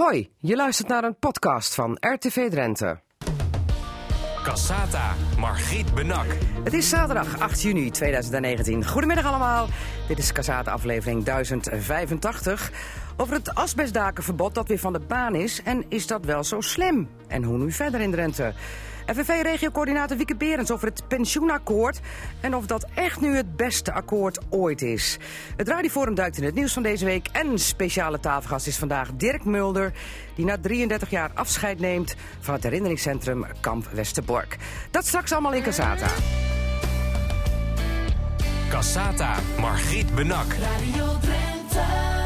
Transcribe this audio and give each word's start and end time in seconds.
Hoi, 0.00 0.30
je 0.38 0.56
luistert 0.56 0.88
naar 0.88 1.04
een 1.04 1.18
podcast 1.18 1.74
van 1.74 1.96
RTV 2.00 2.50
Drenthe. 2.50 3.00
Cassata, 4.42 5.14
Margriet 5.38 5.94
Benak. 5.94 6.26
Het 6.64 6.72
is 6.72 6.88
zaterdag 6.88 7.40
8 7.40 7.62
juni 7.62 7.90
2019. 7.90 8.86
Goedemiddag 8.86 9.24
allemaal. 9.24 9.66
Dit 10.08 10.18
is 10.18 10.32
Cassata 10.32 10.72
aflevering 10.72 11.24
1085 11.24 12.72
over 13.16 13.34
het 13.34 13.54
asbestdakenverbod 13.54 14.54
dat 14.54 14.68
weer 14.68 14.78
van 14.78 14.92
de 14.92 15.00
baan 15.00 15.34
is. 15.34 15.62
En 15.62 15.84
is 15.88 16.06
dat 16.06 16.24
wel 16.24 16.44
zo 16.44 16.60
slim? 16.60 17.08
En 17.28 17.42
hoe 17.42 17.58
nu 17.58 17.72
verder 17.72 18.00
in 18.00 18.10
Drenthe? 18.10 18.54
FNV-regiocoördinator 19.06 20.16
Wieke 20.16 20.36
Berends 20.36 20.70
over 20.70 20.88
het 20.88 21.08
pensioenakkoord... 21.08 22.00
en 22.40 22.54
of 22.54 22.66
dat 22.66 22.86
echt 22.94 23.20
nu 23.20 23.36
het 23.36 23.56
beste 23.56 23.92
akkoord 23.92 24.38
ooit 24.48 24.82
is. 24.82 25.18
Het 25.56 25.68
Radioforum 25.68 26.14
duikt 26.14 26.36
in 26.36 26.44
het 26.44 26.54
nieuws 26.54 26.72
van 26.72 26.82
deze 26.82 27.04
week... 27.04 27.28
en 27.32 27.58
speciale 27.58 28.20
tafelgast 28.20 28.66
is 28.66 28.76
vandaag 28.76 29.10
Dirk 29.14 29.44
Mulder... 29.44 29.92
die 30.34 30.44
na 30.44 30.58
33 30.58 31.10
jaar 31.10 31.30
afscheid 31.34 31.78
neemt 31.78 32.14
van 32.40 32.54
het 32.54 32.62
herinneringscentrum 32.62 33.46
Kamp 33.60 33.88
Westerbork. 33.92 34.56
Dat 34.90 35.06
straks 35.06 35.32
allemaal 35.32 35.52
in 35.52 35.62
Casata. 35.62 36.08
Cassata, 38.68 39.34
Margriet 39.60 40.14
Benak. 40.14 40.52
Radio 40.52 41.18
Drenthe. 41.20 42.23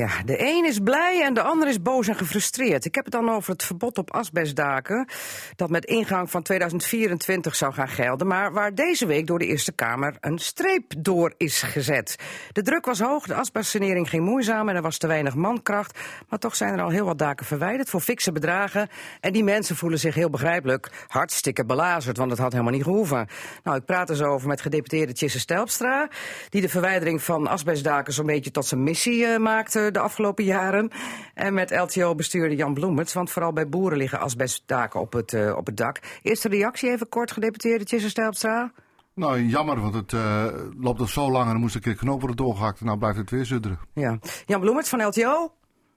Ja, 0.00 0.22
de 0.24 0.40
een 0.40 0.64
is 0.64 0.78
blij 0.78 1.22
en 1.24 1.34
de 1.34 1.42
ander 1.42 1.68
is 1.68 1.82
boos 1.82 2.08
en 2.08 2.14
gefrustreerd. 2.14 2.84
Ik 2.84 2.94
heb 2.94 3.04
het 3.04 3.12
dan 3.12 3.30
over 3.30 3.52
het 3.52 3.62
verbod 3.62 3.98
op 3.98 4.12
asbestdaken... 4.12 5.08
dat 5.56 5.70
met 5.70 5.84
ingang 5.84 6.30
van 6.30 6.42
2024 6.42 7.56
zou 7.56 7.72
gaan 7.72 7.88
gelden... 7.88 8.26
maar 8.26 8.52
waar 8.52 8.74
deze 8.74 9.06
week 9.06 9.26
door 9.26 9.38
de 9.38 9.46
Eerste 9.46 9.72
Kamer 9.72 10.16
een 10.20 10.38
streep 10.38 10.92
door 10.98 11.34
is 11.36 11.62
gezet. 11.62 12.16
De 12.52 12.62
druk 12.62 12.84
was 12.84 13.00
hoog, 13.00 13.26
de 13.26 13.34
asbestsanering 13.34 14.08
ging 14.08 14.24
moeizaam... 14.24 14.68
en 14.68 14.76
er 14.76 14.82
was 14.82 14.98
te 14.98 15.06
weinig 15.06 15.34
mankracht. 15.34 15.98
Maar 16.28 16.38
toch 16.38 16.56
zijn 16.56 16.74
er 16.74 16.84
al 16.84 16.90
heel 16.90 17.04
wat 17.04 17.18
daken 17.18 17.46
verwijderd 17.46 17.90
voor 17.90 18.00
fikse 18.00 18.32
bedragen... 18.32 18.88
en 19.20 19.32
die 19.32 19.44
mensen 19.44 19.76
voelen 19.76 19.98
zich 19.98 20.14
heel 20.14 20.30
begrijpelijk 20.30 20.90
hartstikke 21.06 21.64
belazerd... 21.64 22.16
want 22.16 22.30
het 22.30 22.40
had 22.40 22.52
helemaal 22.52 22.72
niet 22.72 22.82
gehoeven. 22.82 23.26
Nou, 23.64 23.76
ik 23.76 23.84
praat 23.84 24.10
er 24.10 24.16
zo 24.16 24.24
over 24.24 24.48
met 24.48 24.60
gedeputeerde 24.60 25.12
Tjisse 25.12 25.40
Stelpstra... 25.40 26.08
die 26.48 26.60
de 26.60 26.68
verwijdering 26.68 27.22
van 27.22 27.46
asbestdaken 27.46 28.12
zo'n 28.12 28.26
beetje 28.26 28.50
tot 28.50 28.66
zijn 28.66 28.82
missie 28.82 29.20
uh, 29.20 29.36
maakte 29.36 29.88
de 29.92 29.98
afgelopen 29.98 30.44
jaren. 30.44 30.90
En 31.34 31.54
met 31.54 31.70
LTO-bestuurder 31.70 32.56
Jan 32.58 32.74
Bloemerts. 32.74 33.12
Want 33.12 33.30
vooral 33.30 33.52
bij 33.52 33.68
boeren 33.68 33.98
liggen 33.98 34.20
asbestdaken 34.20 35.00
op 35.00 35.12
het, 35.12 35.32
uh, 35.32 35.56
op 35.56 35.66
het 35.66 35.76
dak. 35.76 36.00
Eerste 36.22 36.48
reactie 36.48 36.90
even 36.90 37.08
kort, 37.08 37.32
gedeputeerde 37.32 37.84
Tjisse 37.84 38.08
Stelpstra. 38.08 38.72
Nou, 39.14 39.42
jammer, 39.42 39.80
want 39.80 39.94
het 39.94 40.12
uh, 40.12 40.46
loopt 40.80 41.00
al 41.00 41.06
zo 41.06 41.30
lang 41.30 41.44
en 41.44 41.52
dan 41.52 41.60
moest 41.60 41.76
ik 41.76 41.86
een 41.86 41.96
knoop 41.96 42.18
worden 42.18 42.36
doorgehakt. 42.36 42.80
En 42.80 42.86
nou 42.86 42.98
blijft 42.98 43.18
het 43.18 43.30
weer 43.30 43.44
zudderen. 43.44 43.78
Ja. 43.94 44.18
Jan 44.46 44.60
Bloemerts 44.60 44.88
van 44.88 45.06
LTO. 45.06 45.52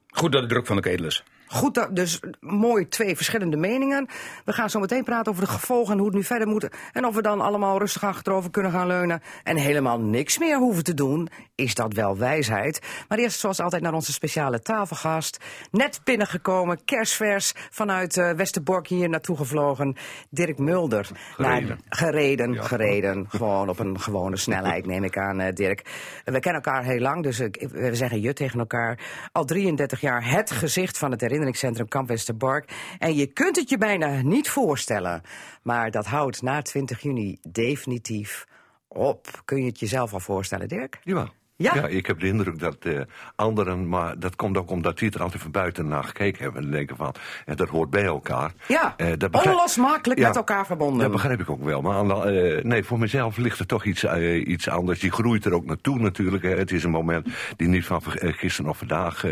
Goed 0.08 0.32
dat 0.32 0.42
de 0.42 0.48
druk 0.48 0.66
van 0.66 0.76
de 0.76 0.82
ketel 0.82 1.06
is. 1.06 1.24
Goed, 1.54 1.88
dus 1.96 2.20
mooi 2.40 2.88
twee 2.88 3.16
verschillende 3.16 3.58
meningen. 3.58 4.08
We 4.46 4.54
gaan 4.54 4.70
zo 4.70 4.80
meteen 4.80 5.04
praten 5.04 5.32
over 5.32 5.44
de 5.44 5.52
gevolgen 5.52 5.92
en 5.92 5.98
hoe 5.98 6.08
het 6.08 6.16
nu 6.16 6.24
verder 6.24 6.48
moet. 6.48 6.68
En 6.92 7.06
of 7.06 7.16
we 7.16 7.22
dan 7.22 7.42
allemaal 7.42 7.78
rustig 7.78 8.04
achterover 8.04 8.52
kunnen 8.52 8.72
gaan 8.72 8.88
leunen 8.88 9.22
en 9.44 9.58
helemaal 9.58 10.00
niks 10.00 10.38
meer 10.38 10.58
hoeven 10.58 10.84
te 10.84 10.94
doen. 10.94 11.30
Is 11.56 11.76
dat 11.76 11.94
wel 11.94 12.18
wijsheid? 12.18 12.82
Maar 13.08 13.18
eerst 13.18 13.40
zoals 13.40 13.60
altijd 13.60 13.82
naar 13.82 13.94
onze 13.94 14.12
speciale 14.12 14.62
tafelgast. 14.62 15.38
Net 15.72 16.02
binnengekomen, 16.04 16.86
kerstvers 16.86 17.54
vanuit 17.70 18.18
uh, 18.18 18.32
Westerbork 18.32 18.88
hier 18.88 19.10
naartoe 19.10 19.38
gevlogen. 19.38 19.96
Dirk 20.30 20.58
Mulder. 20.58 21.10
Gereden. 21.36 21.68
Nou, 21.68 21.80
gereden, 21.90 22.54
ja. 22.54 22.62
gereden. 22.62 23.26
Gewoon 23.30 23.70
op 23.70 23.80
een 23.80 24.00
gewone 24.00 24.38
snelheid 24.38 24.86
neem 24.86 25.04
ik 25.04 25.18
aan, 25.18 25.42
uh, 25.42 25.48
Dirk. 25.54 25.82
We 26.26 26.40
kennen 26.40 26.62
elkaar 26.62 26.84
heel 26.84 27.00
lang, 27.00 27.24
dus 27.24 27.40
uh, 27.40 27.50
we 27.72 27.96
zeggen 27.96 28.22
je 28.22 28.34
tegen 28.34 28.60
elkaar. 28.60 29.00
Al 29.32 29.46
33 29.46 30.02
jaar 30.02 30.30
het 30.30 30.52
gezicht 30.52 30.98
van 30.98 31.12
het 31.12 31.22
herinneringscentrum 31.44 31.88
Kamp 31.88 32.08
Westerbork. 32.08 32.72
En 33.00 33.16
je 33.16 33.26
kunt 33.26 33.56
het 33.56 33.70
je 33.70 33.78
bijna 33.78 34.22
niet 34.22 34.50
voorstellen. 34.50 35.22
Maar 35.62 35.92
dat 35.92 36.06
houdt 36.06 36.42
na 36.42 36.62
20 36.62 37.02
juni 37.02 37.38
definitief 37.42 38.48
op. 38.88 39.42
Kun 39.46 39.58
je 39.58 39.66
het 39.66 39.80
jezelf 39.80 40.14
al 40.14 40.20
voorstellen, 40.20 40.68
Dirk? 40.68 41.00
Ja. 41.04 41.32
Ja? 41.56 41.76
ja, 41.76 41.88
ik 41.88 42.06
heb 42.06 42.20
de 42.20 42.28
indruk 42.28 42.60
dat 42.60 42.78
uh, 42.86 43.02
anderen, 43.36 43.90
maar 43.90 44.20
dat 44.20 44.36
komt 44.36 44.58
ook 44.58 44.70
omdat 44.70 45.00
die 45.00 45.12
er 45.12 45.22
altijd 45.22 45.42
van 45.42 45.52
buiten 45.52 45.88
naar 45.88 46.04
gekeken 46.04 46.44
hebben 46.44 46.64
en 46.64 46.72
denken 46.72 46.96
van, 46.96 47.14
en 47.46 47.56
dat 47.56 47.70
hoort 47.70 47.90
bij 47.90 48.04
elkaar. 48.04 48.52
Ja, 48.68 48.94
uh, 48.98 49.08
dat 49.18 49.32
begrijp... 49.32 49.56
onlosmakelijk 49.56 50.20
ja, 50.20 50.28
met 50.28 50.36
elkaar 50.36 50.66
verbonden. 50.66 51.00
Dat 51.02 51.12
begrijp 51.12 51.40
ik 51.40 51.50
ook 51.50 51.64
wel, 51.64 51.82
maar 51.82 52.34
uh, 52.34 52.64
nee, 52.64 52.84
voor 52.84 53.00
mezelf 53.00 53.38
ligt 53.38 53.60
er 53.60 53.66
toch 53.66 53.86
iets, 53.86 54.04
iets 54.46 54.70
anders. 54.70 55.02
Je 55.02 55.12
groeit 55.12 55.46
er 55.46 55.54
ook 55.54 55.66
naartoe 55.66 56.00
natuurlijk. 56.00 56.44
Het 56.44 56.72
is 56.72 56.84
een 56.84 56.92
moment 56.92 57.28
die 57.56 57.68
niet 57.68 57.86
van 57.86 58.02
gisteren 58.20 58.72
of 58.72 58.78
vandaag 58.78 59.26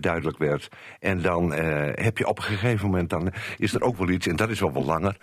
duidelijk 0.00 0.38
werd. 0.38 0.68
En 1.00 1.22
dan 1.22 1.52
heb 1.94 2.18
je 2.18 2.26
op 2.26 2.38
een 2.38 2.44
gegeven 2.44 2.86
moment, 2.86 3.10
dan 3.10 3.32
is 3.56 3.74
er 3.74 3.82
ook 3.82 3.96
wel 3.96 4.08
iets, 4.08 4.26
en 4.26 4.36
dat 4.36 4.50
is 4.50 4.60
wel 4.60 4.72
wat 4.72 4.84
langer, 4.84 5.16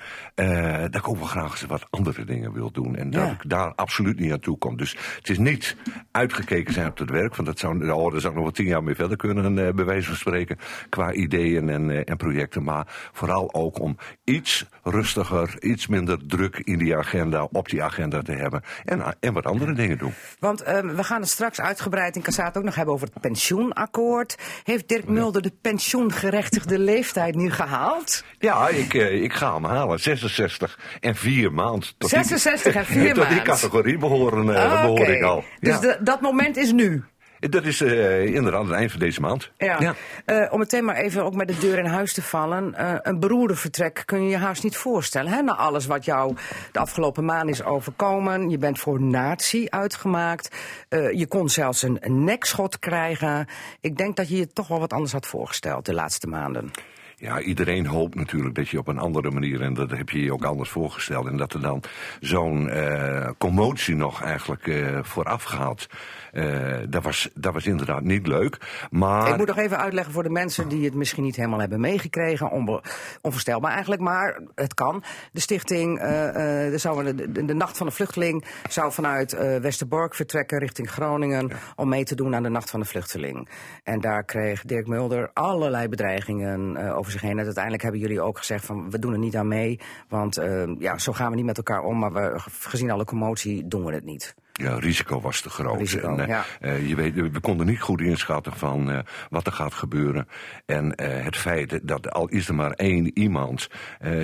dat 0.82 0.96
ik 0.96 1.08
ook 1.08 1.18
wel 1.18 1.26
graag 1.28 1.66
wat 1.68 1.86
andere 1.90 2.24
dingen 2.24 2.54
wil 2.54 2.72
doen. 2.72 2.96
En 2.96 3.10
dat 3.10 3.26
Ja. 3.26 3.32
ik 3.32 3.50
daar 3.50 3.74
absoluut 3.76 4.20
niet 4.20 4.32
aan 4.32 4.40
toe 4.40 4.58
kom. 4.58 4.78
Dus 4.78 4.96
het 5.18 5.30
is 5.30 5.38
niet 5.38 5.76
uitgekeken 6.18 6.74
zijn 6.74 6.88
op 6.88 6.98
het 6.98 7.10
werk. 7.10 7.36
Want 7.36 7.48
dat 7.48 7.60
zou, 7.60 7.92
oh, 7.92 8.12
daar 8.12 8.22
zou 8.22 8.34
ik 8.34 8.40
nog 8.40 8.44
wel 8.44 8.52
tien 8.52 8.66
jaar 8.66 8.84
mee 8.84 8.96
verder 8.96 9.18
kunnen, 9.18 9.58
uh, 9.58 9.70
bij 9.74 9.86
wijze 9.86 10.08
van 10.08 10.16
spreken. 10.16 10.58
Qua 10.90 11.12
ideeën 11.12 11.70
en, 11.70 11.90
uh, 11.90 12.02
en 12.06 12.18
projecten. 12.18 12.64
Maar 12.64 12.86
vooral 13.14 13.54
ook 13.54 13.80
om 13.80 13.98
iets 14.24 14.66
rustiger, 14.84 15.56
iets 15.60 15.88
minder 15.88 16.28
druk 16.28 16.62
in 16.64 16.78
die 16.78 16.96
agenda, 16.96 17.48
op 17.52 17.70
die 17.70 17.84
agenda 17.84 18.22
te 18.22 18.32
hebben. 18.32 18.62
En, 18.86 19.18
en 19.20 19.34
wat 19.34 19.46
andere 19.46 19.74
dingen 19.74 19.98
doen. 19.98 20.14
Want 20.40 20.62
uh, 20.62 20.80
we 20.80 21.04
gaan 21.04 21.22
het 21.22 21.30
straks 21.30 21.62
uitgebreid 21.62 22.16
in 22.16 22.22
Kassaat 22.22 22.58
ook 22.58 22.64
nog 22.64 22.76
hebben 22.76 22.94
over 22.94 23.08
het 23.14 23.22
pensioenakkoord. 23.22 24.38
Heeft 24.64 24.88
Dirk 24.88 25.08
Mulder 25.08 25.42
de 25.42 25.54
pensioengerechtigde 25.62 26.80
leeftijd 26.94 27.36
nu 27.36 27.52
gehaald? 27.52 28.24
Ja, 28.40 28.68
ik, 28.68 28.94
ik 28.94 29.34
ga 29.34 29.54
hem 29.54 29.64
halen. 29.64 30.00
66 30.00 30.80
en 31.00 31.16
4 31.16 31.54
maand. 31.54 31.96
66 31.98 32.76
en 32.76 32.86
4 32.86 33.04
maand. 33.04 33.16
Tot 33.16 33.30
die 33.30 33.42
categorie 33.54 33.98
behoren, 33.98 34.56
Ah, 34.56 34.82
behoor 34.82 35.10
ik 35.10 35.24
al. 35.24 35.44
Dus 35.60 35.74
ja. 35.74 35.80
de, 35.80 35.98
dat 36.08 36.22
moment 36.22 36.58
is 36.58 36.72
nu. 36.72 37.04
Dat 37.40 37.64
is 37.64 37.82
uh, 37.82 38.26
inderdaad 38.26 38.64
het 38.64 38.72
eind 38.72 38.92
van 38.92 39.00
deze 39.00 39.22
maand. 39.22 39.52
Ja. 39.58 39.80
Ja. 39.80 39.96
Uh, 40.26 40.54
om 40.54 40.60
meteen 40.60 40.86
maar 40.86 40.96
even 40.96 41.24
ook 41.24 41.36
met 41.36 41.48
de 41.48 41.58
deur 41.58 41.78
in 41.78 41.86
huis 41.86 42.14
te 42.14 42.22
vallen. 42.22 42.76
Uh, 42.80 42.94
een 43.02 43.20
beroerde 43.20 43.56
vertrek 43.56 44.04
kun 44.06 44.24
je 44.24 44.30
je 44.30 44.38
haast 44.38 44.64
niet 44.64 44.78
voorstellen. 44.78 45.32
Hè? 45.32 45.42
Na 45.42 45.56
alles 45.56 45.86
wat 45.86 46.06
jou 46.06 46.36
de 46.72 46.80
afgelopen 46.80 47.26
maand 47.26 47.50
is 47.50 47.64
overkomen. 47.64 48.50
Je 48.50 48.58
bent 48.58 48.80
voor 48.80 49.02
natie 49.02 49.72
uitgemaakt. 49.72 50.56
Uh, 50.90 51.12
je 51.12 51.28
kon 51.28 51.50
zelfs 51.50 51.82
een, 51.82 51.98
een 52.00 52.24
nekschot 52.24 52.80
krijgen. 52.80 53.48
Ik 53.82 53.98
denk 53.98 54.16
dat 54.16 54.30
je 54.30 54.38
je 54.38 54.48
toch 54.48 54.68
wel 54.68 54.80
wat 54.80 54.94
anders 54.94 55.12
had 55.12 55.26
voorgesteld 55.26 55.86
de 55.86 55.94
laatste 55.94 56.28
maanden. 56.28 56.72
Ja, 57.20 57.40
iedereen 57.42 57.86
hoopt 57.86 58.16
natuurlijk 58.16 58.56
dat 58.56 58.70
je 58.70 58.78
op 58.78 58.88
een 58.88 58.98
andere 58.98 59.32
manier, 59.32 59.62
en 59.62 59.74
dat 59.74 59.92
heb 59.92 60.10
je 60.10 60.24
je 60.24 60.34
ook 60.34 60.44
anders 60.44 60.70
voorgesteld, 60.70 61.28
en 61.28 61.38
dat 61.38 61.54
er 61.54 61.62
dan 61.62 61.84
zo'n 62.20 62.68
uh, 62.68 63.30
commotie 63.38 63.96
nog 63.96 64.22
eigenlijk 64.22 64.68
uh, 64.68 65.00
vooraf 65.02 65.44
gaat. 65.44 65.88
Uh, 66.34 66.78
dat, 66.90 67.04
was, 67.04 67.30
dat 67.34 67.54
was 67.54 67.66
inderdaad 67.66 68.04
niet 68.04 68.28
leuk. 68.28 68.58
Maar... 68.90 69.30
Ik 69.30 69.38
moet 69.38 69.48
nog 69.48 69.58
even 69.58 69.78
uitleggen 69.78 70.14
voor 70.14 70.24
de 70.24 70.30
mensen 70.30 70.68
die 70.68 70.86
het 70.86 70.94
misschien 70.94 71.24
niet 71.24 71.36
helemaal 71.36 71.60
hebben 71.60 71.80
meegekregen. 71.80 72.52
Onbe 72.52 72.82
onvoorstelbaar 73.22 73.72
eigenlijk, 73.72 74.02
maar 74.02 74.42
het 74.56 74.74
kan. 74.74 75.04
De 75.32 75.40
stichting, 75.40 76.02
uh, 76.02 76.68
uh, 76.72 76.78
zou 76.78 77.04
de, 77.04 77.32
de, 77.32 77.46
de, 77.46 77.54
Nacht 77.54 77.78
van 77.78 77.88
de 77.88 77.94
Vluchteling, 77.94 78.46
zou 78.70 78.92
vanuit 78.92 79.38
Westerbork 79.62 80.16
vertrekken 80.16 80.60
richting 80.60 80.92
Groningen. 80.92 81.48
Ja. 81.48 81.56
om 81.76 81.90
mee 81.90 82.04
te 82.04 82.16
doen 82.16 82.36
aan 82.36 82.44
de 82.44 82.50
Nacht 82.50 82.70
van 82.70 82.80
de 82.80 82.86
Vluchteling. 82.86 83.50
En 83.84 84.02
daar 84.02 84.24
kreeg 84.24 84.62
Dirk 84.62 84.88
Mulder 84.88 85.30
allerlei 85.34 85.88
bedreigingen 85.88 86.78
over 86.96 87.12
zich 87.12 87.22
heen. 87.22 87.40
En 87.40 87.46
uiteindelijk 87.46 87.84
hebben 87.84 88.02
jullie 88.02 88.22
ook 88.22 88.38
gezegd 88.38 88.66
van 88.66 88.90
we 88.90 89.00
doen 89.00 89.14
er 89.14 89.20
niet 89.20 89.36
aan 89.36 89.48
mee. 89.48 89.80
Want 90.10 90.42
ja, 90.80 90.98
zo 90.98 91.14
gaan 91.14 91.30
we 91.30 91.36
niet 91.36 91.46
met 91.46 91.58
elkaar 91.58 91.84
om. 91.84 92.00
Maar 92.00 92.14
we, 92.14 92.34
gezien 92.60 92.92
alle 92.92 93.06
commotie 93.06 93.68
doen 93.68 93.86
we 93.86 93.94
het 93.94 94.04
niet. 94.04 94.36
Ja, 94.54 94.80
risico 94.80 95.22
was 95.22 95.42
te 95.42 95.50
groot. 95.50 95.78
Risico, 95.78 96.16
en, 96.16 96.20
uh, 96.20 96.27
ja. 96.28 96.46
uh, 96.62 96.88
je 96.90 96.96
weet, 96.96 97.14
we 97.14 97.40
konden 97.40 97.66
niet 97.66 97.82
goed 97.82 98.02
inschatten 98.02 98.54
van 98.54 98.90
uh, 98.90 99.00
wat 99.30 99.46
er 99.46 99.52
gaat 99.52 99.74
gebeuren. 99.74 100.28
En 100.66 101.02
het 101.02 101.38
feit 101.38 101.88
dat 101.88 102.12
al 102.12 102.28
is 102.28 102.48
er 102.48 102.56
maar 102.56 102.72
één 102.72 103.20
iemand 103.20 103.70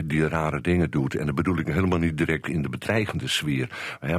die 0.06 0.28
rare 0.28 0.62
dingen 0.62 0.92
doet. 0.92 1.16
En 1.16 1.26
dat 1.26 1.36
bedoel 1.36 1.58
ik 1.58 1.68
helemaal 1.68 2.00
niet 2.00 2.18
direct 2.18 2.48
in 2.48 2.62
de 2.62 2.70
bedreigende 2.70 3.28
sfeer. 3.28 3.70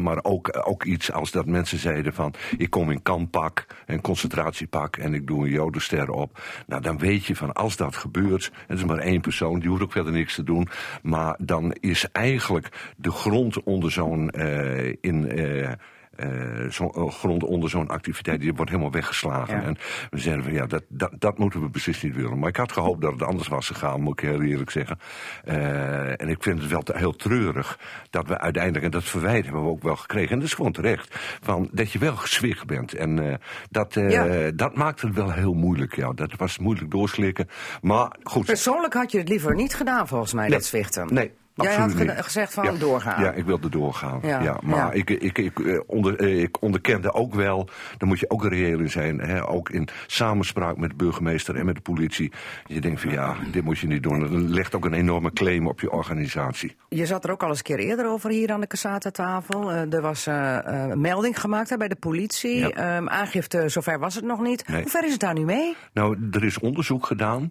maar 0.00 0.18
ook, 0.22 0.62
ook 0.66 0.84
iets 0.84 1.12
als 1.12 1.30
dat 1.30 1.46
mensen 1.46 1.78
zeiden 1.78 2.14
van 2.14 2.34
ik 2.56 2.70
kom 2.70 2.90
in 2.90 3.02
kamppak, 3.02 3.66
een 3.86 4.00
concentratiepak 4.00 4.96
en 4.96 5.14
ik 5.14 5.26
doe 5.26 5.44
een 5.44 5.50
jodenster 5.50 6.10
op. 6.10 6.42
Nou, 6.66 6.82
dan 6.82 6.98
weet 6.98 7.24
je 7.24 7.36
van 7.36 7.52
als 7.52 7.76
dat 7.76 7.96
gebeurt, 7.96 8.52
het 8.66 8.78
is 8.78 8.84
maar 8.84 8.98
één 8.98 9.20
persoon, 9.20 9.60
die 9.60 9.68
hoeft 9.68 9.82
ook 9.82 9.92
verder 9.92 10.12
niks 10.12 10.34
te 10.34 10.44
doen. 10.44 10.68
Maar 11.02 11.36
dan 11.38 11.76
is 11.80 12.06
eigenlijk 12.12 12.92
de 12.96 13.10
grond 13.10 13.62
onder 13.62 13.92
zo'n 13.92 14.30
in 15.00 15.30
eh, 16.16 16.64
eh, 16.80 17.08
grond 17.10 17.42
onder 17.44 17.70
zo'n 17.70 17.88
activiteit, 17.88 18.40
die 18.40 18.54
wordt 18.54 18.70
helemaal 18.70 18.92
weggeslagen. 18.92 19.56
Ja. 19.60 19.62
En 19.62 19.76
we 20.10 20.18
zeiden 20.18 20.44
van 20.44 20.52
ja, 20.52 20.66
dat, 20.66 20.82
dat, 20.88 21.10
dat 21.18 21.38
moeten 21.38 21.60
we 21.60 21.68
beslist 21.68 22.02
niet 22.02 22.14
willen. 22.16 22.38
Maar 22.38 22.48
ik 22.48 22.56
had 22.56 22.72
gehoopt 22.72 23.00
dat 23.00 23.12
het 23.12 23.22
anders 23.22 23.48
was 23.48 23.66
gegaan, 23.66 24.00
moet 24.00 24.20
ik 24.22 24.28
heel 24.28 24.42
eerlijk 24.42 24.70
zeggen. 24.70 24.98
Eh, 25.44 26.20
en 26.20 26.28
ik 26.28 26.42
vind 26.42 26.58
het 26.60 26.70
wel 26.70 26.82
te- 26.82 26.98
heel 26.98 27.16
treurig 27.16 27.78
dat 28.10 28.28
we 28.28 28.38
uiteindelijk, 28.38 28.84
en 28.84 28.90
dat 28.90 29.04
verwijt 29.04 29.44
hebben 29.44 29.62
we 29.62 29.68
ook 29.70 29.82
wel 29.82 29.96
gekregen, 29.96 30.30
en 30.30 30.38
dat 30.38 30.48
is 30.48 30.54
gewoon 30.54 30.72
terecht, 30.72 31.16
van 31.42 31.68
dat 31.72 31.92
je 31.92 31.98
wel 31.98 32.16
gezwicht 32.16 32.66
bent. 32.66 32.94
En 32.94 33.40
dat, 33.70 33.94
Ja. 33.94 34.50
dat 34.50 34.74
maakt 34.76 35.00
het 35.00 35.14
wel 35.14 35.32
heel 35.32 35.54
moeilijk. 35.54 35.96
Ja. 35.96 36.12
Dat 36.12 36.34
was 36.36 36.58
moeilijk 36.58 36.90
doorslikken. 36.90 37.48
Maar 37.82 38.16
goed. 38.22 38.46
Persoonlijk 38.46 38.94
had 38.94 39.12
je 39.12 39.18
het 39.18 39.28
liever 39.28 39.54
niet 39.54 39.74
gedaan, 39.74 40.08
volgens 40.08 40.32
mij, 40.32 40.48
dat 40.48 40.64
zwichten. 40.64 41.14
Nee. 41.14 41.32
Jij 41.54 41.74
had 41.74 41.90
absoluut 41.90 42.24
gezegd 42.24 42.54
van 42.54 42.64
ja, 42.64 42.72
doorgaan. 42.72 43.22
Ja, 43.22 43.32
ik 43.32 43.44
wilde 43.44 43.68
doorgaan. 43.68 44.20
Ja, 44.22 44.42
Ja, 44.42 44.58
maar 44.62 44.76
ja. 44.76 44.92
Ik, 44.92 45.10
ik, 45.10 45.38
ik, 45.38 45.58
eh, 45.58 45.80
onder, 45.86 46.18
eh, 46.18 46.42
ik 46.42 46.62
onderkende 46.62 47.12
ook 47.12 47.34
wel, 47.34 47.68
daar 47.98 48.08
moet 48.08 48.20
je 48.20 48.30
ook 48.30 48.44
reëel 48.44 48.78
in 48.78 48.90
zijn, 48.90 49.20
hè, 49.20 49.48
ook 49.48 49.70
in 49.70 49.88
samenspraak 50.06 50.76
met 50.76 50.90
de 50.90 50.96
burgemeester 50.96 51.56
en 51.56 51.64
met 51.64 51.74
de 51.74 51.80
politie. 51.80 52.32
Je 52.66 52.80
denkt 52.80 53.00
van 53.00 53.10
ja, 53.10 53.36
dit 53.52 53.64
moet 53.64 53.78
je 53.78 53.86
niet 53.86 54.02
doen. 54.02 54.20
Dat 54.20 54.30
legt 54.30 54.74
ook 54.74 54.84
een 54.84 54.92
enorme 54.92 55.32
claim 55.32 55.66
op 55.66 55.80
je 55.80 55.90
organisatie. 55.90 56.76
Je 56.88 57.06
zat 57.06 57.24
er 57.24 57.30
ook 57.30 57.42
al 57.42 57.48
eens 57.48 57.58
een 57.58 57.64
keer 57.64 57.78
eerder 57.78 58.06
over 58.06 58.30
hier 58.30 58.52
aan 58.52 58.60
de 58.60 58.66
Casata-tafel. 58.66 59.70
Eh, 59.70 59.92
er 59.92 60.00
was 60.00 60.26
een 60.26 61.00
melding 61.00 61.40
gemaakt 61.40 61.70
hè, 61.70 61.76
bij 61.76 61.88
de 61.88 61.96
politie. 61.96 62.72
Ehm, 62.72 63.08
aangifte, 63.08 63.68
zover 63.68 63.98
was 63.98 64.14
het 64.14 64.24
nog 64.24 64.40
niet. 64.40 64.68
Nee. 64.68 64.82
Hoe 64.82 64.90
ver 64.90 65.04
is 65.04 65.12
het 65.12 65.20
daar 65.20 65.34
nu 65.34 65.44
mee? 65.44 65.76
Nou, 65.92 66.28
er 66.32 66.44
is 66.44 66.58
onderzoek 66.58 67.06
gedaan 67.06 67.48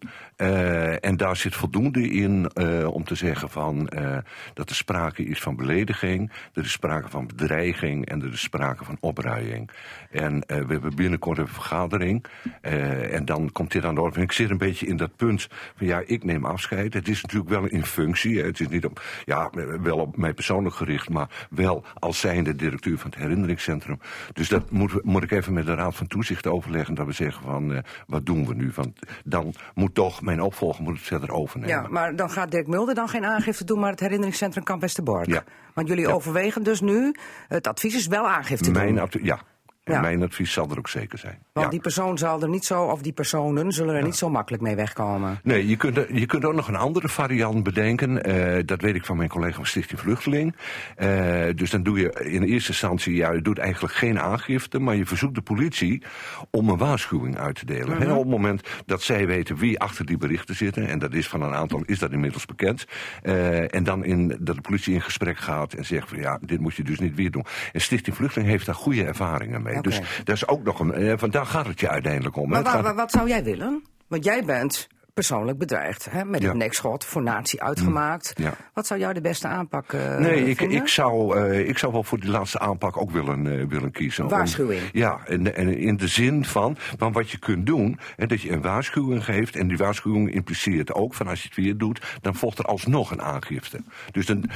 en 1.02 1.18
daar 1.18 1.36
zit 1.36 1.56
voldoende 1.56 2.10
in 2.10 2.58
om 2.88 3.04
te 3.04 3.16
zeggen 3.16 3.50
van 3.50 3.92
eh, 3.94 4.18
dat 4.54 4.69
er 4.69 4.75
sprake 4.75 5.24
is 5.24 5.40
van 5.40 5.56
belediging, 5.56 6.31
er 6.54 6.63
is 6.63 6.72
sprake 6.72 7.10
van 7.10 7.28
bedreiging 7.28 8.06
en 8.06 8.22
er 8.22 8.34
is 8.34 8.42
sprake 8.42 8.84
van 8.84 8.98
opruiing. 9.00 9.69
En 10.12 10.42
eh, 10.45 10.57
we 10.57 10.72
hebben 10.72 10.95
binnenkort 10.95 11.38
een 11.38 11.48
vergadering 11.48 12.25
eh, 12.62 13.13
en 13.13 13.25
dan 13.25 13.51
komt 13.51 13.72
dit 13.72 13.86
aan 13.86 13.95
de 13.95 14.01
orde. 14.01 14.22
Ik 14.22 14.31
zit 14.31 14.50
een 14.50 14.57
beetje 14.57 14.88
in 14.88 14.98
dat 14.98 15.16
punt 15.16 15.48
van 15.75 15.88
ja, 15.88 16.01
ik 16.06 16.24
neem 16.24 16.45
afscheid. 16.45 16.94
Het 16.94 17.07
is 17.07 17.22
natuurlijk 17.22 17.50
wel 17.50 17.66
in 17.66 17.86
functie, 17.86 18.44
het 18.44 18.60
is 18.60 18.68
niet 18.68 18.86
op, 18.86 19.01
ja, 19.25 19.50
wel 19.81 19.98
op 19.98 20.18
mij 20.18 20.34
persoonlijk 20.34 20.75
gericht, 20.75 21.10
maar 21.10 21.48
wel 21.50 21.84
als 22.00 22.19
zijnde 22.19 22.56
directeur 22.56 22.98
van 22.98 23.10
het 23.10 23.19
herinneringscentrum. 23.19 24.00
Dus 24.34 24.50
dat 24.50 24.72
moet, 24.72 25.04
moet 25.04 25.24
ik 25.24 25.31
even 25.31 25.54
met 25.54 25.66
de 25.66 25.75
Raad 25.75 25.95
van 25.95 26.07
Toezicht 26.07 26.48
overleggen. 26.48 26.95
Dat 26.95 27.06
we 27.06 27.12
zeggen 27.12 27.44
van, 27.44 27.84
wat 28.07 28.25
doen 28.25 28.48
we 28.48 28.54
nu? 28.54 28.72
Want 28.75 29.00
dan 29.24 29.54
moet 29.74 29.95
toch 29.95 30.22
mijn 30.22 30.42
opvolger 30.42 30.84
moet 30.84 30.98
het 30.98 31.07
verder 31.07 31.31
overnemen. 31.31 31.75
Ja, 31.75 31.88
maar 31.90 32.16
dan 32.16 32.30
gaat 32.30 32.51
Dirk 32.51 32.68
Mulder 32.68 32.95
dan 32.95 33.10
geen 33.10 33.25
aangifte 33.25 33.66
doen, 33.66 33.80
maar 33.83 33.91
het 33.91 34.00
herinneringscentrum 34.00 34.63
Kamp 34.63 34.81
Westerbork. 34.81 35.25
Ja. 35.27 35.44
Want 35.74 35.88
jullie 35.88 36.07
Ja. 36.07 36.13
overwegen 36.13 36.63
dus 36.63 36.81
nu, 36.81 37.15
het 37.47 37.68
advies 37.68 37.95
is 37.95 38.07
wel 38.07 38.27
aangifte 38.27 38.71
mijn, 38.71 38.95
doen. 38.95 39.09
ja. 39.24 39.39
En 39.83 39.94
Ja. 39.94 40.01
mijn 40.01 40.24
advies 40.24 40.53
zal 40.53 40.69
er 40.71 40.77
ook 40.77 40.89
zeker 40.89 41.18
zijn. 41.18 41.38
Want 41.53 41.65
ja. 41.65 41.71
die 41.71 41.81
persoon 41.81 42.18
zal 42.18 42.41
er 42.41 42.50
niet 42.50 42.65
zo, 42.65 42.83
of 42.83 43.01
die 43.01 43.12
personen 43.13 43.71
zullen 43.71 43.95
er 43.95 44.03
niet 44.03 44.15
zo 44.15 44.30
makkelijk 44.30 44.63
mee 44.63 44.75
wegkomen. 44.75 45.39
Nee, 45.44 45.68
je 45.68 45.75
kunt, 45.75 45.95
je 46.13 46.25
kunt 46.25 46.45
ook 46.45 46.53
nog 46.53 46.68
een 46.68 46.75
andere 46.75 47.09
variant 47.09 47.63
bedenken. 47.63 48.24
Eh, 48.24 48.63
dat 48.65 48.81
weet 48.81 48.95
ik 48.95 49.06
van 49.06 49.18
mijn 49.18 49.30
collega 49.30 49.56
van 49.56 49.65
Stichting 49.65 50.00
Vluchteling. 50.00 50.56
Eh, 50.95 51.09
dus 51.56 51.69
dan 51.69 51.83
doe 51.83 52.00
je 52.00 52.12
in 52.24 52.44
eerste 52.44 52.69
instantie, 52.71 53.15
ja, 53.15 53.31
je 53.31 53.41
doet 53.41 53.57
eigenlijk 53.57 53.94
geen 53.94 54.19
aangifte, 54.19 54.80
maar 54.80 54.95
je 54.95 55.06
verzoekt 55.06 55.35
de 55.35 55.41
politie 55.41 56.03
om 56.51 56.69
een 56.69 56.77
waarschuwing 56.77 57.38
uit 57.38 57.56
te 57.56 57.65
delen. 57.65 58.01
En 58.01 58.12
op 58.12 58.19
het 58.19 58.27
moment 58.31 58.68
dat 58.85 59.01
zij 59.01 59.27
weten 59.27 59.56
wie 59.57 59.80
achter 59.80 60.06
die 60.06 60.18
berichten 60.18 60.56
zitten, 60.56 60.88
en 60.88 61.00
dat 61.00 61.13
is 61.13 61.27
van 61.27 61.41
een 61.41 61.53
aantal, 61.53 61.83
is 61.85 62.00
dat 62.00 62.12
inmiddels 62.12 62.45
bekend. 62.45 62.85
eh, 63.21 63.75
en 63.75 63.83
dan 63.83 64.03
in, 64.06 64.38
dat 64.39 64.56
de 64.56 64.62
politie 64.62 64.94
in 64.94 65.01
gesprek 65.01 65.38
gaat 65.38 65.74
en 65.74 65.85
zegt 65.85 66.09
van 66.09 66.19
ja, 66.19 66.39
dit 66.41 66.59
moet 66.59 66.75
je 66.75 66.83
dus 66.83 67.00
niet 67.00 67.15
weer 67.15 67.31
doen. 67.31 67.45
En 67.71 67.81
Stichting 67.81 68.15
Vluchteling 68.15 68.50
heeft 68.51 68.65
daar 68.65 68.75
goede 68.75 69.03
ervaringen 69.03 69.62
mee. 69.62 69.73
Dus 69.81 70.02
dat 70.24 70.36
is 70.36 70.48
ook 70.48 70.64
nog 70.64 70.80
een, 70.80 70.94
eh, 70.94 71.14
van 71.18 71.30
daar 71.30 71.46
gaat 71.46 71.68
het 71.68 71.80
je 71.80 71.90
uiteindelijk 71.90 72.36
om. 72.36 72.50
Maar 72.50 72.66
gaat- 72.66 72.96
wat 72.96 73.12
zou 73.12 73.28
jij 73.28 73.44
willen? 73.44 73.84
Want 74.08 74.24
jij 74.24 74.44
bent 74.46 74.88
persoonlijk 75.13 75.57
bedreigd, 75.57 76.07
hè? 76.12 76.25
met 76.25 76.42
Ja. 76.42 76.48
het 76.48 76.57
nekschot 76.57 77.06
voor 77.06 77.21
natie 77.24 77.62
uitgemaakt. 77.63 78.33
Ja. 78.36 78.54
Wat 78.74 78.88
zou 78.88 79.00
jou 79.00 79.13
de 79.13 79.21
beste 79.21 79.48
aanpak 79.48 79.94
eh 79.94 80.18
Nee, 80.18 80.45
ik, 80.50 80.62
ik, 80.62 80.88
zou, 80.88 81.38
eh, 81.38 81.68
ik 81.69 81.77
zou 81.77 81.92
wel 81.94 82.04
voor 82.04 82.19
die 82.19 82.30
laatste 82.30 82.60
aanpak 82.60 82.98
ook 82.98 83.12
willen, 83.12 83.60
eh, 83.60 83.65
willen 83.68 83.92
kiezen. 83.92 84.24
Om- 84.24 84.30
Waarschuwing. 84.30 84.81
ja, 84.92 85.19
en, 85.25 85.56
en 85.56 85.77
in 85.77 85.98
de 85.98 86.07
zin 86.07 86.45
van, 86.45 86.77
van 86.98 87.12
wat 87.12 87.30
je 87.30 87.38
kunt 87.38 87.65
doen, 87.65 88.00
hè, 88.15 88.25
dat 88.27 88.42
je 88.42 88.51
een 88.51 88.62
waarschuwing 88.62 89.25
geeft. 89.25 89.56
En 89.56 89.68
die 89.68 89.77
waarschuwing 89.77 90.33
impliceert 90.33 90.94
ook 90.94 91.13
van 91.13 91.27
als 91.27 91.42
je 91.42 91.48
het 91.48 91.57
weer 91.57 91.77
doet, 91.77 92.18
dan 92.21 92.36
volgt 92.36 92.59
er 92.59 92.66
alsnog 92.66 93.12
een 93.12 93.21
aangifte. 93.21 93.80
Dus 94.12 94.25
dan 94.25 94.50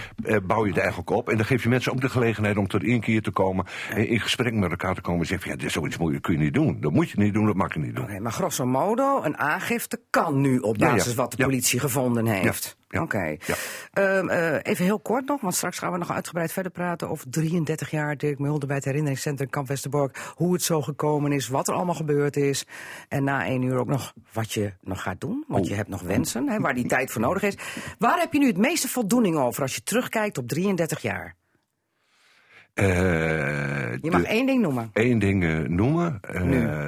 bouw 0.43 0.63
je 0.63 0.69
het 0.69 0.79
eigenlijk 0.79 1.09
op. 1.09 1.29
En 1.29 1.35
dan 1.37 1.45
geef 1.45 1.63
je 1.63 1.69
mensen 1.69 1.91
ook 1.91 2.01
de 2.01 2.09
gelegenheid 2.09 2.57
om 2.57 2.67
tot 2.67 2.83
één 2.83 2.99
keer 3.01 3.21
te 3.21 3.31
komen. 3.31 3.65
En 3.89 4.07
in 4.07 4.19
gesprek 4.19 4.53
met 4.53 4.69
elkaar 4.69 4.95
te 4.95 5.01
komen 5.01 5.21
en 5.21 5.27
zeggen: 5.27 5.47
van, 5.47 5.55
ja, 5.55 5.61
dit 5.63 5.67
is 5.67 5.73
zoiets 5.73 5.97
moeilijk, 5.97 6.23
kun 6.23 6.33
je 6.33 6.39
niet 6.39 6.53
doen. 6.53 6.77
Dat 6.81 6.91
moet 6.91 7.09
je 7.09 7.17
niet 7.19 7.33
doen, 7.33 7.45
dat 7.45 7.55
mag 7.55 7.73
je 7.73 7.79
niet 7.79 7.95
doen. 7.95 8.03
Oké, 8.03 8.19
maar 8.19 8.31
grosso 8.31 8.65
modo, 8.65 9.23
een 9.23 9.37
aangifte 9.37 9.99
kan 10.09 10.41
nu 10.41 10.46
op 10.61 10.75
Ja, 10.77 10.87
ja. 10.87 10.93
basis 10.95 11.13
wat 11.15 11.31
de 11.31 11.43
politie 11.43 11.79
gevonden 11.79 12.25
heeft. 12.25 12.77
Oké. 12.99 13.37
Ehm, 13.93 14.29
eh, 14.29 14.53
even 14.61 14.85
heel 14.85 14.99
kort 14.99 15.25
nog, 15.27 15.41
want 15.41 15.55
straks 15.55 15.79
gaan 15.79 15.91
we 15.91 15.97
nog 15.97 16.11
uitgebreid 16.11 16.51
verder 16.51 16.71
praten 16.71 17.09
over 17.09 17.29
33 17.29 17.91
jaar 17.91 18.17
Dirk 18.17 18.39
Mulder 18.39 18.67
bij 18.67 18.75
het 18.75 18.85
herinneringscentrum 18.85 19.49
Kamp 19.49 19.67
Westerbork. 19.67 20.17
Hoe 20.35 20.53
het 20.53 20.63
zo 20.63 20.81
gekomen 20.81 21.31
is, 21.31 21.47
wat 21.47 21.67
er 21.67 21.73
allemaal 21.73 21.95
gebeurd 21.95 22.35
is. 22.37 22.65
En 23.07 23.23
na 23.23 23.45
één 23.45 23.61
uur 23.61 23.77
ook 23.79 23.87
nog 23.87 24.13
wat 24.33 24.51
je 24.53 24.73
nog 24.81 25.01
gaat 25.01 25.21
doen. 25.21 25.43
Want 25.47 25.63
Oh. 25.63 25.69
je 25.69 25.75
hebt 25.75 25.89
nog 25.89 26.01
wensen, 26.01 26.49
hè, 26.49 26.59
waar 26.59 26.73
die 26.73 26.85
tijd 26.87 27.11
voor 27.11 27.21
nodig 27.21 27.41
is. 27.43 27.55
Waar 27.99 28.19
heb 28.19 28.33
je 28.33 28.39
nu 28.39 28.47
het 28.47 28.57
meeste 28.57 28.87
voldoening 28.87 29.37
over 29.37 29.61
als 29.61 29.75
je 29.75 29.83
terugkijkt 29.83 30.37
op 30.37 30.47
33 30.47 31.01
jaar? 31.01 31.35
Eh, 32.73 32.87
Je 34.01 34.11
mag 34.11 34.21
de- 34.21 34.27
één 34.27 34.45
ding 34.45 34.61
noemen. 34.61 34.89
één 34.93 35.19
ding 35.19 35.43
eh, 35.43 35.57
noemen. 35.59 36.19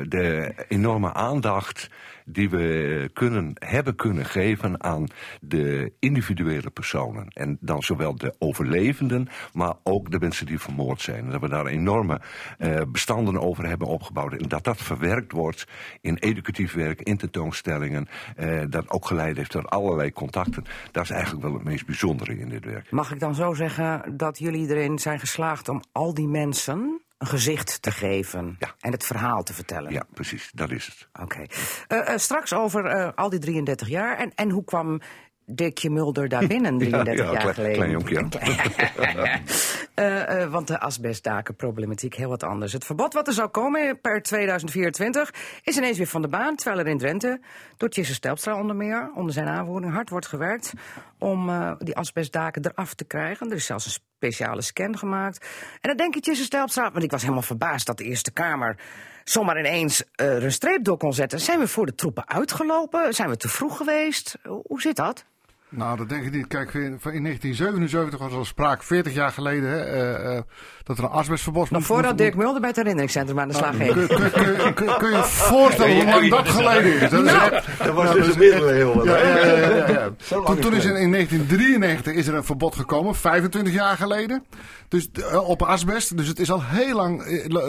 De 0.09 0.53
enorme 0.67 1.13
aandacht 1.13 1.89
die 2.31 2.49
we 2.49 3.09
kunnen, 3.13 3.51
hebben 3.53 3.95
kunnen 3.95 4.25
geven 4.25 4.83
aan 4.83 5.07
de 5.41 5.93
individuele 5.99 6.69
personen. 6.69 7.27
En 7.27 7.57
dan 7.61 7.83
zowel 7.83 8.15
de 8.15 8.35
overlevenden, 8.39 9.27
maar 9.53 9.73
ook 9.83 10.11
de 10.11 10.19
mensen 10.19 10.45
die 10.45 10.59
vermoord 10.59 11.01
zijn. 11.01 11.29
Dat 11.29 11.41
we 11.41 11.49
daar 11.49 11.65
enorme 11.65 12.21
eh, 12.57 12.81
bestanden 12.87 13.41
over 13.41 13.67
hebben 13.67 13.87
opgebouwd. 13.87 14.33
En 14.33 14.47
dat 14.47 14.63
dat 14.63 14.81
verwerkt 14.81 15.31
wordt 15.31 15.67
in 16.01 16.15
educatief 16.15 16.73
werk, 16.73 17.01
in 17.01 17.17
tentoonstellingen. 17.17 18.07
eh, 18.35 18.61
dat 18.69 18.89
ook 18.89 19.05
geleid 19.05 19.37
heeft 19.37 19.51
tot 19.51 19.69
allerlei 19.69 20.11
contacten. 20.11 20.63
Dat 20.91 21.03
is 21.03 21.09
eigenlijk 21.09 21.43
wel 21.43 21.53
het 21.53 21.63
meest 21.63 21.85
bijzondere 21.85 22.37
in 22.39 22.49
dit 22.49 22.65
werk. 22.65 22.91
Mag 22.91 23.11
ik 23.11 23.19
dan 23.19 23.35
zo 23.35 23.53
zeggen 23.53 24.17
dat 24.17 24.39
jullie 24.39 24.69
erin 24.69 24.99
zijn 24.99 25.19
geslaagd 25.19 25.69
om 25.69 25.81
al 25.91 26.13
die 26.13 26.27
mensen 26.27 27.01
een 27.19 27.27
gezicht 27.27 27.81
te 27.81 27.91
geven 27.91 28.55
Ja. 28.59 28.73
en 28.79 28.91
het 28.91 29.05
verhaal 29.05 29.43
te 29.43 29.53
vertellen? 29.53 29.91
Ja, 29.91 30.03
precies, 30.13 30.49
dat 30.53 30.71
is 30.71 30.85
het. 30.85 31.07
Oké. 31.23 31.45
Eh, 31.87 32.09
eh, 32.13 32.17
straks 32.17 32.53
over 32.53 32.85
eh, 32.85 33.09
al 33.15 33.29
die 33.29 33.39
33 33.39 33.87
jaar. 33.87 34.17
En, 34.17 34.31
en 34.35 34.49
hoe 34.49 34.63
kwam 34.63 35.01
Dickje 35.45 35.89
Mulder 35.89 36.27
daar 36.29 36.47
binnen 36.47 36.77
33 36.77 37.25
ja, 37.25 37.31
jaar 37.31 37.41
klein- 37.41 37.53
geleden? 37.53 37.75
klein 37.77 37.91
jonkje. 37.91 38.27
Eh, 39.99 40.41
eh, 40.41 40.51
want 40.51 40.67
de 40.67 40.79
asbestdakenproblematiek 40.79 42.15
heel 42.15 42.29
wat 42.29 42.43
anders. 42.43 42.73
Het 42.73 42.85
verbod 42.85 43.13
wat 43.13 43.27
er 43.27 43.33
zou 43.33 43.49
komen 43.49 44.01
per 44.01 44.21
2024 44.21 45.33
is 45.63 45.77
ineens 45.77 45.97
weer 45.97 46.07
van 46.07 46.21
de 46.21 46.27
baan. 46.27 46.55
Terwijl 46.55 46.79
er 46.79 46.87
in 46.87 46.97
Drenthe 46.97 47.39
door 47.77 47.89
Tjisse 47.89 48.13
Stelpstra 48.13 48.59
onder 48.59 48.75
meer, 48.75 49.11
onder 49.15 49.33
zijn 49.33 49.47
aanvoering, 49.47 49.93
hard 49.93 50.09
wordt 50.09 50.27
gewerkt 50.27 50.73
om 51.17 51.49
eh, 51.49 51.71
die 51.79 51.95
asbestdaken 51.95 52.65
eraf 52.65 52.93
te 52.93 53.03
krijgen. 53.03 53.49
Er 53.49 53.55
is 53.55 53.65
zelfs 53.65 53.85
een 53.85 53.91
speciale 53.91 54.61
scan 54.61 54.97
gemaakt. 54.97 55.45
En 55.81 55.89
dan 55.89 55.97
denk 55.97 56.13
je 56.13 56.19
Tjisse 56.19 56.43
Stelpstra, 56.43 56.91
want 56.91 57.03
ik 57.03 57.11
was 57.11 57.21
helemaal 57.21 57.41
verbaasd 57.41 57.85
dat 57.85 57.97
de 57.97 58.03
Eerste 58.03 58.31
Kamer 58.31 58.77
zomaar 59.23 59.59
ineens 59.59 60.03
een 60.15 60.51
streep 60.51 60.83
door 60.83 60.97
kon 60.97 61.13
zetten. 61.13 61.39
Zijn 61.39 61.59
we 61.59 61.67
voor 61.67 61.85
de 61.85 61.95
troepen 61.95 62.27
uitgelopen? 62.29 63.13
Zijn 63.13 63.29
we 63.29 63.37
te 63.37 63.49
vroeg 63.49 63.77
geweest? 63.77 64.37
Hoe 64.43 64.81
zit 64.81 64.95
dat? 64.95 65.25
Nou, 65.71 65.97
dat 65.97 66.09
denk 66.09 66.23
ik 66.25 66.31
niet. 66.31 66.47
Kijk, 66.47 66.73
in 66.73 66.81
in 66.81 66.99
1977 67.23 68.19
was 68.19 68.31
er 68.31 68.37
al 68.37 68.45
sprake, 68.45 68.85
40 68.85 69.13
jaar 69.13 69.31
geleden, 69.31 69.69
hè, 69.69 69.79
eh, 69.83 70.37
eh, 70.37 70.43
dat 70.83 70.97
er 70.97 71.03
een 71.03 71.09
asbestverbod 71.09 71.69
Nog 71.71 71.83
voordat 71.83 72.05
moest- 72.11 72.17
Dirk 72.23 72.35
Mulder 72.35 72.59
bij 72.59 72.67
het 72.69 72.77
herinneringscentrum 72.77 73.39
aan 73.39 73.47
de 73.47 73.53
slag 73.53 73.75
ging. 73.75 73.93
Kun, 73.93 74.07
kun, 74.07 74.31
kun, 74.31 74.73
kun, 74.73 74.97
kun 74.97 75.09
je 75.09 75.15
je 75.15 75.23
voorstellen 75.23 75.95
hoe 75.95 76.05
lang 76.05 76.29
dat 76.29 76.47
geleden 76.49 77.01
is? 77.01 77.09
Dat 77.09 77.23
is 77.25 77.31
echt- 77.33 77.67
Dat 77.77 77.93
was 77.93 78.13
dus 78.13 78.27
is 78.27 78.35
middeleeuwen. 78.37 79.05
Ja, 79.05 80.09
Toen, 80.27 80.57
is 80.57 80.61
toen 80.61 80.73
is 80.73 80.83
het. 80.83 80.95
in, 80.95 81.01
in 81.01 81.11
1993 81.11 82.13
is 82.13 82.27
er 82.27 82.33
een 82.35 82.43
verbod 82.43 82.75
gekomen, 82.75 83.15
25 83.15 83.73
jaar 83.73 83.97
geleden. 83.97 84.43
Dus 84.87 85.09
eh, 85.11 85.49
op 85.49 85.61
asbest. 85.61 86.17
Dus 86.17 86.27
het 86.27 86.39
is 86.39 86.51
al 86.51 86.63
heel 86.63 86.95
lang. 86.95 87.23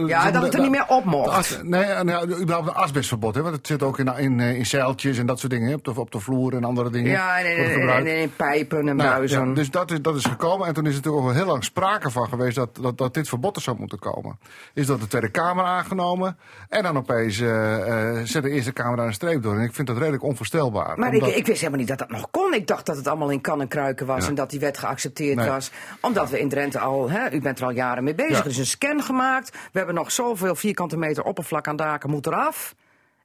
Ja, 0.07 0.31
dat 0.31 0.43
het 0.43 0.55
er 0.55 0.61
niet 0.61 0.71
meer 0.71 0.85
op 0.89 1.05
mocht. 1.05 1.29
as- 1.37 1.59
nee, 1.63 1.85
nee, 2.05 2.27
überhaupt 2.41 2.69
een 2.69 2.75
asbestverbod. 2.75 3.35
Hè, 3.35 3.43
want 3.43 3.57
het 3.57 3.67
zit 3.67 3.83
ook 3.83 3.99
in, 3.99 4.13
in, 4.17 4.41
eh, 4.41 4.55
in 4.59 4.67
zeiltjes 4.67 5.19
en 5.19 5.27
dat 5.27 5.39
soort 5.39 5.53
dingen. 5.53 5.69
hè, 5.69 5.75
Op 5.75 5.85
de, 5.85 6.01
op 6.01 6.11
de 6.13 6.21
vloer 6.21 6.55
en 6.55 6.65
andere 6.65 6.91
dingen. 6.91 7.11
Ja, 7.11 7.41
nee, 7.43 7.57
nee, 7.57 7.87
gebruikt. 7.97 8.09
en 8.19 8.23
in 8.23 8.37
pijpen 8.37 8.79
en 8.89 8.97
Nou 8.97 9.09
buizen. 9.11 9.49
ja, 9.49 9.55
dus 9.55 9.71
dat 9.71 9.91
is, 9.91 10.03
dat 10.03 10.17
is 10.17 10.25
gekomen. 10.25 10.67
En 10.67 10.75
toen 10.75 10.85
is 10.87 10.91
er 10.91 10.97
natuurlijk 10.97 11.23
ook 11.25 11.29
al 11.31 11.37
heel 11.37 11.47
lang 11.47 11.65
sprake 11.65 12.11
van 12.11 12.29
geweest 12.29 12.57
dat, 12.57 12.79
dat, 12.81 12.99
dat 12.99 13.15
dit 13.15 13.29
verbod 13.29 13.57
er 13.57 13.63
zou 13.63 13.79
moeten 13.79 13.99
komen. 13.99 14.39
Is 14.75 14.87
dat 14.87 15.01
de 15.01 15.07
Tweede 15.07 15.31
Kamer 15.31 15.65
aangenomen. 15.65 16.39
En 16.69 16.83
dan 16.83 16.97
opeens 16.97 17.41
eh 17.41 18.19
eh 18.19 18.27
zet 18.27 18.43
de 18.43 18.51
Eerste 18.51 18.73
Kamer 18.73 18.97
daar 18.97 19.07
een 19.07 19.13
streep 19.13 19.43
door. 19.43 19.55
En 19.57 19.63
ik 19.65 19.75
vind 19.75 19.87
dat 19.87 19.97
redelijk 19.99 20.23
onvoorstelbaar. 20.23 20.99
Maar 20.99 21.13
Omdat- 21.13 21.29
ik, 21.29 21.37
ik 21.37 21.47
wist 21.47 21.59
helemaal 21.59 21.79
niet 21.81 21.89
dat 21.89 21.99
dat 21.99 22.11
nog 22.11 22.31
kon. 22.31 22.55
Ik 22.55 22.67
dacht 22.67 22.87
dat 22.87 22.97
het 22.97 23.07
allemaal 23.09 23.31
in 23.31 23.41
kan 23.41 23.61
en 23.61 23.69
kruiken 23.69 24.07
was 24.07 24.23
Ja. 24.23 24.29
en 24.29 24.35
dat 24.35 24.51
die 24.51 24.61
wet 24.61 24.79
geaccepteerd 24.79 25.37
Nee. 25.37 25.49
was. 25.49 25.71
Omdat 26.01 26.31
we 26.31 26.41
in 26.41 26.49
Drenthe 26.49 26.79
al, 26.79 27.11
hè, 27.11 27.31
u 27.33 27.41
bent 27.41 27.59
er 27.59 27.65
al 27.65 27.71
jaren 27.71 28.05
mee 28.05 28.15
bezig, 28.15 28.39
er 28.41 28.47
is 28.47 28.59
een 28.59 28.67
scan 28.67 29.03
gemaakt. 29.03 29.51
We 29.51 29.79
hebben 29.79 29.95
nog 29.95 30.13
zoveel 30.13 30.55
vierkante 30.55 30.97
meter 30.97 31.23
oppervlak 31.25 31.69
aan 31.69 31.77
daken, 31.77 32.11
moet 32.11 32.27
eraf. 32.27 32.75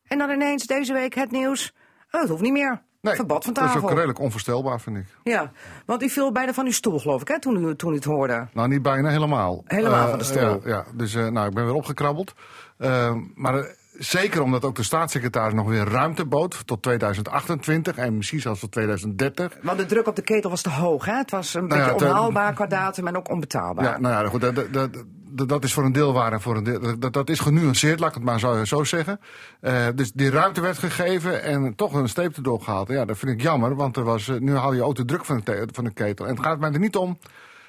En 0.07 0.17
dan 0.17 0.29
ineens 0.29 0.65
deze 0.65 0.93
week 0.93 1.13
het 1.15 1.31
nieuws, 1.31 1.74
oh, 2.12 2.22
het 2.22 2.29
hoeft 2.29 2.41
niet 2.41 2.51
meer. 2.53 2.81
Nee, 3.05 3.15
Verbod 3.15 3.43
van 3.43 3.53
dat 3.53 3.63
is 3.63 3.75
ook 3.75 3.89
redelijk 3.89 4.19
onvoorstelbaar, 4.19 4.81
vind 4.81 4.97
ik. 4.97 5.05
Ja, 5.24 5.51
want 5.85 6.03
u 6.03 6.09
viel 6.09 6.31
bijna 6.31 6.53
van 6.53 6.65
uw 6.65 6.71
stoel, 6.71 7.00
geloof 7.00 7.21
ik, 7.21 7.27
hè, 7.27 7.39
toen 7.39 7.65
u, 7.65 7.75
toen 7.75 7.91
u 7.91 7.95
het 7.95 8.03
hoorde. 8.03 8.47
Nou, 8.53 8.67
niet 8.67 8.81
bijna, 8.81 9.09
helemaal. 9.09 9.63
Helemaal 9.65 10.03
Eh, 10.03 10.09
van 10.09 10.17
de 10.17 10.25
stoel. 10.25 10.39
Ja, 10.39 10.59
ja. 10.63 10.85
dus 10.93 11.15
eh, 11.15 11.27
nou, 11.27 11.47
ik 11.47 11.53
ben 11.53 11.65
weer 11.65 11.74
opgekrabbeld. 11.74 12.33
Eh, 12.77 13.15
maar 13.35 13.57
eh, 13.57 13.65
zeker 13.97 14.41
omdat 14.41 14.65
ook 14.65 14.75
de 14.75 14.83
staatssecretaris 14.83 15.53
nog 15.53 15.67
weer 15.67 15.88
ruimte 15.88 16.25
bood 16.25 16.67
tot 16.67 16.81
2028 16.81 17.97
en 17.97 18.15
misschien 18.17 18.41
zelfs 18.41 18.59
tot 18.59 18.71
2030. 18.71 19.57
Want 19.62 19.77
de 19.77 19.85
druk 19.85 20.07
op 20.07 20.15
de 20.15 20.21
ketel 20.21 20.50
was 20.50 20.62
te 20.62 20.69
hoog, 20.69 21.05
hè? 21.05 21.15
Het 21.15 21.31
was 21.31 21.53
een 21.53 21.67
Nou 21.67 21.81
beetje 21.81 22.05
eh, 22.05 22.09
onhaalbaar 22.12 22.53
qua 22.53 22.65
datum 22.65 23.07
en 23.07 23.17
ook 23.17 23.29
onbetaalbaar. 23.29 23.85
Ja, 23.85 24.00
nou 24.00 24.24
ja, 24.24 24.29
goed, 24.29 24.41
dat, 24.41 24.74
dat, 24.74 24.89
dat, 25.29 25.63
is 25.63 25.74
voor 25.74 25.84
een 25.84 25.91
deel 25.91 26.13
waar 26.13 26.34
en 26.34 26.41
voor 26.41 26.55
een 26.55 26.63
deel. 26.63 27.00
Dat, 27.00 27.13
dat 27.13 27.29
is 27.29 27.39
genuanceerd, 27.39 28.00
laat 28.00 28.10
ik 28.10 28.15
het 28.15 28.24
maar 28.24 28.39
zo, 28.39 28.65
zo 28.65 28.84
zeggen. 28.84 29.20
Eh, 29.60 29.88
dus 29.96 30.12
die 30.12 30.29
ruimte 30.29 30.62
werd 30.62 30.77
gegeven 30.77 31.44
en 31.44 31.75
toch 31.75 31.94
een 31.94 32.10
streep 32.10 32.36
erdoor 32.36 32.62
gehaald. 32.62 32.88
Ja, 32.88 33.05
dat 33.05 33.17
vind 33.17 33.32
ik 33.32 33.41
jammer, 33.41 33.75
want 33.75 33.98
er 33.98 34.03
was, 34.03 34.27
eh, 34.27 34.38
nu 34.39 34.55
haal 34.55 34.74
je 34.74 34.84
ook 34.84 34.96
de 34.96 35.05
druk 35.05 35.25
van 35.25 35.41
de, 35.44 35.67
van 35.72 35.94
ketel. 35.94 36.25
En 36.25 36.36
het 36.36 36.46
gaat 36.46 36.60
mij 36.60 36.72
er 36.72 36.79
niet 36.79 36.96
om 36.96 37.17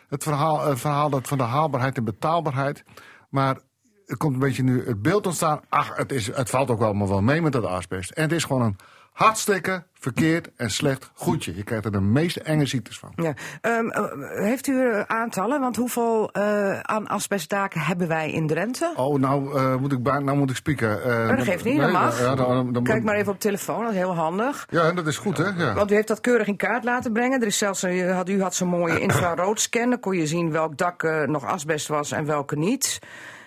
het 0.09 0.23
verhaal, 0.23 0.67
het 0.67 0.81
verhaal 0.81 1.11
dat 1.11 1.29
van 1.29 1.39
de 1.39 1.45
haalbaarheid 1.45 1.97
en 1.97 2.05
betaalbaarheid. 2.05 2.85
Maar 3.29 3.59
er 4.07 4.17
komt 4.17 4.35
een 4.35 4.41
beetje 4.41 4.63
nu 4.63 4.87
het 4.87 5.03
beeld 5.03 5.27
ontstaan. 5.27 5.61
Ach, 5.69 5.97
het, 5.97 6.13
is, 6.13 6.27
het 6.27 6.51
valt 6.51 6.71
ook 6.71 6.81
allemaal 6.81 7.09
wel 7.09 7.23
mee 7.23 7.43
met 7.43 7.53
dat 7.53 7.65
asbest. 7.65 8.11
En 8.11 8.23
het 8.23 8.33
is 8.33 8.45
gewoon 8.45 8.63
een 8.63 8.77
hartstikke 9.16 9.82
verkeerd 9.99 10.50
en 10.56 10.70
slecht 10.70 11.11
goedje. 11.14 11.56
Je 11.56 11.62
krijgt 11.62 11.85
er 11.85 11.92
de 11.92 12.00
meest 12.00 12.37
enge 12.37 12.66
ziektes 12.66 12.99
van. 12.99 13.12
Ja. 13.14 13.35
Ehm, 13.61 13.88
eh, 13.88 14.04
heeft 14.42 14.66
u 14.66 14.90
eh, 14.90 15.00
aantallen? 15.06 15.61
Want 15.61 15.76
hoeveel 15.76 16.30
eh, 16.32 16.80
aan 16.80 17.06
asbestdaken 17.06 17.80
hebben 17.80 18.08
wij 18.08 18.32
in 18.32 18.46
Drenthe? 18.46 18.92
Oh, 18.96 19.18
nou, 19.18 19.78
moet 19.78 19.92
ik 19.92 20.02
nou 20.02 20.37
moet 20.37 20.50
ik 20.50 20.56
spieken. 20.56 20.96
Oh, 21.04 21.28
dat 21.28 21.42
geeft 21.42 21.64
niet, 21.64 21.80
dat 21.80 21.92
mag. 21.92 22.20
Ja, 22.20 22.35
dan, 22.35 22.73
dan, 22.73 22.85
Kijk 22.85 23.04
maar 23.04 23.14
even 23.14 23.32
op 23.32 23.40
telefoon, 23.40 23.82
dat 23.82 23.90
is 23.90 23.96
heel 23.96 24.14
handig. 24.14 24.66
Ja, 24.70 24.92
dat 24.92 25.06
is 25.06 25.18
goed, 25.18 25.37
hè? 25.37 25.49
Ja. 25.56 25.75
Want 25.75 25.90
u 25.90 25.94
heeft 25.94 26.08
dat 26.08 26.20
keurig 26.20 26.46
in 26.46 26.56
kaart 26.56 26.85
laten 26.85 27.12
brengen. 27.12 27.40
Er 27.40 27.46
is 27.46 27.58
zelfs 27.58 27.82
een, 27.82 27.96
u 27.96 28.11
had, 28.11 28.28
u 28.28 28.42
had 28.42 28.54
zo'n 28.54 28.68
mooie 28.68 29.00
infraroodscan. 29.06 29.90
Dan 29.90 30.00
kon 30.00 30.16
je 30.16 30.26
zien 30.26 30.50
welk 30.50 30.76
dak 30.78 31.26
nog 31.26 31.44
asbest 31.44 31.88
was 31.88 32.12
en 32.12 32.26
welke 32.26 32.56
niet. 32.56 32.99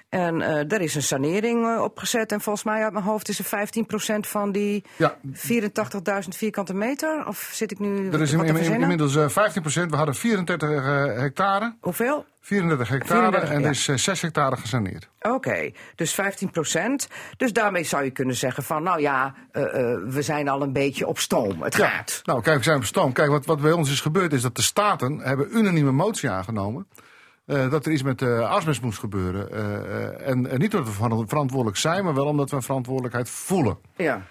En 0.09 0.41
eh 0.41 0.71
er 0.71 0.81
is 0.81 0.95
een 0.95 1.03
sanering 1.03 1.65
eh, 1.65 1.81
opgezet. 1.81 2.31
En 2.31 2.41
volgens 2.41 2.65
mij 2.65 2.83
uit 2.83 2.93
mijn 2.93 3.05
hoofd 3.05 3.29
is 3.29 3.39
er 3.39 3.45
15% 3.45 4.27
van 4.27 4.51
die 4.51 4.83
Ja. 4.97 5.17
84.000 5.33 6.27
vierkante 6.29 6.73
meter. 6.73 7.27
Of 7.27 7.49
zit 7.53 7.71
ik 7.71 7.79
nu 7.79 8.09
Er 8.11 8.21
is 8.21 8.31
in, 8.31 8.43
in- 8.43 8.81
inmiddels 8.81 9.15
eh 9.15 9.29
15% 9.29 9.89
We 9.89 9.95
hadden 9.95 10.15
34 10.15 10.69
eh, 10.69 11.03
hectare. 11.19 11.75
Hoeveel? 11.81 12.25
34 12.41 12.87
hectare 12.89 13.19
34, 13.21 13.49
en 13.49 13.59
ja. 13.59 13.65
er 13.65 13.71
is 13.71 13.87
eh, 13.87 13.95
6 13.95 14.21
hectare 14.21 14.57
gesaneerd. 14.57 15.09
Oké, 15.21 15.71
dus 15.95 16.15
15% 16.21 17.07
Dus 17.37 17.53
daarmee 17.53 17.83
zou 17.83 18.03
je 18.03 18.11
kunnen 18.11 18.35
zeggen 18.35 18.63
van, 18.63 18.83
nou 18.83 19.01
ja, 19.01 19.33
eh, 19.51 19.63
eh, 19.63 19.99
we 20.05 20.21
zijn 20.21 20.49
al 20.49 20.61
een 20.61 20.73
beetje 20.73 21.07
op 21.07 21.19
stoom. 21.19 21.61
Het 21.61 21.75
gaat. 21.75 22.19
Nou, 22.23 22.41
kijk, 22.41 22.57
we 22.57 22.63
zijn 22.63 22.77
op 22.77 22.83
stoom. 22.85 23.13
Kijk, 23.13 23.29
wat, 23.29 23.45
wat 23.45 23.61
bij 23.61 23.71
ons 23.71 23.91
is 23.91 24.01
gebeurd 24.01 24.33
is 24.33 24.41
dat 24.41 24.55
de 24.55 24.61
staten 24.61 25.19
hebben 25.19 25.57
unanieme 25.57 25.91
motie 25.91 26.29
aangenomen. 26.29 26.87
Eh, 27.49 27.69
dat 27.71 27.85
er 27.85 27.91
iets 27.91 28.03
met 28.03 28.21
eh 28.21 28.49
asbest 28.49 28.81
moest 28.81 28.99
gebeuren. 28.99 29.51
Eh, 29.51 30.27
en, 30.29 30.47
en 30.47 30.59
niet 30.59 30.75
omdat 30.75 30.93
we 30.93 30.95
ver- 30.95 31.27
verantwoordelijk 31.27 31.77
zijn, 31.77 32.03
maar 32.03 32.13
wel 32.13 32.25
omdat 32.25 32.49
we 32.49 32.55
een 32.55 32.61
verantwoordelijkheid 32.61 33.29
voelen. 33.29 33.77
Ja. 33.95 34.21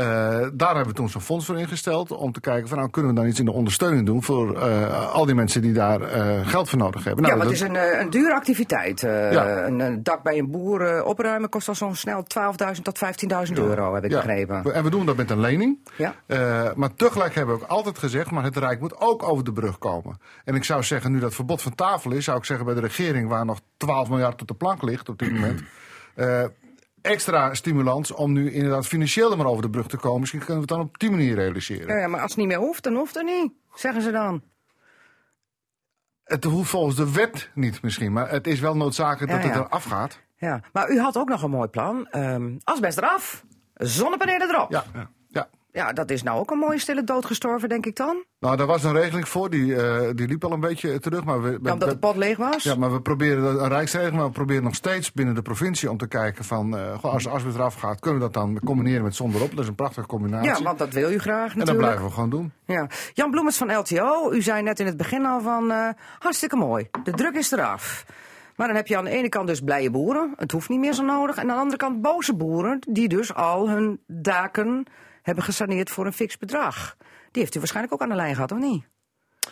Eh, 0.00 0.48
daar 0.52 0.74
hebben 0.74 0.86
we 0.86 0.92
toen 0.92 1.08
zo'n 1.08 1.20
fonds 1.20 1.46
voor 1.46 1.58
ingesteld. 1.58 2.10
Om 2.10 2.32
te 2.32 2.40
kijken 2.40 2.68
van 2.68 2.78
nou 2.78 2.90
kunnen 2.90 3.10
we 3.10 3.16
dan 3.20 3.28
iets 3.28 3.38
in 3.38 3.44
de 3.44 3.52
ondersteuning 3.52 4.06
doen 4.06 4.22
voor 4.22 4.60
eh, 4.60 5.12
al 5.12 5.26
die 5.26 5.34
mensen 5.34 5.62
die 5.62 5.72
daar 5.72 6.00
eh, 6.00 6.48
geld 6.48 6.68
voor 6.68 6.78
nodig 6.78 7.04
hebben. 7.04 7.24
ja, 7.24 7.34
Nou, 7.34 7.42
want 7.42 7.58
het 7.58 7.60
is 7.60 7.76
een, 7.76 8.00
een 8.00 8.10
dure 8.10 8.34
activiteit. 8.34 9.00
Ja. 9.00 9.66
een, 9.66 9.80
een 9.80 10.02
dak 10.02 10.22
bij 10.22 10.38
een 10.38 10.50
boer 10.50 11.04
opruimen 11.04 11.48
kost 11.48 11.68
al 11.68 11.74
zo'n 11.74 11.94
snel 11.94 12.24
12.000 12.74 12.82
tot 12.82 13.00
15.000 13.48 13.52
euro, 13.54 13.94
heb 13.94 14.04
ik 14.04 14.10
ja, 14.10 14.16
begrepen. 14.16 14.74
En 14.74 14.84
we 14.84 14.90
doen 14.90 15.06
dat 15.06 15.16
met 15.16 15.30
een 15.30 15.40
lening. 15.40 15.78
Ja. 15.96 16.14
Maar 16.74 16.94
tegelijk 16.94 17.34
hebben 17.34 17.54
we 17.54 17.62
ook 17.62 17.68
altijd 17.68 17.98
gezegd, 17.98 18.30
maar 18.30 18.44
het 18.44 18.56
Rijk 18.56 18.80
moet 18.80 19.00
ook 19.00 19.22
over 19.22 19.44
de 19.44 19.52
brug 19.52 19.78
komen. 19.78 20.18
En 20.44 20.54
ik 20.54 20.64
zou 20.64 20.82
zeggen, 20.82 21.12
nu 21.12 21.18
dat 21.18 21.34
verbod 21.34 21.62
van 21.62 21.74
tafel 21.74 22.12
is, 22.12 22.24
zou 22.24 22.38
ik 22.38 22.44
zeggen 22.44 22.66
bij 22.66 22.74
de 22.74 22.80
regering, 22.80 23.28
waar 23.28 23.44
nog 23.44 23.60
12 23.76 24.08
miljard 24.08 24.40
op 24.40 24.48
de 24.48 24.54
plank 24.54 24.82
ligt 24.82 25.08
op 25.08 25.18
dit 25.18 25.32
moment. 25.32 25.62
extra 27.02 27.54
stimulans 27.54 28.12
om 28.12 28.32
nu 28.32 28.52
inderdaad 28.52 28.86
financieel 28.86 29.30
er 29.30 29.36
maar 29.36 29.46
over 29.46 29.62
de 29.62 29.70
brug 29.70 29.88
te 29.88 29.96
komen. 29.96 30.20
Misschien 30.20 30.44
kunnen 30.44 30.56
we 30.56 30.60
het 30.60 30.78
dan 30.78 30.80
op 30.80 30.98
die 30.98 31.10
manier 31.10 31.34
realiseren. 31.34 32.00
Ja, 32.00 32.06
maar 32.08 32.20
als 32.20 32.30
het 32.30 32.38
niet 32.38 32.48
meer 32.48 32.58
hoeft, 32.58 32.82
dan 32.82 32.94
hoeft 32.94 33.14
het 33.14 33.24
niet. 33.24 33.52
Zeggen 33.74 34.02
ze 34.02 34.10
dan. 34.10 34.42
Het 36.24 36.44
hoeft 36.44 36.70
volgens 36.70 36.96
de 36.96 37.12
wet 37.12 37.50
niet 37.54 37.82
misschien, 37.82 38.12
maar 38.12 38.30
het 38.30 38.46
is 38.46 38.60
wel 38.60 38.76
noodzakelijk 38.76 39.32
Ja, 39.32 39.36
dat 39.36 39.46
het 39.46 39.56
ja. 39.56 39.60
er 39.60 39.68
afgaat. 39.68 40.20
Ja. 40.36 40.62
Maar 40.72 40.90
u 40.90 41.00
had 41.00 41.16
ook 41.16 41.28
nog 41.28 41.42
een 41.42 41.50
mooi 41.50 41.68
plan. 41.68 42.06
Ehm 42.10 42.56
asbest 42.64 42.98
eraf, 42.98 43.44
zonnepanelen 43.74 44.48
erop. 44.50 44.70
Ja, 44.70 44.84
ja. 45.72 45.92
dat 45.92 46.10
is 46.10 46.22
nou 46.22 46.38
ook 46.38 46.50
een 46.50 46.58
mooie 46.58 46.78
stille 46.78 47.04
dood 47.04 47.24
gestorven, 47.24 47.68
denk 47.68 47.86
ik 47.86 47.96
dan. 47.96 48.24
Nou, 48.40 48.56
daar 48.56 48.66
was 48.66 48.84
een 48.84 48.92
regeling 48.92 49.28
voor, 49.28 49.50
die, 49.50 49.76
eh, 49.76 50.08
die 50.14 50.26
liep 50.28 50.44
al 50.44 50.52
een 50.52 50.60
beetje 50.60 50.98
terug. 50.98 51.24
Maar 51.24 51.42
we, 51.42 51.58
Ja, 51.62 51.72
omdat 51.72 51.90
de 51.90 51.98
pot 51.98 52.16
leeg 52.16 52.36
was. 52.36 52.62
Ja, 52.62 52.74
maar 52.74 52.92
we 52.92 53.00
proberen 53.00 53.42
dat- 53.42 53.60
een 53.60 53.68
rijksregeling, 53.68 54.16
maar 54.16 54.26
we 54.26 54.32
proberen 54.32 54.62
nog 54.62 54.74
steeds 54.74 55.12
binnen 55.12 55.34
de 55.34 55.42
provincie 55.42 55.90
om 55.90 55.96
te 55.96 56.08
kijken 56.08 56.44
van, 56.44 56.72
goh, 57.00 57.12
als 57.12 57.22
de 57.22 57.30
asbest 57.30 57.56
eraf 57.56 57.74
gaat, 57.74 58.00
kunnen 58.00 58.18
we 58.20 58.24
dat 58.30 58.34
dan 58.34 58.60
combineren 58.64 59.02
met 59.02 59.14
zonderop. 59.14 59.50
Dat 59.50 59.58
is 59.60 59.68
een 59.68 59.74
prachtige 59.74 60.06
combinatie. 60.06 60.50
Ja, 60.50 60.62
want 60.62 60.78
dat 60.78 60.92
wil 60.92 61.10
u 61.12 61.18
graag 61.18 61.52
en 61.52 61.58
dat 61.58 61.66
natuurlijk. 61.68 61.78
blijven 61.86 62.04
we 62.04 62.12
gewoon 62.12 62.30
doen. 62.30 62.52
Ja. 62.64 62.86
Jan 63.14 63.30
Bloemens 63.30 63.56
van 63.56 63.76
LTO, 63.76 64.32
u 64.32 64.42
zei 64.42 64.62
net 64.62 64.80
in 64.80 64.86
het 64.86 64.96
begin 64.96 65.26
al 65.26 65.40
van 65.40 65.70
eh, 65.70 65.88
hartstikke 66.18 66.56
mooi. 66.56 66.88
De 67.04 67.10
druk 67.12 67.34
is 67.34 67.50
eraf. 67.52 68.04
Maar 68.56 68.66
dan 68.68 68.76
heb 68.76 68.86
je 68.86 68.96
aan 68.96 69.04
de 69.04 69.10
ene 69.10 69.28
kant 69.28 69.46
dus 69.46 69.60
blije 69.60 69.90
boeren, 69.90 70.32
het 70.36 70.52
hoeft 70.52 70.68
niet 70.68 70.78
meer 70.80 70.92
zo 70.92 71.02
nodig. 71.04 71.36
En 71.36 71.42
aan 71.42 71.48
de 71.48 71.60
andere 71.60 71.76
kant 71.76 72.02
boze 72.02 72.34
boeren, 72.34 72.78
die 72.88 73.08
dus 73.08 73.34
al 73.34 73.68
hun 73.68 74.00
daken 74.06 74.84
hebben 75.22 75.44
gesaneerd 75.44 75.90
voor 75.90 76.06
een 76.06 76.12
fix 76.12 76.38
bedrag. 76.38 76.96
Die 77.30 77.42
heeft 77.42 77.54
u 77.54 77.58
waarschijnlijk 77.58 77.94
ook 77.94 78.00
aan 78.02 78.08
de 78.08 78.14
lijn 78.14 78.34
gehad, 78.34 78.52
of 78.52 78.58
niet? 78.58 78.84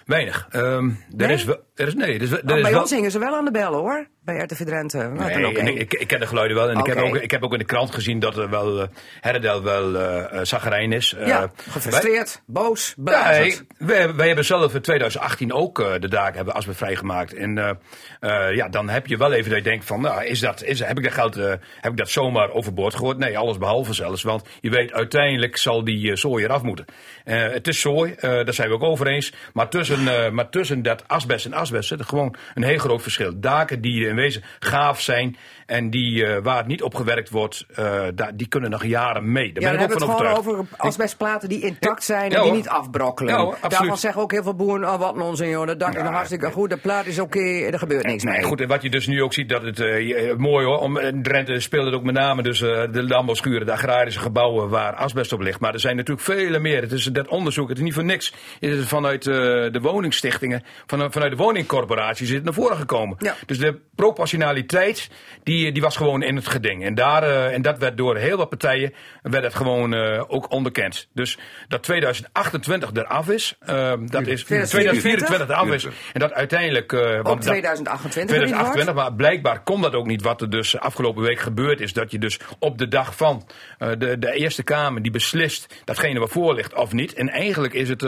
Weinig. 0.04 0.46
Ehm, 0.50 0.88
er 0.88 0.94
Nee? 1.16 1.32
is 1.32 1.44
wel, 1.44 1.60
er 1.74 1.86
is, 1.86 1.94
nee, 1.94 2.14
er 2.14 2.22
is, 2.22 2.30
er 2.30 2.40
Want 2.44 2.56
is 2.56 2.62
bij 2.62 2.70
wel, 2.72 2.80
ons 2.80 2.90
hingen 2.90 3.10
ze 3.10 3.18
wel 3.18 3.34
aan 3.36 3.44
de 3.44 3.50
bel 3.50 3.74
hoor, 3.74 4.08
bij 4.28 4.44
RTV 4.44 4.64
Drenthe. 4.64 5.08
Nee, 5.08 5.46
ook 5.46 5.56
één. 5.56 5.78
ik, 5.78 5.94
ik 5.94 6.06
ken 6.06 6.20
de 6.20 6.26
geluiden 6.26 6.56
wel. 6.56 6.70
En 6.70 6.78
ik, 6.78 6.86
heb 6.86 6.98
ook, 6.98 7.16
ik 7.16 7.30
heb 7.30 7.44
ook 7.44 7.52
in 7.52 7.58
de 7.58 7.64
krant 7.64 7.94
gezien 7.94 8.18
dat 8.18 8.36
er 8.36 8.50
wel 8.50 8.80
uh, 8.80 8.86
Herdel 9.20 9.62
wel 9.62 9.94
uh, 9.94 10.88
is. 10.88 11.14
ja, 11.18 11.42
Eh, 11.42 11.48
gefrustreerd, 11.70 12.42
boos, 12.46 12.94
belazerd. 12.96 13.64
wij, 13.78 14.14
wij 14.14 14.26
hebben 14.26 14.44
zelf 14.44 14.74
in 14.74 14.80
2018 14.80 15.52
ook 15.52 15.78
uh, 15.78 15.92
de 15.98 16.08
daken 16.08 16.36
hebben 16.36 16.54
asbest 16.54 16.78
vrijgemaakt. 16.78 17.34
En 17.34 17.56
uh, 17.56 18.54
ja, 18.54 18.68
dan 18.68 18.88
heb 18.88 19.06
je 19.06 19.16
wel 19.16 19.32
even 19.32 19.50
dat 19.50 19.58
je 19.58 19.70
denkt 19.70 19.84
van, 19.84 20.00
nou, 20.00 20.24
is 20.24 20.40
dat, 20.40 20.62
is, 20.62 20.80
heb 20.80 20.98
ik 20.98 21.04
dat 21.04 21.12
geld 21.12 21.36
uh, 21.36 21.52
heb 21.80 21.92
ik 21.92 21.96
dat 21.96 22.10
zomaar 22.10 22.50
overboord 22.50 22.94
gegooid? 22.94 23.18
Nee, 23.18 23.38
alles 23.38 23.58
behalve 23.58 23.92
zelfs. 23.92 24.22
Want 24.22 24.48
je 24.60 24.70
weet, 24.70 24.92
uiteindelijk 24.92 25.56
zal 25.56 25.84
die 25.84 26.10
uh, 26.10 26.16
zooi 26.16 26.44
eraf 26.44 26.62
moeten. 26.62 26.84
Uh, 27.24 27.48
het 27.50 27.68
is 27.68 27.80
zooi, 27.80 28.10
uh, 28.10 28.20
daar 28.20 28.54
zijn 28.54 28.68
we 28.68 28.74
ook 28.74 28.82
over 28.82 29.06
eens. 29.06 29.32
Maar 29.52 29.68
tussen, 29.68 30.00
uh, 30.00 30.30
maar 30.30 30.48
tussen 30.48 30.82
dat 30.82 31.08
asbest 31.08 31.44
en 31.44 31.52
asbest 31.52 31.88
zit 31.88 31.98
er 31.98 32.04
gewoon 32.04 32.34
een 32.54 32.62
heel 32.62 32.78
groot 32.78 33.02
verschil. 33.02 33.40
Daken 33.40 33.80
die 33.80 34.06
in 34.06 34.17
wezen. 34.18 34.42
Gaaf 34.58 35.00
zijn 35.00 35.36
en 35.68 35.90
die, 35.90 36.14
uh, 36.14 36.36
waar 36.42 36.56
het 36.56 36.66
niet 36.66 36.82
opgewerkt 36.82 37.30
wordt, 37.30 37.66
uh, 37.78 38.02
da- 38.14 38.30
die 38.34 38.48
kunnen 38.48 38.70
nog 38.70 38.84
jaren 38.84 39.32
mee. 39.32 39.52
Daar 39.52 39.62
Ja, 39.62 39.68
ben 39.70 39.78
dan 39.78 39.88
ik 39.88 39.94
ook 39.94 40.00
van 40.00 40.26
het 40.26 40.36
gewoon 40.36 40.56
over 40.56 40.66
asbestplaten 40.76 41.48
die 41.48 41.60
intact 41.60 42.04
zijn 42.04 42.32
en 42.32 42.42
die 42.42 42.52
niet 42.52 42.68
afbrokkelen. 42.68 43.34
Ja, 43.34 43.40
hoor. 43.40 43.56
Daarvan 43.68 43.98
zeggen 43.98 44.22
ook 44.22 44.32
heel 44.32 44.42
veel 44.42 44.54
boeren, 44.54 44.88
oh 44.88 44.98
wat 44.98 45.16
onzin 45.22 45.48
joh, 45.48 45.66
dat 45.66 45.80
dak 45.80 45.94
is 45.94 46.02
nog 46.02 46.12
hartstikke 46.12 46.50
goed, 46.50 46.70
de 46.70 46.76
plaat 46.76 47.06
is 47.06 47.18
oké, 47.18 47.40
er 47.40 47.78
gebeurt 47.78 48.06
niks 48.06 48.24
mee. 48.24 48.42
Goed, 48.42 48.60
en 48.60 48.68
wat 48.68 48.82
je 48.82 48.90
dus 48.90 49.06
nu 49.06 49.22
ook 49.22 49.32
ziet, 49.32 49.48
dat 49.48 49.62
het 49.62 49.78
uh, 49.78 50.34
mooi 50.36 50.66
hoor. 50.66 50.78
Om, 50.78 50.98
in 50.98 51.22
Drenthe 51.22 51.60
speelt 51.60 51.84
het 51.84 51.94
ook 51.94 52.02
met 52.02 52.14
name 52.14 52.42
dus 52.42 52.58
de 52.58 53.04
landbouwschuren, 53.08 53.66
de 53.66 53.72
agrarische 53.72 54.20
gebouwen 54.20 54.68
waar 54.68 54.94
asbest 54.94 55.32
op 55.32 55.40
ligt. 55.40 55.60
Maar 55.60 55.72
er 55.72 55.80
zijn 55.80 55.96
natuurlijk 55.96 56.26
vele 56.26 56.58
meer. 56.58 56.82
Het 56.82 56.92
is 56.92 57.04
dat 57.04 57.28
onderzoek, 57.28 57.68
het 57.68 57.78
is 57.78 57.84
niet 57.84 57.94
voor 57.94 58.04
niks. 58.04 58.34
Het 58.60 58.70
is 58.70 58.86
vanuit 58.86 59.24
de 59.24 59.78
woningstichtingen, 59.82 60.62
van, 60.86 61.12
vanuit 61.12 61.30
de 61.30 61.36
woningcorporaties 61.36 62.28
is 62.28 62.34
het 62.34 62.44
naar 62.44 62.54
voren 62.54 62.76
gekomen. 62.76 63.16
Ja. 63.20 63.34
Dus 63.46 63.58
de 63.58 63.78
proportionaliteit, 63.94 65.10
die, 65.42 65.57
die 65.58 65.82
was 65.82 65.96
gewoon 65.96 66.22
in 66.22 66.36
het 66.36 66.46
geding. 66.46 66.84
En, 66.84 66.94
daar, 66.94 67.22
eh, 67.22 67.54
en 67.54 67.62
dat 67.62 67.78
werd 67.78 67.96
door 67.96 68.16
heel 68.16 68.36
wat 68.36 68.48
partijen 68.48 68.94
werd 69.22 69.44
het 69.44 69.54
gewoon 69.54 69.94
eh, 69.94 70.22
ook 70.26 70.52
onderkend. 70.52 71.08
Dus 71.12 71.38
dat 71.68 71.82
2028 71.82 72.90
eraf 72.92 73.28
is, 73.28 73.56
eh, 73.60 73.92
dat 74.04 74.26
is 74.26 74.44
2024 74.44 75.48
eraf 75.48 75.72
is. 75.72 75.84
En 75.84 76.20
dat 76.20 76.32
uiteindelijk... 76.32 76.92
Ook 76.92 77.00
want 77.00 77.24
dat- 77.24 77.42
2028 77.42 78.36
erin 78.36 78.48
2028, 78.48 78.94
maar 78.94 79.14
blijkbaar 79.14 79.62
kon 79.62 79.82
dat 79.82 79.94
ook 79.94 80.06
niet 80.06 80.22
wat 80.22 80.40
er 80.40 80.50
dus 80.50 80.78
afgelopen 80.78 81.22
week 81.22 81.38
gebeurd 81.38 81.80
is. 81.80 81.92
Dat 81.92 82.10
je 82.10 82.18
dus 82.18 82.40
op 82.58 82.78
de 82.78 82.88
dag 82.88 83.16
van 83.16 83.48
de, 83.78 84.18
de 84.18 84.32
Eerste 84.32 84.62
Kamer 84.62 85.02
die 85.02 85.10
beslist 85.10 85.82
datgene 85.84 86.18
wat 86.18 86.30
voor 86.30 86.54
ligt 86.54 86.74
of 86.74 86.92
niet. 86.92 87.14
En 87.14 87.28
eigenlijk 87.28 87.74
is 87.74 87.88
het, 87.88 88.06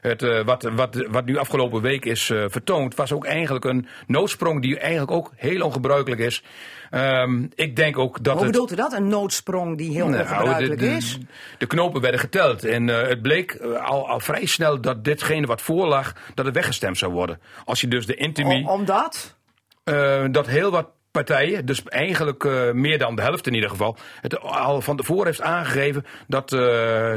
het 0.00 0.42
wat, 0.44 0.62
wat, 0.62 1.06
wat 1.08 1.24
nu 1.24 1.36
afgelopen 1.36 1.82
week 1.82 2.04
is 2.04 2.24
vertoond, 2.46 2.94
was 2.94 3.12
ook 3.12 3.24
eigenlijk 3.24 3.64
een 3.64 3.86
noodsprong 4.06 4.62
die 4.62 4.78
eigenlijk 4.78 5.10
ook 5.10 5.32
heel 5.36 5.62
ongebruikelijk 5.62 6.20
is. 6.20 6.42
Ehm, 6.90 7.46
ik 7.54 7.76
denk 7.76 7.98
ook 7.98 8.22
dat 8.24 8.34
Hoe 8.34 8.42
het... 8.42 8.52
bedoelt 8.52 8.72
u 8.72 8.74
dat? 8.74 8.92
Een 8.92 9.08
noodsprong 9.08 9.76
die 9.78 9.90
heel 9.90 10.08
Nou, 10.08 10.22
ongebruikelijk 10.22 10.80
de, 10.80 10.86
de- 10.88 10.94
is? 10.94 11.18
De 11.58 11.66
knopen 11.66 12.00
werden 12.00 12.20
geteld 12.20 12.64
en 12.64 12.88
eh, 12.88 13.08
het 13.08 13.22
bleek 13.22 13.50
eh, 13.52 13.84
al, 13.84 14.08
al 14.08 14.20
vrij 14.20 14.46
snel 14.46 14.80
dat 14.80 15.04
ditgene 15.04 15.46
wat 15.46 15.62
voorlag, 15.62 16.12
dat 16.34 16.44
het 16.44 16.54
weggestemd 16.54 16.98
zou 16.98 17.12
worden. 17.12 17.40
Als 17.64 17.80
je 17.80 17.88
dus 17.88 18.06
de 18.06 18.14
intimie... 18.14 18.62
Om- 18.62 18.68
Omdat? 18.68 19.36
Eh, 19.84 20.24
dat 20.30 20.46
heel 20.46 20.70
wat 20.70 20.88
partijen, 21.10 21.66
dus 21.66 21.82
eigenlijk 21.84 22.44
eh, 22.44 22.70
meer 22.70 22.98
dan 22.98 23.14
de 23.16 23.22
helft 23.22 23.46
in 23.46 23.54
ieder 23.54 23.70
geval, 23.70 23.96
het 24.20 24.40
al 24.40 24.80
van 24.80 24.96
tevoren 24.96 25.26
heeft 25.26 25.40
aangegeven 25.42 26.04
dat 26.26 26.48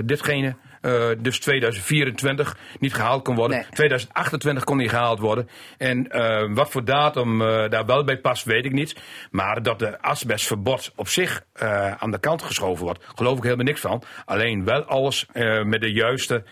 ditgene 0.06 0.56
eh, 0.84 1.10
dus 1.18 1.40
2024 1.40 2.58
niet 2.80 2.94
gehaald 2.94 3.24
kon 3.24 3.36
worden. 3.36 3.58
Nee. 3.58 3.66
2028 3.70 4.64
kon 4.64 4.78
niet 4.78 4.90
gehaald 4.90 5.20
worden. 5.20 5.50
En 5.78 6.08
eh, 6.08 6.44
wat 6.54 6.70
voor 6.70 6.86
datum 6.86 7.42
eh, 7.42 7.70
daar 7.70 7.86
wel 7.86 8.04
bij 8.04 8.18
past, 8.18 8.46
weet 8.46 8.66
ik 8.66 8.72
niet. 8.72 8.96
Maar 9.32 9.64
dat 9.64 9.80
de 9.80 10.02
asbestverbod 10.02 10.92
op 10.96 11.08
zich 11.08 11.44
aan 11.98 12.12
de 12.12 12.20
kant 12.20 12.42
geschoven 12.42 12.86
wordt, 12.86 13.04
geloof 13.16 13.38
ik 13.38 13.44
helemaal 13.44 13.66
niks 13.66 13.82
van. 13.82 14.04
Alleen 14.26 14.66
wel 14.66 14.84
alles 14.84 15.26
met 15.64 15.82
de 15.82 15.92
juiste 15.92 16.44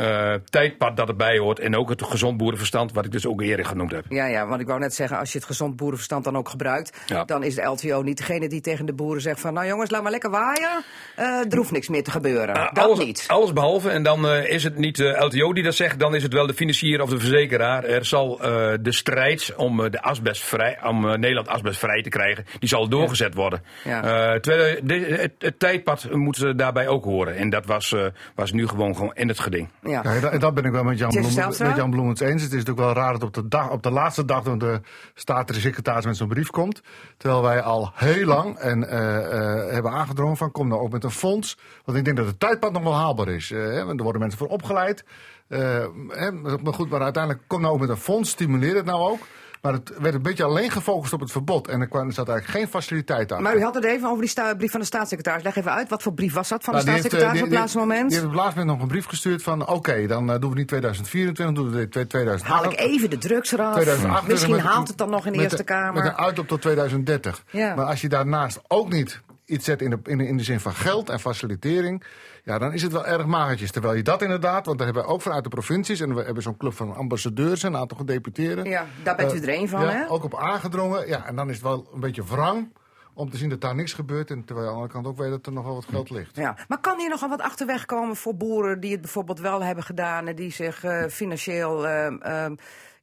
eh, 0.00 0.34
tijdpad 0.50 0.96
dat 0.96 1.08
erbij 1.08 1.38
hoort. 1.38 1.58
En 1.58 1.76
ook 1.76 1.88
het 1.88 2.02
gezond 2.04 2.36
boerenverstand, 2.36 2.92
wat 2.92 3.04
ik 3.04 3.12
dus 3.12 3.26
ook 3.26 3.40
eerder 3.42 3.64
genoemd 3.66 3.90
heb. 3.90 4.04
Ja, 4.08 4.26
ja, 4.26 4.46
want 4.46 4.60
ik 4.60 4.66
wou 4.66 4.78
net 4.80 4.94
zeggen, 4.94 5.18
als 5.18 5.32
je 5.32 5.38
het 5.38 5.46
gezond 5.46 5.76
boerenverstand 5.76 6.24
dan 6.24 6.36
ook 6.36 6.48
gebruikt, 6.48 7.00
Ja. 7.06 7.24
dan 7.24 7.42
is 7.42 7.54
de 7.54 7.62
LTO 7.62 8.02
niet 8.02 8.16
degene 8.16 8.48
die 8.48 8.60
tegen 8.60 8.86
de 8.86 8.92
boeren 8.92 9.22
zegt 9.22 9.40
van, 9.40 9.54
nou 9.54 9.66
jongens, 9.66 9.90
laat 9.90 10.02
maar 10.02 10.10
lekker 10.10 10.30
waaien, 10.30 10.84
Eh 11.16 11.26
er 11.50 11.56
hoeft 11.56 11.70
niks 11.70 11.88
meer 11.88 12.02
te 12.04 12.10
gebeuren. 12.10 12.54
Ah, 12.54 12.74
dat 12.74 12.84
alles, 12.84 12.98
niet. 12.98 13.24
Alles 13.28 13.52
behalve, 13.52 13.90
en 13.90 14.02
dan 14.02 14.28
eh, 14.28 14.50
is 14.50 14.64
het 14.64 14.76
niet 14.76 14.96
de 14.96 15.16
LTO 15.18 15.52
die 15.52 15.62
dat 15.64 15.74
zegt, 15.74 15.98
dan 15.98 16.14
is 16.14 16.22
het 16.22 16.32
wel 16.32 16.46
de 16.46 16.54
financier 16.54 17.02
of 17.02 17.10
de 17.10 17.18
verzekeraar. 17.18 17.84
Er 17.84 18.04
zal 18.04 18.40
eh, 18.42 18.72
de 18.80 18.92
strijd 18.92 19.52
om, 19.56 19.84
eh, 19.84 19.90
de 19.90 20.02
asbestvrij, 20.02 20.78
om 20.84 21.08
eh, 21.10 21.18
Nederland 21.18 21.48
asbestvrij 21.48 22.02
te 22.02 22.08
krijgen, 22.08 22.44
die 22.58 22.68
zal 22.68 22.88
doorgezet 22.88 23.34
worden. 23.34 23.62
Ja. 23.84 24.02
Eh, 24.32 24.40
terwijl, 24.40 24.76
de- 24.82 24.94
het, 25.20 25.32
het 25.38 25.58
tijdpad 25.58 26.08
moet 26.12 26.42
eh, 26.42 26.50
daarbij 26.56 26.88
ook 26.88 27.04
horen. 27.04 27.36
En 27.36 27.50
dat 27.50 27.66
was, 27.66 27.92
eh, 27.92 28.04
was 28.34 28.52
nu 28.52 28.68
gewoon, 28.68 28.94
gewoon 28.96 29.14
in 29.14 29.28
het 29.28 29.38
geding. 29.40 29.68
Ja. 29.90 30.02
Ja, 30.02 30.20
dat, 30.20 30.40
dat 30.40 30.54
ben 30.54 30.64
ik 30.64 30.72
wel 30.72 30.84
met 30.84 30.98
Jan, 30.98 31.10
Bloem, 31.10 31.34
met 31.46 31.76
Jan 31.76 31.90
Bloemens 31.90 32.20
eens. 32.20 32.42
Het 32.42 32.52
is 32.52 32.58
natuurlijk 32.58 32.78
wel 32.78 32.92
raar 32.92 33.12
dat 33.12 33.22
op 33.22 33.34
de, 33.34 33.48
dag, 33.48 33.70
op 33.70 33.82
de 33.82 33.90
laatste 33.90 34.24
dag 34.24 34.44
van 34.44 34.58
de 34.58 34.80
staatssecretaris 35.14 36.04
met 36.04 36.16
zo'n 36.16 36.28
brief 36.28 36.50
komt. 36.50 36.82
Terwijl 37.16 37.42
wij 37.42 37.62
al 37.62 37.92
heel 37.94 38.26
lang 38.26 38.56
en, 38.56 38.88
eh, 38.88 39.16
eh, 39.16 39.72
hebben 39.72 39.92
aangedrongen 39.92 40.36
van 40.36 40.50
kom 40.50 40.68
nou 40.68 40.80
ook 40.80 40.92
met 40.92 41.04
een 41.04 41.10
fonds. 41.10 41.58
Want 41.84 41.98
ik 41.98 42.04
denk 42.04 42.16
dat 42.16 42.26
het 42.26 42.40
tijdpad 42.40 42.72
nog 42.72 42.82
wel 42.82 42.94
haalbaar 42.94 43.28
is. 43.28 43.50
Eh, 43.50 43.58
hè, 43.58 43.84
want 43.84 43.98
er 43.98 44.02
worden 44.02 44.20
mensen 44.20 44.38
voor 44.38 44.48
opgeleid. 44.48 45.04
Hè, 45.48 46.32
maar 46.32 46.74
goed, 46.74 46.90
maar 46.90 47.02
uiteindelijk 47.02 47.44
kom 47.46 47.60
nou 47.60 47.74
ook 47.74 47.80
met 47.80 47.88
een 47.88 47.96
fonds. 47.96 48.30
Stimuleer 48.30 48.74
het 48.74 48.84
nou 48.84 49.10
ook. 49.10 49.20
Maar 49.60 49.72
het 49.72 49.92
werd 49.98 50.14
een 50.14 50.22
beetje 50.22 50.44
alleen 50.44 50.70
gefocust 50.70 51.12
op 51.12 51.20
het 51.20 51.32
verbod. 51.32 51.68
En 51.68 51.80
er, 51.80 51.88
kwam, 51.88 52.06
er 52.06 52.12
zat 52.12 52.28
eigenlijk 52.28 52.58
geen 52.58 52.68
faciliteit 52.68 53.32
aan. 53.32 53.42
Maar 53.42 53.56
u 53.56 53.62
had 53.62 53.74
het 53.74 53.84
even 53.84 54.08
over 54.08 54.24
die 54.24 54.56
brief 54.56 54.70
van 54.70 54.80
de 54.80 54.86
staatssecretaris. 54.86 55.42
Leg 55.42 55.56
even 55.56 55.72
uit, 55.72 55.88
wat 55.88 56.02
voor 56.02 56.12
brief 56.14 56.34
was 56.34 56.48
dat 56.48 56.64
van 56.64 56.74
de 56.74 56.78
Nou, 56.78 56.90
heeft, 56.90 57.06
staatssecretaris 57.06 57.40
eh, 57.40 57.44
op 57.46 57.50
het 57.50 57.58
laatste 57.60 57.78
moment? 57.78 58.08
Die 58.10 58.18
heeft 58.18 58.24
op 58.24 58.30
het 58.30 58.40
laatste 58.40 58.58
moment 58.58 58.78
nog 58.78 58.86
een 58.88 58.92
brief 58.94 59.06
gestuurd 59.08 59.42
van... 59.42 59.68
oké, 59.68 60.06
dan 60.06 60.32
eh, 60.32 60.40
doen 60.40 60.50
we 60.50 60.56
niet 60.56 60.68
2024, 60.68 61.54
doen 61.54 61.70
we 61.70 61.76
dit 61.76 61.90
2028. 61.90 62.48
Haal 62.48 62.72
ik 62.72 62.92
even 62.94 63.10
de 63.10 63.18
drugs 63.18 63.52
eraf. 63.52 63.72
2028 63.74 64.28
Misschien 64.32 64.54
met- 64.54 64.74
haalt 64.74 64.88
het 64.88 64.98
dan 64.98 65.10
nog 65.10 65.26
in 65.26 65.32
de 65.32 65.38
Eerste 65.38 65.64
Kamer. 65.64 66.02
Met 66.02 66.12
een 66.12 66.18
uitloop 66.18 66.48
tot 66.48 66.60
2030. 66.60 67.44
Ja. 67.50 67.74
Maar 67.74 67.84
als 67.86 68.00
je 68.00 68.08
daarnaast 68.08 68.60
ook 68.68 68.92
niet 68.92 69.20
iets 69.50 69.64
zet 69.64 69.82
in 69.82 69.90
de, 69.90 69.98
in, 70.04 70.20
in 70.20 70.36
de 70.36 70.42
zin 70.42 70.60
van 70.60 70.74
geld 70.74 71.08
en 71.08 71.20
facilitering... 71.20 72.04
ja, 72.44 72.58
dan 72.58 72.72
is 72.72 72.82
het 72.82 72.92
wel 72.92 73.06
erg 73.06 73.26
magertjes. 73.26 73.70
Terwijl 73.70 73.94
je 73.94 74.02
dat 74.02 74.22
inderdaad, 74.22 74.66
want 74.66 74.78
daar 74.78 74.86
hebben 74.86 75.04
we 75.04 75.12
ook 75.12 75.22
vanuit 75.22 75.44
de 75.44 75.50
provincies... 75.50 76.00
en 76.00 76.14
we 76.14 76.22
hebben 76.22 76.42
zo'n 76.42 76.56
club 76.56 76.74
van 76.74 76.94
ambassadeurs, 76.94 77.62
een 77.62 77.76
aantal 77.76 77.96
gedeputeerden... 77.96 78.64
Ja, 78.64 78.86
daar 79.02 79.16
bent 79.16 79.32
u 79.32 79.36
eh, 79.36 79.42
er 79.42 79.48
één 79.48 79.68
van, 79.68 79.80
ja, 79.80 79.88
hè? 79.88 80.10
ook 80.10 80.24
op 80.24 80.36
aangedrongen. 80.36 81.08
Ja, 81.08 81.26
en 81.26 81.36
dan 81.36 81.48
is 81.48 81.54
het 81.54 81.64
wel 81.64 81.90
een 81.94 82.00
beetje 82.00 82.24
wrang 82.24 82.72
om 83.14 83.30
te 83.30 83.36
zien 83.36 83.48
dat 83.48 83.60
daar 83.60 83.74
niks 83.74 83.92
gebeurt... 83.92 84.30
en 84.30 84.44
terwijl 84.44 84.66
aan 84.66 84.72
de 84.72 84.80
andere 84.80 84.92
kant 84.92 85.06
ook 85.06 85.18
weet 85.18 85.30
dat 85.30 85.46
er 85.46 85.52
nog 85.52 85.64
wel 85.64 85.74
wat 85.74 85.86
geld 85.90 86.10
ligt. 86.10 86.36
Ja, 86.36 86.56
maar 86.68 86.80
kan 86.80 86.98
hier 86.98 87.08
nogal 87.08 87.28
wat 87.28 87.40
achterweg 87.40 87.86
komen 87.86 88.16
voor 88.16 88.36
boeren 88.36 88.80
die 88.80 88.92
het 88.92 89.00
bijvoorbeeld 89.00 89.40
wel 89.40 89.62
hebben 89.62 89.84
gedaan 89.84 90.26
en 90.26 90.36
die 90.36 90.52
zich 90.52 90.84
eh, 90.84 91.06
financieel 91.06 91.86
ehm, 91.86 92.54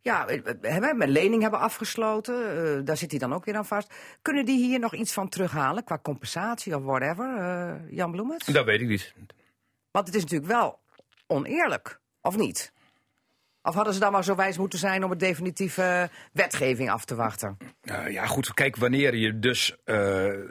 ja, 0.07 0.25
hebben, 0.61 0.97
met 0.97 1.09
lening 1.09 1.41
hebben 1.41 1.59
afgesloten? 1.59 2.35
eh, 2.77 2.85
daar 2.85 2.97
zit 2.97 3.11
hij 3.11 3.19
dan 3.19 3.33
ook 3.33 3.45
weer 3.45 3.55
aan 3.55 3.65
vast. 3.65 3.93
Kunnen 4.21 4.45
die 4.45 4.65
hier 4.65 4.79
nog 4.79 4.93
iets 4.93 5.13
van 5.13 5.29
terughalen 5.29 5.83
qua 5.83 5.99
compensatie 6.01 6.75
of 6.75 6.83
whatever, 6.83 7.37
eh, 7.37 7.95
Jan 7.95 8.11
Bloemens? 8.11 8.45
Dat 8.45 8.65
weet 8.65 8.81
ik 8.81 8.87
niet. 8.87 9.13
Want 9.91 10.07
het 10.07 10.15
is 10.15 10.21
natuurlijk 10.21 10.51
wel 10.51 10.79
oneerlijk, 11.27 11.99
of 12.21 12.37
niet? 12.37 12.71
Of 13.67 13.75
hadden 13.75 13.93
ze 13.93 13.99
dan 13.99 14.11
maar 14.11 14.23
zo 14.23 14.35
wijs 14.35 14.57
moeten 14.57 14.79
zijn 14.79 15.03
om 15.03 15.09
het 15.09 15.19
definitieve 15.19 16.09
wetgeving 16.31 16.89
af 16.89 17.05
te 17.05 17.15
wachten? 17.15 17.57
Uh, 17.83 18.11
ja, 18.11 18.25
goed. 18.25 18.53
Kijk, 18.53 18.75
wanneer 18.75 19.15
je 19.15 19.39
dus. 19.39 19.71
uh, 19.71 19.75
de, 19.85 20.41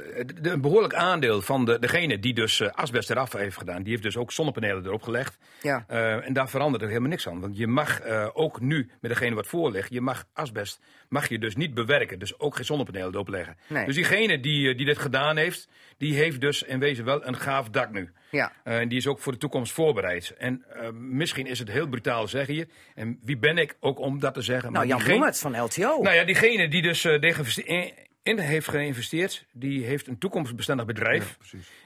een 0.40 0.60
behoorlijk 0.60 0.94
aandeel 0.94 1.42
van 1.42 1.64
de, 1.64 1.78
degene 1.78 2.18
die 2.18 2.34
dus 2.34 2.60
uh, 2.60 2.68
asbest 2.72 3.10
eraf 3.10 3.32
heeft 3.32 3.56
gedaan. 3.56 3.82
die 3.82 3.90
heeft 3.90 4.02
dus 4.02 4.16
ook 4.16 4.32
zonnepanelen 4.32 4.84
erop 4.84 5.02
gelegd. 5.02 5.38
Ja. 5.62 5.84
Uh, 5.90 6.26
en 6.26 6.32
daar 6.32 6.48
verandert 6.48 6.82
er 6.82 6.88
helemaal 6.88 7.08
niks 7.08 7.28
aan. 7.28 7.40
Want 7.40 7.56
je 7.56 7.66
mag 7.66 8.02
ook 8.32 8.60
nu, 8.60 8.90
met 9.00 9.10
degene 9.10 9.34
wat 9.34 9.46
voor 9.46 9.70
ligt. 9.70 9.92
je 9.92 10.00
mag 10.00 10.24
asbest. 10.32 10.80
mag 11.08 11.28
je 11.28 11.38
dus 11.38 11.56
niet 11.56 11.74
bewerken. 11.74 12.18
Dus 12.18 12.38
ook 12.38 12.56
geen 12.56 12.64
zonnepanelen 12.64 13.12
erop 13.12 13.28
leggen. 13.28 13.56
Nee. 13.66 13.86
Dus 13.86 13.94
diegene 13.94 14.40
die, 14.40 14.74
die 14.74 14.86
dit 14.86 14.98
gedaan 14.98 15.36
heeft. 15.36 15.68
die 15.98 16.14
heeft 16.14 16.40
dus 16.40 16.62
in 16.62 16.78
wezen 16.78 17.04
wel 17.04 17.26
een 17.26 17.36
gaaf 17.36 17.68
dak 17.68 17.92
nu. 17.92 18.12
Ja. 18.36 18.52
en 18.64 18.88
die 18.88 18.98
is 18.98 19.06
ook 19.06 19.18
voor 19.18 19.32
de 19.32 19.38
toekomst 19.38 19.72
voorbereid. 19.72 20.34
En 20.38 20.64
misschien 20.92 21.46
is 21.46 21.58
het 21.58 21.70
heel 21.70 21.86
brutaal 21.86 22.28
zeggen 22.28 22.54
hier. 22.54 22.68
En 22.94 23.18
wie 23.22 23.38
ben 23.38 23.58
ik 23.58 23.76
ook 23.80 23.98
om 23.98 24.20
dat 24.20 24.34
te 24.34 24.42
zeggen? 24.42 24.72
Nou, 24.72 24.86
Jan 24.86 25.02
Bloemens 25.02 25.40
van 25.40 25.60
LTO. 25.60 26.02
nou 26.02 26.14
ja, 26.14 26.24
diegene 26.24 26.68
die 26.68 26.82
dus 26.82 27.04
uh, 27.04 27.22
in, 27.64 27.92
in 28.22 28.38
heeft 28.38 28.68
geïnvesteerd, 28.68 29.46
die 29.52 29.84
heeft 29.84 30.06
een 30.06 30.18
toekomstbestendig 30.18 30.86
bedrijf. 30.86 31.36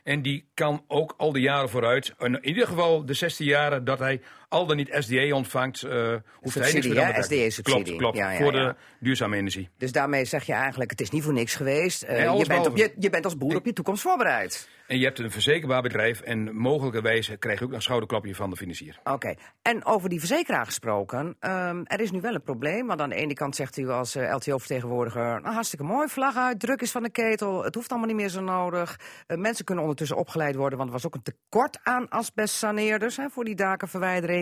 en 0.04 0.22
die 0.22 0.50
kan 0.54 0.84
ook 0.86 1.14
al 1.16 1.32
die 1.32 1.42
jaren 1.42 1.68
vooruit, 1.68 2.14
in 2.18 2.44
ieder 2.46 2.66
geval 2.66 3.04
de 3.04 3.14
16 3.14 3.46
jaren 3.46 3.84
dat 3.84 3.98
hij 3.98 4.20
al 4.50 4.66
dan 4.66 4.76
niet 4.76 4.96
SDE 4.98 5.34
ontvangt, 5.34 5.82
uh, 5.82 5.90
hoeft 5.90 6.54
hij 6.54 6.62
niks 6.62 6.70
Subsidie, 6.70 6.88
meer 6.88 6.98
hè? 6.98 7.06
aan 7.06 7.22
te 7.22 7.28
werken. 7.28 7.52
SDE-subsidie. 7.52 7.84
Klopt, 7.84 7.98
klopt. 7.98 8.16
Ja, 8.16 8.30
ja, 8.30 8.38
voor 8.38 8.54
ja. 8.54 8.68
de 8.68 8.74
duurzame 9.00 9.36
energie. 9.36 9.68
Dus 9.78 9.92
daarmee 9.92 10.24
zeg 10.24 10.44
je 10.44 10.52
eigenlijk, 10.52 10.90
het 10.90 11.00
is 11.00 11.10
niet 11.10 11.22
voor 11.22 11.32
niks 11.32 11.54
geweest. 11.54 12.02
Eh, 12.02 12.38
je, 12.38 12.46
bent 12.46 12.66
op, 12.66 12.76
je, 12.76 12.92
je 12.98 13.10
bent 13.10 13.24
als 13.24 13.36
boer 13.36 13.56
op 13.56 13.64
je 13.64 13.72
toekomst 13.72 14.02
voorbereid. 14.02 14.68
En 14.86 14.98
je 14.98 15.04
hebt 15.04 15.18
een 15.18 15.30
verzekerbaar 15.30 15.82
bedrijf 15.82 16.20
en 16.20 16.56
mogelijkerwijs 16.56 17.30
krijg 17.38 17.58
je 17.58 17.64
ook 17.64 17.72
een 17.72 17.82
schouderklapje 17.82 18.34
van 18.34 18.50
de 18.50 18.56
financier. 18.56 18.98
Oké, 19.04 19.34
en 19.62 19.84
over 19.84 20.08
die 20.08 20.18
verzekeraar 20.18 20.64
gesproken. 20.64 21.36
ehm, 21.40 21.82
er 21.84 22.00
is 22.00 22.10
nu 22.10 22.20
wel 22.20 22.34
een 22.34 22.42
probleem. 22.42 22.86
Want 22.86 23.00
aan 23.00 23.08
de 23.08 23.14
ene 23.14 23.34
kant 23.34 23.56
zegt 23.56 23.76
u 23.76 23.88
als 23.88 24.14
eh, 24.14 24.34
LTO-vertegenwoordiger... 24.34 25.40
Nou, 25.40 25.54
hartstikke 25.54 25.84
mooi, 25.84 26.08
vlag 26.08 26.36
uit, 26.36 26.60
druk 26.60 26.80
is 26.80 26.90
van 26.90 27.02
de 27.02 27.10
ketel. 27.10 27.64
Het 27.64 27.74
hoeft 27.74 27.90
allemaal 27.90 28.08
niet 28.08 28.16
meer 28.16 28.28
zo 28.28 28.40
nodig. 28.40 28.98
Mensen 29.26 29.64
kunnen 29.64 29.84
ondertussen 29.84 30.16
opgeleid 30.16 30.54
worden... 30.54 30.78
want 30.78 30.90
er 30.90 30.96
was 30.96 31.06
ook 31.06 31.14
een 31.14 31.22
tekort 31.22 31.78
aan 31.82 32.08
asbestsaneerders... 32.08 33.16
Hè, 33.16 33.28
voor 33.30 33.44
die 33.44 33.54
dakenverwijdering. 33.54 34.39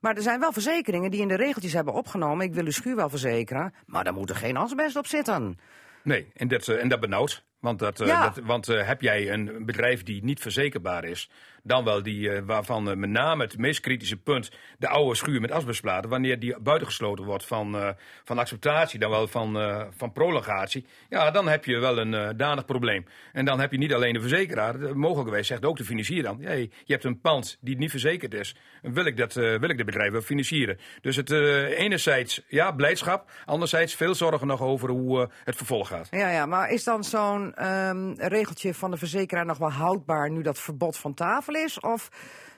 Maar 0.00 0.16
er 0.16 0.22
zijn 0.22 0.40
wel 0.40 0.52
verzekeringen 0.52 1.10
die 1.10 1.20
in 1.20 1.28
de 1.28 1.36
regeltjes 1.36 1.72
hebben 1.72 1.94
opgenomen... 1.94 2.46
ik 2.46 2.54
wil 2.54 2.64
uw 2.64 2.70
schuur 2.70 2.96
wel 2.96 3.08
verzekeren, 3.08 3.74
maar 3.86 4.04
daar 4.04 4.12
moet 4.12 4.30
er 4.30 4.36
geen 4.36 4.56
asbest 4.56 4.96
op 4.96 5.06
zitten. 5.06 5.58
Nee, 6.02 6.26
en 6.34 6.48
dat, 6.48 6.68
eh, 6.68 6.82
en 6.82 6.88
dat 6.88 7.00
benauwt. 7.00 7.46
Want, 7.60 7.78
dat, 7.78 8.00
eh, 8.00 8.06
Ja. 8.06 8.22
dat, 8.22 8.44
want 8.44 8.68
eh, 8.68 8.86
heb 8.86 9.00
jij 9.00 9.32
een 9.32 9.64
bedrijf 9.66 10.02
die 10.02 10.24
niet 10.24 10.40
verzekerbaar 10.40 11.04
is, 11.04 11.30
dan 11.62 11.84
wel 11.84 12.02
die 12.02 12.30
eh, 12.30 12.42
waarvan 12.46 12.90
eh, 12.90 12.96
met 12.96 13.10
name 13.10 13.42
het 13.42 13.58
meest 13.58 13.80
kritische 13.80 14.16
punt 14.16 14.50
de 14.78 14.88
oude 14.88 15.14
schuur 15.14 15.40
met 15.40 15.50
asbestplaten, 15.50 16.10
wanneer 16.10 16.38
die 16.38 16.60
buitengesloten 16.60 17.24
wordt 17.24 17.46
van, 17.46 17.76
eh, 17.76 17.88
van 18.24 18.38
acceptatie, 18.38 18.98
dan 18.98 19.10
wel 19.10 19.28
van, 19.28 19.56
van 19.96 20.12
prolongatie, 20.12 20.86
ja, 21.08 21.30
dan 21.30 21.48
heb 21.48 21.64
je 21.64 21.78
wel 21.78 21.98
een 21.98 22.36
danig 22.36 22.64
probleem. 22.64 23.06
En 23.32 23.44
dan 23.44 23.60
heb 23.60 23.72
je 23.72 23.78
niet 23.78 23.94
alleen 23.94 24.12
de 24.12 24.20
verzekeraar, 24.20 24.96
mogelijkerwijs 24.96 25.46
zegt 25.46 25.64
ook 25.64 25.76
de 25.76 25.84
financier 25.84 26.22
dan, 26.22 26.40
hey, 26.40 26.70
je 26.84 26.92
hebt 26.92 27.04
een 27.04 27.20
pand 27.20 27.58
die 27.60 27.76
niet 27.76 27.90
verzekerd 27.90 28.34
is, 28.34 28.56
wil 28.82 29.04
ik 29.04 29.16
dat, 29.16 29.34
wil 29.34 29.68
ik 29.68 29.76
de 29.76 29.84
bedrijf 29.84 30.12
wel 30.12 30.20
financieren. 30.20 30.78
Dus 31.00 31.16
het 31.16 31.30
enerzijds, 31.30 32.42
ja, 32.48 32.72
blijdschap, 32.72 33.30
anderzijds 33.44 33.94
veel 33.94 34.14
zorgen 34.14 34.46
nog 34.46 34.62
over 34.62 34.90
hoe 34.90 35.30
het 35.44 35.56
vervolg 35.56 35.88
gaat. 35.88 36.08
Ja, 36.10 36.30
ja, 36.30 36.46
maar 36.46 36.70
is 36.70 36.84
dan 36.84 37.04
zo'n 37.04 37.54
ehm, 37.54 38.12
regeltje 38.16 38.74
van 38.74 38.90
de 38.90 38.96
verzekeraar 38.96 39.46
nog 39.46 39.58
wel 39.58 39.72
houdbaar 39.72 40.30
nu 40.30 40.42
dat 40.42 40.58
verbod 40.58 40.96
van 40.96 41.14
tafel 41.14 41.47
is? 41.54 41.80
Of 41.80 42.08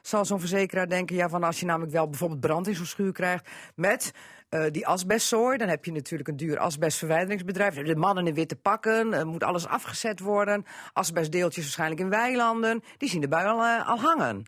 zal 0.03 0.25
zo'n 0.25 0.41
verzekeraar 0.41 0.89
denken, 0.89 1.17
ja, 1.17 1.29
van 1.29 1.43
als 1.45 1.61
je 1.61 1.67
namelijk 1.67 1.93
wel 1.93 2.09
bijvoorbeeld 2.09 2.41
brand 2.41 2.69
in 2.69 2.75
zo'n 2.75 2.85
schuur 2.87 3.13
krijgt 3.13 3.49
met 3.75 4.13
eh, 4.49 4.65
die 4.71 4.87
asbestzooi, 4.87 5.57
dan 5.57 5.69
heb 5.69 5.85
je 5.85 5.93
natuurlijk 5.93 6.29
een 6.29 6.37
duur 6.37 6.59
asbestverwijderingsbedrijf. 6.59 7.75
De 7.75 7.97
mannen 7.97 8.27
in 8.27 8.35
witte 8.35 8.57
pakken, 8.57 9.13
er 9.15 9.27
moet 9.27 9.43
alles 9.45 9.67
afgezet 9.67 10.21
worden. 10.21 10.65
Asbestdeeltjes 10.93 11.65
waarschijnlijk 11.65 12.01
in 12.01 12.09
weilanden. 12.11 12.83
Die 12.97 13.09
zien 13.09 13.21
de 13.21 13.29
bui 13.29 13.47
al, 13.47 13.63
eh, 13.65 13.89
al 13.89 13.99
hangen. 14.01 14.45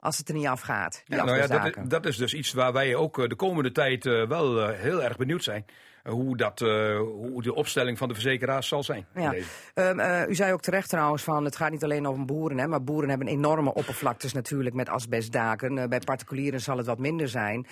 Als 0.00 0.18
het 0.18 0.28
er 0.28 0.34
niet 0.34 0.46
afgaat. 0.46 1.02
Die 1.04 1.16
Ja, 1.16 1.24
nou 1.24 1.36
ja, 1.38 1.46
dat, 1.46 1.66
is- 1.66 1.88
dat 1.88 2.06
is 2.06 2.16
dus 2.16 2.34
iets 2.34 2.52
waar 2.52 2.72
wij 2.72 2.94
ook 2.94 3.18
eh, 3.18 3.28
de 3.28 3.36
komende 3.36 3.72
tijd 3.72 4.06
eh, 4.06 4.28
wel 4.28 4.60
eh, 4.68 4.78
heel 4.78 5.02
erg 5.02 5.16
benieuwd 5.16 5.42
zijn. 5.44 5.64
Hoe, 6.08 6.36
dat, 6.36 6.60
eh, 6.60 6.98
hoe 6.98 7.42
de 7.42 7.54
opstelling 7.54 7.98
van 7.98 8.08
de 8.08 8.14
verzekeraars 8.14 8.68
zal 8.68 8.82
zijn. 8.82 9.06
Ja. 9.14 9.34
Ehm, 9.74 10.00
eh, 10.00 10.28
u 10.28 10.34
zei 10.34 10.52
ook 10.52 10.60
terecht 10.60 10.88
trouwens 10.88 11.22
van 11.22 11.44
het 11.44 11.56
gaat 11.56 11.70
niet 11.70 11.84
alleen 11.84 12.06
over 12.06 12.24
boeren, 12.24 12.58
hè, 12.58 12.66
maar 12.66 12.82
boeren 12.82 13.08
hebben 13.08 13.28
enorme 13.28 13.74
oppervlaktes 13.74 14.32
natuurlijk 14.32 14.74
met 14.74 14.88
asbestdaken. 14.88 15.78
Eh, 15.78 15.88
bij 15.88 15.98
particulieren 15.98 16.60
zal 16.60 16.76
het 16.76 16.86
wat 16.86 16.98
minder 16.98 17.28
zijn. 17.28 17.66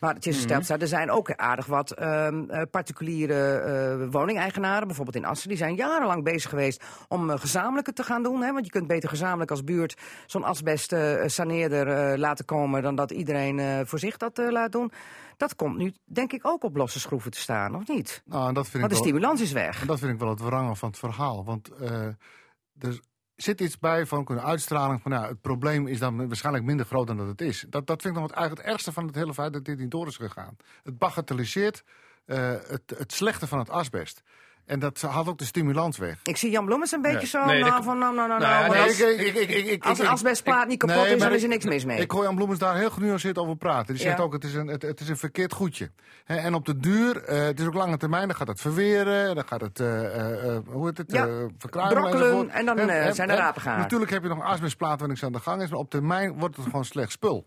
Maar 0.00 0.14
het 0.14 0.26
is 0.26 0.36
gesteld, 0.36 0.64
staat, 0.64 0.80
er 0.80 0.88
zijn 0.88 1.10
ook 1.10 1.32
aardig 1.32 1.66
wat 1.66 1.90
eh, 1.90 2.28
particuliere 2.70 4.08
woningeigenaren, 4.10 4.86
bijvoorbeeld 4.86 5.16
in 5.16 5.24
Assen, 5.24 5.48
die 5.48 5.58
zijn 5.58 5.74
jarenlang 5.74 6.24
bezig 6.24 6.50
geweest 6.50 6.84
om 7.08 7.30
gezamenlijke 7.30 7.92
te 7.92 8.02
gaan 8.02 8.22
doen. 8.22 8.42
Hè, 8.42 8.52
want 8.52 8.64
je 8.64 8.70
kunt 8.70 8.86
beter 8.86 9.08
gezamenlijk 9.08 9.50
als 9.50 9.64
buurt 9.64 9.96
zo'n 10.26 10.44
asbestsaneerder 10.44 11.88
eh 11.88 12.18
laten 12.18 12.44
komen 12.44 12.82
dan 12.82 12.94
dat 12.94 13.10
iedereen 13.10 13.86
voor 13.86 13.98
zich 13.98 14.16
dat 14.16 14.38
laat 14.50 14.72
doen. 14.72 14.92
Dat 15.42 15.56
komt 15.56 15.76
nu 15.76 15.94
denk 16.04 16.32
ik 16.32 16.46
ook 16.46 16.64
op 16.64 16.76
losse 16.76 17.00
schroeven 17.00 17.30
te 17.30 17.38
staan, 17.38 17.74
of 17.74 17.88
niet? 17.88 18.22
Nou, 18.24 18.48
en 18.48 18.54
dat 18.54 18.68
vind 18.68 18.82
Want 18.82 18.92
ik 18.94 18.98
de 18.98 19.04
wel- 19.04 19.12
stimulans 19.12 19.40
is 19.40 19.52
weg. 19.52 19.80
En 19.80 19.86
dat 19.86 19.98
vind 19.98 20.12
ik 20.12 20.18
wel 20.18 20.28
het 20.28 20.40
wrange 20.40 20.76
van 20.76 20.88
het 20.88 20.98
verhaal. 20.98 21.44
Want 21.44 21.68
eh, 21.68 22.06
er 22.78 23.00
zit 23.36 23.60
iets 23.60 23.78
bij 23.78 24.06
van 24.06 24.24
een 24.28 24.40
uitstraling 24.40 25.02
van 25.02 25.12
ja, 25.12 25.26
het 25.28 25.40
probleem 25.40 25.86
is 25.86 25.98
dan 25.98 26.26
waarschijnlijk 26.26 26.64
minder 26.64 26.86
groot 26.86 27.06
dan 27.06 27.16
dat 27.16 27.26
het 27.26 27.40
is. 27.40 27.64
Dat, 27.68 27.86
dat 27.86 28.02
vind 28.02 28.14
ik 28.14 28.20
nog 28.20 28.30
het, 28.30 28.38
eigenlijk 28.38 28.66
het 28.66 28.74
ergste 28.74 28.92
van 28.92 29.06
het 29.06 29.14
hele 29.14 29.34
feit 29.34 29.52
dat 29.52 29.64
dit 29.64 29.78
niet 29.78 29.90
door 29.90 30.06
is 30.06 30.16
gegaan. 30.16 30.56
Het 30.82 30.98
bagatelliseert 30.98 31.84
eh, 32.24 32.54
het, 32.66 32.94
het 32.96 33.12
slechte 33.12 33.46
van 33.46 33.58
het 33.58 33.70
asbest. 33.70 34.22
En 34.72 34.78
dat 34.78 35.00
haalt 35.00 35.28
ook 35.28 35.38
de 35.38 35.44
stimulans 35.44 35.98
weg. 35.98 36.16
Ik 36.22 36.36
zie 36.36 36.50
Jan 36.50 36.64
Bloemens 36.64 36.92
een 36.92 37.02
beetje 37.02 37.18
Nee. 37.18 37.26
zo 37.26 37.44
Nee, 37.44 37.60
nou, 37.64 37.82
van 37.82 37.98
nou, 37.98 38.14
nou, 38.14 38.28
nou, 38.28 38.40
Nou 38.40 38.52
ja, 38.52 38.60
nou, 38.60 38.72
nee, 38.72 38.82
als- 38.82 39.00
ik- 39.00 39.20
ik- 39.20 39.34
ik- 39.34 39.48
ik- 39.50 39.66
ik- 39.66 39.84
als 39.84 39.98
een 39.98 40.06
asbestplaat 40.06 40.68
niet 40.68 40.78
kapot 40.78 40.96
Nee, 40.96 41.04
is, 41.14 41.20
dan 41.20 41.32
is 41.32 41.36
er 41.38 41.42
ik- 41.44 41.48
niks 41.50 41.64
mis 41.64 41.84
mee. 41.84 42.00
Ik 42.00 42.10
hoor 42.10 42.22
Jan 42.24 42.34
Bloemens 42.34 42.58
daar 42.58 42.76
heel 42.76 42.90
genuanceerd 42.90 43.38
over 43.38 43.56
praten. 43.56 43.94
Die 43.94 44.02
zegt 44.02 44.16
Ja. 44.18 44.22
ook, 44.22 44.32
het 44.32 44.44
is, 44.44 44.54
een, 44.54 44.66
het, 44.66 44.82
het 44.82 45.00
is 45.00 45.08
een 45.08 45.16
verkeerd 45.16 45.52
goedje. 45.52 45.90
Hè, 46.24 46.36
en 46.36 46.54
op 46.54 46.66
de 46.66 46.76
duur, 46.78 47.22
eh, 47.24 47.42
het 47.44 47.60
is 47.60 47.66
ook 47.66 47.74
lange 47.74 47.96
termijn, 47.96 48.26
dan 48.28 48.36
gaat 48.36 48.48
het 48.48 48.60
verweren, 48.60 49.34
dan 49.34 49.44
gaat 49.46 49.60
het, 49.60 49.80
eh, 49.80 50.04
eh, 50.04 50.54
eh, 50.56 50.58
hoe 50.66 50.86
heet 50.86 50.98
het, 50.98 51.12
Ja, 51.12 51.26
eh, 51.26 51.32
brokkelen 51.58 52.06
enzovoort. 52.12 52.48
en 52.50 52.64
dan, 52.66 52.76
zijn 53.14 53.30
er 53.30 53.36
rapen 53.36 53.60
gehaald. 53.62 53.80
Natuurlijk 53.80 54.10
heb 54.10 54.22
je 54.22 54.28
nog 54.28 54.42
asbestplaat 54.42 54.98
waar 55.00 55.08
niks 55.08 55.24
aan 55.24 55.32
de 55.32 55.40
gang 55.40 55.62
is, 55.62 55.70
maar 55.70 55.78
op 55.78 55.90
termijn 55.90 56.38
wordt 56.38 56.56
het 56.56 56.64
gewoon 56.64 56.84
slecht 56.84 57.10
spul. 57.12 57.46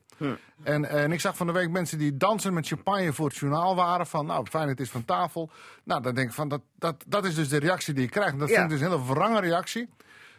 En, 0.63 0.85
en 0.89 1.11
ik 1.11 1.19
zag 1.19 1.37
van 1.37 1.47
de 1.47 1.53
week 1.53 1.69
mensen 1.69 1.97
die 1.97 2.17
dansen 2.17 2.53
met 2.53 2.67
champagne 2.67 3.13
voor 3.13 3.27
het 3.27 3.37
journaal 3.37 3.75
waren. 3.75 4.07
Van 4.07 4.25
nou, 4.25 4.45
fijn, 4.49 4.67
het 4.67 4.79
is 4.79 4.89
van 4.89 5.05
tafel. 5.05 5.49
Nou, 5.83 6.01
dan 6.01 6.15
denk 6.15 6.27
ik 6.27 6.33
van, 6.33 6.47
dat, 6.47 6.61
dat, 6.75 7.03
dat 7.07 7.25
is 7.25 7.35
dus 7.35 7.49
de 7.49 7.57
reactie 7.57 7.93
die 7.93 8.03
je 8.03 8.09
krijgt. 8.09 8.31
En 8.33 8.39
dat 8.39 8.49
Ja. 8.49 8.55
vind 8.55 8.71
ik 8.71 8.77
dus 8.77 8.87
een 8.87 8.91
hele 8.93 9.13
wrange 9.13 9.39
reactie. 9.39 9.89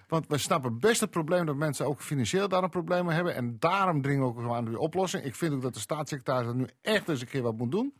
Want 0.09 0.27
we 0.29 0.39
snappen 0.39 0.79
best 0.79 1.01
het 1.01 1.11
probleem 1.11 1.47
dat 1.47 1.57
mensen 1.57 1.87
ook 1.87 2.01
financieel 2.01 2.49
daar 2.49 2.63
een 2.63 2.71
probleem 2.71 3.05
mee 3.05 3.15
hebben. 3.15 3.35
En 3.35 3.57
daarom 3.59 4.03
dringen 4.03 4.23
we 4.23 4.27
ook 4.43 4.55
aan 4.55 4.65
de 4.65 4.79
oplossing. 4.79 5.25
Ik 5.25 5.35
vind 5.35 5.55
ook 5.55 5.63
dat 5.63 5.75
de 5.75 5.81
staatssecretaris 5.81 6.47
dat 6.47 6.55
nu 6.55 6.67
echt 6.83 7.09
eens 7.09 7.21
een 7.21 7.27
keer 7.29 7.43
wat 7.43 7.57
moet 7.57 7.71
doen. 7.71 7.95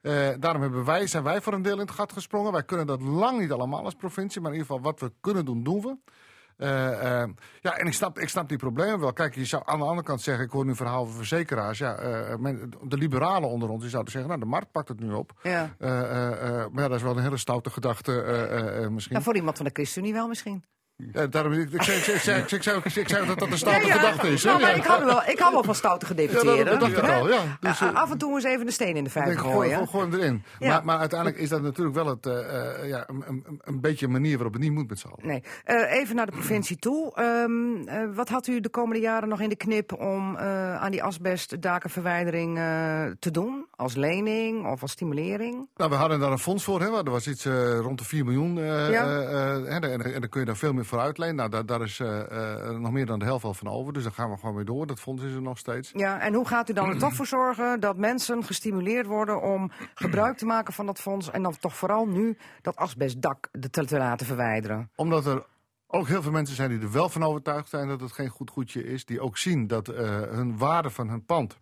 Eh, 0.00 0.28
daarom 0.38 0.62
hebben 0.62 0.84
wij, 0.84 1.06
zijn 1.06 1.22
wij 1.22 1.40
voor 1.40 1.52
een 1.52 1.62
deel 1.62 1.72
in 1.72 1.78
het 1.78 1.90
gat 1.90 2.12
gesprongen. 2.12 2.52
Wij 2.52 2.62
kunnen 2.62 2.86
dat 2.86 3.02
lang 3.02 3.40
niet 3.40 3.52
allemaal 3.52 3.84
als 3.84 3.94
provincie. 3.94 4.40
Maar 4.40 4.52
in 4.52 4.56
ieder 4.58 4.72
geval 4.74 4.90
wat 4.92 5.00
we 5.00 5.12
kunnen 5.20 5.44
doen, 5.44 5.62
doen 5.62 5.80
we. 5.80 5.96
Eh, 6.56 7.22
eh, 7.22 7.28
ja, 7.60 7.76
en 7.76 7.86
ik 7.86 7.92
snap, 7.92 8.18
ik 8.18 8.28
snap 8.28 8.48
die 8.48 8.58
problemen 8.58 9.00
wel. 9.00 9.12
Kijk, 9.12 9.34
je 9.34 9.44
zou 9.44 9.62
aan 9.66 9.78
de 9.78 9.84
andere 9.84 10.06
kant 10.06 10.20
zeggen, 10.20 10.44
ik 10.44 10.50
hoor 10.50 10.64
nu 10.64 10.74
verhaal 10.74 11.04
van 11.06 11.14
verzekeraars. 11.14 11.78
Ja, 11.78 11.94
eh, 11.94 12.36
men- 12.36 12.72
de 12.82 12.96
liberalen 12.96 13.48
onder 13.48 13.68
ons, 13.68 13.80
die 13.80 13.90
zouden 13.90 14.12
zeggen, 14.12 14.30
nou, 14.30 14.42
de 14.42 14.48
markt 14.50 14.70
pakt 14.70 14.88
het 14.88 15.00
nu 15.00 15.12
op. 15.12 15.32
Ja. 15.42 15.74
Eh, 15.78 15.88
maar 16.70 16.82
ja, 16.82 16.88
dat 16.88 16.96
is 16.96 17.02
wel 17.02 17.16
een 17.16 17.22
hele 17.22 17.36
stoute 17.36 17.70
gedachte 17.70 18.88
misschien. 18.90 19.22
Voor 19.22 19.36
iemand 19.36 19.56
van 19.56 19.66
de 19.66 19.72
ChristenUnie 19.74 20.12
wel 20.14 20.28
misschien. 20.28 20.64
Ja, 21.12 21.26
daarom, 21.26 21.52
ik, 21.52 21.72
ik, 21.72 21.82
zei- 21.82 21.96
ik, 21.98 22.04
zei- 22.04 22.16
ik, 22.16 22.62
zei- 22.62 22.80
ik, 22.94 23.08
zei- 23.08 23.26
dat 23.26 23.38
dat 23.38 23.50
een 23.50 23.58
stoute 23.58 23.86
Ja, 23.86 23.94
ja. 23.94 24.00
gedachte 24.00 24.28
is. 24.28 24.42
hè? 24.42 24.48
Nou, 24.50 24.62
maar 24.62 24.76
ik 24.76 24.84
hou, 24.84 25.04
wel, 25.04 25.22
ik 25.26 25.38
hou 25.38 25.52
wel 25.52 25.64
van 25.64 25.74
stoute 25.74 26.06
Ja, 26.06 26.10
gedeputeerden. 26.10 26.64
dat, 26.64 26.80
dat 26.80 26.90
dacht 26.94 27.08
ik 27.08 27.14
al, 27.14 27.28
ja. 27.28 27.40
Dus, 27.60 27.80
eh, 27.80 27.94
af 27.94 28.10
en 28.10 28.18
toe 28.18 28.34
eens 28.34 28.44
even 28.44 28.66
de 28.66 28.72
steen 28.72 28.96
in 28.96 29.04
de 29.04 29.10
vijver 29.10 29.38
gooien. 29.38 29.88
gooi, 29.88 30.04
hem 30.10 30.14
erin. 30.20 30.42
Maar, 30.60 30.84
maar 30.84 30.98
uiteindelijk 30.98 31.40
is 31.40 31.48
dat 31.48 31.62
natuurlijk 31.62 31.96
wel 31.96 32.06
het, 32.06 32.26
eh, 32.26 32.80
eh, 32.82 32.88
ja, 32.88 33.04
een, 33.06 33.22
een, 33.26 33.60
een 33.62 33.80
beetje 33.80 34.06
een 34.06 34.12
manier 34.12 34.34
waarop 34.34 34.52
het 34.52 34.62
niet 34.62 34.72
moet 34.72 34.88
met 34.88 34.98
z'n 34.98 35.06
allen. 35.06 35.26
Nee. 35.26 35.42
Even 35.88 36.16
naar 36.16 36.26
de 36.26 36.32
provincie 36.32 36.76
toe. 36.76 37.12
Ehm, 37.14 37.88
eh, 37.88 38.14
wat 38.14 38.28
had 38.28 38.46
u 38.46 38.60
de 38.60 38.68
komende 38.68 39.00
jaren 39.00 39.28
nog 39.28 39.40
in 39.40 39.48
de 39.48 39.56
knip 39.56 39.92
om 40.00 40.36
aan 40.36 40.90
die 40.90 41.02
asbestdakenverwijdering 41.02 42.56
te 43.18 43.30
doen? 43.30 43.66
Als 43.76 43.94
lening 43.94 44.66
of 44.66 44.82
als 44.82 44.90
stimulering? 44.90 45.68
Nou, 45.76 45.90
we 45.90 45.96
hadden 45.96 46.20
daar 46.20 46.32
een 46.32 46.38
fonds 46.38 46.64
voor. 46.64 46.80
Hè? 46.80 46.86
Er 47.04 47.10
was 47.10 47.26
iets 47.28 47.44
rond 47.80 47.98
de 47.98 48.04
4 48.04 48.24
miljoen. 48.24 48.58
en, 48.58 49.82
en 50.02 50.20
dan 50.20 50.28
kun 50.28 50.40
je 50.40 50.46
daar 50.46 50.56
veel 50.56 50.72
meer 50.72 50.81
voor 50.84 51.00
uitlenen. 51.00 51.36
Nou, 51.36 51.48
daar, 51.48 51.66
daar 51.66 51.82
is 51.82 52.00
eh, 52.00 52.68
eh, 52.68 52.78
nog 52.78 52.92
meer 52.92 53.06
dan 53.06 53.18
de 53.18 53.24
helft 53.24 53.44
al 53.44 53.54
van 53.54 53.68
over. 53.68 53.92
Dus 53.92 54.02
daar 54.02 54.12
gaan 54.12 54.30
we 54.30 54.36
gewoon 54.36 54.54
weer 54.54 54.64
door. 54.64 54.86
Dat 54.86 55.00
fonds 55.00 55.22
is 55.22 55.34
er 55.34 55.42
nog 55.42 55.58
steeds. 55.58 55.90
Ja, 55.94 56.20
en 56.20 56.34
hoe 56.34 56.46
gaat 56.46 56.68
u 56.68 56.72
dan 56.72 56.88
er 56.88 56.98
toch 56.98 57.14
voor 57.14 57.26
zorgen 57.26 57.80
dat 57.80 57.96
mensen 57.96 58.44
gestimuleerd 58.44 59.06
worden 59.06 59.42
om 59.42 59.70
gebruik 59.94 60.36
te 60.36 60.46
maken 60.46 60.72
van 60.72 60.86
dat 60.86 61.00
fonds 61.00 61.30
en 61.30 61.42
dan 61.42 61.56
toch 61.58 61.76
vooral 61.76 62.06
nu 62.06 62.36
dat 62.62 62.76
asbestdak 62.76 63.48
te, 63.70 63.84
te 63.86 63.98
laten 63.98 64.26
verwijderen? 64.26 64.90
Omdat 64.94 65.26
er 65.26 65.44
ook 65.86 66.08
heel 66.08 66.22
veel 66.22 66.32
mensen 66.32 66.56
zijn 66.56 66.70
die 66.70 66.80
er 66.80 66.92
wel 66.92 67.08
van 67.08 67.22
overtuigd 67.22 67.68
zijn 67.68 67.88
dat 67.88 68.00
het 68.00 68.12
geen 68.12 68.28
goed 68.28 68.50
goedje 68.50 68.84
is. 68.84 69.04
Die 69.04 69.20
ook 69.20 69.38
zien 69.38 69.66
dat 69.66 69.88
eh, 69.88 70.20
hun 70.20 70.58
waarde 70.58 70.90
van 70.90 71.08
hun 71.08 71.24
pand 71.24 71.58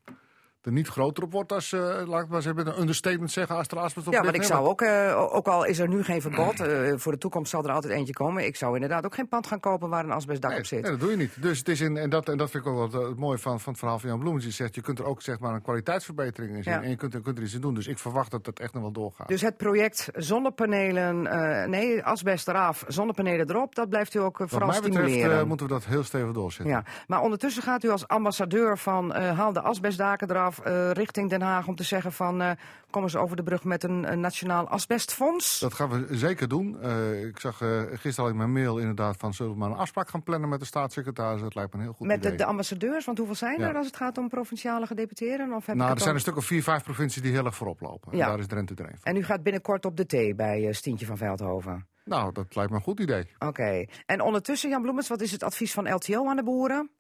er 0.63 0.73
niet 0.73 0.89
groter 0.89 1.23
op 1.25 1.33
wordt 1.33 1.53
als, 1.53 1.73
eh 1.73 1.81
laat 2.07 2.23
ik 2.23 2.29
maar 2.29 2.43
zeggen, 2.43 2.67
een 2.67 2.81
understatement 2.81 3.31
zeggen, 3.31 3.57
als 3.57 3.67
er 3.69 3.79
asbest 3.79 4.07
op 4.07 4.13
Ja, 4.13 4.23
maar 4.23 4.35
ik 4.35 4.43
zou 4.43 4.67
ook, 4.69 4.81
eh, 4.83 5.29
ook 5.35 5.47
al 5.49 5.65
is 5.65 5.79
er 5.79 5.89
nu 5.89 6.03
geen 6.05 6.21
verbod, 6.21 6.61
eh, 6.61 6.93
voor 6.97 7.13
de 7.13 7.19
toekomst 7.19 7.51
zal 7.51 7.65
er 7.65 7.71
altijd 7.71 7.93
eentje 7.93 8.13
komen. 8.13 8.45
Ik 8.47 8.57
zou 8.57 8.75
inderdaad 8.75 9.05
ook 9.05 9.15
geen 9.15 9.29
pand 9.29 9.47
gaan 9.47 9.61
kopen 9.61 9.89
waar 9.89 10.05
een 10.05 10.11
asbestdak 10.11 10.51
Nee, 10.51 10.59
op 10.61 10.67
zit. 10.67 10.83
nee, 10.83 10.91
dat 10.91 11.01
doe 11.01 11.11
je 11.11 11.17
niet. 11.17 11.43
Dus 11.43 11.59
het 11.59 11.69
is 11.69 11.81
in, 11.81 11.97
en, 11.97 12.11
dat, 12.11 12.29
en 12.29 12.37
dat 12.39 12.51
vind 12.51 12.65
ik 12.65 12.71
ook 12.73 12.91
wel 12.93 13.09
het 13.09 13.19
mooie 13.19 13.39
van, 13.39 13.61
van 13.61 13.71
het 13.73 13.79
verhaal 13.81 13.99
van 13.99 14.09
Jan 14.09 14.19
Bloemens. 14.19 14.45
Die 14.45 14.53
zegt, 14.53 14.75
je 14.75 14.81
kunt 14.81 14.99
er 14.99 15.05
ook 15.05 15.23
zeg 15.23 15.39
maar, 15.39 15.55
een 15.55 15.63
kwaliteitsverbetering 15.63 16.57
in 16.57 16.63
zien. 16.63 16.73
Ja. 16.73 16.83
En 16.83 16.91
je 16.91 16.97
kunt, 16.97 17.15
er- 17.15 17.21
kunt 17.21 17.39
er 17.39 17.45
iets 17.45 17.55
in 17.55 17.61
doen. 17.61 17.75
Dus 17.75 17.87
ik 17.87 17.99
verwacht 17.99 18.31
dat 18.31 18.45
dat 18.45 18.59
echt 18.59 18.73
nog 18.73 18.83
wel 18.83 18.93
doorgaat. 18.93 19.29
Dus 19.29 19.41
het 19.41 19.57
project 19.57 20.09
zonnepanelen, 20.15 21.23
nee, 21.71 22.03
asbest 22.05 22.49
eraf, 22.49 22.85
zonnepanelen 22.89 23.51
erop, 23.51 23.75
dat 23.75 23.89
blijft 23.89 24.15
u 24.15 24.19
ook 24.19 24.33
eh, 24.35 24.39
Wat 24.41 24.49
vooral 24.49 24.69
mij 24.69 24.81
betreft 24.81 25.09
stimuleren. 25.11 25.49
moeten 25.49 25.67
we 25.67 25.73
dat 25.73 25.85
heel 25.85 26.05
stevig 26.05 26.33
doorzetten. 26.33 26.75
Ja, 26.75 26.85
maar 27.07 27.21
ondertussen 27.21 27.63
gaat 27.63 27.85
u 27.85 27.89
als 27.89 28.09
ambassadeur 28.09 28.79
van 28.79 29.13
haal 29.15 29.53
de 29.53 29.61
asbestdaken 29.61 30.31
eraf 30.31 30.50
eh, 30.59 30.91
richting 30.91 31.31
Den 31.31 31.41
Haag 31.43 31.67
om 31.67 31.75
te 31.77 31.83
zeggen 31.83 32.13
van 32.13 32.41
eh, 32.43 32.51
kom 32.91 33.03
eens 33.03 33.17
over 33.17 33.37
de 33.37 33.43
brug 33.43 33.65
met 33.65 33.83
een, 33.85 34.13
een 34.13 34.21
nationaal 34.21 34.69
asbestfonds. 34.69 35.61
Dat 35.61 35.75
gaan 35.75 35.89
we 35.91 36.17
zeker 36.17 36.49
doen. 36.49 36.81
Eh, 36.83 37.25
ik 37.25 37.39
zag 37.41 37.61
eh, 37.63 37.81
gisteren 37.93 38.25
al 38.25 38.29
in 38.31 38.37
mijn 38.37 38.53
mail 38.53 38.79
inderdaad 38.79 39.17
van 39.17 39.35
zullen 39.35 39.53
we 39.53 39.59
maar 39.59 39.71
een 39.71 39.77
afspraak 39.77 40.09
gaan 40.09 40.23
plannen 40.23 40.49
met 40.49 40.61
de 40.61 40.67
staatssecretaris. 40.67 41.41
Dat 41.41 41.55
lijkt 41.55 41.73
me 41.73 41.79
een 41.79 41.85
heel 41.85 41.93
goed 41.95 42.07
met 42.07 42.21
de, 42.23 42.27
idee. 42.27 42.39
de 42.39 42.45
ambassadeurs, 42.45 43.05
want 43.05 43.19
hoeveel 43.19 43.37
zijn 43.37 43.61
Ja. 43.61 43.69
er 43.69 43.77
als 43.77 43.87
het 43.87 43.97
gaat 43.97 44.19
om 44.19 44.29
provinciale 44.29 44.87
gedeputeerden? 44.87 45.53
Of 45.53 45.67
heb 45.67 45.77
nou, 45.77 45.91
er 45.91 45.97
zijn 45.97 46.09
al- 46.09 46.15
een 46.15 46.21
stuk 46.21 46.37
of 46.37 46.45
vier, 46.45 46.63
vijf 46.63 46.83
provincies 46.85 47.23
die 47.23 47.33
heel 47.33 47.45
erg 47.45 47.55
voorop 47.57 47.81
lopen. 47.81 48.17
Ja. 48.17 48.23
En 48.25 48.31
daar 48.31 48.39
is 48.39 48.47
Drenthe 48.47 48.75
er 48.75 48.85
een 48.85 48.99
van. 48.99 49.13
En 49.13 49.17
u 49.17 49.25
gaat 49.25 49.43
binnenkort 49.43 49.85
op 49.85 49.97
de 49.97 50.07
thee 50.07 50.35
bij 50.35 50.73
Stientje 50.73 51.07
van 51.07 51.17
Veldhoven. 51.17 51.89
Nou, 52.05 52.33
dat 52.33 52.55
lijkt 52.55 52.71
me 52.71 52.77
een 52.77 52.83
goed 52.83 53.01
idee. 53.01 53.27
Oké. 53.39 53.85
En 54.07 54.21
ondertussen, 54.21 54.71
Jan 54.71 54.83
Bloemens, 54.83 55.09
wat 55.09 55.21
is 55.21 55.33
het 55.33 55.43
advies 55.43 55.73
van 55.73 55.93
LTO 55.95 56.29
aan 56.29 56.37
de 56.37 56.43
boeren? 56.43 56.91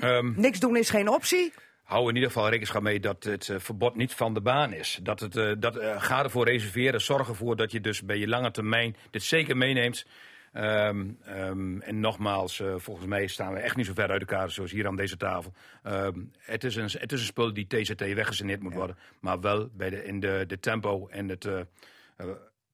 Ehm, 0.00 0.32
Niks 0.40 0.60
doen 0.60 0.76
is 0.76 0.90
geen 0.90 1.08
optie. 1.08 1.52
Hou 1.88 2.08
in 2.08 2.14
ieder 2.14 2.30
geval 2.30 2.48
rekenschap 2.48 2.82
mee 2.82 3.00
dat 3.00 3.24
het 3.24 3.48
eh, 3.48 3.58
verbod 3.58 3.96
niet 3.96 4.14
van 4.14 4.34
de 4.34 4.40
baan 4.40 4.72
is. 4.72 4.98
Dat 5.02 5.20
het, 5.20 5.36
eh, 5.36 5.52
dat, 5.58 5.76
eh, 5.76 6.02
ga 6.02 6.22
ervoor 6.22 6.44
reserveren. 6.44 7.00
Zorg 7.00 7.28
ervoor 7.28 7.56
dat 7.56 7.72
je 7.72 7.80
dus 7.80 8.02
bij 8.02 8.18
je 8.18 8.28
lange 8.28 8.50
termijn 8.50 8.96
dit 9.10 9.22
zeker 9.22 9.56
meeneemt. 9.56 10.06
Ehm, 10.52 11.06
ehm, 11.24 11.80
en 11.80 12.00
nogmaals, 12.00 12.62
volgens 12.76 13.06
mij 13.06 13.26
staan 13.26 13.52
we 13.52 13.58
echt 13.58 13.76
niet 13.76 13.86
zo 13.86 13.92
ver 13.94 14.10
uit 14.10 14.20
elkaar 14.20 14.50
zoals 14.50 14.70
hier 14.70 14.86
aan 14.86 14.96
deze 14.96 15.16
tafel. 15.16 15.52
Ehm, 15.82 16.20
het, 16.38 16.64
is 16.64 16.76
een, 16.76 16.82
het 16.92 17.12
is 17.12 17.20
een 17.20 17.26
spul 17.26 17.52
die 17.52 17.66
TCT 17.66 18.14
weggesaneerd 18.14 18.62
moet 18.62 18.74
worden. 18.74 18.96
Maar 19.20 19.40
wel 19.40 19.68
bij 19.72 19.90
de, 19.90 20.04
in 20.04 20.20
de, 20.20 20.44
de 20.46 20.60
tempo 20.60 21.06
en 21.10 21.28
het... 21.28 21.48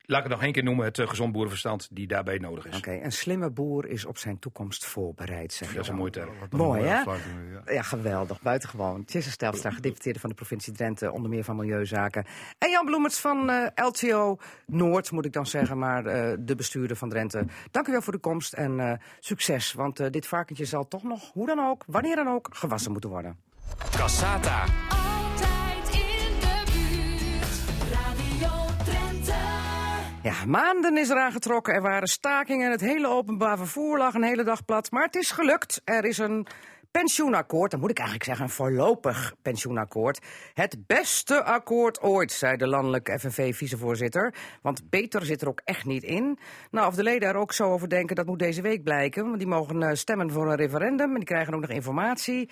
laat 0.06 0.18
ik 0.18 0.24
het 0.24 0.32
nog 0.32 0.42
één 0.42 0.52
keer 0.52 0.62
noemen, 0.62 0.84
het 0.84 0.98
eh, 0.98 1.08
gezond 1.08 1.32
boerenverstand 1.32 1.88
die 1.92 2.06
daarbij 2.06 2.38
nodig 2.38 2.66
is. 2.66 2.76
Oké, 2.76 3.00
een 3.02 3.12
slimme 3.12 3.50
boer 3.50 3.86
is 3.86 4.04
op 4.04 4.18
zijn 4.18 4.38
toekomst 4.38 4.84
voorbereid, 4.84 5.52
zeg 5.52 5.72
Dat 5.72 5.82
is 5.82 5.88
een 5.88 5.96
mooie 5.96 6.10
term. 6.10 6.28
Mooi, 6.50 6.80
mooie 6.80 6.82
hè? 6.82 7.00
ja. 7.00 7.72
Ja, 7.72 7.82
geweldig. 7.82 8.40
Buitengewoon. 8.40 9.04
Tjisse 9.04 9.30
Stelstra, 9.30 9.70
gedeputeerde 9.70 10.20
van 10.20 10.28
de 10.28 10.36
provincie 10.36 10.72
Drenthe, 10.72 11.12
onder 11.12 11.30
meer 11.30 11.44
van 11.44 11.56
Milieuzaken. 11.56 12.24
En 12.58 12.70
Jan 12.70 12.84
Bloemers 12.84 13.18
van 13.18 13.50
eh, 13.50 13.86
LTO 13.86 14.38
Noord, 14.66 15.10
moet 15.10 15.24
ik 15.24 15.32
dan 15.32 15.46
zeggen, 15.46 15.78
maar 15.78 16.06
eh, 16.06 16.36
de 16.38 16.54
bestuurder 16.54 16.96
van 16.96 17.08
Drenthe. 17.08 17.44
Dank 17.70 17.86
u 17.88 17.92
wel 17.92 18.02
voor 18.02 18.12
de 18.12 18.18
komst 18.18 18.52
en 18.52 18.80
eh, 18.80 18.92
succes. 19.20 19.72
Want 19.72 20.00
eh, 20.00 20.10
dit 20.10 20.26
varkentje 20.26 20.64
zal 20.64 20.88
toch 20.88 21.02
nog, 21.02 21.30
hoe 21.32 21.46
dan 21.46 21.58
ook, 21.58 21.84
wanneer 21.86 22.16
dan 22.16 22.28
ook, 22.28 22.48
gewassen 22.52 22.92
moeten 22.92 23.10
worden. 23.10 23.36
Cassata. 23.96 24.64
Ja, 30.24 30.44
maanden 30.46 30.98
is 30.98 31.08
eraan 31.08 31.32
getrokken. 31.32 31.74
Er 31.74 31.82
waren 31.82 32.08
stakingen. 32.08 32.70
Het 32.70 32.80
hele 32.80 33.08
openbaar 33.08 33.56
vervoer 33.56 33.98
lag 33.98 34.14
een 34.14 34.22
hele 34.22 34.44
dag 34.44 34.64
plat. 34.64 34.90
Maar 34.90 35.04
het 35.04 35.14
is 35.14 35.30
gelukt. 35.30 35.80
Er 35.84 36.04
is 36.04 36.18
een 36.18 36.46
pensioenakkoord. 37.00 37.70
Dan 37.70 37.80
moet 37.80 37.90
ik 37.90 37.98
eigenlijk 37.98 38.28
zeggen 38.28 38.44
een 38.44 38.52
voorlopig 38.52 39.34
pensioenakkoord. 39.42 40.18
Het 40.52 40.86
beste 40.86 41.44
akkoord 41.44 42.00
ooit, 42.00 42.32
zei 42.32 42.56
de 42.56 42.66
landelijke 42.66 43.18
FNV-vicevoorzitter. 43.18 44.34
Want 44.62 44.90
beter 44.90 45.24
zit 45.24 45.42
er 45.42 45.48
ook 45.48 45.60
echt 45.64 45.84
niet 45.84 46.02
in. 46.02 46.38
Nou, 46.70 46.86
of 46.86 46.94
de 46.94 47.02
leden 47.02 47.28
er 47.28 47.36
ook 47.36 47.52
zo 47.52 47.72
over 47.72 47.88
denken, 47.88 48.16
dat 48.16 48.26
moet 48.26 48.38
deze 48.38 48.62
week 48.62 48.82
blijken. 48.82 49.24
Want 49.24 49.38
die 49.38 49.46
mogen 49.46 49.82
eh, 49.82 49.94
stemmen 49.94 50.30
voor 50.30 50.50
een 50.50 50.56
referendum 50.56 51.08
en 51.08 51.14
die 51.14 51.24
krijgen 51.24 51.54
ook 51.54 51.60
nog 51.60 51.70
informatie. 51.70 52.50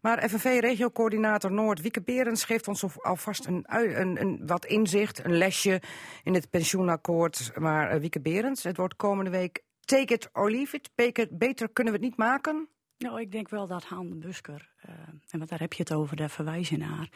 Maar 0.00 0.28
FNV-regiocoördinator 0.28 1.52
Noord, 1.52 1.80
Wieke 1.80 2.02
Berends, 2.02 2.44
geeft 2.44 2.68
ons 2.68 2.84
alvast 3.02 3.46
een, 3.46 3.64
een, 3.68 4.20
een, 4.20 4.42
wat 4.46 4.64
inzicht, 4.64 5.24
een 5.24 5.36
lesje 5.36 5.82
in 6.22 6.34
het 6.34 6.50
pensioenakkoord. 6.50 7.52
Maar 7.58 7.90
eh, 7.90 8.00
Wieke 8.00 8.20
Berends, 8.20 8.62
het 8.62 8.76
wordt 8.76 8.96
komende 8.96 9.30
week 9.30 9.62
take 9.80 10.14
it 10.14 10.28
or 10.32 10.50
leave 10.50 10.76
it. 10.76 10.90
Beter 11.30 11.68
kunnen 11.72 11.92
we 11.92 11.98
het 11.98 12.08
niet 12.08 12.16
maken. 12.16 12.68
Nou, 13.04 13.20
ik 13.20 13.32
denk 13.32 13.48
wel 13.48 13.66
dat 13.66 13.84
Han 13.84 14.20
Busker, 14.20 14.68
eh, 14.80 14.94
en 15.30 15.38
wat 15.38 15.48
daar 15.48 15.58
heb 15.58 15.72
je 15.72 15.82
het 15.82 15.92
over, 15.92 16.16
daar 16.16 16.30
verwijs 16.30 16.68
je 16.68 16.76
naar. 16.76 17.08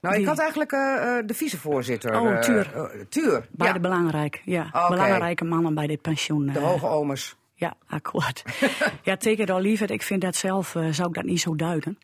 Nou, 0.00 0.16
ik 0.16 0.26
had 0.26 0.38
eigenlijk 0.38 0.72
eh, 0.72 0.78
de 1.26 1.34
vicevoorzitter. 1.34 2.20
Oh, 2.20 2.38
Tuur. 2.38 2.70
Tuur, 3.08 3.48
Beide 3.50 3.74
ja, 3.74 3.80
belangrijk, 3.80 4.42
ja. 4.44 4.88
Belangrijke 4.88 5.44
mannen 5.44 5.74
bij 5.74 5.86
dit 5.86 6.00
pensioen. 6.00 6.46
de 6.46 6.58
hoge 6.58 6.86
omers. 6.86 7.36
Ja, 7.54 7.74
akkoord. 7.86 8.42
ja, 9.08 9.16
take 9.16 9.42
it 9.42 9.50
or 9.50 9.60
leave 9.60 9.84
it. 9.84 9.90
Ik 9.90 10.02
vind 10.02 10.20
dat 10.20 10.36
zelf, 10.36 10.76
zou 10.90 11.08
ik 11.08 11.14
dat 11.14 11.24
niet 11.24 11.40
zo 11.40 11.56
duiden. 11.56 11.98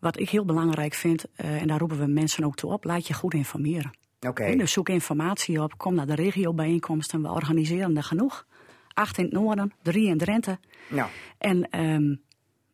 Wat 0.00 0.18
ik 0.20 0.30
heel 0.30 0.44
belangrijk 0.44 0.94
vind, 0.94 1.24
en 1.34 1.66
daar 1.66 1.78
roepen 1.78 1.98
we 1.98 2.06
mensen 2.06 2.44
ook 2.44 2.54
toe 2.54 2.72
op, 2.72 2.84
laat 2.84 3.06
je 3.06 3.14
goed 3.14 3.34
informeren. 3.34 3.90
Oké. 4.20 4.56
Dus 4.56 4.72
zoek 4.72 4.88
informatie 4.88 5.62
op, 5.62 5.78
kom 5.78 5.94
naar 5.94 6.06
de 6.06 6.14
regiobijeenkomsten, 6.14 7.22
we 7.22 7.30
organiseren 7.30 7.96
er 7.96 8.02
genoeg. 8.02 8.46
Acht 8.92 9.18
in 9.18 9.24
het 9.24 9.32
noorden, 9.32 9.72
drie 9.82 10.08
in 10.08 10.18
Drenthe. 10.18 10.58
Nou, 10.88 11.08
En 11.38 11.70
ehm, 11.70 12.14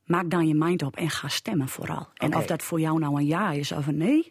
maak 0.08 0.30
dan 0.30 0.46
je 0.48 0.54
mind 0.54 0.82
op 0.82 0.96
en 0.96 1.10
ga 1.10 1.28
stemmen 1.28 1.68
vooral. 1.68 2.08
En 2.14 2.36
of 2.36 2.46
dat 2.46 2.62
voor 2.62 2.80
jou 2.80 2.98
nou 2.98 3.16
een 3.16 3.26
ja 3.26 3.50
is 3.50 3.72
of 3.72 3.86
een 3.86 3.96
nee, 3.96 4.28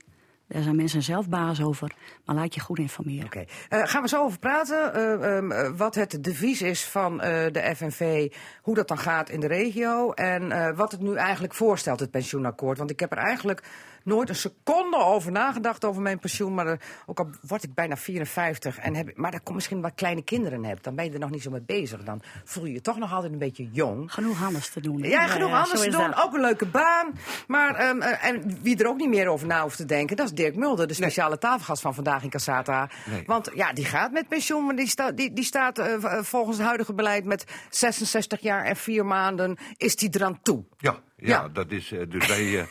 daar 0.47 0.61
zijn 0.63 0.75
mensen 0.75 1.03
zelf 1.03 1.29
baas 1.29 1.61
over. 1.61 1.91
Maar 2.25 2.35
laat 2.35 2.53
je 2.53 2.59
goed 2.59 2.79
informeren. 2.79 3.25
Oké, 3.25 3.45
Eh, 3.69 3.81
gaan 3.83 4.01
we 4.01 4.07
zo 4.07 4.23
over 4.23 4.39
praten. 4.39 4.93
eh, 4.93 5.35
ehm, 5.37 5.51
eh, 5.51 5.69
wat 5.77 5.95
het 5.95 6.23
devies 6.23 6.61
is 6.61 6.85
van 6.85 7.17
de 7.17 7.71
FNV, 7.75 8.31
hoe 8.61 8.75
dat 8.75 8.87
dan 8.87 8.97
gaat 8.97 9.29
in 9.29 9.39
de 9.39 9.47
regio. 9.47 10.11
En 10.11 10.75
wat 10.75 10.91
het 10.91 11.01
nu 11.01 11.15
eigenlijk 11.15 11.53
voorstelt, 11.53 11.99
het 11.99 12.11
pensioenakkoord. 12.11 12.77
Want 12.77 12.89
ik 12.89 12.99
heb 12.99 13.11
er 13.11 13.17
eigenlijk 13.17 13.63
nooit 14.07 14.29
een 14.29 14.35
seconde 14.35 14.97
over 14.97 15.31
nagedacht 15.31 15.85
over 15.85 16.01
mijn 16.01 16.19
pensioen. 16.19 16.53
Maar 16.53 16.67
eh, 16.67 16.77
ook 17.05 17.19
al 17.19 17.29
word 17.41 17.63
ik 17.63 17.73
bijna 17.73 17.97
54. 17.97 18.77
En 18.77 18.95
heb, 18.95 19.17
maar 19.17 19.31
dat 19.31 19.43
komt 19.43 19.55
misschien 19.55 19.81
wat 19.81 19.91
kleine 19.95 20.21
kinderen 20.21 20.63
hebt. 20.63 20.83
Dan 20.83 20.95
ben 20.95 21.05
je 21.05 21.11
er 21.11 21.19
nog 21.19 21.29
niet 21.29 21.41
zo 21.41 21.51
mee 21.51 21.61
bezig. 21.61 22.03
Dan 22.03 22.21
voel 22.43 22.65
je 22.65 22.73
je 22.73 22.81
toch 22.81 22.97
nog 22.97 23.13
altijd 23.13 23.31
een 23.31 23.39
beetje 23.39 23.69
jong. 23.71 24.13
Genoeg 24.13 24.43
anders 24.43 24.69
te 24.69 24.81
doen. 24.81 24.97
Ja, 24.97 25.27
genoeg 25.27 25.51
anders 25.51 25.69
zo 25.81 25.89
te 25.89 25.97
doen. 25.97 26.09
dat. 26.11 26.23
Ook 26.23 26.33
een 26.33 26.41
leuke 26.41 26.65
baan. 26.65 27.13
Maar, 27.47 27.75
ehm, 27.75 28.01
eh, 28.01 28.25
en 28.25 28.57
wie 28.61 28.77
er 28.77 28.87
ook 28.87 28.97
niet 28.97 29.09
meer 29.09 29.27
over 29.27 29.47
na 29.47 29.61
hoeft 29.61 29.77
te 29.77 29.85
denken, 29.85 30.15
dat 30.15 30.25
is 30.25 30.31
Dirk 30.31 30.55
Mulder, 30.55 30.87
de 30.87 30.93
speciale 30.93 31.37
tafelgast 31.37 31.81
van 31.81 31.93
vandaag 31.93 32.23
in 32.23 32.29
Cassata. 32.29 32.89
Nee. 33.05 33.23
Want 33.25 33.49
ja, 33.53 33.73
die 33.73 33.85
gaat 33.85 34.11
met 34.11 34.27
pensioen, 34.27 34.65
maar 34.65 34.75
die, 34.75 34.87
sta, 34.87 35.11
die, 35.11 35.33
die 35.33 35.43
staat 35.43 35.77
eh, 35.79 36.21
volgens 36.21 36.57
het 36.57 36.65
huidige 36.65 36.93
beleid 36.93 37.25
met 37.25 37.45
66 37.69 38.39
jaar 38.39 38.65
en 38.65 38.75
4 38.75 39.05
maanden, 39.05 39.57
is 39.77 39.95
die 39.95 40.09
eraan 40.11 40.39
toe. 40.41 40.63
Ja, 40.77 40.91
ja, 41.17 41.27
Ja. 41.27 41.47
dat 41.47 41.71
is. 41.71 41.93
dus 42.09 42.27
wij 42.27 42.67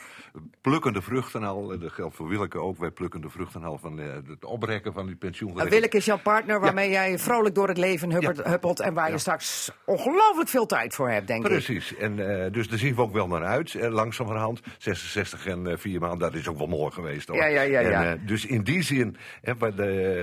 plukken 0.61 0.93
de 0.93 1.01
vruchten 1.01 1.43
al. 1.43 1.73
eh, 1.73 1.79
Dat 1.81 1.91
geldt 1.91 2.15
voor 2.15 2.27
Willeke 2.27 2.57
ook. 2.59 2.77
Wij 2.77 2.91
plukken 2.91 3.21
de 3.21 3.29
vruchten 3.29 3.63
al 3.63 3.77
van 3.77 3.99
eh, 3.99 4.05
het 4.27 4.45
oprekken 4.45 4.93
van 4.93 5.03
die 5.05 5.13
Uh, 5.13 5.19
pensioengerechten. 5.19 5.73
Willeke 5.73 5.97
is 5.97 6.05
jouw 6.05 6.19
partner 6.19 6.59
waarmee 6.59 6.89
jij 6.89 7.19
vrolijk 7.19 7.55
door 7.55 7.67
het 7.67 7.77
leven 7.77 8.11
huppert, 8.11 8.37
Ja. 8.37 8.49
huppelt 8.49 8.79
en 8.79 8.93
waar 8.93 9.11
je 9.11 9.17
straks 9.17 9.71
ongelooflijk 9.85 10.49
veel 10.49 10.65
tijd 10.65 10.95
voor 10.95 11.09
hebt, 11.09 11.27
denk 11.27 11.43
ik. 11.43 11.51
Precies. 11.51 11.95
En, 11.95 12.43
eh, 12.45 12.51
dus 12.51 12.67
daar 12.69 12.79
zien 12.79 12.95
we 12.95 13.01
ook 13.01 13.13
wel 13.13 13.27
naar 13.27 13.43
uit, 13.43 13.75
eh, 13.75 13.89
langzamerhand. 13.91 14.61
66 14.77 15.45
en 15.45 15.67
eh, 15.67 15.77
4 15.77 15.99
maanden, 15.99 16.19
dat 16.19 16.33
is 16.33 16.47
ook 16.47 16.57
wel 16.57 16.67
mooi 16.67 16.91
geweest. 16.91 17.27
Hoor. 17.27 17.37
Ja, 17.37 17.45
ja, 17.45 17.61
ja, 17.61 17.79
ja. 17.79 18.05
En, 18.05 18.25
dus 18.25 18.45
in 18.45 18.63
die 18.63 18.81
zin, 18.81 19.17
hè, 19.41 19.55
wat, 19.57 19.73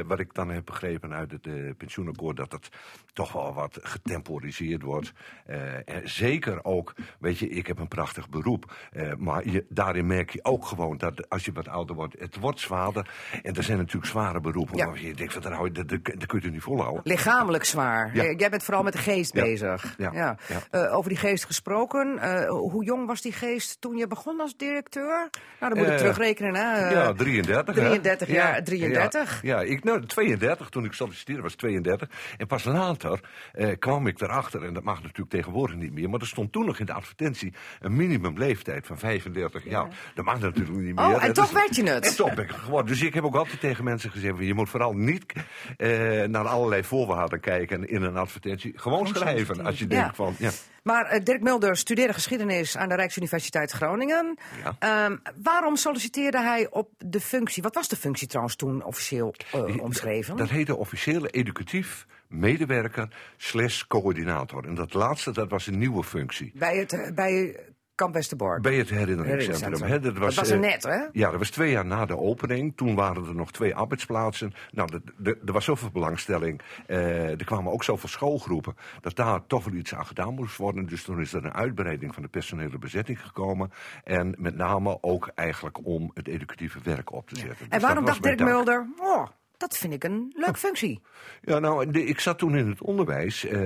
wat 0.06 0.18
ik 0.18 0.34
dan 0.34 0.50
heb 0.50 0.64
begrepen 0.64 1.12
uit 1.14 1.30
het 1.30 1.76
pensioenakkoord... 1.78 2.36
dat 2.36 2.52
het 2.52 2.68
toch 3.14 3.32
wel 3.32 3.54
wat 3.54 3.78
getemporiseerd 3.82 4.82
wordt. 4.82 5.12
Eh, 5.46 5.74
en 5.88 6.00
zeker 6.10 6.64
ook, 6.64 6.94
weet 7.18 7.38
je, 7.38 7.48
ik 7.48 7.66
heb 7.66 7.78
een 7.78 7.88
prachtig 7.88 8.28
beroep. 8.28 8.72
eh, 8.92 9.12
maar 9.18 9.48
je, 9.48 9.64
daarin 9.68 10.06
merk 10.06 10.30
je 10.30 10.44
ook 10.44 10.66
gewoon 10.66 10.96
dat 10.98 11.28
als 11.28 11.44
je 11.44 11.52
wat 11.52 11.68
ouder 11.68 11.96
wordt... 11.96 12.14
het 12.18 12.36
wordt 12.38 12.60
zwaarder. 12.60 13.08
En 13.42 13.54
er 13.54 13.62
zijn 13.62 13.78
natuurlijk 13.78 14.06
zware 14.06 14.40
beroepen... 14.40 14.76
Ja. 14.76 14.90
je 14.94 15.14
denkt, 15.14 15.32
van, 15.32 15.42
daar, 15.42 15.52
hou 15.52 15.64
je- 15.66 15.72
dat, 15.72 15.88
dat, 15.88 16.04
dat 16.04 16.26
kun 16.26 16.40
je 16.42 16.50
niet 16.50 16.62
volhouden. 16.62 17.00
Lichamelijk 17.04 17.64
zwaar. 17.64 18.10
Ja. 18.14 18.22
Eh, 18.24 18.38
Jij 18.38 18.50
bent 18.50 18.62
vooral 18.62 18.82
met 18.82 18.92
de 18.92 18.98
geest 18.98 19.34
Ja. 19.34 19.42
bezig. 19.42 19.94
Ja. 19.98 20.36
Over 20.70 21.08
die 21.08 21.18
geest 21.18 21.44
gesproken. 21.44 22.46
hoe 22.48 22.84
jong 22.84 23.06
was 23.06 23.20
die 23.22 23.32
geest 23.32 23.80
toen 23.80 23.96
je 23.96 24.06
begon 24.06 24.40
als 24.40 24.56
directeur? 24.56 25.30
Nou, 25.60 25.74
dan 25.74 25.82
moet 25.82 25.92
ik 25.92 25.98
terugrekenen. 25.98 26.54
Hè? 26.54 26.88
Ja, 26.90 27.12
33. 27.12 27.74
hè? 27.74 27.80
33 27.82 28.28
jaar, 28.28 28.54
Ja, 28.56 28.62
33. 28.62 29.42
Ja, 29.42 29.60
ik, 29.60 29.84
nou, 29.84 30.06
32, 30.06 30.68
toen 30.68 30.84
ik 30.84 30.92
solliciteerde 30.92 31.42
was 31.42 31.54
32. 31.54 32.08
En 32.36 32.46
pas 32.46 32.64
later 33.04 33.28
eh, 33.52 33.68
kwam 33.78 34.06
ik 34.06 34.20
erachter, 34.20 34.64
en 34.64 34.74
dat 34.74 34.82
mag 34.82 35.02
natuurlijk 35.02 35.30
tegenwoordig 35.30 35.76
niet 35.76 35.92
meer... 35.92 36.10
maar 36.10 36.20
er 36.20 36.26
stond 36.26 36.52
toen 36.52 36.66
nog 36.66 36.78
in 36.78 36.86
de 36.86 36.92
advertentie 36.92 37.52
een 37.80 37.96
minimumleeftijd 37.96 38.86
van 38.86 38.98
35 38.98 39.64
jaar. 39.64 39.88
Dat 40.14 40.24
mag 40.24 40.40
natuurlijk 40.40 40.76
niet 40.78 40.94
meer. 40.94 41.04
Oh, 41.04 41.24
en 41.24 41.32
toch 41.32 41.44
is- 41.46 41.52
werd 41.52 41.76
je 41.76 41.82
het. 41.84 42.06
En 42.06 42.16
toch 42.16 42.34
ben 42.34 42.44
ik 42.44 42.50
geworden. 42.50 42.86
Dus 42.92 43.02
ik 43.02 43.14
heb 43.14 43.24
ook 43.24 43.34
altijd 43.34 43.60
tegen 43.60 43.84
mensen 43.84 44.10
gezegd... 44.10 44.38
je 44.38 44.54
moet 44.54 44.68
vooral 44.68 44.92
niet 44.92 45.32
eh, 45.76 45.88
naar 46.22 46.46
allerlei 46.48 46.84
voorwaarden 46.84 47.40
kijken 47.40 47.88
in 47.88 48.02
een 48.02 48.16
advertentie. 48.16 48.72
Gewoon 48.76 49.06
schrijven 49.06 49.64
als 49.66 49.78
je 49.78 49.84
Ja. 49.88 50.00
denkt 50.00 50.16
van... 50.16 50.34
Ja. 50.38 50.50
Maar 50.82 51.04
eh, 51.06 51.24
Dirk 51.24 51.42
Mulder 51.42 51.76
studeerde 51.76 52.12
geschiedenis 52.12 52.76
aan 52.76 52.88
de 52.88 52.94
Rijksuniversiteit 52.94 53.70
Groningen. 53.70 54.38
Ja. 54.64 54.76
Ehm, 54.78 55.16
waarom 55.42 55.76
solliciteerde 55.76 56.40
hij 56.40 56.66
op 56.70 56.90
de 56.98 57.20
functie? 57.20 57.62
Wat 57.62 57.74
was 57.74 57.88
de 57.88 57.96
functie 57.96 58.26
trouwens 58.28 58.56
toen 58.56 58.84
officieel 58.84 59.34
eh, 59.52 59.78
omschreven? 59.80 60.36
Dat 60.36 60.48
heette 60.48 60.76
officiële 60.76 61.28
educatief 61.30 62.06
medewerker 62.34 63.08
slash 63.36 63.82
coördinator. 63.82 64.64
En 64.66 64.74
dat 64.74 64.94
laatste, 64.94 65.32
dat 65.32 65.50
was 65.50 65.66
een 65.66 65.78
nieuwe 65.78 66.04
functie. 66.04 66.52
Bij 66.54 66.76
het 66.76 66.92
eh, 66.92 67.14
bij 67.14 67.56
Kamp 67.94 68.14
Westerbork. 68.14 68.62
Bij 68.62 68.76
het 68.76 68.90
herinneringscentrum. 68.90 70.02
Dat 70.02 70.18
was 70.18 70.36
er 70.36 70.54
eh, 70.54 70.60
net, 70.60 70.82
hè? 70.82 71.06
Ja, 71.12 71.30
dat 71.30 71.38
was 71.38 71.50
twee 71.50 71.70
jaar 71.70 71.86
na 71.86 72.06
de 72.06 72.16
opening. 72.16 72.76
Toen 72.76 72.94
waren 72.94 73.26
er 73.26 73.34
nog 73.34 73.52
twee 73.52 73.74
arbeidsplaatsen. 73.74 74.52
Nou, 74.70 75.00
er 75.22 75.52
was 75.52 75.64
zoveel 75.64 75.90
belangstelling. 75.90 76.60
Eh, 76.86 77.30
er 77.30 77.44
kwamen 77.44 77.72
ook 77.72 77.84
zoveel 77.84 78.08
schoolgroepen. 78.08 78.76
Dat 79.00 79.16
daar 79.16 79.46
toch 79.46 79.64
wel 79.64 79.74
iets 79.74 79.94
aan 79.94 80.06
gedaan 80.06 80.34
moest 80.34 80.56
worden. 80.56 80.86
Dus 80.86 81.02
toen 81.02 81.20
is 81.20 81.32
er 81.32 81.44
een 81.44 81.52
uitbreiding 81.52 82.14
van 82.14 82.22
de 82.22 82.28
personele 82.28 82.78
bezetting 82.78 83.20
gekomen. 83.20 83.72
En 84.04 84.34
met 84.38 84.56
name 84.56 84.98
ook 85.00 85.30
eigenlijk 85.34 85.86
om 85.86 86.10
het 86.14 86.28
educatieve 86.28 86.78
werk 86.82 87.12
op 87.12 87.28
te 87.28 87.36
zetten. 87.36 87.58
en 87.60 87.70
Dus 87.70 87.82
waarom 87.82 88.04
dacht 88.04 88.22
Dirk. 88.22 88.40
Mulder, 88.40 88.86
oh, 89.00 89.26
dat 89.56 89.76
vind 89.76 89.92
ik 89.92 90.04
een 90.04 90.32
leuke 90.36 90.58
functie. 90.58 91.00
Ja, 91.42 91.58
nou, 91.58 91.90
ik 91.90 92.20
zat 92.20 92.38
toen 92.38 92.56
in 92.56 92.68
het 92.68 92.80
onderwijs. 92.82 93.44
eh 93.44 93.62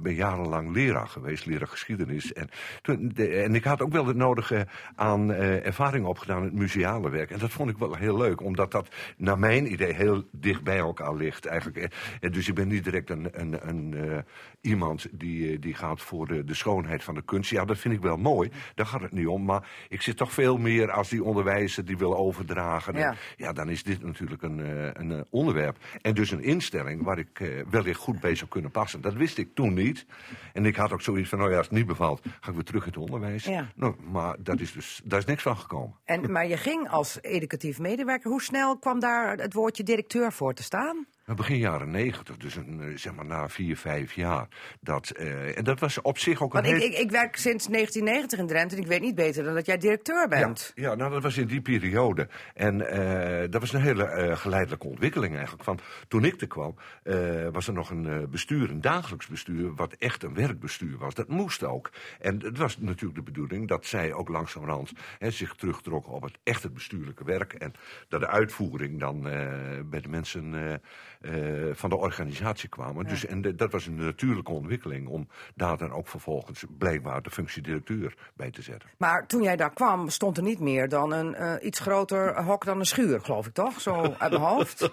ben 0.00 0.14
jarenlang 0.14 0.72
leraar 0.72 1.06
geweest, 1.08 1.46
leraar 1.46 1.68
geschiedenis. 1.68 2.32
En, 2.32 2.48
toen, 2.82 3.10
de- 3.14 3.28
en 3.28 3.54
ik 3.54 3.64
had 3.64 3.80
ook 3.82 3.92
wel 3.92 4.06
het 4.06 4.16
nodige 4.16 4.66
aan 4.94 5.32
eh, 5.32 5.66
ervaring 5.66 6.06
opgedaan 6.06 6.38
in 6.38 6.44
het 6.44 6.52
museale 6.54 7.10
werk. 7.10 7.30
En 7.30 7.38
dat 7.38 7.50
vond 7.50 7.70
ik 7.70 7.76
wel 7.78 7.94
heel 7.94 8.16
leuk, 8.16 8.40
omdat 8.42 8.70
dat 8.72 8.88
naar 9.16 9.38
mijn 9.38 9.72
idee 9.72 9.92
heel 9.94 10.22
dicht 10.32 10.62
bij 10.62 10.78
elkaar 10.78 11.14
ligt. 11.14 11.46
Eigenlijk. 11.46 11.94
En 12.20 12.32
dus 12.32 12.48
ik 12.48 12.54
ben 12.54 12.68
niet 12.68 12.84
direct 12.84 13.10
een, 13.10 13.28
een, 13.32 13.68
een, 13.68 13.94
eh, 13.94 14.18
iemand 14.60 15.06
die, 15.12 15.58
die 15.58 15.74
gaat 15.74 16.00
voor 16.00 16.26
de, 16.26 16.44
de 16.44 16.54
schoonheid 16.54 17.04
van 17.04 17.14
de 17.14 17.22
kunst. 17.22 17.50
Ja, 17.50 17.64
dat 17.64 17.78
vind 17.78 17.94
ik 17.94 18.00
wel 18.00 18.16
mooi, 18.16 18.50
daar 18.74 18.86
gaat 18.86 19.00
het 19.00 19.12
niet 19.12 19.26
om. 19.26 19.44
Maar 19.44 19.68
ik 19.88 20.02
zit 20.02 20.16
toch 20.16 20.32
veel 20.32 20.56
meer 20.56 20.90
als 20.90 21.08
die 21.08 21.24
onderwijzer 21.24 21.84
die 21.84 21.98
wil 21.98 22.16
overdragen. 22.16 22.96
Ja. 22.96 23.08
En 23.10 23.16
ja, 23.36 23.52
dan 23.52 23.68
is 23.68 23.82
dit 23.82 24.02
natuurlijk 24.02 24.42
een, 24.42 24.58
een 25.00 25.19
onderwerp. 25.30 25.76
En 26.02 26.14
dus 26.14 26.30
een 26.30 26.42
instelling 26.42 27.02
waar 27.02 27.18
ik 27.18 27.40
eh, 27.40 27.48
wellicht 27.70 28.00
goed 28.00 28.20
bij 28.20 28.34
zou 28.34 28.50
kunnen 28.50 28.70
passen. 28.70 29.00
Dat 29.00 29.14
wist 29.14 29.38
ik 29.38 29.54
toen 29.54 29.74
niet. 29.74 30.06
En 30.52 30.66
ik 30.66 30.76
had 30.76 30.92
ook 30.92 31.02
zoiets 31.02 31.28
van, 31.28 31.38
nou 31.38 31.50
ja, 31.50 31.56
als 31.56 31.66
het 31.66 31.76
niet 31.76 31.86
bevalt, 31.86 32.20
ga 32.40 32.48
ik 32.48 32.54
weer 32.54 32.64
terug 32.64 32.82
in 32.82 32.88
het 32.88 32.98
onderwijs. 32.98 33.44
Ja. 33.44 33.66
Nou, 33.74 33.94
maar 34.10 34.36
dat 34.38 34.60
is 34.60 34.72
dus, 34.72 35.00
daar 35.04 35.18
is 35.18 35.24
niks 35.24 35.42
van 35.42 35.56
gekomen. 35.56 35.94
En, 36.04 36.32
maar 36.32 36.46
je 36.46 36.56
ging 36.56 36.88
als 36.88 37.18
educatief 37.22 37.78
medewerker. 37.78 38.30
Hoe 38.30 38.42
snel 38.42 38.78
kwam 38.78 39.00
daar 39.00 39.36
het 39.36 39.52
woordje 39.52 39.82
directeur 39.82 40.32
voor 40.32 40.54
te 40.54 40.62
staan? 40.62 41.06
Nou, 41.30 41.42
Begin 41.42 41.58
jaren 41.58 41.90
negentig, 41.90 42.36
dus 42.36 42.56
een, 42.56 42.80
eh, 42.80 42.96
zeg 42.96 43.14
maar 43.14 43.24
na 43.24 43.48
vier, 43.48 43.76
vijf 43.76 44.12
jaar. 44.12 44.48
Dat, 44.80 45.10
eh, 45.10 45.58
en 45.58 45.64
dat 45.64 45.80
was 45.80 46.00
op 46.00 46.18
zich 46.18 46.42
ook 46.42 46.54
een 46.54 46.62
Want 46.62 46.82
ik, 46.82 46.82
ik, 46.82 46.98
ik 46.98 47.10
werk 47.10 47.36
sinds 47.36 47.66
1990 47.66 48.38
in 48.38 48.46
Drenthe 48.46 48.76
en 48.76 48.82
ik 48.82 48.88
weet 48.88 49.00
niet 49.00 49.14
beter 49.14 49.44
dan 49.44 49.54
dat 49.54 49.66
jij 49.66 49.78
directeur 49.78 50.28
bent. 50.28 50.72
Ja, 50.74 50.88
ja, 50.88 50.94
nou 50.94 51.10
dat 51.12 51.22
was 51.22 51.36
in 51.36 51.46
die 51.46 51.60
periode. 51.60 52.28
En 52.54 52.88
eh, 52.90 53.50
dat 53.50 53.60
was 53.60 53.72
een 53.72 53.80
hele 53.80 54.36
geleidelijke 54.36 54.86
ontwikkeling 54.86 55.34
eigenlijk. 55.34 55.64
Van, 55.64 55.78
toen 56.08 56.24
ik 56.24 56.40
er 56.40 56.46
kwam, 56.46 56.74
was 57.52 57.66
er 57.66 57.72
nog 57.72 57.90
een 57.90 58.30
bestuur, 58.30 58.70
een 58.70 58.80
dagelijks 58.80 59.26
bestuur, 59.26 59.74
wat 59.74 59.92
echt 59.92 60.22
een 60.22 60.34
werkbestuur 60.34 60.98
was. 60.98 61.14
Dat 61.14 61.28
moest 61.28 61.64
ook. 61.64 61.90
En 62.20 62.40
het 62.42 62.58
was 62.58 62.78
natuurlijk 62.78 63.14
de 63.14 63.32
bedoeling 63.32 63.68
dat 63.68 63.86
zij 63.86 64.12
ook 64.12 64.28
langzamerhand 64.28 64.92
hè, 65.18 65.30
zich 65.30 65.54
terugtrokken 65.54 66.12
op 66.12 66.22
het 66.22 66.38
echt 66.42 66.62
het 66.62 66.74
bestuurlijke 66.74 67.24
werk. 67.24 67.52
En 67.52 67.72
dat 68.08 68.20
de 68.20 68.28
uitvoering 68.28 69.00
dan 69.00 69.22
bij 69.90 70.00
de 70.00 70.08
mensen 70.08 70.80
eh, 71.20 71.32
van 71.72 71.90
de 71.90 71.96
organisatie 71.96 72.68
kwamen. 72.68 73.06
Dus, 73.06 73.26
en 73.26 73.42
de- 73.42 73.54
dat 73.54 73.72
was 73.72 73.86
een 73.86 73.94
natuurlijke 73.94 74.52
ontwikkeling 74.52 75.08
om 75.08 75.28
daar 75.54 75.76
dan 75.76 75.92
ook 75.92 76.08
vervolgens 76.08 76.64
blijkbaar 76.78 77.22
de 77.22 77.30
functie 77.30 77.62
directeur 77.62 78.14
bij 78.34 78.50
te 78.50 78.62
zetten. 78.62 78.88
Maar 78.98 79.26
toen 79.26 79.42
jij 79.42 79.56
daar 79.56 79.72
kwam, 79.72 80.08
stond 80.08 80.36
er 80.36 80.42
niet 80.42 80.60
meer 80.60 80.88
dan 80.88 81.12
een 81.12 81.34
eh, 81.34 81.52
iets 81.66 81.78
groter 81.80 82.42
hok 82.42 82.64
dan 82.64 82.78
een 82.78 82.86
schuur, 82.86 83.20
geloof 83.20 83.46
ik 83.46 83.52
toch? 83.54 83.80
Zo 83.80 84.14
uit 84.18 84.30
mijn 84.30 84.42
hoofd. 84.42 84.78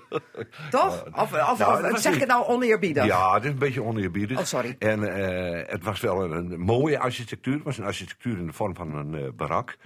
toch? 0.70 1.06
Of, 1.06 1.14
of, 1.22 1.32
Nou, 1.32 1.52
of 1.84 1.92
was 1.92 2.02
zeg 2.02 2.14
ik 2.14 2.20
het 2.20 2.30
nou 2.30 2.46
oneerbiedig? 2.46 3.06
Ja, 3.06 3.34
het 3.34 3.44
is 3.44 3.50
een 3.52 3.58
beetje 3.60 3.84
oneerbiedig. 3.84 4.38
Oh, 4.40 4.44
sorry. 4.46 4.76
En 4.80 5.16
eh, 5.16 5.72
het 5.72 5.84
was 5.84 6.00
wel 6.00 6.24
een, 6.24 6.52
een 6.52 6.60
mooie 6.60 7.00
architectuur. 7.00 7.54
Het 7.54 7.64
was 7.64 7.78
een 7.78 7.86
architectuur 7.86 8.38
in 8.38 8.46
de 8.46 8.54
vorm 8.54 8.76
van 8.76 8.96
een 8.96 9.36
barak. 9.36 9.78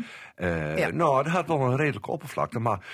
Ja. 0.76 0.90
Nou, 0.92 1.18
het 1.18 1.28
had 1.28 1.48
wel 1.48 1.62
een 1.62 1.76
redelijke 1.76 2.12
oppervlakte. 2.12 2.60
Maar 2.60 2.86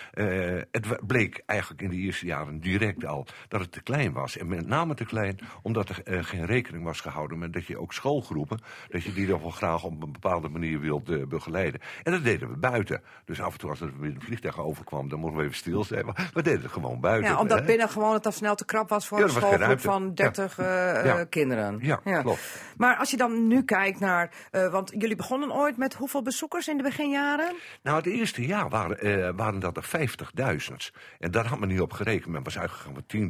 het 0.71 1.07
bleek 1.07 1.43
eigenlijk 1.45 1.81
in 1.81 1.89
de 1.89 1.95
eerste 1.95 2.25
jaren 2.25 2.59
direct 2.59 3.05
al 3.05 3.25
dat 3.47 3.61
het 3.61 3.71
te 3.71 3.81
klein 3.81 4.13
was. 4.13 4.37
En 4.37 4.47
met 4.47 4.67
name 4.67 4.93
te 4.93 5.05
klein 5.05 5.39
omdat 5.61 5.89
er 5.89 6.01
eh, 6.03 6.23
geen 6.23 6.45
rekening 6.45 6.83
was 6.83 6.99
gehouden 7.01 7.37
met 7.39 7.53
dat 7.53 7.65
je 7.65 7.79
ook 7.79 7.93
schoolgroepen, 7.93 8.59
dat 8.89 9.03
je 9.03 9.13
die 9.13 9.27
dan 9.27 9.41
wel 9.41 9.49
graag 9.49 9.83
op 9.83 10.01
een 10.03 10.11
bepaalde 10.11 10.49
manier 10.49 10.79
wilt 10.79 11.29
begeleiden. 11.29 11.81
En 12.03 12.11
dat 12.11 12.23
deden 12.23 12.49
we 12.49 12.57
buiten. 12.57 13.01
Dus 13.25 13.41
af 13.41 13.53
en 13.53 13.59
toe 13.59 13.69
als 13.69 13.81
er 13.81 13.99
weer 13.99 14.15
een 14.15 14.21
vliegtuig 14.21 14.59
overkwam, 14.59 15.09
dan 15.09 15.19
mochten 15.19 15.37
we 15.39 15.43
even 15.43 15.55
stil 15.55 15.83
zijn. 15.83 16.05
Maar 16.05 16.29
we 16.33 16.41
deden 16.41 16.61
het 16.61 16.71
gewoon 16.71 16.99
buiten. 16.99 17.31
Ja, 17.31 17.39
omdat 17.39 17.59
hè. 17.59 17.65
binnen 17.65 17.89
gewoon 17.89 18.13
het 18.13 18.25
al 18.25 18.31
snel 18.31 18.55
te 18.55 18.65
krap 18.65 18.89
was 18.89 19.07
voor 19.07 19.17
Ja, 19.17 19.23
een 19.23 19.29
schoolgroep 19.29 19.79
van 19.79 20.13
30 20.13 20.59
eh, 20.59 20.65
Ja. 20.65 21.03
eh, 21.03 21.25
kinderen. 21.29 21.79
Ja, 21.81 21.95
klopt. 22.21 22.39
Maar 22.77 22.95
als 22.95 23.11
je 23.11 23.17
dan 23.17 23.47
nu 23.47 23.63
kijkt 23.63 23.99
naar, 23.99 24.29
eh, 24.51 24.71
want 24.71 24.93
jullie 24.97 25.15
begonnen 25.15 25.51
ooit 25.51 25.77
met 25.77 25.93
hoeveel 25.93 26.21
bezoekers 26.21 26.67
in 26.67 26.77
de 26.77 26.83
beginjaren? 26.83 27.55
Nou, 27.83 27.97
het 27.97 28.05
eerste 28.05 28.45
jaar 28.45 28.69
waren, 28.69 28.99
eh, 28.99 29.29
waren 29.35 29.59
dat 29.59 29.77
er 29.77 29.83
50.000. 29.83 30.91
En 31.19 31.31
daar 31.31 31.45
had 31.45 31.59
men 31.59 31.69
niet 31.69 31.81
op 31.81 31.93
gerekend. 31.93 32.33
Men 32.33 32.43
was 32.43 32.57
uitgegaan 32.59 32.93
van 32.93 33.03
10.000. 33.07 33.26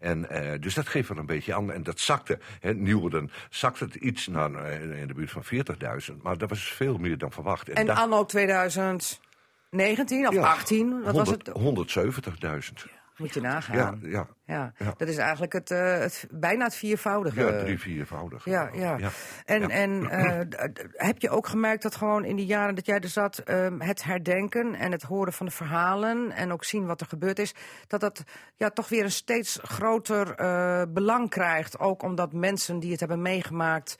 En, 0.00 0.30
eh, 0.30 0.60
dus 0.60 0.74
dat 0.74 0.88
geeft 0.88 1.08
wel 1.08 1.18
een 1.18 1.26
beetje 1.26 1.54
aan. 1.54 1.72
En 1.72 1.82
dat 1.82 2.00
zakte, 2.00 2.38
hè, 2.60 2.74
Nieuwerden, 2.74 3.30
zakte 3.50 3.84
het 3.84 3.94
iets 3.94 4.26
naar 4.26 4.54
eh, 4.54 5.00
in 5.00 5.06
de 5.06 5.14
buurt 5.14 5.30
van 5.30 5.44
40.000. 5.44 6.22
Maar 6.22 6.38
dat 6.38 6.48
was 6.48 6.62
veel 6.72 6.98
meer 6.98 7.18
dan 7.18 7.32
verwacht. 7.32 7.68
En 7.68 7.86
daar- 7.86 7.96
anno 7.96 8.24
2019 8.24 10.28
of 10.28 10.34
ja, 10.34 10.42
18, 10.42 11.02
wat 11.02 11.14
was 11.14 11.30
het? 11.30 11.48
170.000. 11.48 12.86
Moet 13.22 13.34
je 13.34 13.40
nagaan. 13.40 13.76
Ja, 14.02 14.08
ja. 14.08 14.28
Ja, 14.44 14.72
dat 14.96 15.08
is 15.08 15.16
eigenlijk 15.16 15.52
het, 15.52 15.70
eh, 15.70 15.98
het, 15.98 16.26
bijna 16.30 16.64
het 16.64 16.74
viervoudige. 16.74 17.40
Ja, 17.40 17.58
drie, 17.64 17.78
viervoudig. 17.78 18.44
Ja, 18.44 18.70
ja. 18.72 18.98
En, 19.44 19.60
Ja. 19.60 19.68
en 19.68 20.10
eh, 20.10 20.40
d- 20.40 20.74
d- 20.74 20.84
heb 20.92 21.18
je 21.18 21.30
ook 21.30 21.46
gemerkt 21.46 21.82
dat 21.82 21.94
gewoon 21.96 22.24
in 22.24 22.36
die 22.36 22.46
jaren 22.46 22.74
dat 22.74 22.86
jij 22.86 23.00
er 23.00 23.08
zat, 23.08 23.38
ehm, 23.38 23.80
het 23.80 24.02
herdenken 24.04 24.74
en 24.74 24.92
het 24.92 25.02
horen 25.02 25.32
van 25.32 25.46
de 25.46 25.52
verhalen 25.52 26.30
en 26.30 26.52
ook 26.52 26.64
zien 26.64 26.86
wat 26.86 27.00
er 27.00 27.06
gebeurd 27.06 27.38
is, 27.38 27.54
dat 27.86 28.00
dat 28.00 28.22
ja, 28.56 28.70
toch 28.70 28.88
weer 28.88 29.04
een 29.04 29.10
steeds 29.10 29.58
groter 29.62 30.34
eh, 30.34 30.82
belang 30.88 31.30
krijgt. 31.30 31.78
Ook 31.78 32.02
omdat 32.02 32.32
mensen 32.32 32.78
die 32.78 32.90
het 32.90 33.00
hebben 33.00 33.22
meegemaakt 33.22 33.96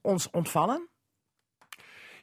ons 0.00 0.30
ontvallen? 0.30 0.88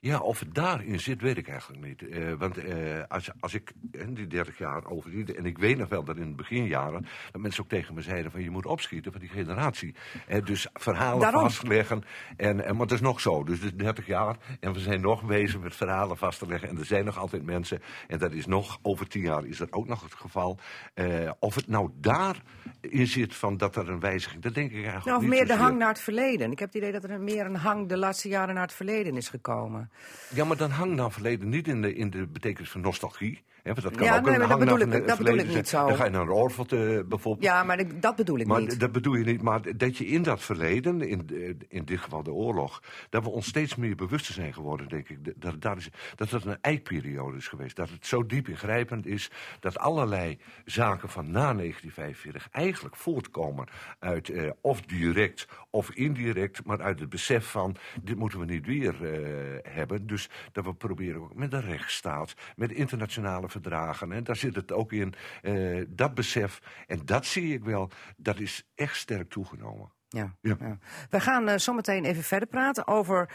Ja, 0.01 0.19
of 0.19 0.39
het 0.39 0.55
daarin 0.55 0.99
zit, 0.99 1.21
weet 1.21 1.37
ik 1.37 1.47
eigenlijk 1.47 1.85
niet. 1.85 2.09
Eh, 2.09 2.33
want 2.33 2.57
eh, 2.57 3.03
als, 3.07 3.29
als 3.39 3.53
ik 3.53 3.71
in 3.91 4.13
die 4.13 4.27
30 4.27 4.57
jaar 4.57 4.85
overliep, 4.85 5.29
en 5.29 5.45
ik 5.45 5.57
weet 5.57 5.77
nog 5.77 5.89
wel 5.89 6.03
dat 6.03 6.17
in 6.17 6.29
de 6.29 6.35
beginjaren, 6.35 7.05
dat 7.31 7.41
mensen 7.41 7.63
ook 7.63 7.69
tegen 7.69 7.93
me 7.93 8.01
zeiden 8.01 8.31
van 8.31 8.41
je 8.41 8.49
moet 8.49 8.65
opschieten 8.65 9.11
van 9.11 9.21
die 9.21 9.29
generatie. 9.29 9.95
Eh, 10.27 10.45
dus 10.45 10.67
verhalen 10.73 11.19
Daarom. 11.19 11.41
vastleggen. 11.41 12.03
En, 12.37 12.65
en, 12.65 12.73
maar 12.73 12.81
het 12.81 12.91
is 12.91 13.01
nog 13.01 13.19
zo, 13.19 13.43
dus 13.43 13.55
het 13.59 13.65
is 13.65 13.77
30 13.77 14.05
jaar 14.05 14.37
en 14.59 14.73
we 14.73 14.79
zijn 14.79 15.01
nog 15.01 15.23
bezig 15.23 15.59
met 15.59 15.75
verhalen 15.75 16.17
vast 16.17 16.39
te 16.39 16.47
leggen. 16.47 16.69
En 16.69 16.77
er 16.77 16.85
zijn 16.85 17.05
nog 17.05 17.17
altijd 17.17 17.43
mensen, 17.43 17.81
en 18.07 18.19
dat 18.19 18.31
is 18.31 18.45
nog, 18.45 18.79
over 18.81 19.07
10 19.07 19.21
jaar 19.21 19.45
is 19.45 19.57
dat 19.57 19.71
ook 19.71 19.87
nog 19.87 20.03
het 20.03 20.13
geval. 20.13 20.59
Eh, 20.93 21.31
of 21.39 21.55
het 21.55 21.67
nou 21.67 21.89
daarin 21.95 23.07
zit 23.07 23.35
van 23.35 23.57
dat 23.57 23.75
er 23.75 23.89
een 23.89 23.99
wijziging, 23.99 24.41
dat 24.41 24.53
denk 24.53 24.69
ik 24.69 24.75
eigenlijk 24.75 25.05
Nou, 25.05 25.17
of 25.17 25.23
niet 25.23 25.31
meer 25.31 25.47
de 25.47 25.55
hang 25.55 25.77
naar 25.77 25.87
het 25.87 26.01
verleden. 26.01 26.51
Ik 26.51 26.59
heb 26.59 26.67
het 26.67 26.77
idee 26.77 26.91
dat 26.91 27.03
er 27.03 27.21
meer 27.21 27.45
een 27.45 27.55
hang 27.55 27.87
de 27.87 27.97
laatste 27.97 28.27
jaren 28.27 28.53
naar 28.53 28.63
het 28.63 28.73
verleden 28.73 29.17
is 29.17 29.29
gekomen. 29.29 29.88
Ja, 30.33 30.45
maar 30.45 30.57
dan 30.57 30.71
hangt 30.71 30.97
dan 30.97 31.11
verleden 31.11 31.49
niet 31.49 31.67
in 31.67 31.81
de, 31.81 31.95
in 31.95 32.09
de 32.09 32.27
betekenis 32.27 32.69
van 32.69 32.81
nostalgie. 32.81 33.43
Want 33.63 33.81
dat 33.81 33.95
kan 33.95 34.05
Ja, 34.05 34.17
ook 34.17 34.25
nee, 34.25 34.37
maar 34.37 34.47
dat 34.47 34.59
bedoel 34.59 34.79
ik- 34.79 35.07
dat 35.07 35.17
bedoel 35.17 35.37
ik 35.37 35.47
niet 35.55 35.67
zo. 35.67 35.87
Dan 35.87 35.95
ga 35.95 36.03
je 36.05 36.09
naar 36.11 36.21
een 36.21 36.29
Orvelt 36.29 36.71
eh, 36.71 36.79
bijvoorbeeld. 37.05 37.43
Ja, 37.43 37.63
maar 37.63 37.99
dat 37.99 38.15
bedoel 38.15 38.39
ik 38.39 38.47
Maar 38.47 38.61
niet. 38.61 38.79
dat 38.79 38.91
bedoel 38.91 39.15
je 39.15 39.23
niet, 39.25 39.41
maar 39.41 39.77
dat 39.77 39.97
je 39.97 40.05
in 40.07 40.23
dat 40.23 40.41
verleden, 40.41 41.01
in, 41.01 41.23
de- 41.25 41.57
in 41.67 41.85
dit 41.85 41.99
geval 41.99 42.23
de 42.23 42.31
oorlog, 42.31 42.83
dat 43.09 43.23
we 43.23 43.29
ons 43.29 43.47
steeds 43.47 43.75
meer 43.75 43.95
bewust 43.95 44.25
zijn 44.25 44.53
geworden, 44.53 44.87
denk 44.87 45.09
ik. 45.09 45.41
Dat, 45.41 45.61
dat, 45.61 45.77
is, 45.77 45.89
dat 46.15 46.29
het 46.29 46.45
een 46.45 46.57
eikperiode 46.61 47.37
is 47.37 47.47
geweest. 47.47 47.75
Dat 47.75 47.89
het 47.89 48.05
zo 48.05 48.25
diep 48.25 48.47
ingrijpend 48.47 49.05
is 49.05 49.31
dat 49.59 49.77
allerlei 49.77 50.37
zaken 50.65 51.09
van 51.09 51.31
na 51.31 51.53
1945 51.53 52.47
eigenlijk 52.51 52.95
voortkomen 52.95 53.67
uit 53.99 54.29
eh, 54.29 54.49
of 54.61 54.81
direct 54.81 55.47
of 55.69 55.91
indirect, 55.91 56.63
maar 56.65 56.81
uit 56.81 56.99
het 56.99 57.09
besef 57.09 57.45
van 57.45 57.75
dit 58.01 58.15
moeten 58.17 58.39
we 58.39 58.45
niet 58.45 58.65
weer 58.65 58.95
eh, 59.13 59.73
hebben. 59.73 60.07
Dus 60.07 60.29
dat 60.51 60.63
we 60.65 60.73
proberen 60.73 61.21
ook 61.21 61.35
met 61.35 61.51
de 61.51 61.59
rechtsstaat, 61.59 62.33
met 62.55 62.71
internationale 62.71 63.48
verdragen. 63.49 64.11
En 64.11 64.23
daar 64.23 64.35
zit 64.35 64.55
het 64.55 64.71
ook 64.71 64.91
in, 64.91 65.13
eh, 65.41 65.85
dat 65.87 66.13
besef. 66.13 66.59
En 66.87 67.05
dat 67.05 67.25
zie 67.25 67.53
ik 67.53 67.63
wel, 67.63 67.89
dat 68.17 68.39
is 68.39 68.69
echt 68.75 68.95
sterk 68.95 69.29
toegenomen. 69.29 69.91
Ja. 70.07 70.35
Ja. 70.41 70.55
ja. 70.59 70.77
We 71.09 71.19
gaan 71.19 71.47
eh, 71.47 71.57
zometeen 71.57 72.05
even 72.05 72.23
verder 72.23 72.47
praten 72.47 72.87
over 72.87 73.29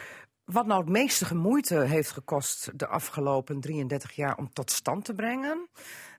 wat 0.45 0.67
nou 0.67 0.81
het 0.81 0.91
meeste 0.91 1.35
moeite 1.35 1.81
heeft 1.81 2.11
gekost 2.11 2.79
de 2.79 2.87
afgelopen 2.87 3.61
33 3.61 4.13
jaar 4.13 4.37
om 4.37 4.53
tot 4.53 4.71
stand 4.71 5.05
te 5.05 5.15
brengen. 5.15 5.69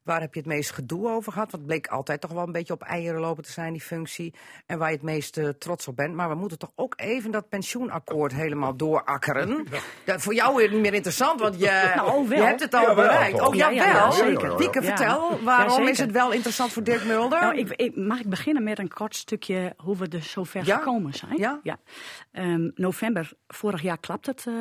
Waar 0.05 0.21
heb 0.21 0.33
je 0.33 0.39
het 0.39 0.49
meest 0.49 0.71
gedoe 0.71 1.09
over 1.09 1.31
gehad? 1.31 1.51
Want 1.51 1.63
het 1.63 1.71
bleek 1.71 1.87
altijd 1.87 2.21
toch 2.21 2.31
wel 2.31 2.43
een 2.43 2.51
beetje 2.51 2.73
op 2.73 2.81
eieren 2.81 3.19
lopen 3.21 3.43
te 3.43 3.51
zijn, 3.51 3.71
die 3.73 3.81
functie. 3.81 4.33
En 4.65 4.77
waar 4.77 4.89
je 4.89 4.95
het 4.95 5.03
meest 5.03 5.37
eh, 5.37 5.49
trots 5.49 5.87
op 5.87 5.95
bent. 5.95 6.13
Maar 6.15 6.29
we 6.29 6.35
moeten 6.35 6.57
toch 6.57 6.71
ook 6.75 6.93
even 6.95 7.31
dat 7.31 7.49
pensioenakkoord 7.49 8.33
helemaal 8.33 8.75
doorakkeren. 8.75 9.67
Dat 10.05 10.21
voor 10.21 10.33
jou 10.33 10.55
weer 10.55 10.71
niet 10.71 10.81
meer 10.81 10.93
interessant, 10.93 11.39
want 11.39 11.59
je, 11.59 11.91
Nou, 11.95 12.27
wel. 12.27 12.37
je 12.39 12.43
hebt 12.45 12.59
het 12.59 12.73
al 12.73 12.95
bereikt. 12.95 13.41
Oh, 13.41 13.55
Ja, 13.55 13.69
ja, 13.69 14.11
zeker. 14.11 14.57
Wieke, 14.57 14.81
Ja. 14.81 14.87
vertel, 14.87 15.31
Ja, 15.31 15.43
waarom 15.43 15.87
is 15.87 15.99
het 15.99 16.11
wel 16.11 16.31
interessant 16.31 16.71
voor 16.71 16.83
Dirk 16.83 17.05
Mulder? 17.05 17.39
Nou, 17.41 17.57
ik, 17.57 17.69
ik- 17.71 17.95
mag 17.95 18.19
ik 18.19 18.29
beginnen 18.29 18.63
met 18.63 18.79
een 18.79 18.93
kort 18.93 19.15
stukje 19.15 19.73
hoe 19.77 19.97
we 19.97 20.07
er 20.07 20.23
zover 20.23 20.65
Ja? 20.65 20.77
gekomen 20.77 21.13
zijn? 21.13 21.37
Ja. 21.37 21.59
Ehm, 22.31 22.69
november 22.75 23.31
vorig 23.47 23.81
jaar 23.81 23.97
klapt 23.97 24.25
het, 24.25 24.45
eh, 24.47 24.53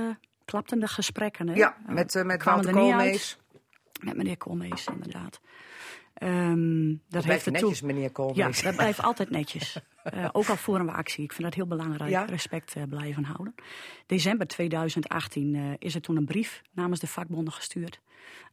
klapten 0.45 0.79
de 0.81 0.89
gesprekken. 0.89 1.49
Hè? 1.49 1.55
ja, 1.55 1.77
met, 1.87 2.15
eh, 2.15 2.23
met 2.23 2.45
Wouter 2.45 2.71
er 2.71 2.77
Koolmees. 2.77 3.39
Met 4.03 4.17
meneer 4.17 4.37
Koolmees, 4.37 4.87
inderdaad. 4.87 5.41
Ehm, 6.15 6.89
dat 6.89 6.99
Blijft 7.09 7.29
heeft 7.29 7.47
ertoe- 7.47 7.61
netjes, 7.63 7.81
meneer 7.81 8.03
Ja, 8.03 8.09
Koolmees. 8.09 8.63
dat 8.63 8.77
blijft 8.77 9.03
altijd 9.03 9.31
netjes. 9.31 9.77
Eh, 10.05 10.29
ook 10.33 10.47
al 10.49 10.57
voeren 10.57 10.87
we 10.87 10.93
actie. 10.93 11.25
Ik 11.25 11.33
vind 11.33 11.43
dat 11.43 11.55
heel 11.55 11.67
belangrijk. 11.67 12.11
Ja? 12.11 12.25
Respect 12.25 12.75
eh, 12.77 12.83
blijven 12.89 13.25
houden. 13.25 13.55
December 14.07 14.47
2018 14.47 15.55
eh, 15.55 15.63
is 15.79 15.95
er 15.95 16.01
toen 16.01 16.17
een 16.17 16.25
brief 16.25 16.63
namens 16.73 17.01
de 17.01 17.07
vakbonden 17.07 17.53
gestuurd. 17.53 18.01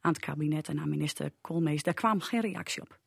Aan 0.00 0.12
het 0.12 0.20
kabinet 0.20 0.68
en 0.68 0.78
aan 0.80 0.88
minister 0.88 1.32
Koolmees. 1.40 1.82
Daar 1.82 1.94
kwam 1.94 2.20
geen 2.20 2.40
reactie 2.40 2.82
op. 2.82 2.98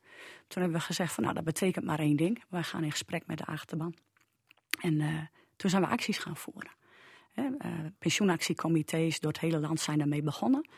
Toen 0.48 0.62
hebben 0.62 0.78
we 0.80 0.86
gezegd 0.86 1.12
van 1.12 1.22
nou 1.22 1.34
dat 1.34 1.44
betekent 1.44 1.84
maar 1.84 1.98
één 1.98 2.16
ding. 2.16 2.42
Wij 2.48 2.62
gaan 2.62 2.84
in 2.84 2.90
gesprek 2.90 3.26
met 3.26 3.38
de 3.38 3.44
achterban. 3.44 3.94
En 4.80 5.28
toen 5.56 5.70
zijn 5.70 5.82
we 5.82 5.88
acties 5.88 6.18
gaan 6.18 6.36
voeren. 6.36 6.70
Hè, 7.32 7.42
pensioenactiecomité's 7.98 9.20
door 9.20 9.32
het 9.32 9.40
hele 9.40 9.58
land 9.60 9.80
zijn 9.80 9.98
daarmee 9.98 10.22
begonnen. 10.22 10.68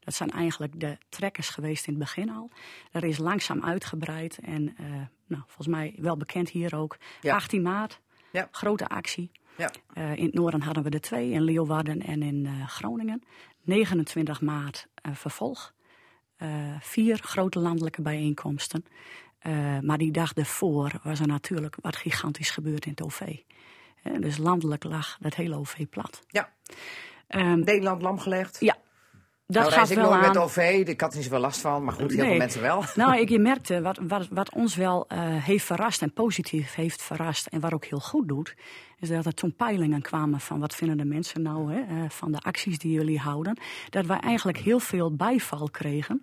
Dat 0.00 0.14
zijn 0.14 0.30
eigenlijk 0.30 0.80
de 0.80 0.96
trekkers 1.08 1.48
geweest 1.48 1.86
in 1.86 1.92
het 1.92 2.02
begin 2.02 2.30
al. 2.30 2.50
Dat 2.90 3.02
is 3.02 3.18
langzaam 3.18 3.64
uitgebreid 3.64 4.38
en 4.38 4.74
eh, 4.76 4.84
nou, 5.26 5.42
volgens 5.46 5.66
mij 5.66 5.94
wel 5.98 6.16
bekend 6.16 6.48
hier 6.50 6.76
ook. 6.76 6.96
Ja. 7.20 7.34
18 7.34 7.62
maart, 7.62 8.00
Ja. 8.32 8.48
grote 8.50 8.88
actie. 8.88 9.30
Ja. 9.56 9.70
Eh, 9.92 10.16
in 10.16 10.24
het 10.24 10.34
noorden 10.34 10.60
hadden 10.62 10.82
we 10.82 10.90
er 10.90 11.00
twee, 11.00 11.30
in 11.30 11.42
Leeuwarden 11.42 12.02
en 12.02 12.22
in 12.22 12.46
eh, 12.46 12.68
Groningen. 12.68 13.22
29 13.62 14.40
maart 14.40 14.86
vervolg. 15.12 15.74
Vier 16.80 17.18
grote 17.18 17.58
landelijke 17.58 18.02
bijeenkomsten. 18.02 18.84
Maar 19.82 19.98
die 19.98 20.10
dag 20.12 20.32
ervoor 20.32 21.00
was 21.02 21.20
er 21.20 21.26
natuurlijk 21.26 21.76
wat 21.80 21.96
gigantisch 21.96 22.50
gebeurd 22.50 22.84
in 22.84 22.90
het 22.90 23.02
OV. 23.02 23.36
Dus 24.20 24.36
landelijk 24.36 24.84
lag 24.84 25.16
dat 25.20 25.34
hele 25.34 25.54
OV 25.56 25.86
plat. 25.90 26.22
Ja, 26.28 26.52
Ehm, 27.26 27.58
Nederland 27.60 28.02
lam 28.02 28.18
gelegd. 28.18 28.60
ja, 28.60 28.76
dat 29.52 29.62
nou, 29.62 29.74
reis 29.74 29.90
ik 29.90 29.96
wel 29.96 30.10
nooit 30.10 30.22
aan. 30.22 30.28
met 30.28 30.36
OV, 30.36 30.82
ik 30.86 31.00
had 31.00 31.10
er 31.10 31.16
niet 31.16 31.26
zoveel 31.26 31.40
last 31.40 31.60
van, 31.60 31.84
maar 31.84 31.94
goed, 31.94 32.12
heel 32.12 32.24
veel 32.24 32.36
mensen 32.36 32.62
wel. 32.62 32.84
Nou, 32.94 33.18
ik, 33.18 33.28
je 33.28 33.38
merkte 33.52 33.80
wat, 33.80 33.98
wat, 34.02 34.28
wat 34.30 34.52
ons 34.54 34.74
wel 34.76 35.04
eh, 35.08 35.18
heeft 35.20 35.64
verrast 35.64 36.02
en 36.02 36.12
positief 36.12 36.74
heeft 36.74 37.02
verrast 37.02 37.46
en 37.46 37.60
wat 37.60 37.72
ook 37.72 37.84
heel 37.84 37.98
goed 38.00 38.28
doet, 38.28 38.54
is 38.98 39.08
dat 39.08 39.26
er 39.26 39.34
toen 39.34 39.54
peilingen 39.56 40.02
kwamen 40.02 40.40
van 40.40 40.60
wat 40.60 40.74
vinden 40.74 40.96
de 40.96 41.04
mensen 41.04 41.42
nou 41.42 41.72
hè, 41.74 41.80
eh, 41.80 42.10
van 42.10 42.32
de 42.32 42.38
acties 42.38 42.78
die 42.78 42.92
jullie 42.92 43.18
houden. 43.18 43.58
Dat 43.90 44.06
wij 44.06 44.18
eigenlijk 44.18 44.58
heel 44.58 44.78
veel 44.80 45.14
bijval 45.16 45.68
kregen 45.70 46.20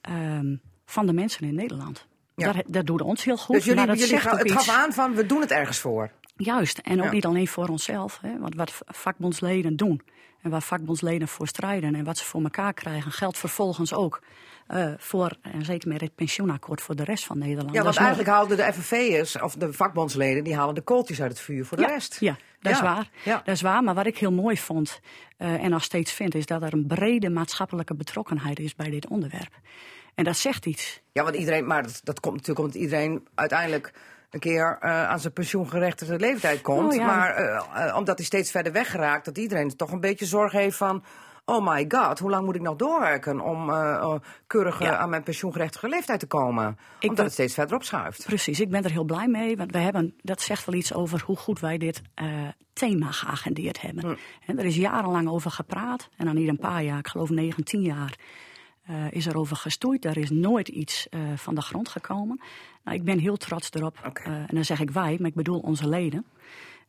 ehm, 0.00 0.56
van 0.86 1.06
de 1.06 1.12
mensen 1.12 1.46
in 1.46 1.54
Nederland. 1.54 2.06
Ja. 2.34 2.52
Dat, 2.52 2.62
dat 2.66 2.86
doet 2.86 3.02
ons 3.02 3.24
heel 3.24 3.36
goed. 3.36 3.54
Dus 3.54 3.64
jullie, 3.64 3.78
maar 3.78 3.88
dat 3.88 3.98
jullie 3.98 4.12
zegt 4.12 4.22
ga- 4.26 4.32
ook 4.32 4.38
het 4.38 4.50
iets. 4.50 4.64
gaf 4.64 4.76
aan 4.76 4.92
van, 4.92 5.14
we 5.14 5.26
doen 5.26 5.40
het 5.40 5.50
ergens 5.50 5.78
voor. 5.78 6.10
Juist, 6.36 6.78
en 6.78 6.98
ook 6.98 7.04
Ja. 7.04 7.10
niet 7.12 7.24
alleen 7.24 7.48
voor 7.48 7.68
onszelf. 7.68 8.18
Hè, 8.22 8.38
want 8.38 8.54
wat 8.54 8.82
vakbondsleden 8.86 9.76
doen 9.76 10.00
en 10.42 10.50
waar 10.50 10.62
vakbondsleden 10.62 11.28
voor 11.28 11.46
strijden 11.48 11.94
en 11.94 12.04
wat 12.04 12.18
ze 12.18 12.24
voor 12.24 12.42
elkaar 12.42 12.72
krijgen, 12.74 13.12
geldt 13.12 13.38
vervolgens 13.38 13.92
ook 13.94 14.22
eh, 14.66 14.92
voor, 14.98 15.36
en 15.42 15.64
zeker 15.64 15.88
met 15.88 16.00
het 16.00 16.14
pensioenakkoord 16.14 16.80
voor 16.80 16.96
de 16.96 17.04
rest 17.04 17.24
van 17.24 17.38
Nederland. 17.38 17.68
Ja, 17.74 17.82
want 17.82 17.86
nog- 17.94 17.96
eigenlijk 18.04 18.28
haalden 18.28 18.56
de 18.56 18.72
FNV'ers, 18.72 19.40
of 19.40 19.54
de 19.54 19.72
vakbondsleden, 19.72 20.44
die 20.44 20.54
halen 20.56 20.74
de 20.74 20.80
kooltjes 20.80 21.20
uit 21.22 21.30
het 21.30 21.40
vuur 21.40 21.64
voor 21.64 21.76
de 21.76 21.82
ja, 21.82 21.88
rest. 21.88 22.16
Ja, 22.20 22.36
dat 22.60 22.72
is 22.72 22.80
waar. 22.80 23.08
ja. 23.24 23.36
Dat 23.44 23.54
is 23.54 23.60
waar. 23.62 23.82
Maar 23.82 23.94
wat 23.94 24.06
ik 24.06 24.18
heel 24.18 24.32
mooi 24.32 24.56
vond 24.58 25.00
eh, 25.36 25.64
en 25.64 25.70
nog 25.70 25.82
steeds 25.82 26.12
vind, 26.12 26.34
is 26.34 26.46
dat 26.46 26.62
er 26.62 26.72
een 26.72 26.86
brede 26.86 27.30
maatschappelijke 27.30 27.94
betrokkenheid 27.94 28.58
is 28.58 28.74
bij 28.74 28.90
dit 28.90 29.06
onderwerp. 29.08 29.52
En 30.14 30.24
dat 30.24 30.36
zegt 30.36 30.66
iets. 30.66 31.00
Ja, 31.12 31.22
want 31.22 31.36
iedereen, 31.36 31.66
maar 31.66 31.82
dat, 31.82 32.00
dat 32.04 32.20
komt 32.20 32.34
natuurlijk 32.34 32.66
omdat 32.66 32.82
iedereen 32.82 33.26
uiteindelijk 33.34 33.92
een 34.34 34.40
keer 34.40 34.78
eh, 34.80 35.08
aan 35.08 35.20
zijn 35.20 35.32
pensioengerechtigde 35.32 36.18
leeftijd 36.18 36.60
komt. 36.60 36.92
Oh, 36.92 36.98
ja. 36.98 37.06
Maar 37.06 37.34
eh, 37.34 37.86
eh, 37.88 37.96
omdat 37.96 38.16
hij 38.16 38.26
steeds 38.26 38.50
verder 38.50 38.72
weggeraakt, 38.72 39.24
dat 39.24 39.38
iedereen 39.38 39.76
toch 39.76 39.92
een 39.92 40.00
beetje 40.00 40.26
zorg 40.26 40.52
heeft 40.52 40.76
van. 40.76 41.04
Oh 41.44 41.66
my 41.66 41.84
god, 41.88 42.18
hoe 42.18 42.30
lang 42.30 42.44
moet 42.44 42.54
ik 42.54 42.60
nog 42.60 42.76
doorwerken 42.76 43.40
om 43.40 43.70
eh, 43.70 44.14
keurig 44.46 44.78
Ja. 44.78 44.96
aan 44.96 45.10
mijn 45.10 45.22
pensioengerechtige 45.22 45.88
leeftijd 45.88 46.20
te 46.20 46.26
komen? 46.26 46.78
Ik 46.98 47.08
omdat 47.08 47.24
het 47.24 47.32
steeds 47.34 47.54
verder 47.54 47.76
opschuift. 47.76 48.24
Precies, 48.24 48.60
ik 48.60 48.70
ben 48.70 48.84
er 48.84 48.90
heel 48.90 49.04
blij 49.04 49.28
mee. 49.28 49.56
Want 49.56 49.72
we 49.72 49.78
hebben, 49.78 50.14
dat 50.22 50.40
zegt 50.40 50.64
wel 50.64 50.74
iets 50.74 50.94
over 50.94 51.22
hoe 51.26 51.36
goed 51.36 51.60
wij 51.60 51.78
dit 51.78 52.02
thema 52.72 53.10
geagendeerd 53.10 53.80
hebben. 53.80 54.18
En 54.46 54.58
er 54.58 54.64
is 54.64 54.76
jarenlang 54.76 55.28
over 55.28 55.50
gepraat. 55.50 56.08
En 56.16 56.26
dan 56.26 56.34
niet 56.34 56.48
een 56.48 56.58
paar 56.58 56.82
jaar, 56.82 56.98
ik 56.98 57.08
geloof 57.08 57.30
19 57.30 57.82
jaar, 57.82 58.14
eh, 58.84 59.10
is 59.10 59.26
er 59.26 59.36
over 59.36 59.56
gestoeid. 59.56 60.04
Er 60.04 60.16
is 60.16 60.30
nooit 60.30 60.68
iets 60.68 61.08
eh, 61.08 61.20
van 61.34 61.54
de 61.54 61.60
grond 61.60 61.88
gekomen. 61.88 62.40
Nou, 62.84 62.96
ik 62.96 63.04
ben 63.04 63.18
heel 63.18 63.36
trots 63.36 63.70
erop. 63.72 64.10
Eh, 64.12 64.32
en 64.32 64.54
dan 64.54 64.64
zeg 64.64 64.80
ik 64.80 64.90
wij, 64.90 65.16
maar 65.18 65.28
ik 65.28 65.34
bedoel 65.34 65.58
onze 65.58 65.88
leden. 65.88 66.24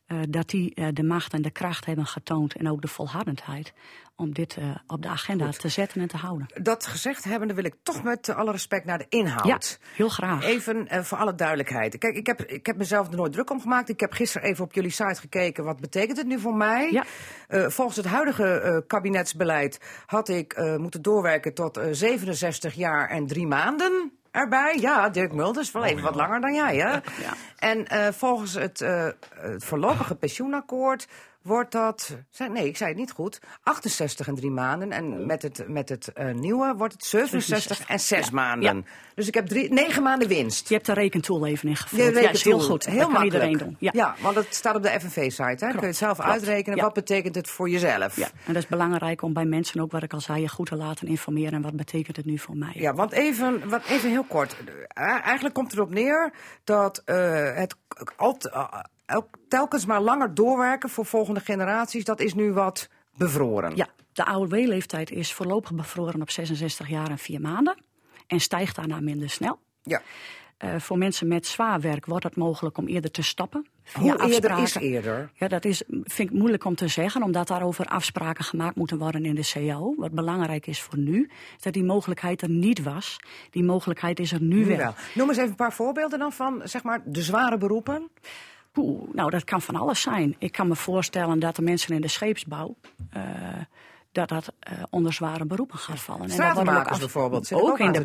Eh, 0.05 0.17
dat 0.29 0.49
die 0.49 0.73
eh, 0.73 0.87
de 0.93 1.03
macht 1.03 1.33
en 1.33 1.41
de 1.41 1.51
kracht 1.51 1.85
hebben 1.85 2.05
getoond 2.05 2.55
en 2.55 2.69
ook 2.69 2.81
de 2.81 2.87
volhardendheid 2.87 3.73
om 4.15 4.33
dit 4.33 4.57
eh, 4.57 4.75
op 4.87 5.01
de 5.01 5.07
agenda 5.07 5.49
te 5.49 5.69
zetten 5.69 6.01
en 6.01 6.07
te 6.07 6.17
houden. 6.17 6.47
Dat 6.61 6.87
gezegd 6.87 7.23
hebbende 7.23 7.53
wil 7.53 7.63
ik 7.63 7.75
toch 7.83 8.03
met 8.03 8.29
alle 8.29 8.51
respect 8.51 8.85
naar 8.85 8.97
de 8.97 9.05
inhoud. 9.09 9.79
Ja, 9.81 9.87
heel 9.95 10.09
graag. 10.09 10.43
Even 10.43 11.05
voor 11.05 11.17
alle 11.17 11.35
duidelijkheid. 11.35 11.97
Kijk, 11.97 12.15
ik 12.15 12.27
heb, 12.27 12.41
ik 12.41 12.65
heb 12.65 12.77
mezelf 12.77 13.07
er 13.07 13.15
nooit 13.15 13.31
druk 13.31 13.49
om 13.49 13.61
gemaakt. 13.61 13.89
Ik 13.89 13.99
heb 13.99 14.11
gisteren 14.11 14.47
even 14.47 14.63
op 14.63 14.73
jullie 14.73 14.89
site 14.89 15.19
gekeken. 15.19 15.63
Wat 15.63 15.79
betekent 15.79 16.17
het 16.17 16.27
nu 16.27 16.39
voor 16.39 16.55
mij? 16.55 16.91
Ja. 16.91 17.05
Volgens 17.69 17.97
het 17.97 18.05
huidige 18.05 18.83
kabinetsbeleid 18.87 19.79
had 20.05 20.29
ik 20.29 20.77
moeten 20.77 21.01
doorwerken 21.01 21.53
tot 21.53 21.77
eh, 21.77 21.87
67 21.91 22.73
jaar 22.73 23.09
en 23.09 23.27
drie 23.27 23.47
maanden. 23.47 24.11
Erbij, 24.35 24.77
ja, 24.79 25.09
Dirk 25.09 25.33
Mulders, 25.33 25.71
wel 25.71 25.83
even 25.83 26.03
wat 26.03 26.15
langer 26.15 26.41
dan 26.41 26.53
jij, 26.53 26.77
hè? 26.77 26.99
En 27.57 27.87
eh, 27.87 28.07
volgens 28.11 28.53
het, 28.53 28.81
eh, 28.81 29.07
het 29.35 29.63
voorlopige 29.63 30.15
pensioenakkoord 30.15 31.07
wordt 31.45 31.71
dat. 31.71 32.17
Nee, 32.51 32.67
ik 32.67 32.77
zei 32.77 32.89
het 32.89 32.99
niet 32.99 33.11
goed. 33.11 33.39
68 33.63 34.27
en 34.27 34.35
drie 34.35 34.51
maanden. 34.51 34.91
En 34.91 35.25
met 35.25 35.41
het, 35.41 35.63
met 35.67 35.89
het 35.89 36.13
eh, 36.13 36.33
nieuwe 36.33 36.73
wordt 36.77 36.93
het 36.93 37.05
67 37.05 37.87
en 37.87 37.99
zes 37.99 38.25
Ja. 38.25 38.31
maanden. 38.33 38.75
Ja. 38.77 38.83
Dus 39.15 39.27
ik 39.27 39.33
heb 39.33 39.47
drie, 39.47 39.73
negen 39.73 40.03
maanden 40.03 40.27
winst. 40.27 40.67
Je 40.67 40.73
hebt 40.73 40.85
de 40.85 40.93
rekentool 40.93 41.45
even 41.45 41.69
ingevuld. 41.69 42.01
Je 42.01 42.07
ja, 42.07 42.13
rekent 42.13 42.35
is 42.35 42.43
heel 42.43 42.59
goed. 42.59 42.85
Heel 42.85 42.93
dat 42.95 43.03
kan 43.03 43.11
makkelijk. 43.11 43.43
iedereen 43.43 43.77
doen. 43.79 43.91
Ja. 43.93 44.15
want 44.21 44.35
het 44.35 44.55
staat 44.55 44.75
op 44.75 44.83
de 44.83 44.89
FNV-site. 44.89 45.55
Kun 45.71 45.79
je 45.79 45.85
het 45.85 45.95
zelf 45.95 46.17
klopt. 46.17 46.31
uitrekenen. 46.31 46.77
Ja. 46.77 46.83
Wat 46.83 46.93
betekent 46.93 47.35
het 47.35 47.49
voor 47.49 47.69
jezelf? 47.69 48.15
Ja, 48.15 48.25
en 48.45 48.53
dat 48.53 48.63
is 48.63 48.67
belangrijk 48.67 49.21
om 49.21 49.33
bij 49.33 49.45
mensen 49.45 49.81
ook, 49.81 49.91
wat 49.91 50.03
ik 50.03 50.13
al 50.13 50.21
zei, 50.21 50.41
je 50.41 50.49
goed 50.49 50.67
te 50.67 50.75
laten 50.75 51.07
informeren. 51.07 51.53
En 51.53 51.61
wat 51.61 51.75
betekent 51.75 52.15
het 52.15 52.25
nu 52.25 52.37
voor 52.37 52.57
mij? 52.57 52.71
Ja, 52.73 52.93
want 52.93 53.11
even, 53.11 53.69
wat, 53.69 53.81
even 53.85 54.09
heel 54.09 54.23
kort. 54.23 54.55
Eh, 54.87 55.03
Eigenlijk 55.23 55.53
komt 55.55 55.67
het 55.71 55.79
erop 55.79 55.93
neer 55.93 56.33
dat 56.63 57.01
eh, 57.05 57.53
het 57.55 57.75
alt- 58.15 58.51
telkens 59.47 59.85
maar 59.85 60.01
langer 60.01 60.33
doorwerken 60.33 60.89
voor 60.89 61.05
volgende 61.05 61.39
generaties, 61.39 62.03
dat 62.03 62.19
is 62.19 62.33
nu 62.33 62.53
wat 62.53 62.89
bevroren. 63.17 63.75
Ja, 63.75 63.87
de 64.13 64.25
AOW-leeftijd 64.25 65.11
is 65.11 65.33
voorlopig 65.33 65.73
bevroren 65.73 66.21
op 66.21 66.29
66 66.29 66.89
jaar 66.89 67.09
en 67.09 67.17
4 67.17 67.41
maanden. 67.41 67.77
En 68.27 68.39
stijgt 68.39 68.75
daarna 68.75 68.99
minder 68.99 69.29
snel. 69.29 69.59
Ja. 69.81 70.01
Eh, 70.57 70.75
voor 70.77 70.97
mensen 70.97 71.27
met 71.27 71.47
zwaar 71.47 71.81
werk 71.81 72.05
wordt 72.05 72.23
het 72.23 72.35
mogelijk 72.35 72.77
om 72.77 72.87
eerder 72.87 73.11
te 73.11 73.21
stoppen. 73.21 73.67
Via 73.83 74.01
Hoe 74.01 74.31
eerder 74.31 74.59
is 74.59 74.75
eerder? 74.75 75.31
Ja, 75.33 75.47
dat 75.47 75.65
is, 75.65 75.83
vind 75.87 76.29
ik 76.29 76.31
moeilijk 76.31 76.65
om 76.65 76.75
te 76.75 76.87
zeggen, 76.87 77.23
omdat 77.23 77.47
daarover 77.47 77.85
afspraken 77.85 78.43
gemaakt 78.43 78.75
moeten 78.75 78.97
worden 78.97 79.25
in 79.25 79.35
de 79.35 79.49
CAO. 79.53 79.93
Wat 79.97 80.11
belangrijk 80.11 80.67
is 80.67 80.81
voor 80.81 80.97
nu, 80.97 81.29
is 81.57 81.63
dat 81.63 81.73
die 81.73 81.83
mogelijkheid 81.83 82.41
er 82.41 82.49
niet 82.49 82.83
was. 82.83 83.17
Die 83.49 83.63
mogelijkheid 83.63 84.19
is 84.19 84.31
er 84.31 84.41
nu, 84.41 84.55
Nu 84.55 84.65
wel. 84.65 84.77
wel. 84.77 84.93
Noem 85.13 85.27
eens 85.27 85.37
even 85.37 85.49
een 85.49 85.55
paar 85.55 85.73
voorbeelden 85.73 86.19
dan 86.19 86.31
van 86.31 86.61
zeg 86.63 86.83
maar, 86.83 87.01
de 87.05 87.21
zware 87.21 87.57
beroepen. 87.57 88.09
Poeh, 88.75 89.13
nou, 89.13 89.29
dat 89.29 89.43
kan 89.43 89.61
van 89.61 89.75
alles 89.75 90.01
zijn. 90.01 90.35
Ik 90.39 90.51
kan 90.51 90.67
me 90.67 90.75
voorstellen 90.75 91.39
dat 91.39 91.55
de 91.55 91.61
mensen 91.61 91.95
in 91.95 92.01
de 92.01 92.07
scheepsbouw. 92.07 92.75
eh, 93.09 93.23
dat 94.11 94.29
dat 94.29 94.53
eh, 94.59 94.83
onder 94.89 95.13
zware 95.13 95.45
beroepen 95.45 95.77
gaat 95.77 95.99
vallen. 95.99 96.21
En 96.21 96.27
dat 96.27 96.35
wordt 96.37 96.51
Stratenmakers 96.51 96.91
af- 96.93 96.99
bijvoorbeeld, 96.99 97.53
Ook, 97.53 97.61
ook 97.69 97.79
in 97.79 97.91
de 97.91 98.03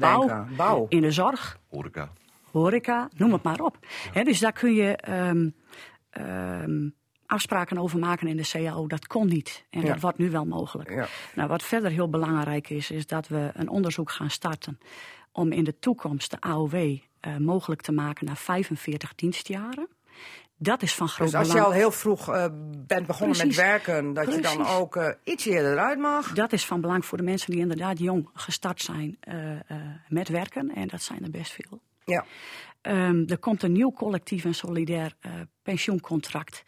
bouw, 0.57 0.87
in 0.89 1.01
de 1.01 1.11
zorg, 1.11 1.59
Horeca. 1.69 2.13
horeca, 2.51 3.09
noem 3.17 3.33
het 3.33 3.43
maar 3.43 3.61
op. 3.61 3.79
Hè, 4.13 4.23
dus 4.23 4.39
daar 4.39 4.53
kun 4.53 4.75
je 4.75 4.97
ehm, 4.97 5.49
ehm, 6.11 6.89
afspraken 7.27 7.79
over 7.79 7.99
maken 7.99 8.27
in 8.27 8.37
de 8.37 8.49
CAO. 8.53 8.87
Dat 8.87 9.07
kon 9.07 9.27
niet. 9.27 9.65
En 9.71 9.81
Ja. 9.81 9.87
dat 9.87 10.01
wordt 10.01 10.19
nu 10.19 10.31
wel 10.31 10.45
mogelijk. 10.45 10.91
Ja. 10.91 11.07
Nou, 11.35 11.49
wat 11.49 11.63
verder 11.63 11.91
heel 11.91 12.09
belangrijk 12.09 12.71
is, 12.71 12.91
is 12.91 13.07
dat 13.07 13.29
we 13.29 13.51
een 13.55 13.69
onderzoek 13.69 14.11
gaan 14.11 14.31
starten. 14.31 14.79
om 15.33 15.53
in 15.53 15.65
de 15.65 15.79
toekomst 15.79 16.31
de 16.31 16.41
AOW 16.41 16.75
eh, 17.21 17.37
mogelijk 17.37 17.81
te 17.81 17.93
maken 17.93 18.27
naar 18.27 18.37
45 18.37 19.15
dienstjaren. 19.15 19.89
Dat 20.63 20.83
is 20.83 20.95
van 20.95 21.09
groot 21.09 21.27
Dus 21.31 21.37
als 21.37 21.47
je 21.47 21.53
belang. 21.53 21.73
al 21.73 21.79
heel 21.79 21.91
vroeg 21.91 22.29
eh, 22.29 22.47
bent 22.87 23.07
begonnen 23.07 23.37
Precies. 23.37 23.57
met 23.57 23.67
werken, 23.67 24.13
dat 24.13 24.35
je 24.35 24.41
dan 24.41 24.67
ook 24.67 24.97
eh, 24.97 25.09
iets 25.25 25.45
eerder 25.47 25.73
eruit 25.73 25.99
mag. 25.99 26.33
Dat 26.33 26.53
is 26.53 26.67
van 26.67 26.81
belang 26.81 27.05
voor 27.05 27.19
de 27.19 27.25
mensen 27.25 27.51
die 27.51 27.61
inderdaad 27.61 27.99
jong 27.99 28.29
gestart 28.35 28.81
zijn 28.81 29.17
eh, 29.21 29.37
met 30.09 30.29
werken. 30.29 30.75
En 30.75 30.89
dat 30.89 31.03
zijn 31.03 31.25
er 31.25 31.31
best 31.31 31.53
veel. 31.53 31.81
Ja. 32.05 32.25
Ehm, 32.81 33.25
er 33.27 33.39
komt 33.39 33.63
een 33.63 33.73
nieuw 33.73 33.93
collectief 33.93 34.45
en 34.45 34.55
solidair 34.55 35.15
pensioencontract. 35.63 36.63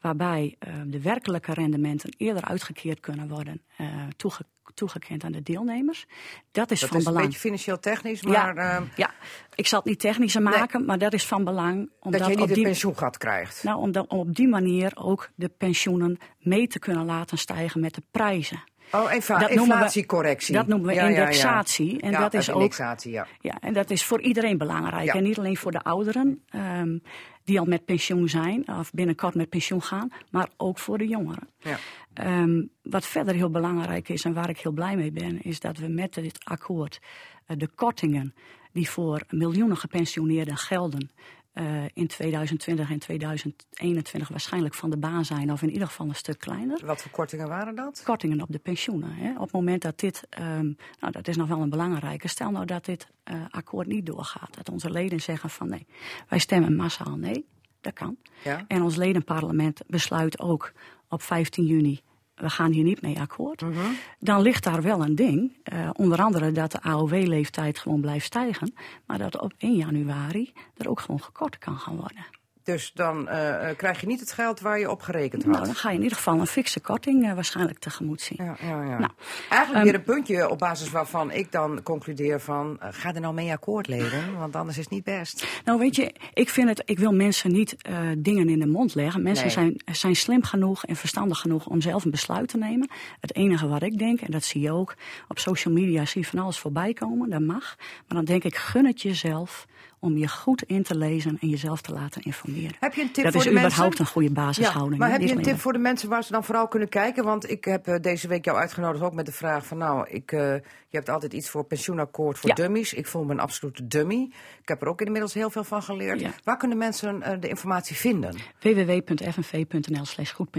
Waarbij 0.00 0.56
eh, 0.58 0.74
de 0.86 1.00
werkelijke 1.00 1.52
rendementen 1.52 2.14
eerder 2.16 2.44
uitgekeerd 2.44 3.00
kunnen 3.00 3.28
worden, 3.28 3.62
eh, 3.76 3.86
toege- 4.16 4.44
toegekend 4.74 5.24
aan 5.24 5.32
de 5.32 5.42
deelnemers. 5.42 6.06
Dat 6.50 6.70
is 6.70 6.80
Dat 6.80 6.88
van 6.88 6.98
is 6.98 7.06
een 7.06 7.14
beetje 7.14 7.38
financieel 7.38 7.78
technisch, 7.78 8.22
maar 8.22 8.32
ja, 8.32 8.76
ehm, 8.76 8.84
ja, 8.96 9.10
ik 9.54 9.66
zal 9.66 9.78
het 9.78 9.88
niet 9.88 10.00
technischer 10.00 10.42
maken, 10.42 10.84
maar 10.84 10.98
dat 10.98 11.12
is 11.12 11.26
van 11.26 11.44
belang. 11.44 11.90
Omdat 12.00 12.20
dat 12.20 12.28
je 12.28 12.34
op 12.34 12.40
niet 12.40 12.48
een 12.48 12.54
die, 12.54 12.64
pensioengat 12.64 13.18
krijgt. 13.18 13.62
nou, 13.62 13.78
om, 13.78 13.90
om 14.08 14.18
op 14.18 14.34
die 14.34 14.48
manier 14.48 14.92
ook 14.94 15.30
de 15.34 15.48
pensioenen 15.48 16.18
mee 16.38 16.66
te 16.66 16.78
kunnen 16.78 17.04
laten 17.04 17.38
stijgen 17.38 17.80
met 17.80 17.94
de 17.94 18.02
prijzen. 18.10 18.62
Oh, 18.92 19.12
infa- 19.12 19.38
Dat 19.38 19.48
noemen 19.48 19.66
we- 19.66 19.72
inflatiecorrectie. 19.74 20.54
dat 20.54 20.66
noemen 20.66 20.86
we 20.88 20.94
Ja, 20.94 21.02
ja, 21.02 21.08
ja. 21.08 21.18
indexatie. 21.18 22.00
En 22.00 22.12
dat 22.12 22.34
is 22.34 22.50
ook 22.50 22.56
indexatie, 22.56 23.12
ja. 23.12 23.26
Ja, 23.40 23.56
en 23.60 23.72
dat 23.72 23.90
is 23.90 24.04
voor 24.04 24.20
iedereen 24.20 24.58
belangrijk. 24.58 25.08
En 25.14 25.22
niet 25.22 25.38
alleen 25.38 25.56
voor 25.56 25.72
de 25.72 25.82
ouderen 25.82 26.42
ehm, 26.48 26.98
die 27.44 27.58
al 27.58 27.64
met 27.64 27.84
pensioen 27.84 28.28
zijn 28.28 28.68
of 28.68 28.90
binnenkort 28.92 29.34
met 29.34 29.48
pensioen 29.48 29.82
gaan, 29.82 30.08
maar 30.30 30.48
ook 30.56 30.78
voor 30.78 30.98
de 30.98 31.06
jongeren. 31.06 31.48
Ja. 31.58 31.78
Ehm, 32.14 32.62
wat 32.82 33.06
verder 33.06 33.34
heel 33.34 33.50
belangrijk 33.50 34.08
is 34.08 34.24
en 34.24 34.32
waar 34.32 34.48
ik 34.48 34.58
heel 34.58 34.72
blij 34.72 34.96
mee 34.96 35.12
ben, 35.12 35.42
is 35.42 35.60
dat 35.60 35.78
we 35.78 35.88
met 35.88 36.14
dit 36.14 36.38
akkoord 36.44 37.00
eh, 37.46 37.56
de 37.56 37.68
kortingen 37.74 38.34
die 38.72 38.90
voor 38.90 39.20
miljoenen 39.30 39.76
gepensioneerden 39.76 40.56
gelden. 40.56 41.10
Eh, 41.52 41.84
in 41.92 42.06
2020 42.06 42.90
en 42.90 42.98
2021 42.98 44.28
waarschijnlijk 44.28 44.74
van 44.74 44.90
de 44.90 44.96
baan 44.96 45.24
zijn, 45.24 45.52
of 45.52 45.62
in 45.62 45.70
ieder 45.70 45.86
geval 45.86 46.08
een 46.08 46.14
stuk 46.14 46.38
kleiner 46.38 46.86
Wat 46.86 47.02
voor 47.02 47.10
kortingen 47.10 47.48
waren 47.48 47.74
dat? 47.74 48.02
kortingen 48.04 48.40
op 48.40 48.52
de 48.52 48.58
pensioenen. 48.58 49.14
Hè. 49.14 49.30
Op 49.34 49.40
het 49.40 49.52
moment 49.52 49.82
dat 49.82 49.98
dit, 49.98 50.26
ehm, 50.30 50.72
nou 51.00 51.12
dat 51.12 51.28
is 51.28 51.36
nog 51.36 51.48
wel 51.48 51.60
een 51.60 51.70
belangrijke, 51.70 52.28
stel 52.28 52.50
nou 52.50 52.64
dat 52.64 52.84
dit 52.84 53.08
eh, 53.22 53.34
akkoord 53.50 53.86
niet 53.86 54.06
doorgaat. 54.06 54.54
Dat 54.54 54.68
onze 54.68 54.90
leden 54.90 55.20
zeggen 55.20 55.50
van 55.50 55.68
nee, 55.68 55.86
wij 56.28 56.38
stemmen 56.38 56.76
massaal 56.76 57.16
nee, 57.16 57.46
dat 57.80 57.92
kan. 57.92 58.16
Ja. 58.44 58.64
En 58.68 58.82
ons 58.82 58.96
ledenparlement 58.96 59.80
besluit 59.86 60.40
ook 60.40 60.72
op 61.08 61.22
15 61.22 61.64
juni, 61.64 62.00
we 62.40 62.50
gaan 62.50 62.72
hier 62.72 62.84
niet 62.84 63.02
mee 63.02 63.20
akkoord. 63.20 63.60
Mhm. 63.60 63.78
Dan 64.18 64.42
ligt 64.42 64.64
daar 64.64 64.82
wel 64.82 65.04
een 65.04 65.14
ding, 65.14 65.52
eh, 65.62 65.90
onder 65.92 66.22
andere 66.22 66.52
dat 66.52 66.72
de 66.72 66.82
AOW-leeftijd 66.82 67.78
gewoon 67.78 68.00
blijft 68.00 68.26
stijgen. 68.26 68.74
Maar 69.06 69.18
dat 69.18 69.40
op 69.40 69.52
1 69.58 69.76
januari 69.76 70.52
er 70.76 70.88
ook 70.88 71.00
gewoon 71.00 71.22
gekort 71.22 71.58
kan 71.58 71.78
gaan 71.78 71.96
worden. 71.96 72.37
Dus 72.68 72.90
dan 72.94 73.28
eh, 73.28 73.70
eh, 73.70 73.76
krijg 73.76 74.00
je 74.00 74.06
niet 74.06 74.20
het 74.20 74.32
geld 74.32 74.60
waar 74.60 74.78
je 74.78 74.90
op 74.90 75.02
gerekend 75.02 75.44
had. 75.44 75.52
Nou, 75.52 75.64
dan 75.64 75.74
ga 75.74 75.88
je 75.88 75.96
in 75.96 76.02
ieder 76.02 76.16
geval 76.16 76.40
een 76.40 76.46
fikse 76.46 76.80
korting 76.80 77.26
eh, 77.26 77.34
waarschijnlijk 77.34 77.78
tegemoet 77.78 78.20
zien. 78.20 78.38
Ja, 78.44 78.56
ja, 78.60 78.82
ja. 78.82 78.98
Nou, 78.98 79.10
Eigenlijk 79.50 79.72
ehm, 79.72 79.82
weer 79.82 79.94
een 79.94 80.14
puntje 80.14 80.48
op 80.50 80.58
basis 80.58 80.90
waarvan 80.90 81.30
ik 81.30 81.52
dan 81.52 81.82
concludeer 81.82 82.40
van... 82.40 82.78
ga 82.80 83.14
er 83.14 83.20
nou 83.20 83.34
mee 83.34 83.52
akkoord, 83.52 83.86
leden, 83.86 84.38
want 84.38 84.56
anders 84.56 84.78
is 84.78 84.84
het 84.84 84.92
niet 84.92 85.04
best. 85.04 85.46
Nou, 85.64 85.78
weet 85.78 85.96
je, 85.96 86.14
ik 86.34 86.48
vind 86.48 86.68
het, 86.68 86.82
ik 86.84 86.98
wil 86.98 87.12
mensen 87.12 87.52
niet 87.52 87.76
dingen 88.18 88.48
in 88.48 88.58
de 88.58 88.66
mond 88.66 88.94
leggen. 88.94 89.22
Mensen 89.22 89.44
Nee. 89.44 89.54
zijn, 89.54 89.96
zijn 89.96 90.16
slim 90.16 90.42
genoeg 90.42 90.84
en 90.84 90.96
verstandig 90.96 91.38
genoeg 91.38 91.66
om 91.66 91.80
zelf 91.80 92.04
een 92.04 92.10
besluit 92.10 92.48
te 92.48 92.58
nemen. 92.58 92.90
Het 93.20 93.34
enige 93.34 93.68
wat 93.68 93.82
ik 93.82 93.98
denk, 93.98 94.20
en 94.20 94.30
dat 94.30 94.44
zie 94.44 94.60
je 94.60 94.72
ook, 94.72 94.94
op 95.28 95.38
social 95.38 95.74
media 95.74 96.04
zie 96.04 96.20
je 96.20 96.26
van 96.26 96.38
alles 96.38 96.58
voorbij 96.58 96.92
komen, 96.92 97.30
dat 97.30 97.40
mag. 97.40 97.76
Maar 97.78 98.16
dan 98.16 98.24
denk 98.24 98.44
ik, 98.44 98.56
gun 98.56 98.86
het 98.86 99.02
jezelf 99.02 99.66
om 100.00 100.16
je 100.16 100.28
goed 100.28 100.62
in 100.62 100.82
te 100.82 100.96
lezen 100.96 101.38
en 101.40 101.48
jezelf 101.48 101.80
te 101.80 101.92
laten 101.92 102.22
informeren. 102.22 102.76
Heb 102.80 102.94
je 102.94 103.02
een 103.02 103.12
tip 103.12 103.24
dat 103.24 103.32
voor 103.32 103.42
is 103.42 103.46
de 103.48 103.52
mensen? 103.52 103.70
überhaupt 103.70 103.98
een 103.98 104.06
goede 104.06 104.30
basishouding. 104.30 104.92
Ja, 104.92 104.98
maar 104.98 105.10
heb 105.10 105.28
je 105.28 105.36
een 105.36 105.42
tip 105.42 105.58
voor 105.58 105.72
de 105.72 105.78
mensen 105.78 106.08
waar 106.08 106.24
ze 106.24 106.32
dan 106.32 106.44
vooral 106.44 106.68
kunnen 106.68 106.88
kijken? 106.88 107.24
Want 107.24 107.50
ik 107.50 107.64
heb 107.64 107.86
eh, 107.86 108.00
deze 108.00 108.28
week 108.28 108.44
jou 108.44 108.58
uitgenodigd 108.58 109.04
ook 109.04 109.14
met 109.14 109.26
de 109.26 109.32
vraag 109.32 109.66
van... 109.66 109.78
nou, 109.78 110.08
ik, 110.08 110.32
eh, 110.32 110.54
je 110.88 110.96
hebt 110.96 111.08
altijd 111.08 111.32
iets 111.32 111.48
voor 111.50 111.64
pensioenakkoord 111.64 112.38
voor 112.38 112.48
Ja. 112.48 112.54
dummies. 112.54 112.92
Ik 112.94 113.06
voel 113.06 113.24
me 113.24 113.32
een 113.32 113.40
absolute 113.40 113.86
dummy. 113.86 114.30
Ik 114.62 114.68
heb 114.68 114.82
er 114.82 114.88
ook 114.88 115.00
inmiddels 115.00 115.34
heel 115.34 115.50
veel 115.50 115.64
van 115.64 115.82
geleerd. 115.82 116.20
Ja. 116.20 116.30
Waar 116.44 116.56
kunnen 116.56 116.78
mensen 116.78 117.22
eh, 117.22 117.40
de 117.40 117.48
informatie 117.48 117.96
vinden? 117.96 118.34
www.fnv.nl 118.60 120.04
slash 120.04 120.32
goed 120.32 120.50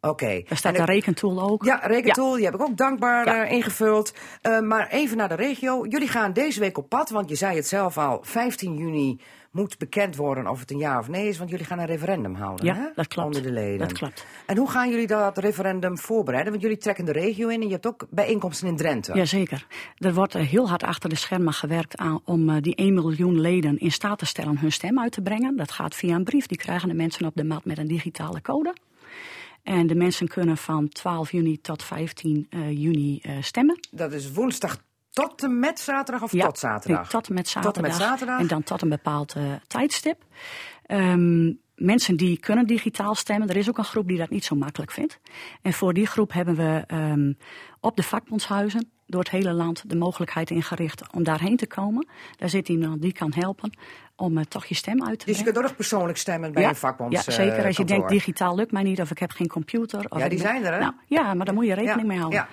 Oké. 0.00 0.42
Daar 0.48 0.58
staat 0.58 0.74
En 0.74 0.80
een 0.80 0.86
rekentool 0.86 1.42
ook. 1.50 1.64
Ja, 1.64 1.76
rekentool, 1.82 2.34
die 2.34 2.44
heb 2.44 2.54
ik 2.54 2.60
ook 2.60 2.76
dankbaar 2.76 3.24
Ja. 3.26 3.44
eh, 3.44 3.52
ingevuld. 3.52 4.14
Eh, 4.42 4.60
maar 4.60 4.88
even 4.88 5.16
naar 5.16 5.28
de 5.28 5.34
regio. 5.34 5.86
Jullie 5.86 6.08
gaan 6.08 6.32
deze 6.32 6.60
week 6.60 6.78
op 6.78 6.88
pad, 6.88 7.10
want 7.10 7.28
je 7.28 7.34
zei 7.34 7.56
het 7.56 7.66
zelf 7.66 7.98
al. 7.98 8.18
15 8.22 8.76
juni 8.76 9.20
moet 9.50 9.78
bekend 9.78 10.16
worden 10.16 10.46
of 10.46 10.60
het 10.60 10.70
een 10.70 10.78
ja 10.78 10.98
of 10.98 11.08
nee 11.08 11.28
is. 11.28 11.38
Want 11.38 11.50
jullie 11.50 11.64
gaan 11.64 11.78
een 11.78 11.86
referendum 11.86 12.34
houden, 12.34 12.66
Ja, 12.66 12.74
hè? 12.74 12.88
dat 12.94 13.06
klopt. 13.06 13.26
Onder 13.26 13.42
de 13.42 13.52
leden. 13.52 13.78
Dat 13.78 13.92
klopt. 13.92 14.26
En 14.46 14.56
hoe 14.56 14.70
gaan 14.70 14.90
jullie 14.90 15.06
dat 15.06 15.38
referendum 15.38 15.98
voorbereiden? 15.98 16.50
Want 16.52 16.64
jullie 16.64 16.78
trekken 16.78 17.04
de 17.04 17.12
regio 17.12 17.48
in 17.48 17.60
en 17.60 17.66
je 17.66 17.72
hebt 17.72 17.86
ook 17.86 18.06
bijeenkomsten 18.10 18.68
in 18.68 18.76
Drenthe. 18.76 19.14
Jazeker. 19.14 19.66
Er 19.98 20.14
wordt 20.14 20.34
eh, 20.34 20.42
heel 20.46 20.68
hard 20.68 20.82
achter 20.82 21.08
de 21.08 21.16
schermen 21.16 21.52
gewerkt 21.52 21.96
aan, 21.96 22.20
om 22.24 22.60
die 22.60 22.74
1 22.74 22.94
miljoen 22.94 23.40
leden 23.40 23.78
in 23.78 23.92
staat 23.92 24.18
te 24.18 24.26
stellen 24.26 24.58
hun 24.58 24.72
stem 24.72 25.00
uit 25.00 25.12
te 25.12 25.22
brengen. 25.22 25.56
Dat 25.56 25.70
gaat 25.70 25.94
via 25.94 26.14
een 26.14 26.24
brief. 26.24 26.46
Die 26.46 26.58
krijgen 26.58 26.88
de 26.88 26.94
mensen 26.94 27.26
op 27.26 27.34
de 27.34 27.44
mat 27.44 27.64
met 27.64 27.78
een 27.78 27.88
digitale 27.88 28.40
code. 28.42 28.74
En 29.62 29.86
de 29.86 29.94
mensen 29.94 30.28
kunnen 30.28 30.56
van 30.56 30.88
12 30.88 31.32
juni 31.32 31.60
tot 31.60 31.82
15 31.82 32.46
eh, 32.50 32.70
juni 32.70 33.18
eh, 33.22 33.32
stemmen. 33.40 33.78
Dat 33.90 34.12
is 34.12 34.32
woensdag 34.32 34.78
tot 35.10 35.42
en 35.42 35.58
met 35.58 35.80
zaterdag 35.80 36.22
of 36.22 36.30
tot 36.30 36.58
zaterdag? 36.58 37.00
nee, 37.00 37.10
tot 37.10 37.28
en 37.28 37.34
met 37.34 37.48
zaterdag. 37.48 37.72
Tot 37.72 37.84
en 37.84 37.90
met 37.90 38.00
zaterdag. 38.00 38.40
En 38.40 38.46
dan 38.46 38.62
tot 38.62 38.82
een 38.82 38.88
bepaald 38.88 39.34
eh, 39.34 39.52
tijdstip. 39.66 40.24
Ehm, 40.86 41.52
mensen 41.74 42.16
die 42.16 42.38
kunnen 42.38 42.66
digitaal 42.66 43.14
stemmen. 43.14 43.48
Er 43.48 43.56
is 43.56 43.68
ook 43.68 43.78
een 43.78 43.84
groep 43.84 44.08
die 44.08 44.18
dat 44.18 44.30
niet 44.30 44.44
zo 44.44 44.56
makkelijk 44.56 44.90
vindt. 44.90 45.20
En 45.62 45.72
voor 45.72 45.94
die 45.94 46.06
groep 46.06 46.32
hebben 46.32 46.56
we 46.56 46.84
ehm, 46.86 47.32
op 47.80 47.96
de 47.96 48.02
vakbondshuizen 48.02 48.90
door 49.10 49.20
het 49.20 49.30
hele 49.30 49.52
land 49.52 49.82
de 49.86 49.96
mogelijkheid 49.96 50.50
ingericht 50.50 51.12
om 51.12 51.24
daarheen 51.24 51.56
te 51.56 51.66
komen. 51.66 52.06
Daar 52.36 52.48
zit 52.48 52.68
iemand 52.68 53.02
die 53.02 53.12
kan 53.12 53.32
helpen 53.34 53.70
om 54.16 54.38
eh, 54.38 54.44
toch 54.44 54.64
je 54.64 54.74
stem 54.74 55.04
uit 55.04 55.18
te 55.18 55.26
Dus 55.26 55.38
je 55.38 55.44
kunt 55.44 55.56
ook 55.56 55.62
nog 55.62 55.76
persoonlijk 55.76 56.18
stemmen 56.18 56.52
bij 56.52 56.62
ja, 56.62 56.68
een 56.68 56.76
vakbonds 56.76 57.24
ja, 57.24 57.32
zeker. 57.32 57.64
Als 57.64 57.76
je 57.76 57.82
eh, 57.82 57.88
denkt, 57.88 58.08
digitaal 58.08 58.54
lukt 58.54 58.72
mij 58.72 58.82
niet 58.82 59.00
of 59.00 59.10
ik 59.10 59.18
heb 59.18 59.30
geen 59.30 59.48
computer. 59.48 60.06
Of 60.08 60.18
Ja, 60.18 60.28
die 60.28 60.38
zijn 60.38 60.64
er, 60.64 60.72
hè? 60.72 60.78
Nou, 60.78 60.92
ja, 61.06 61.34
maar 61.34 61.46
daar 61.46 61.54
moet 61.54 61.66
je 61.66 61.74
rekening 61.74 62.00
Ja, 62.00 62.06
mee 62.06 62.18
houden. 62.18 62.46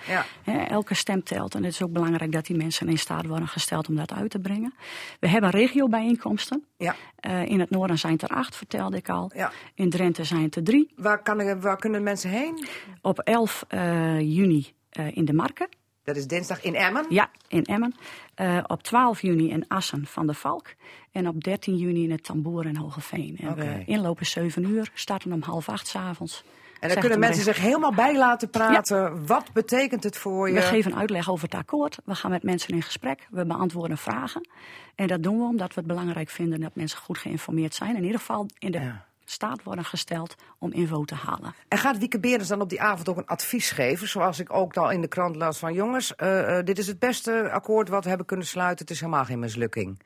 ja, 0.43 0.67
elke 0.67 0.93
stem 0.93 1.23
telt. 1.23 1.55
En 1.55 1.63
het 1.63 1.73
is 1.73 1.81
ook 1.83 1.91
belangrijk 1.91 2.31
dat 2.31 2.45
die 2.45 2.57
mensen 2.57 2.87
in 2.87 2.97
staat 2.97 3.25
worden 3.25 3.47
gesteld 3.47 3.87
om 3.87 3.95
dat 3.95 4.13
uit 4.13 4.29
te 4.29 4.39
brengen. 4.39 4.73
We 5.19 5.27
hebben 5.27 5.49
regiobijeenkomsten. 5.49 6.63
Ja. 6.77 6.95
Eh, 7.15 7.45
in 7.45 7.59
het 7.59 7.69
noorden 7.69 7.97
zijn 7.97 8.13
het 8.13 8.21
er 8.21 8.29
acht, 8.29 8.55
vertelde 8.55 8.97
ik 8.97 9.09
al. 9.09 9.31
Ja. 9.35 9.51
In 9.73 9.89
Drenthe 9.89 10.23
zijn 10.23 10.43
het 10.43 10.55
er 10.55 10.63
drie. 10.63 10.91
Waar, 10.95 11.21
kan, 11.21 11.61
waar 11.61 11.77
kunnen 11.77 12.03
mensen 12.03 12.29
heen? 12.29 12.67
Op 13.01 13.19
11 13.19 13.65
eh, 13.67 14.19
juni 14.19 14.73
eh, 14.89 15.17
in 15.17 15.25
de 15.25 15.33
Marken. 15.33 15.67
Dat 16.07 16.15
is 16.15 16.27
dinsdag 16.27 16.63
in 16.63 16.75
Emmen. 16.75 17.05
Ja, 17.09 17.29
in 17.47 17.63
Emmen. 17.63 17.95
Eh, 18.35 18.63
op 18.67 18.83
12 18.83 19.21
juni 19.21 19.49
in 19.49 19.65
Assen 19.67 20.05
van 20.05 20.27
de 20.27 20.33
Valk. 20.33 20.67
En 21.11 21.27
op 21.27 21.43
13 21.43 21.75
juni 21.75 22.03
in 22.03 22.11
het 22.11 22.23
Tamboer 22.23 22.65
in 22.65 22.75
Hogeveen. 22.75 23.37
En 23.39 23.49
Oké. 23.49 23.61
we 23.61 23.83
inlopen 23.85 24.25
7 24.25 24.63
uur, 24.63 24.91
starten 24.93 25.31
om 25.31 25.41
half 25.41 25.69
acht 25.69 25.87
's 25.87 25.95
avonds. 25.95 26.43
En 26.79 26.89
dan 26.89 26.99
kunnen 26.99 27.19
mensen 27.19 27.43
zich 27.43 27.57
helemaal 27.57 27.93
bij 27.93 28.17
laten 28.17 28.49
praten. 28.49 29.25
Wat 29.25 29.53
betekent 29.53 30.03
het 30.03 30.17
voor 30.17 30.47
je? 30.47 30.53
We 30.53 30.61
geven 30.61 30.95
uitleg 30.95 31.29
over 31.29 31.43
het 31.43 31.55
akkoord. 31.55 31.97
We 32.05 32.15
gaan 32.15 32.31
met 32.31 32.43
mensen 32.43 32.73
in 32.73 32.81
gesprek. 32.81 33.27
We 33.29 33.45
beantwoorden 33.45 33.97
vragen. 33.97 34.49
En 34.95 35.07
dat 35.07 35.23
doen 35.23 35.37
we 35.37 35.43
omdat 35.43 35.73
we 35.73 35.79
het 35.79 35.87
belangrijk 35.87 36.29
vinden 36.29 36.59
dat 36.59 36.75
mensen 36.75 36.99
goed 36.99 37.17
geïnformeerd 37.17 37.75
zijn. 37.75 37.95
In 37.95 38.03
ieder 38.03 38.19
geval 38.19 38.45
in 38.59 38.71
de 38.71 38.79
Ja. 38.79 39.06
Staat 39.29 39.63
worden 39.63 39.85
gesteld 39.85 40.35
om 40.59 40.73
info 40.73 41.05
te 41.05 41.15
halen. 41.15 41.55
En 41.67 41.77
gaat 41.77 41.97
Wieke 41.97 42.19
Berens 42.19 42.47
dan 42.47 42.61
op 42.61 42.69
die 42.69 42.81
avond 42.81 43.09
ook 43.09 43.17
een 43.17 43.25
advies 43.25 43.71
geven? 43.71 44.07
Zoals 44.07 44.39
ik 44.39 44.53
ook 44.53 44.77
al 44.77 44.91
in 44.91 45.01
de 45.01 45.07
krant 45.07 45.35
las 45.35 45.57
van... 45.57 45.73
jongens, 45.73 46.15
eh, 46.15 46.57
eh, 46.57 46.65
dit 46.65 46.77
is 46.77 46.87
het 46.87 46.99
beste 46.99 47.49
akkoord 47.51 47.89
wat 47.89 48.03
we 48.03 48.09
hebben 48.09 48.27
kunnen 48.27 48.45
sluiten. 48.45 48.85
Het 48.85 48.93
is 48.93 48.99
helemaal 48.99 49.25
geen 49.25 49.39
mislukking. 49.39 50.01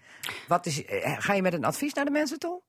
Wat 0.47 0.65
is, 0.65 0.85
eh, 0.85 1.15
ga 1.19 1.33
je 1.33 1.41
met 1.41 1.53
een 1.53 1.65
advies 1.65 1.93
naar 1.93 2.05
de 2.05 2.11
mensen 2.11 2.39
toe? 2.39 2.61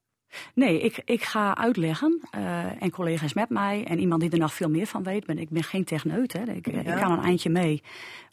Nee, 0.55 0.81
ik, 0.81 1.03
ik 1.05 1.23
ga 1.23 1.57
uitleggen. 1.57 2.21
eh, 2.31 2.83
en 2.83 2.91
collega's 2.91 3.33
met 3.33 3.49
mij. 3.49 3.85
En 3.85 3.99
iemand 3.99 4.21
die 4.21 4.31
er 4.31 4.39
nog 4.39 4.55
veel 4.55 4.71
meer 4.71 4.87
van 4.87 5.03
weet. 5.03 5.27
Ben, 5.27 5.39
ik 5.39 5.49
ben 5.51 5.63
geen 5.63 5.85
techneut. 5.85 6.33
Hè. 6.33 6.43
Ik, 6.43 6.67
ik 6.67 6.85
Ja. 6.85 6.99
kan 6.99 7.13
een 7.13 7.23
eindje 7.25 7.51
mee. 7.51 7.83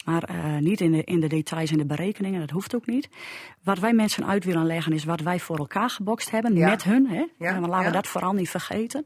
Maar 0.04 0.22
eh, 0.22 0.56
niet 0.56 0.80
in 0.80 0.92
de, 0.92 1.04
in 1.04 1.20
de 1.20 1.26
details 1.26 1.70
en 1.70 1.78
de 1.78 1.84
berekeningen. 1.86 2.40
Dat 2.40 2.50
hoeft 2.50 2.74
ook 2.74 2.86
niet. 2.86 3.08
Wat 3.62 3.78
wij 3.78 3.92
mensen 3.92 4.26
uit 4.26 4.44
willen 4.44 4.66
leggen 4.66 4.92
is 4.92 5.04
wat 5.04 5.20
wij 5.20 5.40
voor 5.40 5.58
elkaar 5.58 5.90
gebokst 5.90 6.30
hebben. 6.30 6.54
Ja. 6.54 6.68
Met 6.68 6.82
hun. 6.84 7.06
Hè. 7.08 7.24
Ja, 7.38 7.54
En 7.54 7.68
laten 7.68 7.86
we 7.86 7.92
dat 7.92 8.06
vooral 8.06 8.32
niet 8.32 8.50
vergeten. 8.50 9.02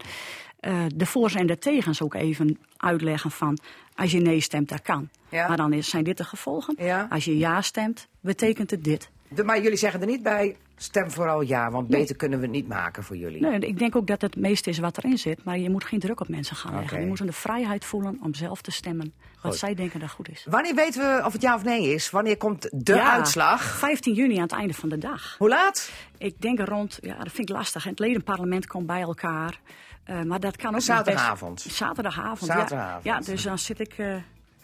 Eh, 0.61 0.85
de 0.95 1.07
voor's 1.07 1.35
en 1.35 1.47
de 1.47 1.59
tegens 1.59 2.03
ook 2.03 2.15
even 2.15 2.59
uitleggen 2.77 3.31
van... 3.31 3.59
als 3.95 4.11
je 4.13 4.21
nee 4.21 4.41
stemt, 4.41 4.69
dat 4.69 4.83
kan. 4.83 5.09
Ja. 5.29 5.49
Maar 5.49 5.57
dan 5.57 5.73
is, 5.73 5.89
zijn 5.91 6.05
dit 6.05 6.17
de 6.17 6.25
gevolgen. 6.25 6.75
Ja. 6.79 7.07
Als 7.11 7.25
je 7.25 7.39
ja 7.39 7.61
stemt, 7.61 8.09
betekent 8.21 8.71
het 8.71 8.85
dit. 8.85 9.11
De, 9.29 9.45
maar 9.45 9.63
jullie 9.63 9.79
zeggen 9.79 10.01
er 10.01 10.07
niet 10.07 10.23
bij, 10.23 10.57
stem 10.77 11.11
vooral 11.11 11.41
ja, 11.41 11.71
want 11.71 11.89
beter 11.89 12.17
kunnen 12.17 12.39
we 12.39 12.45
het 12.45 12.55
niet 12.55 12.69
maken 12.69 13.03
voor 13.05 13.17
jullie. 13.17 13.41
Nee, 13.41 13.59
ik 13.59 13.79
denk 13.79 13.97
ook 13.97 14.07
dat 14.07 14.21
het 14.21 14.37
meeste 14.37 14.71
is 14.71 14.79
wat 14.79 14.99
erin 14.99 15.19
zit. 15.19 15.45
Maar 15.45 15.59
je 15.59 15.71
moet 15.71 15.85
geen 15.85 15.99
druk 16.01 16.21
op 16.21 16.29
mensen 16.29 16.57
gaan 16.57 16.75
leggen. 16.81 17.01
Je 17.01 17.07
moet 17.07 17.19
hun 17.19 17.27
de 17.27 17.33
vrijheid 17.33 17.85
voelen 17.85 18.19
om 18.23 18.35
zelf 18.35 18.61
te 18.63 18.71
stemmen 18.71 19.13
wat 19.43 19.53
Goed. 19.53 19.61
zij 19.61 19.75
denken 19.75 20.01
dat 20.01 20.11
goed 20.11 20.29
is. 20.29 20.47
Wanneer 20.51 20.75
weten 20.75 21.01
we 21.17 21.23
of 21.25 21.33
het 21.33 21.43
ja 21.43 21.55
of 21.55 21.65
nee 21.65 21.95
is? 21.95 22.11
Wanneer 22.11 22.37
komt 22.37 22.69
de 22.73 22.95
Ja, 22.95 23.13
uitslag? 23.13 23.63
15 23.63 24.15
juni 24.15 24.37
aan 24.37 24.43
het 24.43 24.53
einde 24.53 24.75
van 24.75 24.89
de 24.89 24.99
dag. 24.99 25.35
Hoe 25.39 25.49
laat? 25.49 25.91
Ik 26.19 26.41
denk 26.41 26.59
rond, 26.61 26.99
ja, 27.01 27.15
dat 27.17 27.33
vind 27.33 27.49
ik 27.51 27.55
lastig. 27.57 27.85
Het 27.85 27.99
ledenparlement 27.99 28.67
komt 28.67 28.87
bij 28.87 29.01
elkaar. 29.01 29.61
Eh, 30.05 30.23
maar 30.23 30.41
dat 30.41 30.57
kan 30.57 30.75
ook 30.75 30.81
Zaterdagavond. 30.81 31.63
best- 31.65 31.77
Zaterdagavond. 31.77 32.51
Zaterdagavond. 32.51 33.05
Ja. 33.05 33.15
ja, 33.15 33.21
dus 33.21 33.43
dan 33.43 33.59
zit 33.59 33.81
ik 33.81 33.93
eh, 33.99 34.15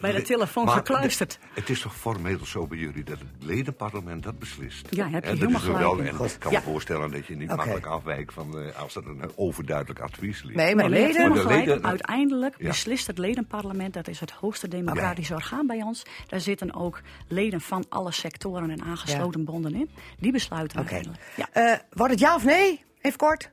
bij 0.01 0.11
de 0.11 0.21
telefoon 0.21 0.65
Maar 0.65 0.75
gekluisterd. 0.75 1.39
Het, 1.41 1.49
het 1.55 1.69
is 1.69 1.81
toch 1.81 1.95
formeel 1.95 2.45
zo 2.45 2.67
bij 2.67 2.77
jullie 2.77 3.03
dat 3.03 3.19
het 3.19 3.27
ledenparlement 3.43 4.23
dat 4.23 4.39
beslist? 4.39 4.87
Ja, 4.89 5.09
heb 5.09 5.23
je 5.23 5.29
En 5.29 5.39
dat 5.39 5.47
helemaal 5.49 5.79
wel- 5.79 5.89
gelijk 5.91 6.09
in. 6.13 6.19
En 6.19 6.25
ik 6.25 6.39
kan 6.39 6.51
Ja. 6.51 6.59
me 6.59 6.63
voorstellen 6.65 7.11
dat 7.11 7.25
je 7.25 7.35
niet 7.35 7.47
makkelijk 7.55 7.85
afwijkt 7.85 8.33
van 8.33 8.59
eh, 8.59 8.79
als 8.79 8.95
er 8.95 9.07
een 9.07 9.31
overduidelijk 9.35 9.99
advies 9.99 10.43
ligt. 10.43 10.55
Nee, 10.55 10.75
maar 10.75 10.89
je 10.89 10.95
hebt 10.95 11.01
leden? 11.05 11.21
helemaal 11.21 11.29
Maar 11.37 11.47
de 11.47 11.49
gelijk. 11.53 11.67
leden- 11.67 11.85
Uiteindelijk 11.89 12.55
Ja. 12.57 12.67
beslist 12.67 13.07
het 13.07 13.17
ledenparlement, 13.17 13.93
dat 13.93 14.07
is 14.07 14.19
het 14.19 14.31
hoogste 14.31 14.67
democratische 14.67 15.33
orgaan 15.33 15.67
bij 15.67 15.81
ons. 15.81 16.03
Daar 16.27 16.39
zitten 16.41 16.73
ook 16.73 17.01
leden 17.27 17.61
van 17.61 17.85
alle 17.89 18.11
sectoren 18.11 18.69
en 18.69 18.81
aangesloten 18.83 19.45
bonden 19.45 19.75
in. 19.75 19.89
Die 20.19 20.31
besluiten 20.31 20.79
Oké. 20.79 20.89
uiteindelijk. 20.93 21.33
Ja, 21.35 21.47
Eh, 21.73 21.79
wordt 21.89 22.11
het 22.11 22.21
ja 22.21 22.35
of 22.35 22.43
nee? 22.45 22.83
Even 23.01 23.17
kort. 23.17 23.49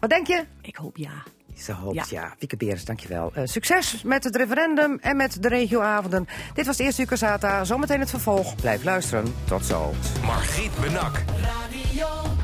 Wat 0.00 0.10
denk 0.10 0.26
je? 0.26 0.44
ik 0.62 0.76
hoop 0.76 0.96
ja. 0.96 1.22
Ze 1.58 1.72
hoopt 1.72 1.94
ja. 1.94 2.04
Ja. 2.08 2.34
Wieke 2.38 2.56
Beers, 2.56 2.84
dankjewel. 2.84 3.30
Eh, 3.34 3.42
succes 3.44 4.02
met 4.02 4.24
het 4.24 4.36
referendum 4.36 4.98
en 5.00 5.16
met 5.16 5.42
de 5.42 5.48
regioavonden. 5.48 6.26
Dit 6.54 6.66
was 6.66 6.76
de 6.76 6.84
eerste 6.84 7.00
uur 7.00 7.08
Casata. 7.08 7.64
Zometeen 7.64 8.00
het 8.00 8.10
vervolg. 8.10 8.54
Blijf 8.54 8.84
luisteren. 8.84 9.34
Tot 9.44 9.64
zo. 9.64 9.94
Margriet 10.24 10.80
Benak. 10.80 11.24
Radio. 11.42 12.37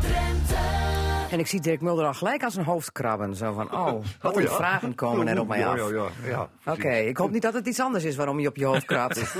En 1.34 1.40
ik 1.40 1.46
zie 1.46 1.60
Dirk 1.60 1.80
Mulder 1.80 2.06
al 2.06 2.14
gelijk 2.14 2.42
aan 2.42 2.50
zijn 2.50 2.64
hoofd 2.64 2.92
krabben. 2.92 3.36
Zo 3.36 3.52
van, 3.52 3.72
oh, 3.72 4.04
wat 4.22 4.36
een 4.36 4.48
vragen 4.48 4.94
komen 4.94 5.28
er 5.28 5.40
op 5.40 5.48
mij 5.48 5.66
af. 5.66 5.90
Ja, 5.90 6.08
ja, 6.24 6.48
Oké, 6.64 6.92
ik 6.92 7.16
hoop 7.16 7.30
niet 7.30 7.42
dat 7.42 7.54
het 7.54 7.66
iets 7.66 7.80
anders 7.80 8.04
is 8.04 8.16
waarom 8.16 8.40
je 8.40 8.48
op 8.48 8.56
je 8.56 8.64
hoofd 8.64 8.84
krabt. 8.84 9.14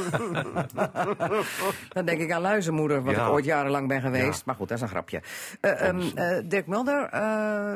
Dan 1.95 2.05
denk 2.05 2.21
ik 2.21 2.33
aan 2.33 2.41
luizenmoeder, 2.41 3.03
wat 3.03 3.17
ik 3.17 3.29
ooit 3.29 3.45
jarenlang 3.45 3.89
ben 3.89 4.01
geweest. 4.01 4.45
Maar 4.45 4.55
goed, 4.55 4.69
dat 4.69 4.77
is 4.77 4.83
een 4.83 4.89
grapje. 4.89 5.23
Eh, 5.61 5.89
ehm, 5.89 6.01
eh, 6.15 6.43
Dirk 6.45 6.67
Mulder, 6.67 7.09
eh, 7.09 7.75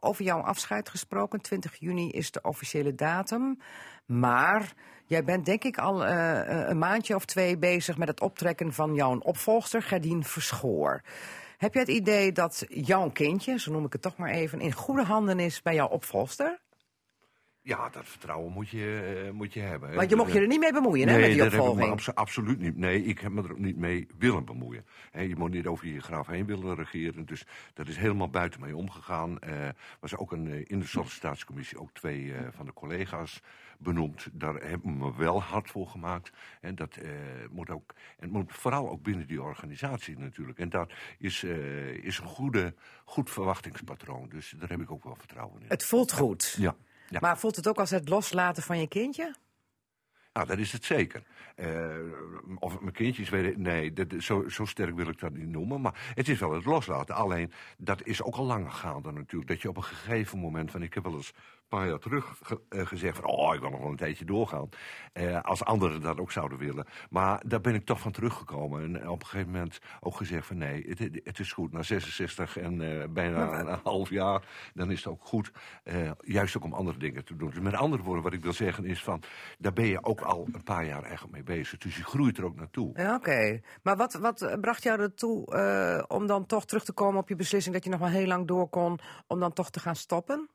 over 0.00 0.24
jouw 0.24 0.40
afscheid 0.40 0.88
gesproken. 0.88 1.40
20 1.40 1.76
juni 1.78 2.10
is 2.10 2.30
de 2.30 2.40
officiële 2.42 2.94
datum. 2.94 3.58
Maar 4.06 4.72
jij 5.06 5.24
bent 5.24 5.46
denk 5.46 5.64
ik 5.64 5.78
al 5.78 6.06
een 6.06 6.78
maandje 6.78 7.14
of 7.14 7.24
twee 7.24 7.58
bezig 7.58 7.98
met 7.98 8.08
het 8.08 8.20
optrekken 8.20 8.72
van 8.72 8.94
jouw 8.94 9.18
opvolgster, 9.18 9.82
Gerdien 9.82 10.24
Verschoor. 10.24 11.02
Heb 11.58 11.72
jij 11.74 11.82
het 11.82 11.90
idee 11.90 12.32
dat 12.32 12.64
jouw 12.68 13.10
kindje, 13.10 13.58
zo 13.58 13.72
noem 13.72 13.84
ik 13.84 13.92
het 13.92 14.02
toch 14.02 14.16
maar 14.16 14.30
even, 14.30 14.60
in 14.60 14.72
goede 14.72 15.02
handen 15.02 15.40
is 15.40 15.62
bij 15.62 15.74
jouw 15.74 15.88
opvolgster? 15.88 16.58
Ja, 17.68 17.88
dat 17.88 18.08
vertrouwen 18.08 18.52
moet 18.52 18.68
je, 18.68 19.22
eh, 19.26 19.32
moet 19.32 19.52
je 19.52 19.60
hebben. 19.60 19.94
Want 19.94 20.10
je 20.10 20.16
mocht 20.16 20.32
je 20.32 20.40
er 20.40 20.46
niet 20.46 20.58
mee 20.60 20.72
bemoeien, 20.72 21.08
hè, 21.08 21.18
met 21.18 21.32
die 21.32 21.42
opvolging. 21.44 21.90
abso- 21.90 22.12
absoluut 22.12 22.58
niet. 22.58 22.76
Nee, 22.76 23.04
ik 23.04 23.18
heb 23.18 23.32
me 23.32 23.42
er 23.42 23.50
ook 23.50 23.58
niet 23.58 23.76
mee 23.76 24.06
willen 24.18 24.44
bemoeien. 24.44 24.84
Hè, 25.10 25.20
je 25.20 25.36
moet 25.36 25.50
niet 25.50 25.66
over 25.66 25.86
je 25.86 26.00
graf 26.00 26.26
heen 26.26 26.46
willen 26.46 26.74
regeren. 26.76 27.26
Dus 27.26 27.44
dat 27.74 27.88
is 27.88 27.96
helemaal 27.96 28.28
buiten 28.30 28.60
mij 28.60 28.72
omgegaan. 28.72 29.40
Er 29.40 29.74
was 30.00 30.16
ook 30.16 30.32
een, 30.32 30.48
eh, 30.50 30.64
in 30.66 30.78
de 30.78 30.86
sollicitatiecommissie 30.86 31.78
ook 31.78 31.92
twee 31.92 32.34
eh, 32.34 32.46
van 32.50 32.66
de 32.66 32.72
collega's 32.72 33.40
benoemd. 33.78 34.28
Daar 34.32 34.54
heb 34.54 34.74
ik 34.78 34.84
me 34.84 35.16
wel 35.16 35.42
hard 35.42 35.70
voor 35.70 35.86
gemaakt. 35.86 36.30
En 36.60 36.74
dat 36.74 36.96
eh, 36.96 37.10
moet 37.50 37.70
ook, 37.70 37.94
en 38.18 38.30
moet 38.30 38.52
vooral 38.52 38.90
ook 38.90 39.02
binnen 39.02 39.26
die 39.26 39.42
organisatie 39.42 40.18
natuurlijk. 40.18 40.58
En 40.58 40.68
dat 40.68 40.92
is, 41.18 41.42
eh, 41.44 41.88
is 42.04 42.18
een 42.18 42.26
goede, 42.26 42.74
goed 43.04 43.30
verwachtingspatroon. 43.30 44.28
Dus 44.28 44.54
daar 44.58 44.68
heb 44.68 44.80
ik 44.80 44.90
ook 44.90 45.04
wel 45.04 45.16
vertrouwen 45.18 45.60
in. 45.62 45.66
Het 45.68 45.84
voelt 45.84 46.12
goed. 46.12 46.56
Ja. 46.58 46.76
Ja. 47.08 47.18
Maar 47.20 47.38
voelt 47.38 47.56
het 47.56 47.68
ook 47.68 47.78
als 47.78 47.90
het 47.90 48.08
loslaten 48.08 48.62
van 48.62 48.80
je 48.80 48.88
kindje? 48.88 49.34
Nou, 50.32 50.46
dat 50.46 50.58
is 50.58 50.72
het 50.72 50.84
zeker. 50.84 51.22
Eh, 51.54 51.96
of 52.58 52.80
mijn 52.80 52.92
kindjes 52.92 53.28
weten, 53.28 53.62
nee, 53.62 53.92
dat, 53.92 54.06
zo, 54.18 54.48
zo 54.48 54.64
sterk 54.64 54.96
wil 54.96 55.08
ik 55.08 55.18
dat 55.18 55.32
niet 55.32 55.48
noemen. 55.48 55.80
Maar 55.80 56.12
het 56.14 56.28
is 56.28 56.38
wel 56.38 56.52
het 56.52 56.64
loslaten. 56.64 57.14
Alleen, 57.14 57.52
dat 57.78 58.02
is 58.02 58.22
ook 58.22 58.34
al 58.34 58.44
langer 58.44 58.70
gaande 58.70 59.12
natuurlijk. 59.12 59.50
Dat 59.50 59.62
je 59.62 59.68
op 59.68 59.76
een 59.76 59.84
gegeven 59.84 60.38
moment, 60.38 60.70
van 60.70 60.82
ik 60.82 60.94
heb 60.94 61.04
wel 61.04 61.14
eens 61.14 61.32
een 61.34 61.57
paar 61.68 61.88
jaar 61.88 61.98
terug 61.98 62.36
ge- 62.42 62.60
eh, 62.68 62.86
gezegd 62.86 63.16
van, 63.16 63.24
oh, 63.24 63.54
ik 63.54 63.60
wil 63.60 63.70
nog 63.70 63.80
wel 63.80 63.90
een 63.90 63.96
tijdje 63.96 64.24
doorgaan. 64.24 64.68
Eh, 65.12 65.40
als 65.42 65.64
anderen 65.64 66.00
dat 66.00 66.18
ook 66.20 66.32
zouden 66.32 66.58
willen. 66.58 66.86
Maar 67.10 67.42
daar 67.46 67.60
ben 67.60 67.74
ik 67.74 67.84
toch 67.84 68.00
van 68.00 68.12
teruggekomen. 68.12 68.82
En 68.96 69.08
op 69.08 69.20
een 69.20 69.26
gegeven 69.26 69.52
moment 69.52 69.78
ook 70.00 70.16
gezegd 70.16 70.46
van, 70.46 70.58
nee, 70.58 70.84
het, 70.88 70.98
het 71.24 71.38
is 71.38 71.52
goed. 71.52 71.72
Na 71.72 71.82
66 71.82 72.56
en 72.56 73.00
eh, 73.02 73.08
bijna 73.08 73.60
een 73.60 73.78
half 73.82 74.10
jaar, 74.10 74.42
dan 74.74 74.90
is 74.90 74.96
het 75.04 75.06
ook 75.12 75.24
goed. 75.24 75.50
eh, 75.84 76.10
juist 76.20 76.56
ook 76.56 76.64
om 76.64 76.72
andere 76.72 76.98
dingen 76.98 77.24
te 77.24 77.36
doen. 77.36 77.50
Dus 77.50 77.60
met 77.60 77.74
andere 77.74 78.02
woorden, 78.02 78.22
wat 78.24 78.32
ik 78.32 78.42
wil 78.42 78.52
zeggen 78.52 78.84
is 78.84 79.02
van, 79.02 79.22
daar 79.58 79.72
ben 79.72 79.86
je 79.86 80.04
ook 80.04 80.20
al 80.20 80.48
een 80.52 80.62
paar 80.62 80.84
jaar 80.84 81.02
eigenlijk 81.02 81.32
mee 81.34 81.42
bezig. 81.42 81.78
Dus 81.78 81.96
je 81.96 82.04
groeit 82.04 82.38
er 82.38 82.44
ook 82.44 82.56
naartoe. 82.56 82.90
Ja, 82.94 83.14
oké. 83.14 83.60
Maar 83.82 83.96
wat, 83.96 84.12
wat 84.14 84.42
eh, 84.42 84.60
bracht 84.60 84.82
jou 84.82 85.00
ertoe 85.00 85.54
eh, 85.54 86.04
om 86.08 86.26
dan 86.26 86.46
toch 86.46 86.64
terug 86.66 86.84
te 86.84 86.92
komen 86.92 87.20
op 87.20 87.28
je 87.28 87.36
beslissing 87.36 87.74
dat 87.74 87.84
je 87.84 87.90
nog 87.90 88.00
wel 88.00 88.08
heel 88.08 88.26
lang 88.26 88.46
door 88.46 88.68
kon 88.68 88.98
om 89.26 89.40
dan 89.40 89.52
toch 89.52 89.70
te 89.70 89.80
gaan 89.80 89.96
stoppen? 89.96 90.48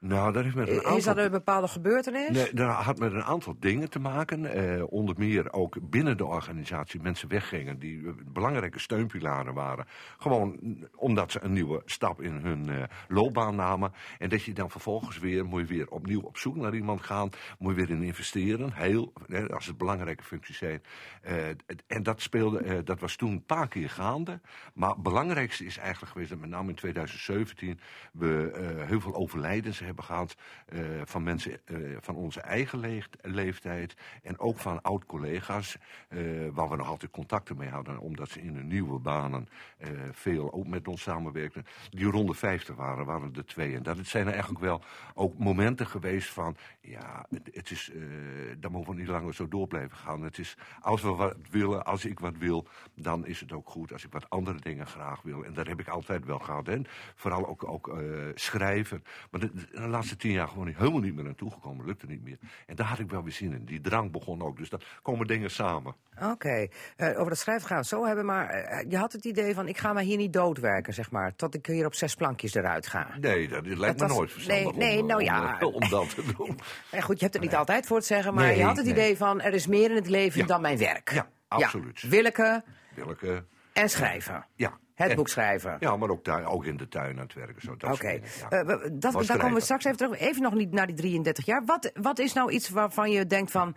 Nou, 0.00 0.32
dat 0.32 0.42
heeft 0.42 0.54
met 0.54 0.68
een 0.68 0.74
Is 0.74 0.84
aantal... 0.84 1.14
dat 1.14 1.24
een 1.24 1.30
bepaalde 1.30 1.68
gebeurtenis? 1.68 2.30
Nee, 2.30 2.54
dat 2.54 2.70
had 2.70 2.98
met 2.98 3.12
een 3.12 3.22
aantal 3.22 3.56
dingen 3.58 3.90
te 3.90 3.98
maken. 3.98 4.44
Eh, 4.46 4.82
onder 4.88 5.14
meer 5.18 5.52
ook 5.52 5.90
binnen 5.90 6.16
de 6.16 6.24
organisatie 6.24 7.00
mensen 7.00 7.28
weggingen 7.28 7.78
die 7.78 8.06
eh, 8.06 8.12
belangrijke 8.24 8.78
steunpilaren 8.78 9.54
waren. 9.54 9.86
Gewoon 10.18 10.58
omdat 10.94 11.32
ze 11.32 11.42
een 11.42 11.52
nieuwe 11.52 11.82
stap 11.84 12.22
in 12.22 12.32
hun 12.32 12.68
eh, 12.68 12.82
loopbaan 13.08 13.56
namen. 13.56 13.92
En 14.18 14.28
dat 14.28 14.42
je 14.42 14.52
dan 14.52 14.70
vervolgens 14.70 15.18
weer, 15.18 15.44
moet 15.44 15.60
je 15.60 15.74
weer 15.74 15.90
opnieuw 15.90 16.20
op 16.20 16.36
zoek 16.38 16.56
naar 16.56 16.74
iemand 16.74 17.02
gaan. 17.02 17.30
Moet 17.58 17.76
je 17.76 17.86
weer 17.86 17.96
in 17.96 18.02
investeren. 18.02 18.72
Heel, 18.72 19.12
hè, 19.26 19.48
als 19.48 19.66
het 19.66 19.78
belangrijke 19.78 20.22
functies 20.22 20.58
zijn. 20.58 20.82
Eh, 21.26 21.48
en 21.86 22.02
dat 22.02 22.20
speelde, 22.20 22.58
eh, 22.58 22.78
dat 22.84 23.00
was 23.00 23.16
toen 23.16 23.30
een 23.30 23.44
paar 23.44 23.68
keer 23.68 23.90
gaande. 23.90 24.40
Maar 24.74 24.90
het 24.90 25.02
belangrijkste 25.02 25.64
is 25.64 25.78
eigenlijk 25.78 26.12
geweest 26.12 26.30
dat 26.30 26.38
met 26.38 26.50
name 26.50 26.68
in 26.68 26.74
2017 26.74 27.80
we 28.12 28.50
eh, 28.50 28.86
heel 28.88 29.00
veel 29.00 29.14
overlijdens 29.14 29.78
hebben 29.86 30.04
gehad 30.04 30.36
eh, 30.66 30.80
van 31.04 31.22
mensen 31.22 31.60
eh, 31.64 31.76
van 32.00 32.14
onze 32.14 32.40
eigen 32.40 33.04
leeftijd 33.22 33.96
en 34.22 34.38
ook 34.38 34.58
van 34.58 34.82
oud-collega's 34.82 35.76
eh, 36.08 36.18
waar 36.52 36.68
we 36.68 36.76
nog 36.76 36.88
altijd 36.88 37.10
contacten 37.10 37.56
mee 37.56 37.68
hadden 37.68 37.98
omdat 37.98 38.28
ze 38.28 38.42
in 38.42 38.54
hun 38.54 38.66
nieuwe 38.66 38.98
banen 38.98 39.48
veel 40.12 40.52
ook 40.52 40.66
met 40.66 40.88
ons 40.88 41.02
samenwerkten. 41.02 41.66
Die 41.90 42.10
rond 42.10 42.28
de 42.28 42.34
50 42.34 42.76
waren, 42.76 43.04
waren 43.04 43.34
er 43.34 43.46
twee. 43.46 43.74
En 43.74 43.82
dat 43.82 43.96
zijn 44.02 44.26
er 44.26 44.32
eigenlijk 44.32 44.64
wel 44.64 44.82
ook 45.14 45.38
momenten 45.38 45.86
geweest 45.86 46.28
van 46.28 46.56
ja, 46.80 47.26
het, 47.52 47.70
is, 47.70 47.90
daar 48.58 48.70
mogen 48.70 48.92
we 48.94 49.00
niet 49.00 49.08
langer 49.08 49.34
zo 49.34 49.48
door 49.48 49.66
blijven 49.66 49.96
gaan. 49.96 50.22
Het 50.22 50.38
is, 50.38 50.56
als 50.80 51.02
we 51.02 51.08
wat 51.08 51.36
willen, 51.50 51.84
als 51.84 52.04
ik 52.04 52.20
wat 52.20 52.36
wil, 52.36 52.68
dan 52.94 53.26
is 53.26 53.40
het 53.40 53.52
ook 53.52 53.68
goed. 53.68 53.92
Als 53.92 54.04
ik 54.04 54.12
wat 54.12 54.30
andere 54.30 54.60
dingen 54.60 54.86
graag 54.86 55.22
wil. 55.22 55.44
En 55.44 55.52
dat 55.52 55.66
heb 55.66 55.80
ik 55.80 55.88
altijd 55.88 56.24
wel 56.24 56.38
gehad. 56.38 56.68
En 56.68 56.86
vooral 57.14 57.46
ook, 57.46 57.68
ook 57.68 57.96
schrijven. 58.34 59.04
Maar 59.30 59.40
de, 59.40 59.50
de 59.82 59.88
laatste 59.88 60.16
tien 60.16 60.32
jaar 60.32 60.48
gewoon 60.48 60.66
helemaal 60.66 61.00
niet 61.00 61.14
meer 61.14 61.24
naartoe 61.24 61.50
gekomen. 61.50 61.86
Lukte 61.86 62.06
niet 62.06 62.22
meer. 62.24 62.38
En 62.66 62.76
daar 62.76 62.86
had 62.86 62.98
ik 62.98 63.10
wel 63.10 63.22
weer 63.22 63.32
zin 63.32 63.52
in. 63.52 63.64
Die 63.64 63.80
drang 63.80 64.10
begon 64.12 64.42
ook. 64.42 64.56
Dus 64.56 64.68
dan 64.68 64.80
komen 65.02 65.26
dingen 65.26 65.50
samen. 65.50 65.94
Oké, 66.22 66.68
Eh, 66.96 67.08
over 67.08 67.28
dat 67.28 67.38
schrijven 67.38 67.66
gaan 67.66 67.76
we 67.76 67.82
het 67.82 67.90
zo 67.90 68.04
hebben, 68.06 68.24
maar 68.24 68.48
eh, 68.48 68.90
je 68.90 68.96
had 68.96 69.12
het 69.12 69.24
idee 69.24 69.54
van 69.54 69.68
ik 69.68 69.78
ga 69.78 69.92
maar 69.92 70.02
hier 70.02 70.16
niet 70.16 70.32
doodwerken, 70.32 70.94
zeg 70.94 71.10
maar, 71.10 71.34
tot 71.36 71.54
ik 71.54 71.66
hier 71.66 71.86
op 71.86 71.94
zes 71.94 72.14
plankjes 72.14 72.54
eruit 72.54 72.86
ga. 72.86 73.08
Nee, 73.20 73.48
dat, 73.48 73.64
het 73.66 73.78
lijkt 73.78 73.98
Dat 73.98 74.08
me 74.08 74.14
was- 74.14 74.16
nooit 74.16 74.32
verstandig 74.32 74.74
nee, 74.76 74.88
nee, 74.88 75.00
om, 75.00 75.06
nou 75.06 75.20
om, 75.20 75.26
ja. 75.26 75.58
om, 75.60 75.74
om 75.74 75.88
dat 75.88 76.14
te 76.14 76.22
doen. 76.36 76.58
En 76.90 77.02
goed, 77.02 77.16
je 77.18 77.24
hebt 77.24 77.34
er 77.36 77.42
niet 77.42 77.54
altijd 77.54 77.86
voor 77.86 78.00
te 78.00 78.06
zeggen, 78.06 78.34
maar 78.34 78.44
Nee, 78.46 78.56
je 78.56 78.62
had 78.64 78.76
het 78.76 78.86
idee 78.86 79.16
van 79.16 79.40
er 79.40 79.54
is 79.54 79.66
meer 79.66 79.90
in 79.90 79.96
het 79.96 80.08
leven 80.08 80.40
Ja. 80.40 80.46
dan 80.46 80.60
mijn 80.60 80.78
werk. 80.78 81.10
Ja, 81.12 81.28
absoluut. 81.48 82.02
Willeke 82.08 82.64
Welke, 82.94 83.44
en 83.72 83.88
schrijven. 83.90 84.46
ja. 84.54 84.78
Het 84.96 85.10
En- 85.10 85.16
boek 85.16 85.28
schrijven. 85.28 85.76
Ja, 85.80 85.96
maar 85.96 86.08
ook, 86.10 86.24
daar, 86.24 86.44
ook 86.46 86.64
in 86.64 86.76
de 86.76 86.88
tuin 86.88 87.16
aan 87.16 87.22
het 87.22 87.34
werken. 87.34 87.72
Oké, 87.72 88.06
dingen, 88.08 88.28
ja. 88.40 88.48
Eh, 88.50 88.90
daar 88.92 89.38
komen 89.38 89.54
we 89.54 89.60
straks 89.60 89.84
even 89.84 89.96
terug. 89.96 90.18
Even 90.18 90.42
nog 90.42 90.54
niet 90.54 90.72
naar 90.72 90.86
die 90.86 90.96
33 90.96 91.44
jaar. 91.44 91.64
Wat, 91.64 91.90
wat 91.94 92.18
is 92.18 92.32
nou 92.32 92.50
iets 92.50 92.68
waarvan 92.68 93.10
je 93.10 93.26
denkt 93.26 93.50
van... 93.50 93.76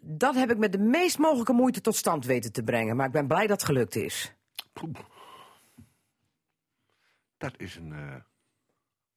dat 0.00 0.34
heb 0.34 0.50
ik 0.50 0.58
met 0.58 0.72
de 0.72 0.78
meest 0.78 1.18
mogelijke 1.18 1.52
moeite 1.52 1.80
tot 1.80 1.96
stand 1.96 2.24
weten 2.24 2.52
te 2.52 2.62
brengen. 2.62 2.96
Maar 2.96 3.06
ik 3.06 3.12
ben 3.12 3.26
blij 3.26 3.46
dat 3.46 3.60
het 3.60 3.64
gelukt 3.64 3.96
is. 3.96 4.34
Dat 7.38 7.52
is 7.56 7.76
een. 7.76 7.92
eh, 7.92 8.14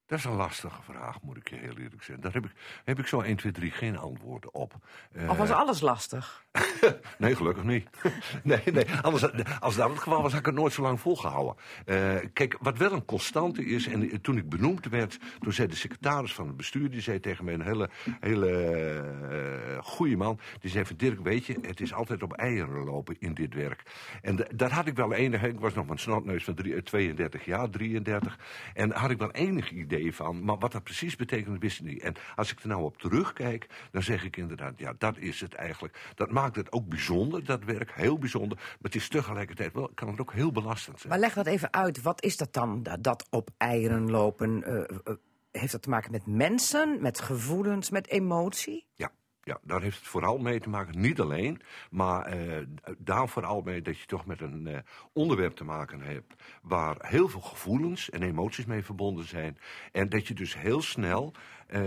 dat 0.10 0.20
is 0.20 0.26
een 0.26 0.36
lastige 0.36 0.82
vraag, 0.82 1.22
moet 1.22 1.38
ik 1.38 1.50
je 1.50 1.56
heel 1.56 1.78
eerlijk 1.78 2.04
zeggen. 2.04 2.22
Daar 2.22 2.34
heb 2.34 2.46
ik, 2.46 2.52
heb 2.84 3.00
ik 3.00 3.08
zo 3.08 3.22
1, 3.22 3.36
2, 3.36 3.52
3 3.52 3.72
geen 3.72 3.98
antwoorden 3.98 4.54
op. 4.54 4.74
Eh, 5.12 5.30
Of 5.30 5.38
was 5.38 5.50
alles 5.52 5.82
lastig? 5.82 6.46
nee, 7.18 7.36
gelukkig 7.36 7.64
niet. 7.64 7.88
nee, 8.44 8.62
nee. 8.74 8.86
Anders, 9.02 9.24
als 9.60 9.76
dat 9.76 9.90
het 9.90 10.00
geval 10.00 10.22
was, 10.22 10.32
had 10.32 10.40
ik 10.40 10.46
het 10.46 10.56
nooit 10.56 10.74
zo 10.74 10.82
lang 10.82 11.00
volgehouden. 11.00 11.56
Eh, 11.86 12.16
kijk, 12.34 12.58
wat 12.62 12.78
wel 12.78 12.92
een 12.92 13.06
constante 13.06 13.66
is, 13.66 13.88
en 13.88 14.10
eh, 14.10 14.18
toen 14.18 14.38
ik 14.38 14.50
benoemd 14.50 14.86
werd, 14.90 15.20
toen 15.40 15.54
zei 15.54 15.68
de 15.68 15.76
secretaris 15.76 16.34
van 16.34 16.48
het 16.48 16.58
bestuur, 16.58 16.90
die 16.90 17.02
zei 17.02 17.20
tegen 17.20 17.46
mij 17.46 17.54
een 17.54 17.62
hele, 17.62 17.90
hele 18.20 18.50
eh, 18.52 19.84
goede 19.84 20.16
man, 20.18 20.40
die 20.60 20.72
zei 20.72 20.86
van 20.86 20.96
Dirk, 20.96 21.20
weet 21.20 21.46
je, 21.46 21.58
het 21.62 21.82
is 21.82 21.94
altijd 21.94 22.24
op 22.24 22.34
eieren 22.34 22.84
lopen 22.84 23.16
in 23.20 23.34
dit 23.34 23.54
werk. 23.54 23.84
En 24.22 24.48
daar 24.56 24.72
had 24.72 24.88
ik 24.88 24.96
wel 24.96 25.14
enig, 25.14 25.44
ik 25.44 25.60
was 25.60 25.74
nog 25.74 25.90
een 25.90 25.98
snotneus 26.00 26.44
van 26.44 26.54
drie- 26.56 26.76
eh, 26.76 26.82
32 26.82 27.46
jaar, 27.46 27.70
33, 27.70 28.38
en 28.74 28.92
had 28.92 29.10
ik 29.10 29.18
wel 29.18 29.32
enig 29.32 29.72
idee 29.72 29.98
maar 30.42 30.58
wat 30.58 30.72
dat 30.72 30.84
precies 30.84 31.16
betekende, 31.16 31.60
wist 31.60 31.80
ik 31.80 31.86
niet. 31.86 32.02
En 32.02 32.16
als 32.36 32.52
ik 32.52 32.60
er 32.60 32.68
nou 32.68 32.84
op 32.84 32.98
terugkijk, 32.98 33.68
dan 33.92 34.04
zeg 34.04 34.24
ik 34.24 34.38
inderdaad, 34.38 34.80
ja, 34.80 34.94
dat 34.98 35.18
is 35.18 35.42
het 35.42 35.54
eigenlijk. 35.54 36.12
Dat 36.16 36.32
maakt 36.32 36.56
het 36.56 36.72
ook 36.72 36.88
bijzonder, 36.88 37.46
dat 37.46 37.64
werk, 37.64 37.92
heel 37.94 38.18
bijzonder, 38.18 38.58
maar 38.58 38.78
het 38.82 38.96
is 38.96 39.08
tegelijkertijd 39.08 39.74
wel, 39.74 39.92
kan 39.94 40.08
het 40.08 40.20
ook 40.20 40.34
heel 40.34 40.52
belastend 40.52 41.00
zijn. 41.00 41.12
Maar 41.12 41.22
leg 41.22 41.34
dat 41.34 41.46
even 41.46 41.74
uit. 41.74 42.02
Wat 42.02 42.24
is 42.24 42.38
dat 42.38 42.54
dan, 42.54 42.84
dat, 42.84 43.04
dat 43.04 43.28
op 43.30 43.50
eieren 43.58 44.10
lopen? 44.12 44.64
Eh, 44.64 44.98
eh, 45.04 45.14
heeft 45.52 45.72
dat 45.72 45.82
te 45.82 45.90
maken 45.90 46.12
met 46.12 46.26
mensen, 46.26 47.02
met 47.02 47.20
gevoelens, 47.22 47.90
met 47.90 48.08
emotie? 48.08 48.86
Ja, 48.96 49.12
ja, 49.50 49.60
daar 49.64 49.82
heeft 49.82 49.98
het 49.98 50.08
vooral 50.08 50.38
mee 50.38 50.60
te 50.60 50.70
maken. 50.70 51.00
Niet 51.00 51.20
alleen, 51.20 51.62
maar 51.90 52.26
eh, 52.26 52.64
daar 52.98 53.30
vooral 53.30 53.62
mee 53.62 53.82
dat 53.82 54.00
je 54.00 54.06
toch 54.06 54.26
met 54.26 54.42
een 54.42 54.68
eh, 54.68 54.80
onderwerp 55.14 55.56
te 55.56 55.64
maken 55.64 56.02
hebt 56.02 56.34
waar 56.62 56.96
heel 57.00 57.30
veel 57.30 57.42
gevoelens 57.42 58.10
en 58.10 58.24
emoties 58.24 58.66
mee 58.66 58.84
verbonden 58.84 59.28
zijn. 59.28 59.58
En 59.92 60.10
dat 60.10 60.28
je 60.28 60.34
dus 60.34 60.58
heel 60.58 60.82
snel 60.82 61.34
eh, 61.70 61.82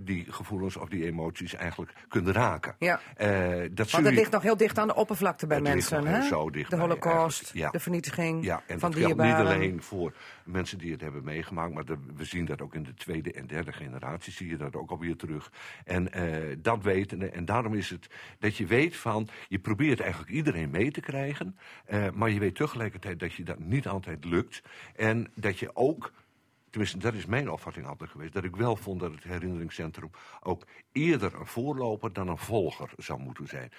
die 0.00 0.26
gevoelens 0.32 0.76
of 0.76 0.88
die 0.88 1.04
emoties 1.06 1.54
eigenlijk 1.54 1.92
kunt 2.08 2.28
raken. 2.28 2.74
Ja. 2.78 3.00
Eh, 3.16 3.68
dat 3.72 3.90
Want 3.90 4.10
ligt 4.10 4.30
nog 4.32 4.42
heel 4.42 4.56
dicht 4.56 4.78
aan 4.78 4.86
de 4.88 4.94
oppervlakte 4.94 5.46
bij 5.46 5.60
mensen. 5.60 6.06
hè? 6.06 6.22
zo 6.22 6.50
dicht 6.50 6.70
de 6.70 6.76
holocaust. 6.76 7.50
Ja. 7.54 7.70
de 7.70 7.80
vernietiging 7.80 8.44
Ja, 8.44 8.62
en 8.66 8.78
van 8.80 8.90
dat 8.90 9.00
geldt 9.00 9.22
niet 9.22 9.32
alleen 9.34 9.82
voor 9.82 10.12
mensen 10.44 10.78
die 10.78 10.92
het 10.92 11.00
hebben 11.00 11.24
meegemaakt, 11.24 11.74
maar 11.74 11.84
de- 11.84 11.98
we 12.16 12.24
zien 12.24 12.44
dat 12.44 12.60
ook 12.62 12.74
in 12.74 12.82
de 12.82 12.94
tweede 12.94 13.32
en 13.32 13.46
derde 13.46 13.72
generatie, 13.72 14.32
zie 14.32 14.48
je 14.48 14.56
dat 14.56 14.76
ook 14.76 14.90
alweer 14.90 15.16
terug. 15.16 15.52
En 15.84 16.12
eh, 16.12 16.56
dat 16.58 16.82
weten, 16.82 17.32
en 17.32 17.44
daarom 17.44 17.74
is 17.74 17.90
het 17.90 18.06
dat 18.38 18.56
je 18.56 18.66
weet 18.66 18.96
van, 18.96 19.28
je 19.48 19.58
probeert 19.58 20.00
eigenlijk 20.00 20.30
iedereen 20.32 20.70
mee 20.70 20.90
te 20.90 21.00
krijgen, 21.00 21.56
maar 22.14 22.30
je 22.30 22.38
weet 22.38 22.54
tegelijkertijd 22.54 23.20
dat 23.20 23.32
je 23.32 23.42
dat 23.44 23.58
niet 23.58 23.88
altijd 23.88 24.24
lukt. 24.24 24.62
En 24.96 25.30
dat 25.34 25.58
je 25.58 25.70
ook 25.76 26.12
Tenminste, 26.70 26.98
dat 26.98 27.14
is 27.14 27.26
mijn 27.26 27.50
opvatting 27.50 27.86
altijd 27.86 28.10
geweest. 28.10 28.32
Dat 28.32 28.44
ik 28.44 28.56
wel 28.56 28.76
vond 28.76 29.00
dat 29.00 29.12
het 29.12 29.24
herinneringscentrum 29.24 30.10
ook 30.40 30.66
eerder 30.92 31.34
een 31.34 31.46
voorloper 31.46 32.12
dan 32.12 32.28
een 32.28 32.38
volger 32.38 32.90
zou 32.96 33.20
moeten 33.20 33.46
zijn. 33.46 33.72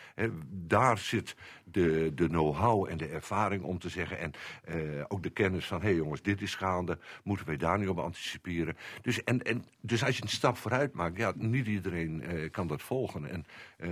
Daar 0.49 0.97
zit 0.97 1.35
de, 1.63 2.11
de 2.15 2.27
know-how 2.27 2.89
en 2.89 2.97
de 2.97 3.07
ervaring 3.07 3.63
om 3.63 3.79
te 3.79 3.89
zeggen. 3.89 4.19
En 4.19 4.31
eh, 4.63 5.05
ook 5.07 5.23
de 5.23 5.29
kennis 5.29 5.65
van: 5.65 5.81
hé 5.81 5.87
hey 5.87 5.95
jongens, 5.95 6.21
dit 6.21 6.41
is 6.41 6.55
gaande. 6.55 6.99
Moeten 7.23 7.45
wij 7.45 7.57
daar 7.57 7.79
niet 7.79 7.89
op 7.89 7.99
anticiperen? 7.99 8.77
Dus, 9.01 9.23
en, 9.23 9.41
en, 9.43 9.65
dus 9.81 10.03
als 10.03 10.17
je 10.17 10.23
een 10.23 10.29
stap 10.29 10.57
vooruit 10.57 10.93
maakt, 10.93 11.17
ja, 11.17 11.33
niet 11.35 11.67
iedereen 11.67 12.23
eh, 12.23 12.51
kan 12.51 12.67
dat 12.67 12.81
volgen. 12.81 13.29
En 13.29 13.45
eh, 13.77 13.89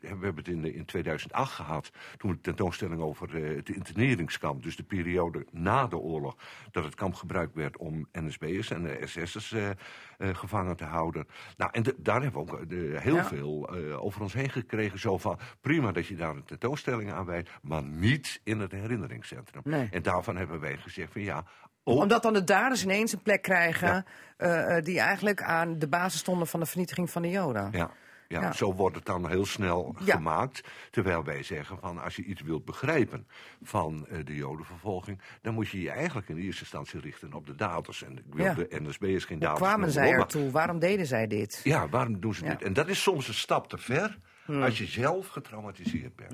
we 0.00 0.08
hebben 0.08 0.36
het 0.36 0.48
in, 0.48 0.74
in 0.74 0.84
2008 0.84 1.52
gehad. 1.52 1.90
Toen 2.16 2.30
de 2.30 2.40
tentoonstelling 2.40 3.00
over 3.00 3.44
eh, 3.44 3.56
het 3.56 3.68
interneringskamp. 3.68 4.62
Dus 4.62 4.76
de 4.76 4.82
periode 4.82 5.46
na 5.50 5.86
de 5.86 5.98
oorlog. 5.98 6.36
Dat 6.70 6.84
het 6.84 6.94
kamp 6.94 7.14
gebruikt 7.14 7.54
werd 7.54 7.76
om 7.76 7.99
NSB'ers 8.12 8.70
en 8.70 8.98
eh, 8.98 9.06
SS'ers 9.06 9.52
eh, 9.52 9.70
eh, 9.70 9.76
gevangen 10.18 10.76
te 10.76 10.84
houden. 10.84 11.26
Nou, 11.56 11.70
en 11.72 11.82
de- 11.82 11.94
daar 11.98 12.22
hebben 12.22 12.44
we 12.46 12.52
ook 12.52 12.60
eh, 12.60 13.00
heel 13.00 13.14
Ja. 13.14 13.24
veel 13.24 13.70
over 13.98 14.20
ons 14.22 14.32
heen 14.32 14.50
gekregen. 14.50 14.98
Zo 14.98 15.18
van, 15.18 15.38
prima 15.60 15.92
dat 15.92 16.06
je 16.06 16.16
daar 16.16 16.34
een 16.34 16.44
tentoonstelling 16.44 17.12
aan 17.12 17.24
wijdt, 17.24 17.50
maar 17.62 17.82
niet 17.82 18.40
in 18.44 18.60
het 18.60 18.72
herinneringscentrum. 18.72 19.62
Nee. 19.64 19.88
En 19.90 20.02
daarvan 20.02 20.36
hebben 20.36 20.60
wij 20.60 20.76
gezegd 20.76 21.12
van 21.12 21.22
ja... 21.22 21.44
Omdat 21.82 22.22
dan 22.22 22.32
de 22.32 22.44
daders 22.44 22.84
ineens 22.84 23.12
een 23.12 23.22
plek 23.22 23.42
krijgen 23.42 24.04
Ja. 24.38 24.80
die 24.80 25.00
eigenlijk 25.00 25.42
aan 25.42 25.78
de 25.78 25.88
basis 25.88 26.20
stonden 26.20 26.46
van 26.46 26.60
de 26.60 26.66
vernietiging 26.66 27.10
van 27.10 27.22
de 27.22 27.30
Joden. 27.30 27.68
Ja, 27.72 27.90
ja, 28.30 28.40
Ja. 28.40 28.52
zo 28.52 28.74
wordt 28.74 28.96
het 28.96 29.04
dan 29.04 29.28
heel 29.28 29.46
snel 29.46 29.94
Ja. 30.04 30.14
gemaakt. 30.14 30.60
Terwijl 30.90 31.24
wij 31.24 31.42
zeggen 31.42 31.78
van 31.78 32.02
als 32.02 32.16
je 32.16 32.22
iets 32.24 32.42
wilt 32.42 32.64
begrijpen 32.64 33.26
van 33.62 34.06
eh, 34.10 34.18
de 34.24 34.34
jodenvervolging, 34.34 35.20
dan 35.42 35.54
moet 35.54 35.68
je 35.68 35.80
je 35.80 35.90
eigenlijk 35.90 36.28
in 36.28 36.36
eerste 36.36 36.60
instantie 36.62 37.00
richten 37.00 37.32
op 37.34 37.46
de 37.46 37.54
daders. 37.54 38.02
En 38.02 38.18
ik 38.18 38.24
wil 38.34 38.44
Ja. 38.44 38.54
de 38.54 38.66
NSB 38.70 39.02
is 39.02 39.24
geen 39.24 39.36
Hoe 39.36 39.46
daders. 39.46 39.68
kwamen 39.68 39.90
zij 39.90 40.10
ertoe? 40.12 40.50
Waarom 40.50 40.78
deden 40.78 41.06
zij 41.06 41.26
dit? 41.26 41.60
Ja, 41.64 41.88
waarom 41.88 42.20
doen 42.20 42.34
ze 42.34 42.44
dit? 42.44 42.62
En 42.62 42.72
dat 42.72 42.88
is 42.88 43.02
soms 43.02 43.28
een 43.28 43.34
stap 43.34 43.68
te 43.68 43.78
ver. 43.78 44.18
Als 44.62 44.78
je 44.78 44.86
zelf 44.86 45.26
getraumatiseerd 45.28 46.16
bent. 46.16 46.32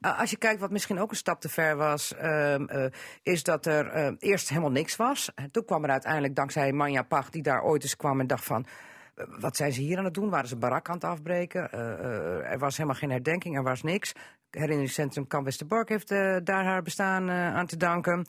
Uh, 0.00 0.18
als 0.20 0.30
je 0.30 0.36
kijkt 0.36 0.60
wat 0.60 0.70
misschien 0.70 0.98
ook 1.00 1.10
een 1.10 1.16
stap 1.16 1.40
te 1.40 1.48
ver 1.48 1.76
was, 1.76 2.14
uh, 2.22 2.54
uh, 2.58 2.86
is 3.22 3.42
dat 3.42 3.66
er 3.66 3.86
eh, 3.88 4.12
eerst 4.18 4.48
helemaal 4.48 4.70
niks 4.70 4.96
was. 4.96 5.30
En 5.34 5.50
toen 5.50 5.64
kwam 5.64 5.84
er 5.84 5.90
uiteindelijk 5.90 6.34
dankzij 6.34 6.72
Manja 6.72 7.02
Pach, 7.02 7.30
die 7.30 7.42
daar 7.42 7.62
ooit 7.62 7.82
eens 7.82 7.96
kwam 7.96 8.20
en 8.20 8.26
dacht 8.26 8.44
van. 8.44 8.66
Wat 9.14 9.56
zijn 9.56 9.72
ze 9.72 9.80
hier 9.80 9.98
aan 9.98 10.04
het 10.04 10.14
doen? 10.14 10.28
Waren 10.30 10.48
ze 10.48 10.56
barak 10.56 10.88
aan 10.88 10.94
het 10.94 11.04
afbreken? 11.04 11.72
Eh, 11.72 11.92
eh, 11.92 12.52
er 12.52 12.58
was 12.58 12.76
helemaal 12.76 12.98
geen 12.98 13.10
herdenking, 13.10 13.56
er 13.56 13.62
was 13.62 13.82
niks. 13.82 14.08
Het 14.08 14.62
herinneringscentrum 14.62 15.26
Kamp 15.26 15.44
Westerbork 15.44 15.88
heeft 15.88 16.10
eh, 16.10 16.36
daar 16.44 16.64
haar 16.64 16.82
bestaan 16.82 17.30
aan 17.30 17.66
te 17.66 17.76
danken. 17.76 18.24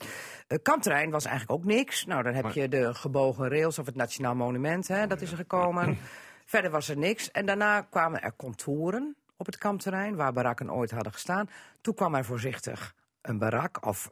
Kampterrein 0.62 1.10
was 1.10 1.24
eigenlijk 1.24 1.60
ook 1.60 1.66
niks. 1.66 2.04
Nou, 2.04 2.22
dan 2.22 2.34
heb 2.34 2.42
Maar- 2.42 2.58
je 2.58 2.68
de 2.68 2.94
gebogen 2.94 3.48
rails 3.48 3.78
of 3.78 3.86
het 3.86 3.94
Nationaal 3.94 4.34
Monument, 4.34 4.88
hè, 4.88 5.06
dat 5.06 5.20
is 5.20 5.30
er 5.30 5.36
gekomen. 5.36 5.98
Verder 6.44 6.70
was 6.70 6.88
er 6.88 6.96
niks. 6.96 7.30
En 7.30 7.46
daarna 7.46 7.80
kwamen 7.80 8.22
er 8.22 8.36
contouren 8.36 9.16
op 9.36 9.46
het 9.46 9.58
kampterrein, 9.58 10.16
waar 10.16 10.32
barakken 10.32 10.72
ooit 10.72 10.90
hadden 10.90 11.12
gestaan. 11.12 11.48
Toen 11.80 11.94
kwam 11.94 12.14
er 12.14 12.24
voorzichtig 12.24 12.94
een 13.22 13.38
barak, 13.38 13.86
of 13.86 14.10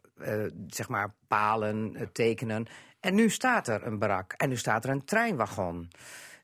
zeg 0.66 0.88
maar 0.88 1.14
palen, 1.28 2.08
tekenen. 2.12 2.66
En 3.00 3.14
nu 3.14 3.30
staat 3.30 3.68
er 3.68 3.86
een 3.86 3.98
barak. 3.98 4.32
En 4.32 4.48
nu 4.48 4.56
staat 4.56 4.84
er 4.84 4.90
een 4.90 5.04
treinwagon. 5.04 5.88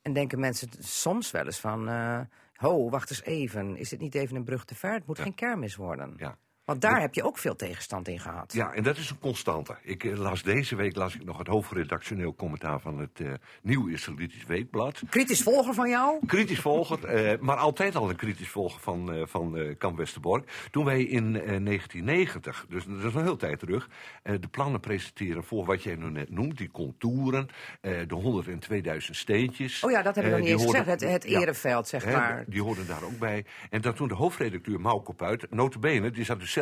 En 0.02 0.12
denken 0.12 0.40
mensen 0.40 0.68
soms 0.78 1.30
wel 1.30 1.44
eens 1.44 1.60
van... 1.60 1.88
eh, 1.88 2.20
ho, 2.54 2.90
wacht 2.90 3.10
eens 3.10 3.22
even. 3.22 3.76
Is 3.76 3.88
dit 3.88 4.00
niet 4.00 4.14
even 4.14 4.36
een 4.36 4.44
brug 4.44 4.64
te 4.64 4.74
ver? 4.74 4.92
Het 4.92 5.06
moet 5.06 5.18
geen 5.18 5.34
kermis 5.34 5.76
worden. 5.76 6.14
Ja. 6.16 6.38
Want 6.70 6.82
daar 6.82 7.00
heb 7.00 7.14
je 7.14 7.22
ook 7.22 7.38
veel 7.38 7.56
tegenstand 7.56 8.08
in 8.08 8.20
gehad. 8.20 8.52
Ja, 8.52 8.72
en 8.72 8.82
dat 8.82 8.96
is 8.96 9.10
een 9.10 9.18
constante. 9.18 9.76
Ik 9.82 10.04
eh, 10.04 10.16
las 10.16 10.42
deze 10.42 10.76
week 10.76 10.96
las 10.96 11.14
ik 11.14 11.24
nog 11.24 11.38
het 11.38 11.46
hoofdredactioneel 11.46 12.34
commentaar 12.34 12.80
van 12.80 12.98
het 12.98 13.20
eh, 13.20 13.32
Nieuw 13.62 13.88
Israëlitisch 13.88 14.44
Weekblad. 14.46 15.02
Kritisch 15.08 15.42
volger 15.42 15.74
van 15.74 15.88
jou? 15.88 16.26
Kritisch 16.26 16.60
volger, 16.60 17.04
eh, 17.04 17.38
maar 17.40 17.56
altijd 17.56 17.96
al 17.96 18.10
een 18.10 18.16
kritisch 18.16 18.48
volger 18.48 18.80
van, 18.80 19.12
eh, 19.12 19.22
van 19.26 19.74
Kamp 19.78 19.96
Westerbork. 19.96 20.68
Toen 20.70 20.84
wij 20.84 21.02
in 21.02 21.36
eh, 21.40 21.56
1990, 21.60 22.66
dus 22.68 22.84
dat 22.84 23.04
is 23.04 23.14
een 23.14 23.22
heel 23.22 23.36
tijd 23.36 23.58
terug, 23.58 23.88
de 24.22 24.48
plannen 24.50 24.80
presenteren 24.80 25.44
voor 25.44 25.64
wat 25.64 25.82
jij 25.82 25.94
nu 25.94 26.10
net 26.10 26.30
noemt, 26.30 26.58
die 26.58 26.70
contouren, 26.70 27.46
de 27.80 28.14
100 28.14 28.48
en 28.48 28.58
2000 28.58 29.16
steentjes. 29.16 29.84
Oh 29.84 29.90
ja, 29.90 30.02
dat 30.02 30.14
heb 30.14 30.24
ik 30.24 30.30
nog 30.30 30.40
niet 30.40 30.48
eens 30.48 30.62
hoorden- 30.62 30.84
gezegd. 30.84 31.00
Het, 31.00 31.12
het 31.12 31.30
ja. 31.30 31.40
ereveld, 31.40 31.88
zeg 31.88 32.04
Hè, 32.04 32.12
maar. 32.12 32.44
Die 32.46 32.62
hoorden 32.62 32.86
daar 32.86 33.02
ook 33.02 33.18
bij. 33.18 33.44
En 33.70 33.80
dat 33.80 33.96
toen 33.96 34.08
de 34.08 34.14
hoofdredacteur 34.14 34.80
Mauko 34.80 35.12
Puit, 35.12 35.46
notabene, 35.50 36.10
die 36.10 36.24
zat 36.24 36.40
dus 36.40 36.52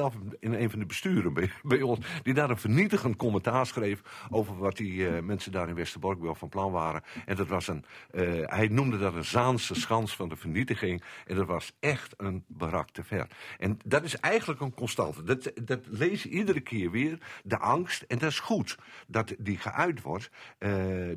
in 0.40 0.52
een 0.52 0.70
van 0.70 0.78
de 0.78 0.86
besturen 0.86 1.32
bij, 1.32 1.50
bij 1.62 1.82
ons, 1.82 2.06
die 2.22 2.34
daar 2.34 2.50
een 2.50 2.58
vernietigend 2.58 3.16
commentaar 3.16 3.66
schreef 3.66 4.26
over 4.30 4.58
wat 4.58 4.76
die 4.76 5.08
eh, 5.08 5.22
mensen 5.22 5.52
daar 5.52 5.68
in 5.68 5.74
Westerbork 5.74 6.20
wel 6.20 6.34
van 6.34 6.48
plan 6.48 6.72
waren. 6.72 7.02
En 7.26 7.36
dat 7.36 7.48
was 7.48 7.68
een, 7.68 7.84
eh, 8.10 8.22
hij 8.44 8.68
noemde 8.68 8.98
dat 8.98 9.14
een 9.14 9.24
Zaanse 9.24 9.74
schans 9.74 10.16
van 10.16 10.28
de 10.28 10.36
vernietiging. 10.36 11.02
En 11.26 11.36
dat 11.36 11.46
was 11.46 11.72
echt 11.80 12.14
een 12.16 12.44
barak 12.46 12.90
te 12.90 13.04
ver. 13.04 13.26
En 13.58 13.78
dat 13.84 14.04
is 14.04 14.16
eigenlijk 14.16 14.60
een 14.60 14.74
constante. 14.74 15.22
Dat, 15.22 15.52
dat 15.62 15.80
lees 15.86 16.22
je 16.22 16.28
iedere 16.28 16.60
keer 16.60 16.90
weer. 16.90 17.18
De 17.44 17.58
angst, 17.58 18.02
en 18.02 18.18
dat 18.18 18.30
is 18.30 18.40
goed, 18.40 18.78
dat 19.06 19.34
die 19.38 19.58
geuit 19.58 20.02
wordt. 20.02 20.30
eh, 20.58 20.68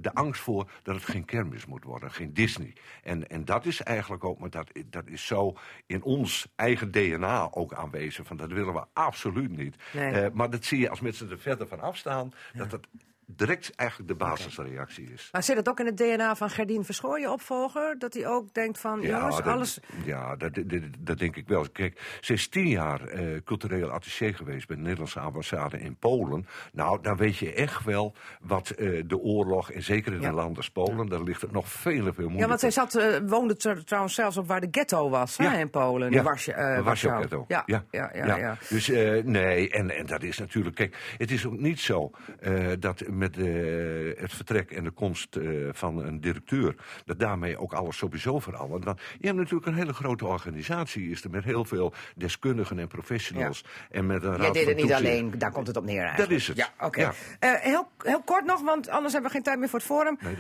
de 0.02 0.14
angst 0.14 0.42
voor 0.42 0.70
dat 0.84 0.96
het 0.96 1.06
geen 1.06 1.26
kermis 1.26 1.66
moet 1.66 1.84
worden, 1.84 2.12
geen 2.12 2.34
Disney. 2.34 2.74
En, 3.04 3.28
en 3.28 3.46
dat 3.46 3.66
is 3.66 3.82
eigenlijk 3.82 4.24
ook, 4.24 4.40
maar 4.40 4.50
dat, 4.50 4.72
dat 4.86 5.08
is 5.08 5.26
zo 5.26 5.58
in 5.86 6.04
ons 6.04 6.48
eigen 6.56 6.92
DNA 6.92 7.52
ook 7.52 7.74
aanwezig. 7.74 8.28
Van 8.28 8.38
dat 8.38 8.52
willen 8.52 8.71
we 8.74 8.84
absoluut 8.94 9.58
niet. 9.58 9.76
Nee. 9.94 10.12
Eh, 10.12 10.32
maar 10.34 10.50
dat 10.50 10.66
zie 10.66 10.80
je 10.80 10.90
als 10.90 11.00
mensen 11.00 11.30
er 11.30 11.40
verder 11.40 11.68
van 11.68 11.80
afstaan, 11.80 12.34
dat 12.54 12.70
dat 12.70 12.88
direct 13.36 13.76
eigenlijk 13.76 14.10
de 14.10 14.16
basisreactie 14.16 15.12
is. 15.14 15.30
Maar 15.32 15.44
zit 15.44 15.56
het 15.58 15.70
ook 15.70 15.80
in 15.80 15.86
het 15.86 15.98
DNA 15.98 16.36
van 16.36 16.50
Gerdien 16.50 16.86
Verschoor, 16.86 17.20
je 17.20 17.32
opvolger? 17.32 17.96
Dat 18.00 18.14
hij 18.14 18.28
ook 18.28 18.54
denkt 18.54 18.80
van, 18.80 19.02
jongens, 19.02 19.36
dat, 19.36 19.46
alles... 19.46 19.80
ja 20.06 20.36
dat, 20.36 20.54
dat, 20.56 20.82
dat- 21.00 21.18
denk 21.18 21.36
ik 21.36 21.48
wel. 21.48 21.70
Kijk, 21.70 22.18
ze 22.22 22.34
is 22.34 22.48
tien 22.48 22.68
jaar 22.68 23.08
eh, 23.08 23.42
cultureel 23.46 23.90
attaché 23.90 24.34
geweest 24.34 24.68
bij 24.68 24.76
de 24.76 24.82
Nederlandse 24.82 25.20
ambassade 25.20 25.80
in 25.80 25.96
Polen. 25.96 26.48
Nou, 26.74 27.02
dan 27.02 27.18
weet 27.18 27.38
je 27.38 27.54
echt 27.54 27.84
wel 27.84 28.14
wat 28.42 28.70
eh, 28.70 29.02
de 29.06 29.18
oorlog, 29.18 29.72
en 29.72 29.84
zeker 29.84 30.14
in 30.14 30.22
Ja. 30.22 30.28
een 30.28 30.34
land 30.34 30.58
als 30.58 30.70
Polen, 30.70 31.08
daar 31.10 31.24
ligt 31.24 31.42
het 31.42 31.52
nog 31.52 31.68
veel, 31.70 31.92
veel 31.92 32.04
moeilijker. 32.30 32.40
Ja, 32.40 32.48
want 32.48 32.60
zij 32.60 32.72
zat, 32.72 32.96
eh, 32.96 33.18
woonde 33.26 33.56
tr- 33.56 33.72
trouwens 33.86 34.16
zelfs 34.16 34.38
op 34.38 34.48
waar 34.48 34.62
de 34.62 34.68
ghetto 34.72 35.10
was 35.10 35.38
hè, 35.38 35.44
Ja. 35.44 35.54
in 35.54 35.70
Polen. 35.70 36.12
Ja. 36.12 36.18
De 36.18 36.24
Warsje, 36.24 36.54
eh, 36.54 37.30
De. 37.30 37.44
Ja, 37.48 37.64
ja, 37.66 37.84
ja. 37.92 38.10
ja, 38.14 38.36
ja. 38.38 38.58
Dus 38.70 38.90
eh, 38.90 39.24
nee, 39.24 39.70
en, 39.70 39.90
en 39.98 40.06
dat 40.06 40.24
is 40.24 40.38
natuurlijk. 40.38 40.76
Kijk, 40.76 41.16
het 41.18 41.32
is 41.32 41.46
ook 41.46 41.58
niet 41.60 41.80
zo 41.80 42.12
eh, 42.40 42.68
dat 42.80 43.08
met 43.22 43.38
eh, 43.38 44.22
het 44.22 44.34
vertrek 44.34 44.72
en 44.72 44.84
de 44.84 44.92
komst 44.92 45.36
eh, 45.36 45.46
van 45.72 45.98
een 45.98 46.22
directeur. 46.22 46.76
dat 47.06 47.20
daarmee 47.20 47.58
ook 47.58 47.74
alles 47.74 47.98
sowieso 47.98 48.40
verandert. 48.40 48.84
Want 48.84 49.02
je 49.20 49.26
hebt 49.26 49.38
natuurlijk 49.40 49.66
een 49.66 49.76
hele 49.76 49.94
grote 49.94 50.26
organisatie. 50.26 51.10
Is 51.10 51.24
er 51.24 51.30
met 51.30 51.44
heel 51.44 51.66
veel 51.66 51.94
deskundigen 52.16 52.80
en 52.80 52.88
professionals. 52.88 53.66
En 53.92 54.06
met 54.06 54.24
een 54.24 54.30
Jij 54.30 54.40
raad 54.40 54.54
deed 54.54 54.66
het 54.66 54.76
niet 54.76 54.88
toezicht. 54.88 55.10
alleen, 55.10 55.34
daar 55.38 55.52
komt 55.52 55.68
het 55.68 55.78
op 55.78 55.86
neer 55.86 56.02
eigenlijk. 56.02 56.30
Dat 56.30 56.40
is 56.40 56.48
het. 56.48 56.58
Ja, 56.58 56.70
oké. 56.80 57.02
Ja. 57.02 57.14
Eh, 57.40 57.54
heel, 57.54 57.88
heel 57.98 58.22
kort 58.22 58.46
nog, 58.46 58.62
want 58.62 58.90
anders 58.90 59.14
hebben 59.14 59.32
we 59.32 59.36
geen 59.36 59.46
tijd 59.46 59.60
meer 59.60 59.70
voor 59.70 59.80
het 59.80 59.88
forum. 59.88 60.18
Nee, 60.20 60.36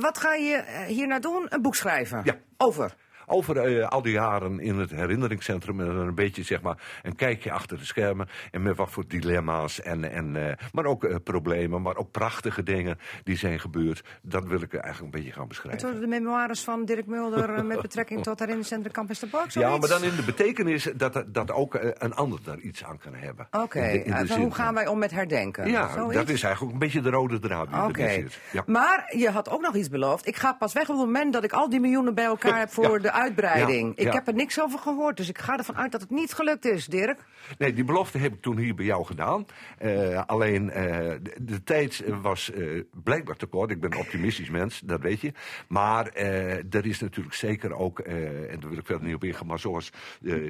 wat 0.00 0.18
ga 0.18 0.34
je 0.34 0.84
hierna 0.86 1.18
doen? 1.18 1.46
Een 1.48 1.62
boek 1.62 1.74
schrijven? 1.74 2.20
Ja. 2.24 2.38
Over? 2.56 2.94
Over 3.26 3.56
eh, 3.56 3.88
al 3.88 4.02
die 4.02 4.12
jaren 4.12 4.60
in 4.60 4.78
het 4.78 4.90
herinneringscentrum. 4.90 5.80
En 5.80 5.86
dan 5.86 5.96
een 5.96 6.14
beetje 6.14 6.42
zeg 6.42 6.60
maar 6.62 7.00
een 7.02 7.16
kijkje 7.16 7.52
achter 7.52 7.78
de 7.78 7.84
schermen. 7.84 8.28
En 8.50 8.62
met 8.62 8.76
wat 8.76 8.90
voor 8.90 9.04
dilemma's. 9.08 9.80
En, 9.80 10.10
en, 10.12 10.48
eh, 10.48 10.52
maar 10.72 10.84
ook 10.84 11.04
eh, 11.04 11.16
problemen. 11.24 11.82
Maar 11.82 11.96
ook 11.96 12.10
prachtige 12.10 12.62
dingen 12.62 12.98
die 13.24 13.36
zijn 13.36 13.60
gebeurd. 13.60 14.02
Dat 14.22 14.44
wil 14.46 14.60
ik 14.62 14.74
eigenlijk 14.74 15.04
een 15.14 15.20
beetje 15.20 15.32
gaan 15.32 15.40
Het 15.40 15.48
beschrijven. 15.48 15.82
worden 15.82 16.00
de 16.00 16.06
memoires 16.20 16.60
van 16.64 16.84
Dirk 16.84 17.06
Mulder 17.06 17.54
eh, 17.54 17.62
met 17.62 17.80
betrekking 17.82 18.22
tot 18.22 18.32
herinneringscentrum 18.38 18.92
Kamp 18.92 19.08
Westerbork? 19.08 19.50
Ja, 19.50 19.76
maar 19.76 19.88
dan 19.88 20.02
in 20.04 20.16
de 20.16 20.22
betekenis 20.22 20.88
dat, 20.96 21.24
dat 21.26 21.50
ook 21.50 21.74
eh, 21.74 21.90
een 21.94 22.14
ander 22.14 22.38
daar 22.44 22.58
iets 22.58 22.84
aan 22.84 22.98
kan 22.98 23.14
hebben. 23.14 23.46
Oké, 23.50 23.80
eh, 23.80 24.18
zin 24.26 24.40
hoe 24.40 24.54
gaan 24.54 24.74
wij 24.74 24.86
om 24.86 24.98
met 24.98 25.10
herdenken? 25.10 25.68
Ja, 25.70 25.92
Zoiets? 25.92 26.14
dat 26.14 26.28
is 26.28 26.42
eigenlijk 26.42 26.62
ook 26.62 26.72
een 26.72 26.78
beetje 26.78 27.00
de 27.00 27.10
rode 27.10 27.38
draad 27.38 27.68
die 27.72 27.82
Oké, 27.82 28.10
zit. 28.10 28.38
Ja. 28.52 28.62
maar 28.66 29.12
je 29.16 29.30
had 29.30 29.48
ook 29.50 29.60
nog 29.60 29.74
iets 29.74 29.88
beloofd. 29.88 30.26
Ik 30.26 30.36
ga 30.36 30.52
pas 30.52 30.72
weg 30.72 30.82
op 30.82 30.96
het 30.96 31.04
moment 31.06 31.32
dat 31.32 31.44
ik 31.44 31.52
al 31.52 31.68
die 31.68 31.80
miljoenen 31.80 32.14
bij 32.14 32.24
elkaar 32.24 32.58
heb 32.64 32.70
voor 32.72 32.92
Ja. 32.92 32.98
de 32.98 33.12
uitbreiding. 33.14 33.86
Ja, 33.86 34.02
Ik 34.02 34.06
ja. 34.06 34.12
heb 34.12 34.26
er 34.26 34.34
niks 34.34 34.60
over 34.60 34.78
gehoord, 34.78 35.16
dus 35.16 35.28
ik 35.28 35.38
ga 35.38 35.56
ervan 35.56 35.76
uit 35.76 35.92
dat 35.92 36.00
het 36.00 36.10
niet 36.10 36.32
gelukt 36.32 36.64
is, 36.64 36.86
Dirk. 36.86 37.24
Nee, 37.58 37.72
die 37.72 37.84
belofte 37.84 38.18
heb 38.18 38.32
ik 38.32 38.42
toen 38.42 38.58
hier 38.58 38.74
bij 38.74 38.84
jou 38.84 39.04
gedaan. 39.04 39.46
Eh, 39.78 40.22
alleen 40.26 40.70
eh, 40.70 40.84
de, 41.22 41.34
de 41.38 41.62
tijd 41.62 42.04
was 42.22 42.50
eh, 42.50 42.80
blijkbaar 43.04 43.36
te 43.36 43.46
kort. 43.46 43.70
Ik 43.70 43.80
ben 43.80 43.92
een 43.92 43.98
optimistisch 43.98 44.50
mens, 44.50 44.80
dat 44.84 45.00
weet 45.00 45.20
je. 45.20 45.32
Maar 45.68 46.06
er 46.70 46.86
is 46.86 47.00
natuurlijk 47.00 47.34
zeker 47.34 47.74
ook, 47.74 47.98
en 47.98 48.60
daar 48.60 48.68
wil 48.68 48.78
ik 48.78 48.86
verder 48.86 49.06
niet 49.06 49.14
op 49.14 49.24
ingaan, 49.24 49.46
maar 49.46 49.58
zoals 49.58 49.90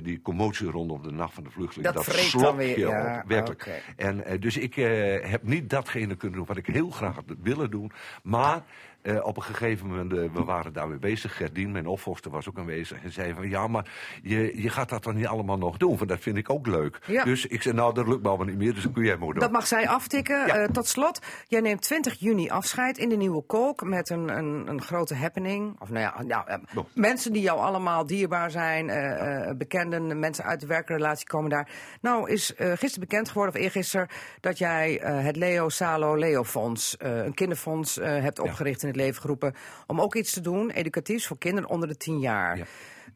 die 0.03 0.21
commotie 0.23 0.71
rondom 0.71 1.03
de 1.03 1.11
nacht 1.11 1.35
van 1.35 1.45
de 1.45 1.51
vluchtelingen. 1.51 1.95
Dat 1.95 2.05
vreet 2.05 2.41
dan 2.41 2.67
je 2.67 2.79
ja, 2.79 3.21
op, 3.23 3.29
werkelijk. 3.29 3.83
En, 3.97 4.41
dus 4.41 4.57
ik 4.57 4.75
heb 5.23 5.43
niet 5.43 5.71
datgene 5.71 6.17
kunnen 6.17 6.39
doen 6.39 6.47
wat 6.47 6.57
ik 6.57 6.67
heel 6.67 6.91
graag 6.91 7.15
had 7.15 7.25
willen 7.43 7.71
doen. 7.71 7.93
Maar 8.23 8.63
eh, 9.05 9.27
op 9.27 9.37
een 9.37 9.43
gegeven 9.43 9.87
moment, 9.87 10.13
eh, 10.13 10.19
we 10.33 10.45
waren 10.45 10.73
daarmee 10.73 10.99
bezig. 10.99 11.37
Gerdien, 11.37 11.73
mijn 11.73 11.87
opvolger, 11.87 12.31
was 12.31 12.49
ook 12.49 12.59
aanwezig. 12.59 13.03
En 13.03 13.13
zei 13.13 13.35
van, 13.35 13.49
ja, 13.49 13.67
maar 13.67 13.91
je, 14.23 14.63
je 14.63 14.69
gaat 14.69 14.89
dat 14.89 15.05
dan 15.05 15.15
niet 15.15 15.27
allemaal 15.27 15.59
nog 15.59 15.77
doen. 15.77 15.97
Want 15.97 16.09
dat 16.09 16.21
vind 16.21 16.37
ik 16.37 16.51
ook 16.51 16.67
leuk. 16.67 16.99
Ja. 17.07 17.25
Dus 17.25 17.47
ik 17.47 17.63
zei, 17.63 17.75
nou, 17.75 17.95
dat 17.95 18.07
lukt 18.07 18.23
me 18.23 18.29
allemaal 18.29 18.47
niet 18.47 18.57
meer. 18.57 18.75
Dus 18.75 18.83
dan 18.83 18.93
kun 18.93 19.05
jij 19.05 19.17
maar 19.17 19.29
doen. 19.29 19.39
Dat 19.39 19.51
mag 19.51 19.67
zij 19.67 19.89
aftikken. 19.89 20.47
Ja. 20.47 20.57
Eh, 20.57 20.69
tot 20.69 20.87
slot, 20.87 21.21
jij 21.49 21.61
neemt 21.61 21.83
20 21.83 22.15
juni 22.19 22.51
afscheid 22.51 22.99
in 22.99 23.09
de 23.09 23.17
Nieuwe 23.17 23.43
Kolk 23.43 23.83
met 23.83 24.11
een, 24.11 24.37
een, 24.37 24.69
een 24.69 24.83
grote 24.83 25.15
happening. 25.15 25.81
Of 25.81 25.91
nou 25.91 26.01
ja, 26.01 26.23
nou, 26.23 26.87
mensen 26.95 27.33
die 27.33 27.43
jou 27.43 27.59
allemaal 27.59 28.07
dierbaar 28.07 28.51
zijn, 28.51 28.87
bekenden, 29.59 30.19
mensen 30.19 30.45
uit 30.45 30.61
de 30.61 30.67
werkrelatie 30.67 31.27
komen 31.27 31.51
daar. 31.51 31.69
Nou 32.01 32.31
is 32.31 32.53
gisteren 32.57 33.01
bekend 33.01 33.29
geworden, 33.29 33.55
of 33.55 33.61
eergisteren, 33.61 34.09
dat 34.41 34.59
jij 34.59 35.01
het 35.05 35.37
Leo 35.37 35.69
Salo 35.69 36.17
Leo 36.17 36.45
Fonds, 36.45 36.97
een 36.99 37.35
kinderfonds, 37.35 37.95
hebt 38.03 38.39
opgericht 38.39 38.83
in 38.83 38.89
het 38.95 39.03
leven 39.03 39.21
geroepen. 39.21 39.55
Om 39.87 40.01
ook 40.01 40.15
iets 40.15 40.33
te 40.33 40.41
doen, 40.41 40.71
educatiefs 40.71 41.27
voor 41.27 41.39
kinderen 41.39 41.71
onder 41.71 41.89
de 41.89 41.97
10 41.97 42.19
jaar. 42.19 42.57
Ja. 42.57 42.65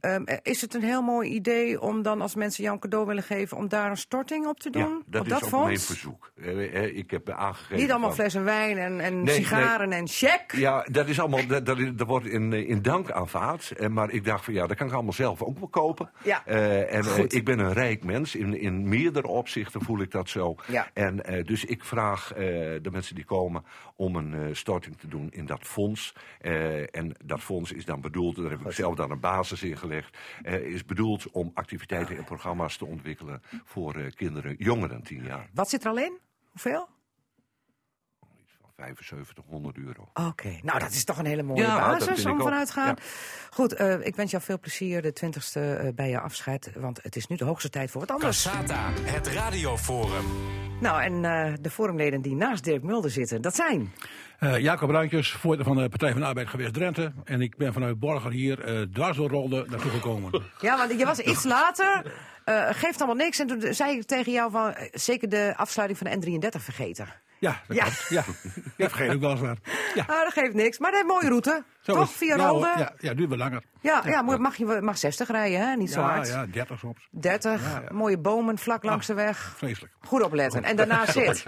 Ehm, 0.00 0.22
eh, 0.24 0.36
is 0.42 0.60
het 0.60 0.74
een 0.74 0.82
heel 0.82 1.02
mooi 1.02 1.30
idee 1.30 1.80
om 1.80 2.02
dan 2.02 2.20
als 2.20 2.34
mensen 2.34 2.62
jou 2.62 2.74
een 2.74 2.80
cadeau 2.80 3.06
willen 3.06 3.22
geven, 3.22 3.56
om 3.56 3.68
daar 3.68 3.90
een 3.90 3.96
storting 3.96 4.46
op 4.46 4.60
te 4.60 4.70
doen? 4.70 4.82
ja, 4.82 5.02
dat 5.06 5.20
op 5.20 5.26
is 5.26 5.32
dat 5.32 5.42
ook 5.42 5.48
fonds? 5.48 5.66
mijn 5.66 5.80
verzoek. 5.80 6.32
Eh, 6.36 6.74
eh, 6.84 6.96
ik 6.96 7.10
heb 7.10 7.30
aangegeven... 7.30 7.76
Niet 7.76 7.90
allemaal 7.90 8.08
van- 8.08 8.18
flessen 8.18 8.44
wijn 8.44 8.78
en, 8.78 9.00
en 9.00 9.22
Nee, 9.22 9.34
sigaren 9.34 9.92
en 9.92 10.08
check. 10.08 10.52
Ja, 10.52 10.86
dat 10.90 11.08
is 11.08 11.20
allemaal, 11.20 11.46
dat, 11.46 11.66
dat, 11.66 12.06
wordt 12.06 12.26
in, 12.26 12.52
in 12.52 12.82
dank 12.82 13.10
aanvaard. 13.10 13.88
Maar 13.88 14.10
ik 14.10 14.24
dacht 14.24 14.44
van 14.44 14.54
ja, 14.54 14.66
dat 14.66 14.76
kan 14.76 14.86
ik 14.86 14.92
allemaal 14.92 15.12
zelf 15.12 15.42
ook 15.42 15.58
wel 15.58 15.68
kopen. 15.68 16.10
Ja. 16.22 16.46
En 16.46 17.04
Goed. 17.04 17.34
ik 17.34 17.44
ben 17.44 17.58
een 17.58 17.72
rijk 17.72 18.04
mens. 18.04 18.34
In, 18.34 18.60
in 18.60 18.88
meerdere 18.88 19.26
opzichten 19.26 19.82
voel 19.82 20.00
ik 20.00 20.10
dat 20.10 20.28
zo. 20.28 20.54
Ja. 20.66 20.88
En 20.92 21.22
dus 21.44 21.64
ik 21.64 21.84
vraag 21.84 22.32
de 22.82 22.88
mensen 22.92 23.14
die 23.14 23.24
komen 23.24 23.64
om 23.96 24.16
een 24.16 24.56
storting 24.56 24.98
te 24.98 25.08
doen 25.08 25.28
in 25.30 25.46
dat 25.46 25.60
fonds. 25.62 26.14
En 26.90 27.14
dat 27.24 27.40
fonds 27.40 27.72
is 27.72 27.84
dan 27.84 28.00
bedoeld, 28.00 28.36
daar 28.36 28.50
heb 28.50 28.60
ik 28.60 28.72
zelf 28.72 28.94
dan 28.94 29.10
een 29.10 29.20
basis 29.20 29.62
in 29.62 29.76
is 30.74 30.84
bedoeld 30.84 31.30
om 31.30 31.50
activiteiten 31.54 32.16
en 32.16 32.24
programma's 32.24 32.76
te 32.76 32.84
ontwikkelen 32.84 33.42
voor 33.64 33.94
eh, 33.94 34.12
kinderen 34.14 34.54
jonger 34.58 34.88
dan 34.88 35.02
10 35.02 35.22
jaar. 35.22 35.48
Wat 35.52 35.68
zit 35.68 35.84
er 35.84 35.90
al 35.90 35.98
in? 35.98 36.18
Hoeveel? 36.50 36.88
7500 38.78 39.76
euro. 39.76 40.08
Oké, 40.28 40.58
nou 40.62 40.78
dat 40.78 40.90
is 40.90 41.04
toch 41.04 41.18
een 41.18 41.26
hele 41.26 41.42
mooie 41.42 41.60
Ja, 41.62 41.78
basis 41.78 42.26
om 42.26 42.40
vanuit 42.40 42.66
te 42.66 42.72
gaan. 42.72 42.86
Ja. 42.86 42.96
Goed, 43.50 43.72
eh, 43.72 44.06
ik 44.06 44.16
wens 44.16 44.30
jou 44.30 44.42
veel 44.42 44.58
plezier 44.58 45.02
de 45.02 45.12
20ste 45.12 45.60
eh, 45.60 45.88
bij 45.94 46.08
je 46.08 46.20
afscheid. 46.20 46.70
Want 46.76 47.00
het 47.02 47.16
is 47.16 47.26
nu 47.26 47.36
de 47.36 47.44
hoogste 47.44 47.68
tijd 47.70 47.90
voor 47.90 48.00
wat 48.00 48.10
anders. 48.10 48.42
Cassata, 48.42 48.90
het 49.02 49.26
radioforum. 49.26 50.24
Nou, 50.80 51.02
en 51.02 51.24
eh, 51.24 51.52
de 51.60 51.70
forumleden 51.70 52.22
die 52.22 52.34
naast 52.34 52.64
Dirk 52.64 52.82
Mulder 52.82 53.10
zitten, 53.10 53.42
dat 53.42 53.54
zijn... 53.54 53.92
Eh, 54.38 54.58
Jacob 54.58 54.90
Ruijtjes, 54.90 55.30
voorzitter 55.32 55.74
van 55.74 55.82
de 55.82 55.88
Partij 55.88 56.10
van 56.10 56.20
de 56.20 56.26
Arbeid 56.26 56.48
geweest 56.48 56.74
Drenthe. 56.74 57.12
En 57.24 57.40
ik 57.40 57.56
ben 57.56 57.72
vanuit 57.72 57.98
Borger 57.98 58.30
hier 58.30 58.60
eh 58.64 58.80
dwars 58.82 59.16
door 59.16 59.28
Rolde 59.28 59.66
naartoe 59.68 59.90
gekomen. 59.90 60.30
Ja, 60.60 60.76
want 60.76 60.98
je 60.98 61.04
was 61.04 61.18
iets 61.18 61.44
later. 61.44 62.12
eh 62.44 62.68
geeft 62.70 62.98
allemaal 62.98 63.24
niks. 63.24 63.38
En 63.38 63.46
toen 63.46 63.74
zei 63.74 63.96
ik 63.96 64.04
tegen 64.04 64.32
jou 64.32 64.50
van 64.50 64.74
zeker 64.92 65.28
de 65.28 65.52
afsluiting 65.56 65.98
van 65.98 66.20
de 66.20 66.38
N33 66.40 66.62
vergeten. 66.62 67.08
Ja, 67.38 67.60
dat 67.68 67.76
Ja. 67.76 67.82
klopt. 68.22 68.42
Ja. 68.76 68.88
vergeet 68.88 69.12
ik 69.12 69.20
wel 69.20 69.30
eens. 69.30 69.40
Ja, 69.94 70.04
Ah, 70.06 70.22
dat 70.22 70.32
geeft 70.32 70.54
niks. 70.54 70.78
Maar 70.78 70.90
dat 70.90 71.00
heeft 71.00 71.10
een 71.12 71.16
mooie 71.16 71.28
route. 71.28 71.64
zo 71.80 71.92
Toch? 71.92 72.10
Via 72.12 72.36
ja, 72.36 72.74
Ja, 72.78 72.92
ja, 72.98 73.14
duurt 73.14 73.28
wel 73.28 73.38
langer. 73.38 73.62
Ja, 73.80 74.02
ja, 74.06 74.22
mag 74.22 74.56
je 74.56 74.78
mag 74.82 74.98
60 74.98 75.28
rijden, 75.30 75.60
hè? 75.68 75.76
Niet 75.76 75.92
zo 75.92 76.00
hard. 76.00 76.28
ja, 76.28 76.46
30 76.46 76.78
soms. 76.78 77.08
30, 77.10 77.62
Ja, 77.72 77.80
ja. 77.88 77.94
mooie 77.94 78.18
bomen 78.18 78.58
vlak 78.58 78.82
langs 78.84 79.06
de 79.06 79.14
weg. 79.14 79.54
Vreselijk. 79.56 79.92
Goed 80.00 80.22
opletten. 80.22 80.64
En 80.64 80.76
daarna 80.76 81.06
zit. 81.06 81.44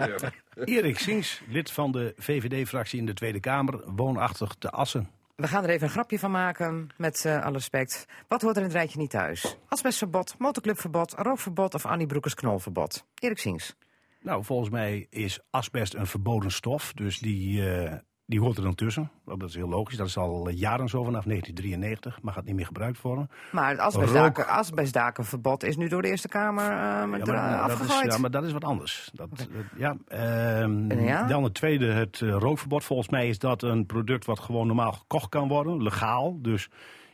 Erik 0.63 0.99
Sings, 0.99 1.41
lid 1.47 1.71
van 1.71 1.91
de 1.91 2.13
VVD-fractie 2.17 2.99
in 2.99 3.05
de 3.05 3.13
Tweede 3.13 3.39
Kamer, 3.39 3.81
woonachtig 3.95 4.55
te 4.59 4.69
Assen. 4.69 5.09
We 5.35 5.47
gaan 5.47 5.63
er 5.63 5.69
even 5.69 5.83
een 5.83 5.93
grapje 5.93 6.19
van 6.19 6.31
maken, 6.31 6.89
met 6.97 7.25
eh, 7.25 7.43
alle 7.45 7.53
respect. 7.53 8.05
Wat 8.27 8.41
hoort 8.41 8.55
er 8.55 8.61
in 8.61 8.67
het 8.67 8.77
rijtje 8.77 8.97
niet 8.99 9.09
thuis? 9.09 9.57
Asbestverbod, 9.67 10.35
motorclubverbod, 10.37 11.13
rookverbod 11.17 11.73
of 11.73 11.85
Annie 11.85 12.07
Broekers 12.07 12.33
knolverbod? 12.33 13.05
Erik 13.19 13.37
Sings. 13.37 13.75
Nou, 14.21 14.43
volgens 14.43 14.69
mij 14.69 15.07
is 15.09 15.39
asbest 15.49 15.93
een 15.93 16.07
verboden 16.07 16.51
stof, 16.51 16.93
dus 16.93 17.19
die, 17.19 17.69
eh, 17.73 17.97
die 18.25 18.39
hoort 18.39 18.57
er 18.57 18.63
dan 18.63 18.75
tussen. 18.75 19.11
Dat 19.25 19.43
is 19.49 19.55
heel 19.55 19.69
logisch, 19.69 19.97
dat 19.97 20.07
is 20.07 20.17
al 20.17 20.49
jaren 20.49 20.87
zo, 20.89 21.03
vanaf 21.03 21.25
1993, 21.25 22.21
mag 22.21 22.35
het 22.35 22.45
niet 22.45 22.55
meer 22.55 22.65
gebruikt 22.65 23.01
worden. 23.01 23.29
Maar 23.51 23.69
het 23.69 23.79
asbestdaken, 23.79 24.47
asbestdakenverbod 24.47 25.63
is 25.63 25.77
nu 25.77 25.87
door 25.87 26.01
de 26.01 26.07
Eerste 26.07 26.27
Kamer 26.27 26.63
met 27.09 27.25
Ja, 27.27 27.33
maar, 27.33 27.67
dat 27.67 27.79
is, 27.81 28.01
ja, 28.03 28.17
maar 28.17 28.31
dat 28.31 28.43
is 28.43 28.51
wat 28.51 28.63
anders. 28.63 29.09
Dat, 29.13 29.29
dat- 29.29 29.47
ja, 29.77 29.95
ehm, 30.07 30.99
Ja? 31.01 31.23
Dan 31.27 31.43
het 31.43 31.53
tweede, 31.53 31.85
het 31.91 32.19
rookverbod. 32.19 32.83
Volgens 32.83 33.09
mij 33.09 33.27
is 33.27 33.39
dat 33.39 33.63
een 33.63 33.85
product 33.85 34.25
wat 34.25 34.39
gewoon 34.39 34.67
normaal 34.67 34.91
gekocht 34.91 35.29
kan 35.29 35.47
worden, 35.47 35.83
legaal. 35.83 36.41
Dus 36.41 36.69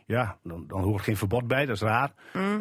ja, 0.08 0.38
dan, 0.42 0.64
dan 0.66 0.82
hoort 0.82 1.02
geen 1.02 1.16
verbod 1.16 1.46
bij, 1.46 1.66
dat 1.66 1.74
is 1.74 1.82
raar. 1.82 2.12
Eh, 2.32 2.58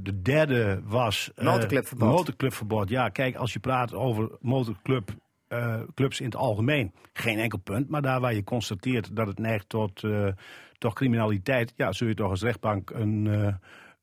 de 0.00 0.20
derde 0.22 0.82
was... 0.84 1.30
eh, 1.34 1.44
Motorclubverbod. 1.44 2.08
Motorclubverbod. 2.08 2.88
Ja, 2.88 3.08
kijk, 3.08 3.36
als 3.36 3.52
je 3.52 3.58
praat 3.58 3.94
over 3.94 4.30
motorclub... 4.40 5.10
eh, 5.48 5.80
clubs 5.94 6.20
in 6.20 6.26
het 6.26 6.36
algemeen, 6.36 6.92
geen 7.12 7.38
enkel 7.38 7.58
punt. 7.58 7.88
Maar 7.88 8.02
daar 8.02 8.20
waar 8.20 8.34
je 8.34 8.44
constateert 8.44 9.16
dat 9.16 9.26
het 9.26 9.38
neigt 9.38 9.68
tot, 9.68 10.04
tot 10.78 10.94
criminaliteit, 10.94 11.72
ja, 11.76 11.92
zul 11.92 12.08
je 12.08 12.14
toch 12.14 12.30
als 12.30 12.42
rechtbank 12.42 12.90
een, 12.90 13.24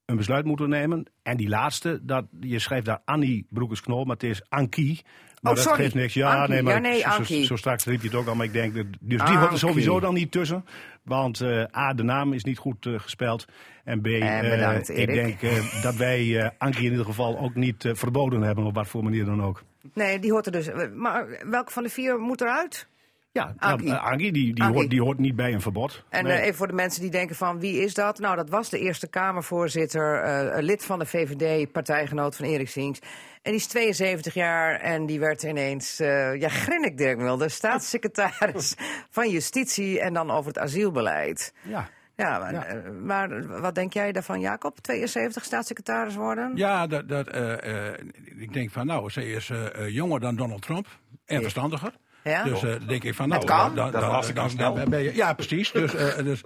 een 0.05 0.15
besluit 0.15 0.45
moeten 0.45 0.69
nemen. 0.69 1.05
En 1.23 1.37
die 1.37 1.49
laatste, 1.49 1.99
dat, 2.01 2.25
je 2.39 2.59
schrijft 2.59 2.85
daar 2.85 3.01
Annie 3.05 3.47
Broekers-Knol, 3.49 4.03
maar 4.03 4.15
het 4.15 4.23
is 4.23 4.49
Ankie. 4.49 5.01
Maar 5.41 5.51
Oh, 5.51 5.57
dat 5.57 5.67
sorry. 5.67 5.83
geeft 5.83 5.95
niks. 5.95 6.13
Ja, 6.13 6.35
Ankie. 6.35 6.53
nee, 6.53 6.63
maar 6.63 6.73
Ja, 6.73 6.79
nee, 6.79 6.99
zo- 6.99 7.07
Ankie. 7.07 7.39
Zo, 7.41 7.45
zo 7.45 7.55
straks 7.55 7.85
riep 7.85 8.01
je 8.01 8.07
het 8.07 8.17
ook 8.17 8.27
al, 8.27 8.35
maar 8.35 8.45
ik 8.45 8.53
denk, 8.53 8.75
dat- 8.75 8.85
dus 8.99 9.23
die 9.25 9.37
hoort 9.37 9.51
er 9.51 9.57
sowieso 9.57 9.99
dan 9.99 10.13
niet 10.13 10.31
tussen. 10.31 10.65
Want 11.03 11.41
eh, 11.41 11.63
A, 11.77 11.93
de 11.93 12.03
naam 12.03 12.33
is 12.33 12.43
niet 12.43 12.57
goed 12.57 12.85
eh, 12.85 12.93
gespeld. 12.99 13.45
En 13.83 14.01
B, 14.01 14.05
eh, 14.05 14.39
bedankt, 14.49 14.89
ik 14.97 15.07
denk 15.07 15.39
dat 15.81 15.95
wij 15.95 16.51
Ankie 16.57 16.85
in 16.85 16.91
ieder 16.91 17.05
geval 17.05 17.39
ook 17.39 17.55
niet 17.55 17.89
verboden 17.93 18.41
hebben, 18.41 18.65
op 18.65 18.75
wat 18.75 18.87
voor 18.87 19.03
manier 19.03 19.25
dan 19.25 19.43
ook. 19.43 19.63
Nee, 19.93 20.19
die 20.19 20.31
hoort 20.31 20.45
er 20.45 20.51
dus. 20.51 20.69
Maar 20.95 21.27
welke 21.49 21.71
van 21.71 21.83
de 21.83 21.89
vier 21.89 22.19
moet 22.19 22.41
eruit? 22.41 22.87
Ja, 23.31 23.53
Ankie. 23.57 23.93
Ankie, 23.93 24.31
die, 24.31 24.53
die, 24.53 24.63
Ankie. 24.63 24.77
Hoort, 24.77 24.89
die 24.89 25.01
hoort 25.01 25.17
niet 25.19 25.35
bij 25.35 25.53
een 25.53 25.61
verbod. 25.61 26.03
En 26.09 26.23
Nee. 26.23 26.41
even 26.41 26.55
voor 26.55 26.67
de 26.67 26.73
mensen 26.73 27.01
die 27.01 27.11
denken 27.11 27.35
van 27.35 27.59
wie 27.59 27.81
is 27.81 27.93
dat? 27.93 28.19
Nou, 28.19 28.35
dat 28.35 28.49
was 28.49 28.69
de 28.69 28.79
Eerste 28.79 29.07
Kamervoorzitter, 29.07 30.63
lid 30.63 30.85
van 30.85 30.99
de 30.99 31.05
VVD, 31.05 31.71
partijgenoot 31.71 32.35
van 32.35 32.45
Erik 32.45 32.69
Sings. 32.69 32.99
En 33.41 33.51
die 33.51 33.59
is 33.59 33.67
72 33.67 34.33
jaar 34.33 34.75
en 34.79 35.05
die 35.05 35.19
werd 35.19 35.43
ineens, 35.43 35.99
eh 35.99 36.35
ja, 36.39 36.49
grinnik 36.49 36.97
Dirk 36.97 37.17
Mulder, 37.17 37.49
staatssecretaris 37.49 38.75
van 39.09 39.29
Justitie 39.29 39.99
en 39.99 40.13
dan 40.13 40.31
over 40.31 40.47
het 40.47 40.59
asielbeleid. 40.59 41.53
ja. 41.63 41.89
Ja, 42.15 42.39
maar, 42.39 42.53
Ja. 42.53 42.65
eh, 42.65 42.75
maar 43.03 43.47
wat 43.61 43.75
denk 43.75 43.93
jij 43.93 44.11
daarvan, 44.11 44.39
Jacob? 44.39 44.79
72 44.81 45.43
staatssecretaris 45.43 46.15
worden? 46.15 46.51
Ja, 46.55 46.87
dat, 46.87 47.09
dat, 47.09 47.27
eh, 47.27 47.87
eh, 47.87 47.93
ik 48.37 48.53
denk 48.53 48.71
van 48.71 48.85
nou, 48.85 49.09
ze 49.09 49.25
is 49.31 49.51
jonger 49.87 50.19
dan 50.19 50.35
Donald 50.35 50.61
Trump 50.61 50.87
en 51.25 51.41
verstandiger. 51.41 51.91
Ja? 52.23 52.43
Dus 52.43 52.63
eh, 52.63 52.75
denk 52.87 53.03
ik 53.03 53.13
van 53.13 53.27
nou, 53.29 53.41
Het 53.41 53.49
kan. 53.49 53.75
dan, 53.75 53.91
Dat 53.91 54.01
ik 54.03 54.07
al 54.09 54.33
dan- 54.33 54.49
snel. 54.49 54.73
dan 54.75 54.89
ben 54.89 55.03
je, 55.03 55.15
ja, 55.15 55.33
precies. 55.33 55.71
Dus, 55.71 55.95
eh, 55.95 56.17
dus, 56.23 56.43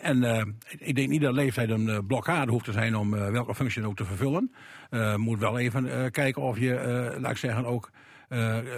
en 0.00 0.24
eh, 0.24 0.42
ik 0.78 0.94
denk 0.94 1.08
niet 1.08 1.20
dat 1.22 1.32
leeftijd 1.34 1.70
een 1.70 2.06
blokkade 2.06 2.50
hoeft 2.50 2.64
te 2.64 2.72
zijn 2.72 2.96
om 2.96 3.10
welke 3.10 3.54
functie 3.54 3.86
ook 3.86 3.96
te 3.96 4.04
vervullen. 4.04 4.54
Eh 4.90 5.14
moet 5.16 5.38
wel 5.38 5.58
even 5.58 5.92
eh, 5.92 6.10
kijken 6.10 6.42
of 6.42 6.58
je, 6.58 6.74
eh, 6.74 7.20
laat 7.20 7.30
ik 7.30 7.36
zeggen, 7.36 7.64
ook 7.64 7.90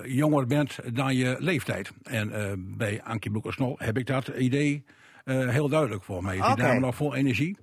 jonger 0.05 0.47
bent 0.47 0.79
dan 0.93 1.15
je 1.17 1.37
leeftijd. 1.39 1.93
En 2.03 2.31
bij 2.77 3.01
Ankie 3.05 3.31
Broekers-Knol 3.31 3.75
heb 3.79 3.99
ik 3.99 4.07
dat 4.07 4.29
idee 4.29 4.85
heel 5.25 5.69
duidelijk 5.69 6.05
voor 6.05 6.23
mij. 6.23 6.41
Die 6.41 6.57
dame 6.57 6.81
nog 6.81 6.95
vol 6.97 7.15
energie. 7.15 7.57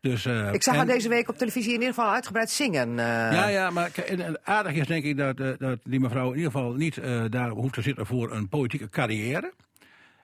Dus, 0.00 0.26
Ik 0.26 0.62
zag 0.62 0.74
en- 0.74 0.80
haar 0.80 0.86
deze 0.86 1.08
week 1.08 1.28
op 1.28 1.38
televisie 1.38 1.72
in 1.72 1.78
ieder 1.80 1.94
geval 1.94 2.12
uitgebreid 2.12 2.50
zingen. 2.50 2.96
ja, 2.96 3.48
ja, 3.48 3.70
maar 3.70 3.90
en- 4.06 4.38
aardig 4.44 4.72
is 4.72 4.86
denk 4.86 5.04
ik 5.04 5.16
dat, 5.16 5.36
dat 5.36 5.78
die 5.84 6.00
mevrouw 6.00 6.30
in 6.30 6.36
ieder 6.36 6.50
geval 6.50 6.72
niet 6.72 7.00
daar 7.30 7.50
hoeft 7.50 7.74
te 7.74 7.82
zitten 7.82 8.06
voor 8.06 8.32
een 8.32 8.48
politieke 8.48 8.88
carrière. 8.88 9.52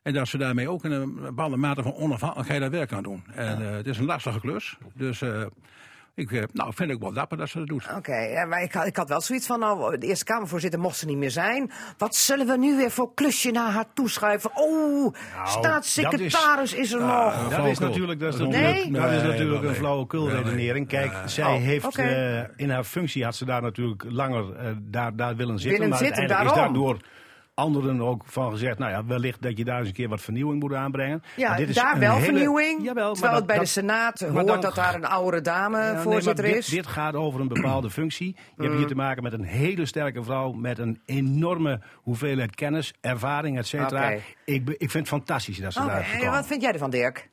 En 0.03 0.13
dat 0.13 0.29
ze 0.29 0.39
daarmee 0.39 0.69
ook 0.69 0.85
in 0.85 0.91
een 0.91 1.15
bepaalde 1.15 1.57
mate 1.57 1.83
van 1.83 1.95
onafhankelijkheid 1.95 2.61
haar 2.61 2.71
werk 2.71 2.89
kan 2.89 3.03
doen. 3.03 3.25
En 3.35 3.69
eh, 3.69 3.75
het 3.75 3.87
is 3.87 3.99
een 3.99 4.05
lastige 4.05 4.41
klus. 4.41 4.77
Dus 4.95 5.23
ik 6.15 6.33
eh, 6.33 6.43
nou, 6.53 6.73
vind 6.75 6.91
ik 6.91 7.01
wel 7.01 7.13
dapper 7.13 7.39
dat 7.39 7.49
ze 7.49 7.59
dat 7.59 7.67
doet. 7.67 7.87
Oké, 7.97 8.17
ja, 8.17 8.45
maar 8.45 8.63
ik 8.63 8.73
had, 8.73 8.87
ik 8.87 8.97
had 8.97 9.09
wel 9.09 9.21
zoiets 9.21 9.47
van, 9.47 9.59
nou, 9.61 9.99
de 9.99 10.07
Eerste 10.07 10.25
Kamervoorzitter 10.25 10.81
mocht 10.81 10.97
ze 10.97 11.07
niet 11.07 11.17
meer 11.17 11.31
zijn. 11.31 11.71
Wat 11.99 12.15
zullen 12.15 12.47
we 12.47 12.59
nu 12.59 12.77
weer 12.77 12.91
voor 12.91 13.15
klusje 13.15 13.51
naar 13.51 13.71
haar 13.71 13.87
toeschuiven? 13.95 14.51
Oh, 14.55 15.15
staatssecretaris 15.45 16.75
is, 16.75 16.93
er 16.93 17.01
nog. 17.01 17.35
Dat 17.35 17.43
is 17.43 17.55
flauwekul. 17.55 17.87
natuurlijk, 17.89 18.21
dat 18.21 18.33
is 18.33 18.39
Dat 18.39 18.49
is 18.49 18.55
natuurlijk, 18.55 18.91
Nee? 18.91 19.01
dat 19.01 19.11
is 19.11 19.21
Nee, 19.23 19.31
natuurlijk 19.31 19.61
nee, 19.61 19.69
een 19.71 19.77
flauwekul 19.77 20.27
nee. 20.27 20.35
redenering. 20.43 20.89
Kijk, 20.89 21.13
zij 21.25 21.45
Oh, 21.55 21.61
heeft 21.63 21.97
eh, 21.99 22.41
in 22.57 22.71
haar 22.71 22.85
functie 22.85 23.25
had 23.25 23.37
ze 23.37 23.45
daar 23.45 23.63
natuurlijk 23.63 24.05
langer 24.09 24.57
eh, 24.57 24.67
daar, 24.81 25.17
daar 25.17 25.37
willen 25.37 25.59
zitten. 25.59 25.73
Willen 25.81 25.89
maar 25.89 25.99
zitten, 26.07 26.29
daarom. 26.29 26.47
is 26.49 26.55
daardoor 26.55 26.97
anderen 27.55 28.01
ook 28.01 28.23
van 28.27 28.51
gezegd, 28.51 28.79
nou 28.79 28.91
ja, 28.91 29.05
wellicht 29.05 29.43
dat 29.43 29.59
je 29.59 29.65
daar 29.65 29.79
eens 29.79 29.89
een 29.89 29.95
keer 29.95 30.09
wat 30.09 30.21
vernieuwing 30.21 30.61
moet 30.61 30.75
aanbrengen. 30.75 31.23
Ja, 31.37 31.57
dit 31.57 31.69
is 31.69 31.75
daar 31.75 31.99
wel 31.99 32.13
hele- 32.13 32.25
vernieuwing. 32.25 32.83
Jawel, 32.85 33.13
terwijl 33.13 33.35
het 33.37 33.47
bij 33.47 33.57
dat- 33.57 33.65
de 33.65 33.71
Senaat 33.71 34.21
hoort 34.21 34.47
dan- 34.47 34.61
dat 34.61 34.75
daar 34.75 34.95
een 34.95 35.05
oude 35.05 35.41
dame 35.41 35.79
Ja, 35.79 35.93
nee, 35.93 36.03
voorzitter 36.03 36.45
maar 36.45 36.53
dit, 36.53 36.63
is. 36.63 36.67
Dit 36.67 36.87
gaat 36.87 37.15
over 37.15 37.41
een 37.41 37.49
bepaalde 37.49 37.91
functie. 38.01 38.37
Je 38.57 38.63
hebt 38.63 38.77
hier 38.77 38.87
te 38.87 38.95
maken 38.95 39.23
met 39.23 39.33
een 39.33 39.45
hele 39.45 39.87
sterke 39.87 40.23
vrouw 40.23 40.53
met 40.53 40.79
een 40.79 41.01
enorme 41.05 41.81
hoeveelheid 41.95 42.55
kennis, 42.55 42.93
ervaring, 43.01 43.59
et 43.59 43.67
cetera. 43.67 44.11
Ik, 44.11 44.69
ik 44.69 44.79
vind 44.79 44.93
het 44.93 45.09
fantastisch 45.09 45.59
dat 45.59 45.73
ze 45.73 45.79
Oké, 45.79 45.89
daar 45.89 46.11
en 46.23 46.31
wat 46.31 46.47
vind 46.47 46.63
jij 46.63 46.73
ervan, 46.73 46.91
Dirk? 46.91 47.31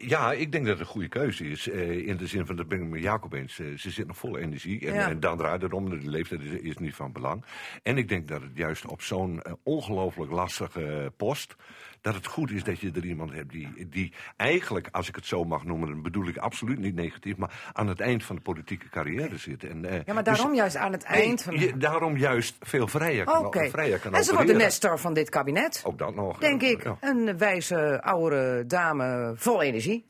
Ja, 0.00 0.32
ik 0.32 0.52
denk 0.52 0.64
dat 0.66 0.78
het 0.78 0.86
een 0.86 0.92
goede 0.92 1.08
keuze 1.08 1.44
is. 1.50 1.68
eh, 1.68 2.06
in 2.06 2.16
de 2.16 2.26
zin 2.26 2.46
van, 2.46 2.56
dat 2.56 2.68
ben 2.68 2.82
ik 2.82 2.88
met 2.88 3.02
Jacob 3.02 3.32
eens. 3.32 3.58
eh, 3.58 3.66
ze 3.76 3.90
zit 3.90 4.06
nog 4.06 4.16
vol 4.16 4.38
energie. 4.38 4.86
En, 4.86 4.94
Ja. 4.94 5.08
en 5.08 5.20
dan 5.20 5.36
draait 5.38 5.62
het 5.62 5.72
om. 5.72 5.90
De 5.90 6.10
leeftijd 6.10 6.40
is, 6.40 6.50
is 6.50 6.76
niet 6.78 6.94
van 6.94 7.12
belang. 7.12 7.44
En 7.82 7.98
ik 7.98 8.08
denk 8.08 8.28
dat 8.28 8.40
het 8.42 8.50
juist 8.54 8.86
op 8.86 9.02
zo'n 9.02 9.42
eh, 9.42 9.52
ongelooflijk 9.62 10.30
lastige 10.32 11.12
post... 11.16 11.56
dat 12.00 12.14
het 12.14 12.26
goed 12.26 12.50
is 12.50 12.64
dat 12.64 12.80
je 12.80 12.90
er 12.94 13.04
iemand 13.04 13.32
hebt 13.32 13.50
die, 13.50 13.88
die 13.88 14.12
eigenlijk, 14.36 14.88
als 14.90 15.08
ik 15.08 15.14
het 15.14 15.26
zo 15.26 15.44
mag 15.44 15.64
noemen... 15.64 15.88
dan 15.88 16.02
bedoel 16.02 16.26
ik 16.28 16.36
absoluut 16.36 16.78
niet 16.78 16.94
negatief... 16.94 17.36
maar 17.36 17.70
aan 17.72 17.86
het 17.88 18.00
eind 18.00 18.24
van 18.24 18.36
de 18.36 18.42
politieke 18.42 18.88
carrière 18.88 19.36
zit. 19.36 19.64
En, 19.64 19.84
eh, 19.84 20.00
Ja, 20.04 20.14
maar 20.14 20.24
dus- 20.24 20.36
daarom 20.36 20.54
juist 20.54 20.76
aan 20.76 20.92
het 20.92 21.02
eind 21.02 21.42
van... 21.42 21.58
je- 21.58 21.76
daarom 21.76 22.16
juist 22.16 22.56
veel 22.60 22.88
vrijer 22.88 23.24
kan, 23.24 23.46
Oké. 23.46 23.68
vrijer 23.70 23.98
kan 23.98 24.14
En 24.14 24.24
ze 24.24 24.32
wordt 24.34 24.48
de 24.48 24.54
nestor 24.54 24.98
van 24.98 25.14
dit 25.14 25.28
kabinet. 25.28 25.82
Ook 25.84 25.98
dat 25.98 26.14
nog. 26.14 26.38
Denk 26.38 26.62
ik. 26.62 26.82
Ja. 26.84 26.96
Een 27.00 27.38
wijze 27.38 28.02
oude 28.02 28.64
dame 28.66 29.32
vol 29.36 29.62
energie. 29.62 30.06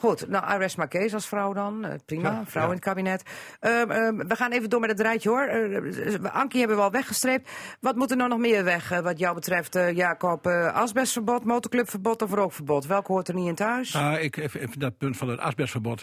Goed, 0.00 0.28
nou, 0.28 0.58
my 0.76 0.88
case 0.88 1.14
als 1.14 1.26
vrouw 1.28 1.52
dan. 1.52 1.84
Eh, 1.84 1.94
prima, 2.06 2.30
Ja, 2.30 2.42
vrouw 2.46 2.62
ja. 2.62 2.68
in 2.68 2.74
het 2.74 2.84
kabinet. 2.84 3.22
Ehm, 3.60 3.90
ehm, 3.90 4.16
we 4.16 4.36
gaan 4.36 4.50
even 4.52 4.70
door 4.70 4.80
met 4.80 4.90
het 4.90 5.00
rijtje 5.00 5.28
hoor. 5.28 5.48
Uh, 5.48 6.24
Ankie 6.32 6.58
hebben 6.58 6.76
we 6.76 6.82
al 6.82 6.90
weggestreept. 6.90 7.50
Wat 7.80 7.96
moet 7.96 8.10
er 8.10 8.16
nou 8.16 8.28
nog 8.28 8.38
meer 8.38 8.64
weg 8.64 9.00
wat 9.02 9.18
jou 9.18 9.34
betreft, 9.34 9.78
Jacob? 9.94 10.46
Asbestverbod, 10.46 11.44
motorclubverbod 11.44 12.22
of 12.22 12.32
rookverbod? 12.32 12.86
Welke 12.86 13.12
hoort 13.12 13.28
er 13.28 13.34
niet 13.34 13.48
in 13.48 13.54
thuis? 13.54 13.96
Ah, 13.96 14.22
ik, 14.22 14.36
even, 14.36 14.60
even 14.60 14.78
dat 14.78 14.98
punt 14.98 15.16
van 15.16 15.28
het 15.28 15.40
asbestverbod. 15.40 16.02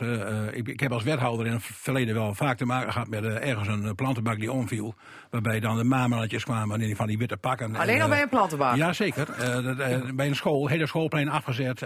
ik, 0.51 0.67
ik 0.67 0.79
heb 0.79 0.91
als 0.91 1.03
wethouder 1.03 1.45
in 1.45 1.51
het 1.53 1.63
verleden 1.63 2.15
wel 2.15 2.33
vaak 2.33 2.57
te 2.57 2.65
maken 2.65 2.91
gehad 2.91 3.07
met 3.07 3.23
ergens 3.23 3.67
een 3.67 3.95
plantenbak 3.95 4.39
die 4.39 4.51
omviel. 4.51 4.95
Waarbij 5.29 5.59
dan 5.59 5.77
de 5.77 5.83
maamannetjes 5.83 6.43
kwamen 6.43 6.81
in 6.81 6.95
van 6.95 7.07
die 7.07 7.17
witte 7.17 7.37
pakken. 7.37 7.75
Alleen 7.75 7.95
En, 7.95 8.01
al 8.01 8.09
bij 8.09 8.21
een 8.21 8.29
plantenbak? 8.29 8.75
Ja, 8.75 8.93
zeker. 8.93 9.25
Dat, 9.63 9.79
eh, 9.79 10.11
bij 10.13 10.27
een 10.27 10.35
school, 10.35 10.67
hele 10.67 10.87
schoolplein 10.87 11.29
afgezet. 11.29 11.79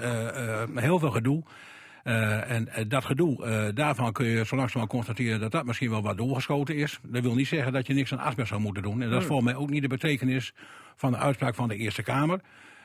heel 0.75 0.99
veel 0.99 1.11
gedoe. 1.11 1.43
Eh, 2.03 2.51
en 2.51 2.67
eh, 2.67 2.85
dat 2.87 3.05
gedoe, 3.05 3.45
eh, 3.45 3.75
daarvan 3.75 4.11
kun 4.11 4.25
je 4.25 4.45
zo 4.45 4.55
langzamerhand 4.55 4.89
constateren 4.89 5.39
dat 5.39 5.51
dat 5.51 5.65
misschien 5.65 5.89
wel 5.89 6.01
wat 6.01 6.17
doorgeschoten 6.17 6.75
is. 6.75 6.99
Dat 7.03 7.21
wil 7.21 7.35
niet 7.35 7.47
zeggen 7.47 7.73
dat 7.73 7.87
je 7.87 7.93
niks 7.93 8.11
aan 8.11 8.19
asbest 8.19 8.47
zou 8.47 8.61
moeten 8.61 8.83
doen. 8.83 9.01
En 9.01 9.09
dat 9.09 9.21
is 9.21 9.27
volgens 9.27 9.51
mij 9.51 9.57
ook 9.61 9.69
niet 9.69 9.81
de 9.81 9.87
betekenis 9.87 10.53
van 10.95 11.11
de 11.11 11.17
uitspraak 11.17 11.55
van 11.55 11.67
de 11.67 11.75
Eerste 11.75 12.03
Kamer. 12.03 12.39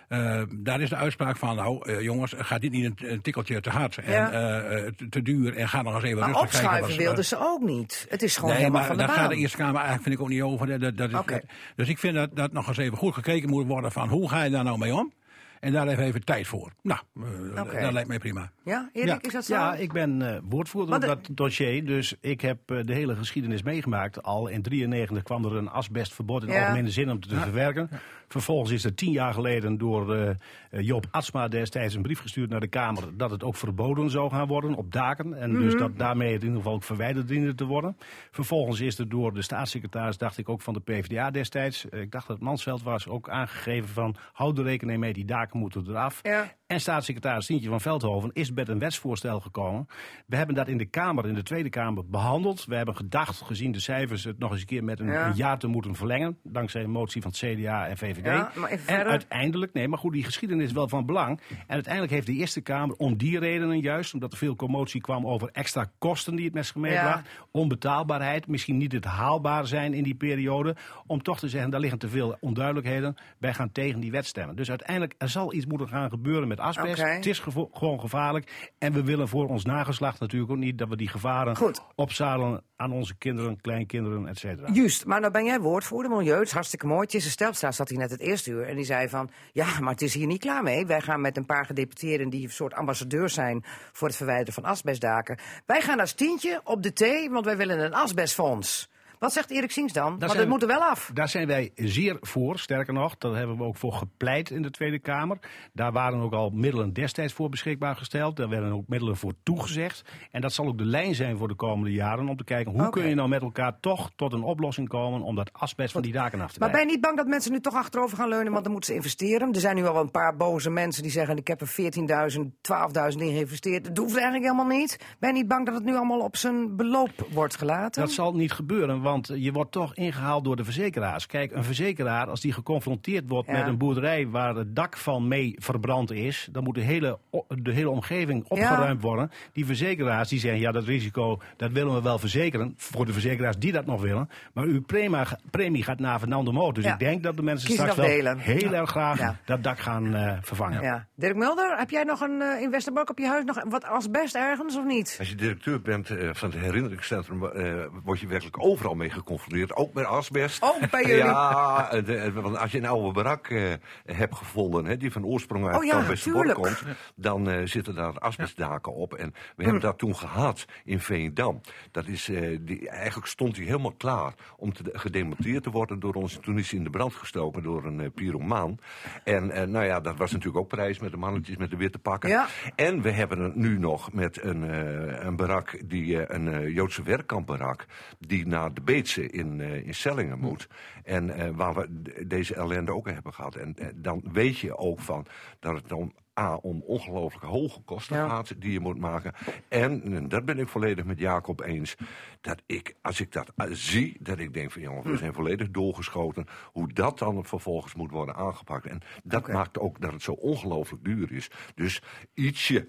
Eh, 0.09 0.43
daar 0.51 0.81
is 0.81 0.89
de 0.89 0.97
uitspraak 0.97 1.37
van, 1.37 1.57
nou 1.57 2.03
jongens, 2.03 2.33
gaat 2.37 2.61
dit 2.61 2.71
niet 2.73 2.85
een, 2.85 3.11
een 3.13 3.21
tikkeltje 3.21 3.61
te 3.61 3.71
hard 3.71 3.97
en 3.99 4.13
Ja. 4.13 4.29
te, 4.31 5.09
te 5.11 5.23
duur 5.23 5.57
en 5.57 5.69
ga 5.69 5.83
nog 5.83 5.95
eens 5.95 6.05
even 6.05 6.19
Maar 6.19 6.29
rustig 6.29 6.51
kijken. 6.51 6.67
opschuiven 6.69 6.89
wat- 6.89 6.99
wilden 7.07 7.25
ze 7.25 7.37
ook 7.39 7.61
niet. 7.61 8.07
Het 8.09 8.23
is 8.23 8.35
gewoon 8.37 8.51
Nee, 8.51 8.59
helemaal 8.59 8.81
maar 8.81 8.89
van 8.89 8.99
de 8.99 9.07
daar 9.07 9.15
gaat 9.17 9.29
de 9.31 9.37
Eerste 9.37 9.57
Kamer 9.57 9.75
eigenlijk 9.75 10.03
vind 10.03 10.15
ik 10.15 10.21
ook 10.21 10.29
niet 10.29 10.43
over. 10.43 10.67
Dat, 10.67 10.81
dat, 10.81 10.97
dat 10.97 11.09
is, 11.11 11.19
Oké. 11.19 11.33
dat- 11.33 11.43
dus 11.77 11.89
ik 11.89 11.99
vind 11.99 12.15
dat, 12.15 12.37
dat 12.37 12.53
nog 12.53 12.69
eens 12.69 12.77
even 12.77 12.97
goed 12.99 13.15
gekeken 13.15 13.49
moet 13.49 13.67
worden 13.67 13.93
van 13.93 14.09
hoe 14.09 14.29
ga 14.29 14.43
je 14.43 14.51
daar 14.51 14.65
nou 14.65 14.79
mee 14.79 14.95
om? 14.95 15.13
En 15.61 15.73
daar 15.73 15.89
even, 15.89 16.05
even 16.05 16.25
tijd 16.25 16.47
voor. 16.47 16.73
Nou, 16.83 17.01
eh, 17.15 17.83
dat 17.83 17.93
lijkt 17.93 18.09
mij 18.09 18.19
prima. 18.19 18.51
Ja, 18.65 18.91
Erik, 18.93 19.09
Ja. 19.09 19.19
is 19.21 19.33
dat 19.33 19.45
zo? 19.45 19.55
Ja, 19.55 19.75
ik 19.75 19.93
ben 19.93 20.35
eh, 20.35 20.41
woordvoerder 20.49 20.91
Wat 21.01 21.09
op 21.11 21.25
dat 21.27 21.37
dossier. 21.37 21.85
Dus 21.87 22.15
ik 22.21 22.41
heb 22.41 22.71
eh, 22.71 22.79
de 22.85 22.93
hele 22.95 23.17
geschiedenis 23.17 23.63
meegemaakt. 23.63 24.23
Al 24.23 24.47
in 24.49 24.63
93 24.63 25.23
kwam 25.23 25.45
er 25.45 25.57
een 25.57 25.69
asbestverbod 25.71 26.43
in 26.43 26.53
Ja. 26.53 26.61
algemene 26.61 26.91
zin 26.91 27.11
om 27.11 27.21
te 27.21 27.35
verwerken. 27.37 27.89
Vervolgens 28.29 28.71
is 28.71 28.85
er 28.85 28.95
tien 28.95 29.11
jaar 29.13 29.35
geleden 29.35 29.79
door 29.79 30.37
Joop 30.71 31.07
Atsma 31.11 31.49
destijds 31.49 31.95
een 31.95 32.03
brief 32.03 32.21
gestuurd 32.21 32.51
naar 32.51 32.61
de 32.61 32.67
Kamer... 32.67 33.17
dat 33.17 33.31
het 33.31 33.43
ook 33.45 33.57
verboden 33.57 34.11
zou 34.11 34.31
gaan 34.31 34.47
worden 34.47 34.75
op 34.75 34.93
daken. 34.93 35.35
En 35.35 35.53
dus 35.53 35.73
Mhm. 35.73 35.83
dat 35.83 35.99
daarmee 35.99 36.33
het 36.33 36.41
in 36.41 36.47
ieder 36.47 36.57
geval 36.63 36.75
ook 36.75 36.83
verwijderd 36.83 37.29
diende 37.29 37.55
te 37.55 37.65
worden. 37.65 37.97
Vervolgens 38.31 38.81
is 38.81 38.99
er 38.99 39.09
door 39.09 39.35
de 39.35 39.43
staatssecretaris, 39.43 40.19
dacht 40.19 40.39
ik 40.39 40.49
ook 40.49 40.61
van 40.61 40.75
de 40.75 40.81
PvdA 40.81 41.31
destijds... 41.31 41.85
ik 41.85 42.11
dacht 42.13 42.27
dat 42.27 42.37
het 42.37 42.45
Mansveld 42.45 42.83
was, 42.83 43.09
ook 43.09 43.29
aangegeven 43.29 43.89
van... 43.89 44.17
houd 44.33 44.59
er 44.59 44.65
rekening 44.65 44.99
mee, 45.01 45.13
die 45.13 45.25
daken 45.25 45.56
motordrev. 45.57 46.21
Ja. 46.23 46.47
En 46.67 46.81
staatssecretaris 46.81 47.47
Sientje 47.47 47.69
van 47.69 47.81
Veldhoven 47.81 48.31
is 48.33 48.53
met 48.53 48.69
een 48.69 48.79
wetsvoorstel 48.79 49.41
gekomen. 49.41 49.87
We 50.27 50.37
hebben 50.37 50.55
dat 50.55 50.69
in 50.69 50.79
de 50.79 50.85
Kamer, 50.85 51.27
in 51.27 51.35
de 51.35 51.43
Tweede 51.43 51.69
Kamer, 51.69 52.07
behandeld. 52.07 52.65
We 52.65 52.75
hebben 52.77 52.97
gedacht, 52.97 53.41
gezien 53.41 53.73
de 53.73 53.81
cijfers, 53.81 54.25
het 54.25 54.39
nog 54.39 54.51
eens 54.51 54.61
een 54.61 54.67
keer 54.67 54.85
met 54.85 55.01
een, 55.01 55.07
Ja. 55.07 55.27
een 55.27 55.35
jaar 55.37 55.59
te 55.59 55.67
moeten 55.67 55.95
verlengen. 55.95 56.39
Dankzij 56.43 56.83
een 56.83 56.91
motie 56.91 57.23
van 57.23 57.31
het 57.31 57.41
CDA 57.41 57.87
en 57.87 57.97
VVD. 57.97 58.25
Ja, 58.25 58.53
en 58.87 59.07
uiteindelijk, 59.07 59.73
nee, 59.73 59.89
maar 59.89 59.99
goed, 59.99 60.13
die 60.13 60.25
geschiedenis 60.25 60.65
is 60.65 60.73
wel 60.73 60.89
van 60.89 61.07
belang. 61.07 61.41
En 61.49 61.57
uiteindelijk 61.75 62.13
heeft 62.13 62.27
de 62.27 62.33
Eerste 62.33 62.61
Kamer 62.61 62.97
om 62.97 63.17
die 63.17 63.39
redenen 63.39 63.81
juist, 63.81 64.15
omdat 64.15 64.33
er 64.33 64.39
veel 64.39 64.57
commotie 64.57 65.01
kwam 65.01 65.27
over 65.27 65.49
extra 65.53 65.91
kosten 65.99 66.37
die 66.37 66.51
het 66.53 66.67
zich 66.67 66.75
meebracht, 66.75 67.29
onbetaalbaarheid, 67.51 68.47
misschien 68.47 68.77
niet 68.77 68.93
het 68.93 69.05
haalbaar 69.05 69.67
zijn 69.67 69.95
in 69.95 70.03
die 70.03 70.15
periode, 70.15 70.77
om 71.07 71.23
toch 71.23 71.39
te 71.39 71.49
zeggen, 71.49 71.71
daar 71.71 71.81
liggen 71.81 71.99
te 71.99 72.09
veel 72.09 72.37
onduidelijkheden. 72.41 73.15
Wij 73.39 73.55
gaan 73.55 73.73
tegen 73.73 74.01
die 74.01 74.11
wet 74.11 74.27
stemmen. 74.27 74.57
Dus 74.57 74.69
uiteindelijk, 74.69 75.15
er 75.19 75.29
zal 75.29 75.53
iets 75.55 75.67
moeten 75.67 75.89
gaan 75.89 76.11
gebeuren 76.11 76.49
met 76.49 76.56
asbest. 76.61 77.03
Het 77.03 77.27
is 77.27 77.39
gevo- 77.39 77.71
gewoon 77.73 78.01
gevaarlijk. 78.01 78.73
En 78.79 78.93
we 78.93 79.03
willen 79.03 79.29
voor 79.29 79.49
ons 79.49 79.65
nageslacht 79.65 80.21
natuurlijk 80.21 80.51
ook 80.53 80.59
niet 80.59 80.79
dat 80.79 80.89
we 80.89 80.97
die 80.97 81.09
gevaren 81.09 81.57
Goed. 81.57 81.83
opzadelen 81.95 82.63
aan 82.77 82.93
onze 82.93 83.17
kinderen, 83.17 83.61
kleinkinderen, 83.61 84.27
et 84.27 84.39
cetera. 84.39 84.73
Juist, 84.73 85.05
maar 85.05 85.21
nou 85.21 85.33
ben 85.33 85.45
jij 85.45 85.61
woordvoerder 85.61 86.11
milieu. 86.17 86.39
Het 86.39 86.47
is 86.47 86.53
hartstikke 86.53 86.87
mooi. 86.87 87.07
Tjisse 87.07 87.31
Stelpstra 87.31 87.73
zat 87.73 87.89
hier 87.89 87.99
net 87.99 88.11
het 88.11 88.21
eerste 88.21 88.51
uur. 88.51 88.69
En 88.69 88.77
die 88.77 88.85
zei 88.85 89.09
van, 89.09 89.31
ja, 89.53 89.81
maar 89.81 89.93
het 89.93 90.03
is 90.03 90.15
hier 90.15 90.27
niet 90.27 90.41
klaar 90.41 90.63
mee. 90.63 90.87
Wij 90.87 91.01
gaan 91.01 91.21
met 91.21 91.37
een 91.37 91.47
paar 91.47 91.67
gedeputeerden 91.67 92.29
die 92.31 92.45
een 92.45 92.51
soort 92.51 92.75
ambassadeurs 92.75 93.35
zijn... 93.35 93.65
voor 93.93 94.09
het 94.09 94.17
verwijderen 94.17 94.53
van 94.55 94.65
asbestdaken. 94.65 95.39
Wij 95.67 95.81
gaan 95.81 96.01
als 96.01 96.13
tientje 96.13 96.61
op 96.65 96.83
de 96.83 96.93
thee, 96.93 97.31
want 97.31 97.45
wij 97.45 97.57
willen 97.57 97.79
een 97.79 97.95
asbestfonds. 97.95 98.95
Wat 99.19 99.33
zegt 99.33 99.51
Erik 99.51 99.71
Sings 99.71 99.93
dan? 99.93 100.19
Want 100.19 100.21
zijn- 100.31 100.39
het 100.39 100.49
moet 100.49 100.63
er 100.63 100.69
wel 100.69 100.81
af. 100.83 101.11
Daar 101.15 101.29
zijn 101.29 101.47
wij 101.47 101.71
zeer 101.75 102.17
voor. 102.21 102.59
Sterker 102.59 102.93
nog, 102.95 103.17
daar 103.19 103.35
hebben 103.35 103.57
we 103.57 103.63
ook 103.63 103.77
voor 103.77 103.93
gepleit 103.93 104.51
in 104.51 104.63
de 104.63 104.71
Tweede 104.71 104.99
Kamer. 104.99 105.39
Daar 105.73 105.93
waren 105.93 106.21
ook 106.21 106.33
al 106.33 106.51
middelen 106.51 106.93
destijds 106.93 107.33
voor 107.33 107.49
beschikbaar 107.49 107.97
gesteld. 107.97 108.37
Daar 108.37 108.49
werden 108.49 108.73
ook 108.73 108.89
middelen 108.89 109.17
voor 109.17 109.33
toegezegd. 109.43 110.03
En 110.31 110.41
dat 110.41 110.53
zal 110.53 110.67
ook 110.67 110.79
de 110.79 110.85
lijn 110.85 111.15
zijn 111.15 111.37
voor 111.37 111.49
de 111.49 111.55
komende 111.55 111.93
jaren. 111.93 112.29
Om 112.29 112.37
te 112.37 112.45
kijken 112.45 112.73
hoe 112.73 112.91
kun 112.91 113.09
je 113.09 113.15
nou 113.15 113.29
met 113.29 113.43
elkaar 113.43 113.81
toch 113.81 114.11
tot 114.17 114.33
een 114.33 114.43
oplossing 114.43 114.89
komen. 114.89 115.05
om 115.23 115.35
dat 115.35 115.51
asbest 115.53 115.93
van 115.93 116.03
die 116.03 116.13
daken 116.13 116.41
af 116.41 116.53
te 116.53 116.59
Maar 116.59 116.71
ben 116.71 116.81
je 116.81 116.87
niet 116.87 117.01
bang 117.01 117.17
dat 117.17 117.27
mensen 117.27 117.53
nu 117.53 117.61
toch 117.61 117.75
achterover 117.75 118.17
gaan 118.17 118.29
leunen, 118.29 118.53
want 118.53 118.63
dan 118.65 118.73
moeten 118.73 118.91
ze 118.91 118.97
investeren? 118.97 119.53
Er 119.53 119.61
zijn 119.61 119.77
nu 119.77 119.87
al 119.87 120.01
een 120.01 120.11
paar 120.11 120.37
boze 120.37 120.71
mensen 120.71 121.03
die 121.03 121.13
zeggen: 121.13 121.37
Ik 121.37 121.47
heb 121.47 121.61
er 121.61 121.69
14.000, 121.69 122.57
12.000 122.61 123.23
in 123.23 123.33
geïnvesteerd. 123.33 123.85
Dat 123.85 123.97
hoeft 123.99 124.15
eigenlijk 124.15 124.45
helemaal 124.45 124.77
niet. 124.79 124.99
Ben 125.19 125.29
je 125.29 125.35
niet 125.37 125.49
bang 125.49 125.67
dat 125.67 125.75
het 125.75 125.85
nu 125.85 125.95
allemaal 125.97 126.21
op 126.21 126.37
zijn 126.37 126.77
beloop 126.77 127.11
wordt 127.31 127.57
gelaten? 127.57 128.03
Dat 128.03 128.11
zal 128.13 128.35
niet 128.35 128.53
gebeuren, 128.53 129.03
want 129.07 129.31
je 129.35 129.53
wordt 129.53 129.73
toch 129.73 129.95
ingehaald 129.95 130.45
door 130.45 130.57
de 130.57 130.65
verzekeraars. 130.65 131.27
Kijk, 131.27 131.53
een 131.53 131.65
verzekeraar, 131.65 132.27
als 132.29 132.41
die 132.41 132.53
geconfronteerd 132.53 133.25
wordt 133.29 133.49
Ja. 133.49 133.53
met 133.59 133.67
een 133.67 133.79
boerderij 133.79 134.29
waar 134.29 134.55
het 134.55 134.77
dak 134.77 134.97
van 134.97 135.29
mee 135.29 135.55
verbrand 135.59 136.11
is, 136.11 136.49
dan 136.53 136.65
moet 136.65 136.75
de 136.75 136.81
hele, 136.81 137.19
de 137.49 137.73
hele 137.73 137.91
omgeving 137.91 138.45
opgeruimd 138.49 139.03
worden. 139.03 139.31
Die 139.53 139.67
verzekeraars 139.67 140.29
die 140.29 140.39
zeggen, 140.39 140.61
ja, 140.61 140.73
dat 140.73 140.85
risico, 140.85 141.41
dat 141.57 141.71
willen 141.71 141.95
we 141.95 142.03
wel 142.03 142.19
verzekeren. 142.19 142.75
Voor 142.77 143.07
de 143.07 143.13
verzekeraars 143.13 143.59
die 143.59 143.73
dat 143.73 143.87
nog 143.87 144.01
willen. 144.03 144.29
Maar 144.53 144.65
uw 144.65 144.83
premie, 144.83 145.25
premie 145.51 145.83
gaat 145.83 145.99
naar 145.99 146.19
Fernando 146.19 146.53
Moot. 146.53 146.75
Dus 146.75 146.85
Ja. 146.85 146.93
ik 146.93 146.99
denk 146.99 147.23
dat 147.23 147.37
de 147.37 147.43
mensen 147.43 147.71
straks 147.73 147.95
wel 147.97 148.05
heel 148.37 148.73
erg 148.73 148.91
graag 148.91 149.19
Ja. 149.19 149.37
dat 149.45 149.63
dak 149.63 149.79
gaan 149.79 150.15
eh, 150.15 150.37
vervangen. 150.41 150.83
Ja. 150.83 151.07
Dirk 151.15 151.37
Mulder, 151.37 151.79
heb 151.79 151.91
jij 151.91 152.03
nog 152.05 152.21
een 152.21 152.43
in 152.61 152.71
Westerbork 152.71 153.11
op 153.11 153.19
je 153.19 153.27
huis 153.27 153.45
nog 153.45 153.63
wat 153.69 153.85
asbest 153.85 154.35
ergens 154.35 154.77
of 154.77 154.85
niet? 154.85 155.17
Als 155.19 155.29
je 155.29 155.35
directeur 155.35 155.81
bent 155.81 156.11
eh, 156.11 156.29
van 156.33 156.51
het 156.51 156.59
herinneringscentrum, 156.61 157.45
eh, 157.45 157.75
word 158.05 158.21
je 158.21 158.27
werkelijk 158.27 158.63
overal 158.65 158.95
mee 158.97 159.11
geconfronteerd. 159.11 159.75
Ook 159.77 159.93
met 159.95 160.05
asbest. 160.05 160.63
Ook 160.63 160.91
bij 160.91 161.03
jullie? 161.07 161.25
Ja, 161.25 161.89
eh, 161.91 162.05
de- 162.05 162.17
eh, 162.17 162.33
want 162.33 162.57
als 162.59 162.73
je 162.73 162.79
een 162.79 162.87
oude 162.87 163.13
barak 163.13 163.49
eh, 163.49 163.73
hebt 164.05 164.35
gevonden, 164.35 164.85
hè, 164.85 164.97
die 164.97 165.13
van 165.13 165.25
oorsprong 165.25 165.67
uit 165.67 165.77
Oh 165.77 165.85
ja, 165.85 166.05
komt, 166.53 166.83
dan 167.15 167.51
eh, 167.51 167.61
zitten 167.67 167.95
daar 167.95 168.19
asbestdaken 168.19 168.95
op. 168.95 169.15
En 169.15 169.35
we 169.57 169.63
hebben 169.63 169.81
dat 169.81 169.99
toen 169.99 170.17
gehad 170.17 170.65
in 170.85 171.01
Veendam. 171.01 171.61
Dat 171.91 172.07
is, 172.07 172.29
eh, 172.29 172.59
die, 172.61 172.89
eigenlijk 172.89 173.27
stond 173.29 173.55
die 173.55 173.67
helemaal 173.67 173.95
klaar 173.97 174.35
om 174.57 174.73
te, 174.73 174.83
gedemonteerd 174.93 175.63
te 175.63 175.71
worden 175.71 176.01
door 176.01 176.15
ons. 176.15 176.39
Toen 176.43 176.59
is 176.59 176.69
hij 176.71 176.79
in 176.79 176.85
de 176.85 176.91
brand 176.91 177.15
gestoken 177.15 177.63
door 177.63 177.85
een 177.85 178.13
pyromaan. 178.13 178.79
En 179.25 179.51
eh, 179.51 179.67
nou 179.67 179.85
ja, 179.85 180.01
dat 180.01 180.17
was 180.17 180.31
natuurlijk 180.31 180.59
ook 180.59 180.69
prijs 180.69 180.99
met 180.99 181.11
de 181.11 181.17
mannetjes 181.17 181.57
met 181.57 181.71
de 181.71 181.77
witte 181.77 181.99
pakken. 181.99 182.29
Ja. 182.31 182.47
En 182.75 183.03
we 183.03 183.11
hebben 183.11 183.39
het 183.41 183.55
nu 183.55 183.79
nog 183.79 184.13
met 184.13 184.43
een, 184.43 184.71
eh, 184.71 185.25
een 185.25 185.37
barak, 185.37 185.79
die, 185.85 186.33
een 186.33 186.49
eh, 186.53 186.75
Joodse 186.75 187.03
werkkampbarak, 187.03 187.87
die 188.19 188.47
naar 188.47 188.75
de 188.75 188.81
Beetse 188.87 189.27
in, 189.31 189.61
eh, 189.61 189.87
in 189.87 189.95
Sellingen 189.95 190.39
moet. 190.39 190.69
En 191.05 191.31
eh, 191.31 191.49
waar 191.55 191.75
we 191.75 192.03
deze 192.27 192.55
ellende 192.55 192.93
ook 192.95 193.11
hebben 193.11 193.35
gehad. 193.35 193.55
En 193.55 193.75
eh, 193.77 193.87
dan 193.95 194.23
weet 194.33 194.59
je 194.59 194.77
ook 194.77 195.01
van 195.01 195.27
dat 195.61 195.75
het 195.75 195.93
om 195.93 196.13
A, 196.41 196.55
om 196.55 196.83
ongelooflijk 196.83 197.45
hoge 197.45 197.81
kosten 197.81 198.17
Ja. 198.17 198.29
gaat 198.29 198.61
die 198.61 198.73
je 198.73 198.81
moet 198.81 198.99
maken. 198.99 199.33
En, 199.69 200.03
en 200.03 200.29
dat 200.29 200.45
ben 200.45 200.59
ik 200.59 200.69
volledig 200.69 201.05
met 201.05 201.19
Jacob 201.19 201.61
eens, 201.61 201.95
dat 202.41 202.63
ik, 202.67 202.95
als 203.03 203.21
ik 203.21 203.33
dat 203.33 203.53
zie, 203.71 204.17
dat 204.21 204.39
ik 204.39 204.55
denk 204.55 204.73
van 204.73 204.83
jongen, 204.83 205.03
Hm. 205.03 205.11
we 205.11 205.17
zijn 205.17 205.35
volledig 205.35 205.71
doorgeschoten. 205.71 206.47
Hoe 206.73 206.93
dat 206.93 207.19
dan 207.19 207.45
vervolgens 207.45 207.95
moet 207.95 208.11
worden 208.11 208.35
aangepakt. 208.35 208.87
En 208.87 209.01
dat 209.25 209.49
maakt 209.49 209.79
ook 209.79 210.01
dat 210.01 210.13
het 210.13 210.23
zo 210.23 210.33
ongelooflijk 210.33 211.05
duur 211.05 211.33
is. 211.33 211.51
Dus 211.75 212.03
ietsje 212.35 212.89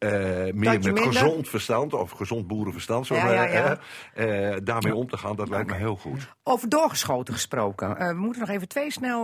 eh, 0.00 0.10
meer 0.10 0.54
met 0.54 0.82
minder. 0.82 1.02
gezond 1.06 1.48
verstand, 1.48 1.94
of 1.94 2.10
gezond 2.10 2.46
boerenverstand, 2.46 3.06
zo 3.06 3.14
Ja, 3.14 3.24
maar, 3.24 3.34
ja, 3.34 3.44
ja. 3.44 3.78
eh, 4.14 4.56
daarmee 4.62 4.94
om 4.94 5.08
te 5.08 5.16
gaan, 5.16 5.36
dat 5.36 5.48
lijkt 5.48 5.70
me 5.70 5.74
heel 5.76 5.96
goed. 5.96 6.28
Over 6.42 6.68
doorgeschoten 6.68 7.34
gesproken. 7.34 7.96
Eh, 7.96 8.08
we 8.08 8.14
moeten 8.14 8.40
nog 8.40 8.50
even 8.50 8.68
twee 8.68 8.90
snel 8.92 9.22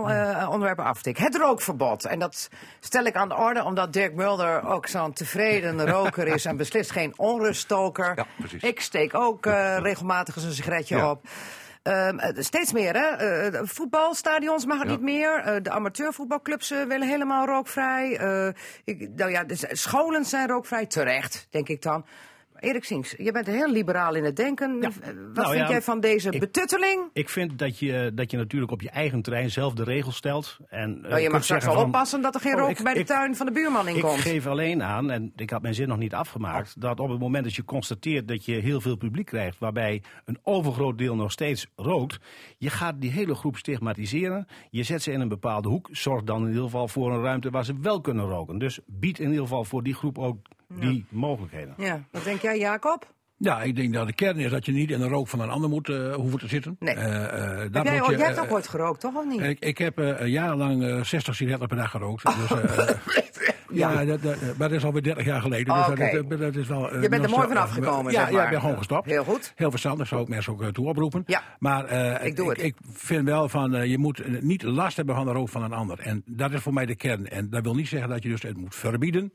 onderwerpen 0.49 0.83
aftikken. 0.85 1.23
Het 1.23 1.35
rookverbod. 1.35 2.05
En 2.05 2.19
dat 2.19 2.49
stel 2.79 3.03
ik 3.05 3.15
aan 3.15 3.29
de 3.29 3.35
orde 3.35 3.63
omdat 3.63 3.93
Dirk 3.93 4.13
Mulder 4.15 4.65
ook 4.65 4.87
zo'n 4.87 5.13
tevreden 5.13 5.85
roker 5.95 6.27
is 6.27 6.45
en 6.45 6.57
beslist 6.57 6.91
geen 6.91 7.13
onruststoker. 7.15 8.25
Ik 8.59 8.79
steek 8.81 9.13
ook 9.15 9.45
regelmatig 9.79 10.35
eens 10.35 10.45
een 10.45 10.51
sigaretje 10.53 10.95
Ja. 10.97 11.09
op. 11.11 11.21
Ehm, 11.87 12.19
eh, 12.19 12.43
steeds 12.43 12.73
meer, 12.73 12.93
hè? 12.93 13.05
Eh, 13.07 13.51
de 13.51 13.67
voetbalstadions 13.67 14.65
mag 14.65 14.77
het 14.79 14.87
Ja. 14.87 14.93
niet 14.93 15.01
meer. 15.01 15.35
Eh, 15.39 15.55
de 15.61 15.69
amateurvoetbalclubs 15.69 16.71
eh, 16.71 16.83
willen 16.83 17.07
helemaal 17.07 17.45
rookvrij. 17.45 18.17
Eh, 18.17 18.47
ik, 18.83 19.09
nou 19.15 19.31
ja, 19.31 19.43
de 19.43 19.55
scholen 19.71 20.25
zijn 20.25 20.47
rookvrij. 20.47 20.85
Terecht, 20.85 21.47
denk 21.49 21.67
ik 21.69 21.81
dan. 21.81 22.05
Erik 22.59 22.83
Sings, 22.83 23.13
je 23.17 23.31
bent 23.31 23.45
heel 23.47 23.71
liberaal 23.71 24.15
in 24.15 24.23
het 24.23 24.35
denken. 24.35 24.77
Ja. 24.81 24.87
Eh, 25.01 25.07
Wat 25.07 25.15
Nou 25.33 25.47
vind 25.47 25.59
ja, 25.65 25.69
jij 25.69 25.81
van 25.81 25.99
deze 25.99 26.29
ik- 26.29 26.39
betutteling? 26.39 27.09
Ik 27.13 27.29
vind 27.29 27.59
dat 27.59 27.79
je, 27.79 28.11
dat 28.13 28.31
je 28.31 28.37
natuurlijk 28.37 28.71
op 28.71 28.81
je 28.81 28.89
eigen 28.89 29.21
terrein 29.21 29.51
zelf 29.51 29.73
de 29.73 29.83
regels 29.83 30.15
stelt. 30.15 30.57
En, 30.69 31.03
eh, 31.03 31.09
Nou, 31.09 31.21
je 31.21 31.29
mag 31.29 31.43
straks 31.43 31.65
wel 31.65 31.73
van- 31.73 31.83
oppassen 31.85 32.21
dat 32.21 32.35
er 32.35 32.41
geen 32.41 32.53
Oh, 32.53 32.59
rook 32.59 32.69
ik- 32.69 32.83
bij 32.83 32.93
de 32.93 32.99
ik- 32.99 33.05
tuin 33.05 33.35
van 33.35 33.45
de 33.45 33.51
buurman 33.51 33.87
in 33.87 33.95
Ik 33.95 34.01
komt. 34.01 34.19
geef 34.19 34.45
alleen 34.47 34.83
aan, 34.83 35.11
en 35.11 35.31
ik 35.35 35.49
had 35.49 35.61
mijn 35.61 35.73
zin 35.73 35.87
nog 35.87 35.97
niet 35.97 36.13
afgemaakt, 36.13 36.81
dat 36.81 36.99
op 36.99 37.09
het 37.09 37.19
moment 37.19 37.43
dat 37.43 37.55
je 37.55 37.63
constateert 37.65 38.27
dat 38.27 38.45
je 38.45 38.53
heel 38.55 38.81
veel 38.81 38.95
publiek 38.95 39.25
krijgt, 39.25 39.59
waarbij 39.59 40.01
een 40.25 40.39
overgroot 40.43 40.97
deel 40.97 41.15
nog 41.15 41.31
steeds 41.31 41.67
rookt, 41.75 42.17
je 42.57 42.69
gaat 42.69 43.01
die 43.01 43.11
hele 43.11 43.35
groep 43.35 43.57
stigmatiseren. 43.57 44.47
Je 44.69 44.83
zet 44.83 45.01
ze 45.01 45.11
in 45.11 45.19
een 45.21 45.27
bepaalde 45.27 45.69
hoek. 45.69 45.89
Zorg 45.91 46.23
dan 46.23 46.41
in 46.41 46.47
ieder 46.47 46.63
geval 46.63 46.87
voor 46.87 47.13
een 47.13 47.21
ruimte 47.21 47.49
waar 47.49 47.65
ze 47.65 47.73
wel 47.81 48.01
kunnen 48.01 48.25
roken. 48.25 48.57
Dus 48.57 48.79
bied 48.85 49.19
in 49.19 49.27
ieder 49.27 49.41
geval 49.41 49.63
voor 49.63 49.83
die 49.83 49.93
groep 49.93 50.17
ook 50.17 50.37
die 50.67 51.05
mogelijkheden. 51.09 51.73
Ja, 51.77 52.03
wat 52.11 52.23
denk 52.23 52.41
jij, 52.41 52.57
Jacob? 52.57 53.15
Ja, 53.37 53.61
ik 53.61 53.75
denk 53.75 53.93
dat 53.93 54.07
de 54.07 54.13
kern 54.13 54.37
is 54.37 54.51
dat 54.51 54.65
je 54.65 54.71
niet 54.71 54.91
in 54.91 54.99
de 54.99 55.07
rook 55.07 55.27
van 55.27 55.39
een 55.39 55.49
ander 55.49 55.69
moet 55.69 55.89
eh, 55.89 56.13
hoeven 56.15 56.39
te 56.39 56.47
zitten. 56.47 56.75
Nee. 56.79 56.95
Eh, 56.95 57.23
eh, 57.23 57.59
Heb 57.59 57.83
jij, 57.83 57.95
je, 57.95 58.17
jij 58.17 58.25
hebt 58.25 58.39
ook 58.39 58.51
ooit 58.51 58.67
gerookt, 58.67 58.99
toch? 58.99 59.15
Of 59.15 59.25
niet? 59.25 59.41
Ik, 59.41 59.59
ik 59.59 59.77
heb 59.77 59.99
eh, 59.99 60.27
jarenlang 60.27 60.83
eh, 60.83 61.03
60 61.03 61.35
sigaretten 61.35 61.67
per 61.67 61.77
dag 61.77 61.91
gerookt. 61.91 62.23
Dus, 62.25 62.51
eh, 62.61 62.89
Ja, 63.71 64.05
dat, 64.05 64.21
dat, 64.21 64.39
maar 64.41 64.69
dat 64.69 64.71
is 64.71 64.83
alweer 64.85 65.03
30 65.03 65.25
jaar 65.25 65.41
geleden. 65.41 65.75
Dus 65.75 65.87
Oké. 65.87 66.11
dat, 66.11 66.29
dat, 66.29 66.39
dat 66.39 66.55
is 66.55 66.67
wel, 66.67 66.91
eh, 66.91 67.01
Je 67.01 67.09
bent 67.09 67.23
er 67.23 67.29
mooi 67.29 67.47
vanaf 67.47 67.71
gekomen, 67.71 68.11
Ja, 68.11 68.19
zeg 68.19 68.29
ja, 68.29 68.35
maar. 68.35 68.43
ik 68.43 68.49
ben 68.49 68.59
gewoon 68.61 68.77
gestopt. 68.77 69.05
Heel 69.05 69.23
goed. 69.23 69.51
Heel 69.55 69.69
verstandig, 69.69 70.07
zou 70.07 70.21
ik 70.21 70.27
mensen 70.27 70.53
ook 70.53 70.71
toe 70.71 70.87
oproepen. 70.87 71.23
Ja. 71.25 71.43
Maar 71.59 71.85
eh, 71.85 72.27
Ik 72.27 72.35
doe 72.35 72.49
het. 72.49 72.63
Ik, 72.63 72.75
vind 72.91 73.25
wel 73.25 73.49
van, 73.49 73.75
eh, 73.75 73.85
je 73.85 73.97
moet 73.97 74.41
niet 74.41 74.63
last 74.63 74.97
hebben 74.97 75.15
van 75.15 75.25
de 75.25 75.31
rook 75.31 75.49
van 75.49 75.63
een 75.63 75.73
ander. 75.73 75.99
En 75.99 76.23
dat 76.25 76.51
is 76.51 76.61
voor 76.61 76.73
mij 76.73 76.85
de 76.85 76.95
kern. 76.95 77.27
En 77.27 77.49
dat 77.49 77.63
wil 77.63 77.75
niet 77.75 77.87
zeggen 77.87 78.09
dat 78.09 78.23
je 78.23 78.29
dus 78.29 78.41
het 78.41 78.57
moet 78.57 78.75
verbieden. 78.75 79.33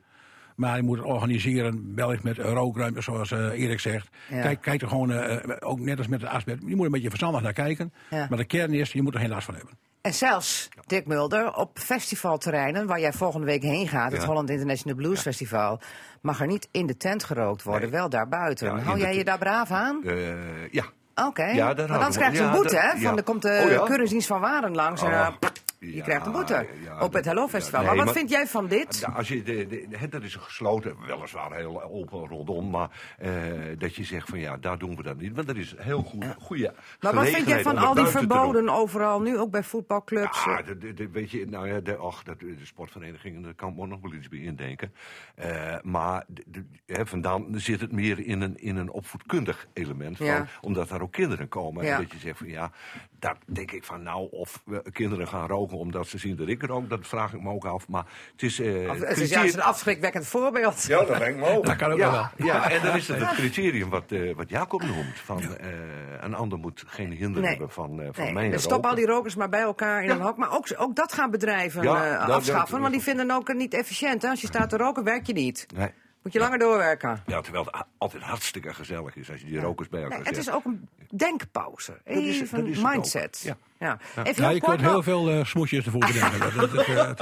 Maar 0.63 0.77
je 0.77 0.83
moet 0.83 0.99
het 0.99 1.07
organiseren, 1.07 1.93
wellicht 1.95 2.23
met 2.23 2.39
rookruimte, 2.39 3.01
zoals 3.01 3.31
eh, 3.31 3.39
Erik 3.61 3.81
zegt. 3.81 4.09
Ja. 4.29 4.41
Kijk, 4.43 4.61
kijk 4.61 4.83
er 4.83 4.89
gewoon, 4.89 5.13
eh, 5.13 5.57
ook 5.61 5.79
net 5.81 5.99
als 5.99 6.07
met 6.09 6.21
de 6.21 6.29
asbest, 6.29 6.59
je 6.67 6.77
moet 6.77 6.85
een 6.87 6.93
beetje 6.93 7.09
verstandig 7.09 7.43
naar 7.43 7.53
kijken. 7.53 7.93
Ja. 8.11 8.27
Maar 8.29 8.39
de 8.39 8.45
kern 8.45 8.73
is, 8.73 8.93
je 8.93 9.03
moet 9.03 9.15
er 9.15 9.21
geen 9.21 9.29
last 9.29 9.45
van 9.45 9.55
hebben. 9.55 9.79
En 10.01 10.15
zelfs, 10.15 10.69
Dick 10.87 11.07
Mulder, 11.07 11.55
op 11.55 11.79
festivalterreinen 11.79 12.87
waar 12.87 13.01
jij 13.01 13.13
volgende 13.13 13.47
week 13.47 13.63
heen 13.63 13.89
gaat, 13.89 14.13
het 14.13 14.21
Ja. 14.21 14.27
Holland 14.27 14.51
International 14.51 14.97
Blues 14.99 15.21
Festival, 15.21 15.81
mag 16.21 16.41
er 16.41 16.47
niet 16.47 16.69
in 16.71 16.87
de 16.87 16.97
tent 16.97 17.25
gerookt 17.25 17.63
worden, 17.63 17.91
Nee. 17.91 17.99
wel 17.99 18.09
daarbuiten. 18.09 18.77
Ja, 18.77 18.83
Hou 18.83 18.99
jij 18.99 19.17
je 19.17 19.25
daar 19.25 19.39
braaf 19.39 19.71
aan? 19.71 20.05
Eh, 20.05 20.69
ja. 20.71 20.85
Oké, 21.15 21.45
anders 21.65 22.07
we- 22.07 22.13
krijg 22.21 22.33
je 22.33 22.41
een 22.43 22.51
boete, 22.51 22.77
hè? 22.77 22.91
Van, 22.91 23.01
ja. 23.01 23.13
dan 23.15 23.25
komt 23.25 23.43
de 23.43 23.77
Oh, 23.79 23.85
keuringsdienst 23.85 24.27
van 24.27 24.41
Waren 24.41 24.75
langs 24.75 25.03
en 25.03 25.11
eh, 25.13 25.29
je 25.91 25.95
ja, 25.95 26.03
krijgt 26.03 26.27
een 26.27 26.33
boete 26.33 26.67
ja, 26.85 27.01
op 27.01 27.13
het 27.13 27.25
Hello 27.25 27.49
Festival. 27.49 27.81
ja, 27.81 27.87
maar 27.87 27.97
wat 27.97 28.05
maar- 28.05 28.15
vind 28.15 28.31
jij 28.31 28.47
van 28.47 28.67
dit? 28.67 29.05
Als 29.15 29.29
je 29.29 29.43
de, 29.43 29.87
dat 30.11 30.23
is 30.23 30.35
gesloten, 30.35 30.97
weliswaar 31.07 31.55
heel 31.55 31.83
open 31.83 32.27
rondom, 32.27 32.71
maar 32.71 32.91
eh, 33.19 33.33
dat 33.79 33.95
je 33.95 34.05
zegt 34.05 34.29
van 34.29 34.39
ja, 34.39 34.57
daar 34.57 34.79
doen 34.79 34.97
we 34.97 35.03
dat 35.03 35.17
niet. 35.17 35.35
Want 35.35 35.47
dat 35.47 35.57
is 35.57 35.75
heel 35.79 36.03
goed, 36.03 36.25
goede 36.39 36.75
Maar 37.01 37.15
wat 37.15 37.29
vind 37.29 37.47
jij 37.47 37.63
van 37.63 37.79
al 37.79 37.95
die 37.95 38.07
verboden 38.07 38.69
overal, 38.69 39.21
nu 39.21 39.39
ook 39.39 39.51
bij 39.51 39.63
voetbalclubs? 39.63 40.45
Ja, 40.45 40.63
de, 40.63 40.79
de, 40.79 40.95
de- 40.95 41.09
weet 41.09 41.31
je, 41.31 41.47
nou 41.47 41.69
ja, 41.69 41.81
de, 41.81 42.01
och, 42.01 42.23
dat, 42.23 42.41
de 42.41 42.57
sportverenigingen, 42.63 43.43
daar 43.43 43.55
kan 43.55 43.69
ik 43.69 43.87
nog 43.87 44.01
wel 44.01 44.13
iets 44.13 44.29
bij 44.29 44.39
indenken. 44.39 44.95
Eh, 45.35 45.77
maar 45.83 46.27
hè, 46.87 47.07
vandaan 47.07 47.47
zit 47.53 47.81
het 47.81 47.93
meer 47.93 48.19
in 48.19 48.41
een, 48.41 48.57
in 48.57 48.77
een 48.77 48.91
opvoedkundig 48.91 49.67
element. 49.73 50.17
Van. 50.17 50.47
Omdat 50.61 50.89
daar 50.89 51.01
ook 51.01 51.13
kinderen 51.13 51.49
komen. 51.49 51.85
En 51.85 52.01
dat 52.01 52.13
je 52.13 52.19
zegt 52.19 52.39
van 52.39 52.49
ja, 52.49 52.71
daar 53.23 53.37
denk 53.47 53.71
ik 53.73 53.85
van 53.85 54.03
nou, 54.03 54.29
of 54.31 54.63
we 54.65 54.83
kinderen 54.93 55.29
gaan 55.29 55.47
roken 55.49 55.77
omdat 55.79 56.07
ze 56.07 56.19
zien 56.19 56.37
dat 56.37 56.49
ik 56.49 56.63
rook, 56.63 56.89
dat 56.89 57.07
vraag 57.07 57.33
ik 57.33 57.43
me 57.43 57.51
ook 57.51 57.65
af. 57.65 57.89
Maar 57.89 58.05
het 58.33 58.43
is. 58.43 58.61
eh, 58.61 58.91
het 58.91 59.19
is 59.19 59.31
juist 59.31 59.55
een 59.55 59.63
afschrikwekkend 59.63 60.27
voorbeeld. 60.27 60.83
ja, 60.83 60.99
dat 61.05 61.19
denk 61.19 61.23
ik 61.35 61.37
me 61.37 61.47
ook. 61.57 61.67
Dat 61.67 61.77
kan 61.77 61.93
ook 61.93 61.99
wel 61.99 62.13
ja, 62.13 62.31
wel. 62.37 62.47
Ja, 62.47 62.71
en 62.71 62.83
dan 62.83 62.97
is 62.97 63.09
het 63.09 63.19
het 63.21 63.31
criterium 63.35 63.89
wat, 63.89 64.13
eh, 64.13 64.35
wat 64.35 64.49
Jacob 64.49 64.83
noemt. 64.83 65.19
Van, 65.25 65.57
eh, 65.59 65.69
een 66.21 66.35
ander 66.35 66.59
moet 66.59 66.85
geen 66.87 67.13
hinder 67.13 67.41
Nee. 67.41 67.51
hebben 67.51 67.71
van, 67.71 68.01
eh 68.01 68.09
van 68.13 68.25
Nee, 68.25 68.33
mijn 68.33 68.51
dus 68.51 68.63
stop 68.63 68.87
al 68.87 68.95
die 68.95 69.07
rokers 69.07 69.35
maar 69.35 69.49
bij 69.49 69.61
elkaar 69.61 70.03
in 70.05 70.11
een 70.11 70.21
hok. 70.21 70.37
Maar 70.37 70.53
ook, 70.57 70.67
ook 70.77 70.97
dat 70.97 71.13
gaan 71.13 71.31
bedrijven 71.31 71.83
Ja, 71.83 72.05
eh, 72.05 72.27
dat- 72.27 72.37
afschaffen. 72.37 72.71
dat- 72.71 72.81
want 72.81 72.93
die 72.93 73.03
vinden 73.03 73.31
ook 73.31 73.55
niet 73.55 73.75
efficiënt. 73.75 74.23
Hè? 74.23 74.29
Als 74.29 74.41
je 74.41 74.47
staat 74.47 74.69
te 74.71 74.77
roken, 74.77 75.05
werk 75.05 75.27
je 75.27 75.33
niet. 75.33 75.67
Nee. 75.75 75.91
Moet 76.23 76.33
je 76.33 76.39
langer 76.39 76.59
doorwerken. 76.59 77.23
Ja, 77.27 77.41
terwijl 77.41 77.65
het 77.65 77.85
altijd 77.99 78.23
hartstikke 78.23 78.75
gezellig 78.75 79.17
is 79.17 79.31
als 79.31 79.41
je 79.41 79.47
die 79.47 79.61
rokers 79.61 79.89
bij 79.89 80.03
elkaar 80.03 80.19
Nee, 80.19 80.27
het 80.29 80.37
is 80.37 80.51
ook 80.51 80.65
een 80.65 80.89
denkpauze. 81.11 81.99
Even 82.05 82.59
ook. 82.59 82.93
mindset. 82.93 83.41
Ja. 83.45 83.57
Ja. 83.79 83.99
Ja, 84.17 84.25
Even 84.25 84.45
heel 84.45 84.55
je 84.55 84.61
kort 84.61 84.77
kunt 84.77 84.89
heel 84.91 85.03
veel 85.03 85.31
eh, 85.31 85.45
smoesjes 85.45 85.85
ervoor 85.85 86.01
bedenken. 86.07 86.41
Dat- 86.59 86.73
is, 86.75 86.87
ja, 86.87 87.15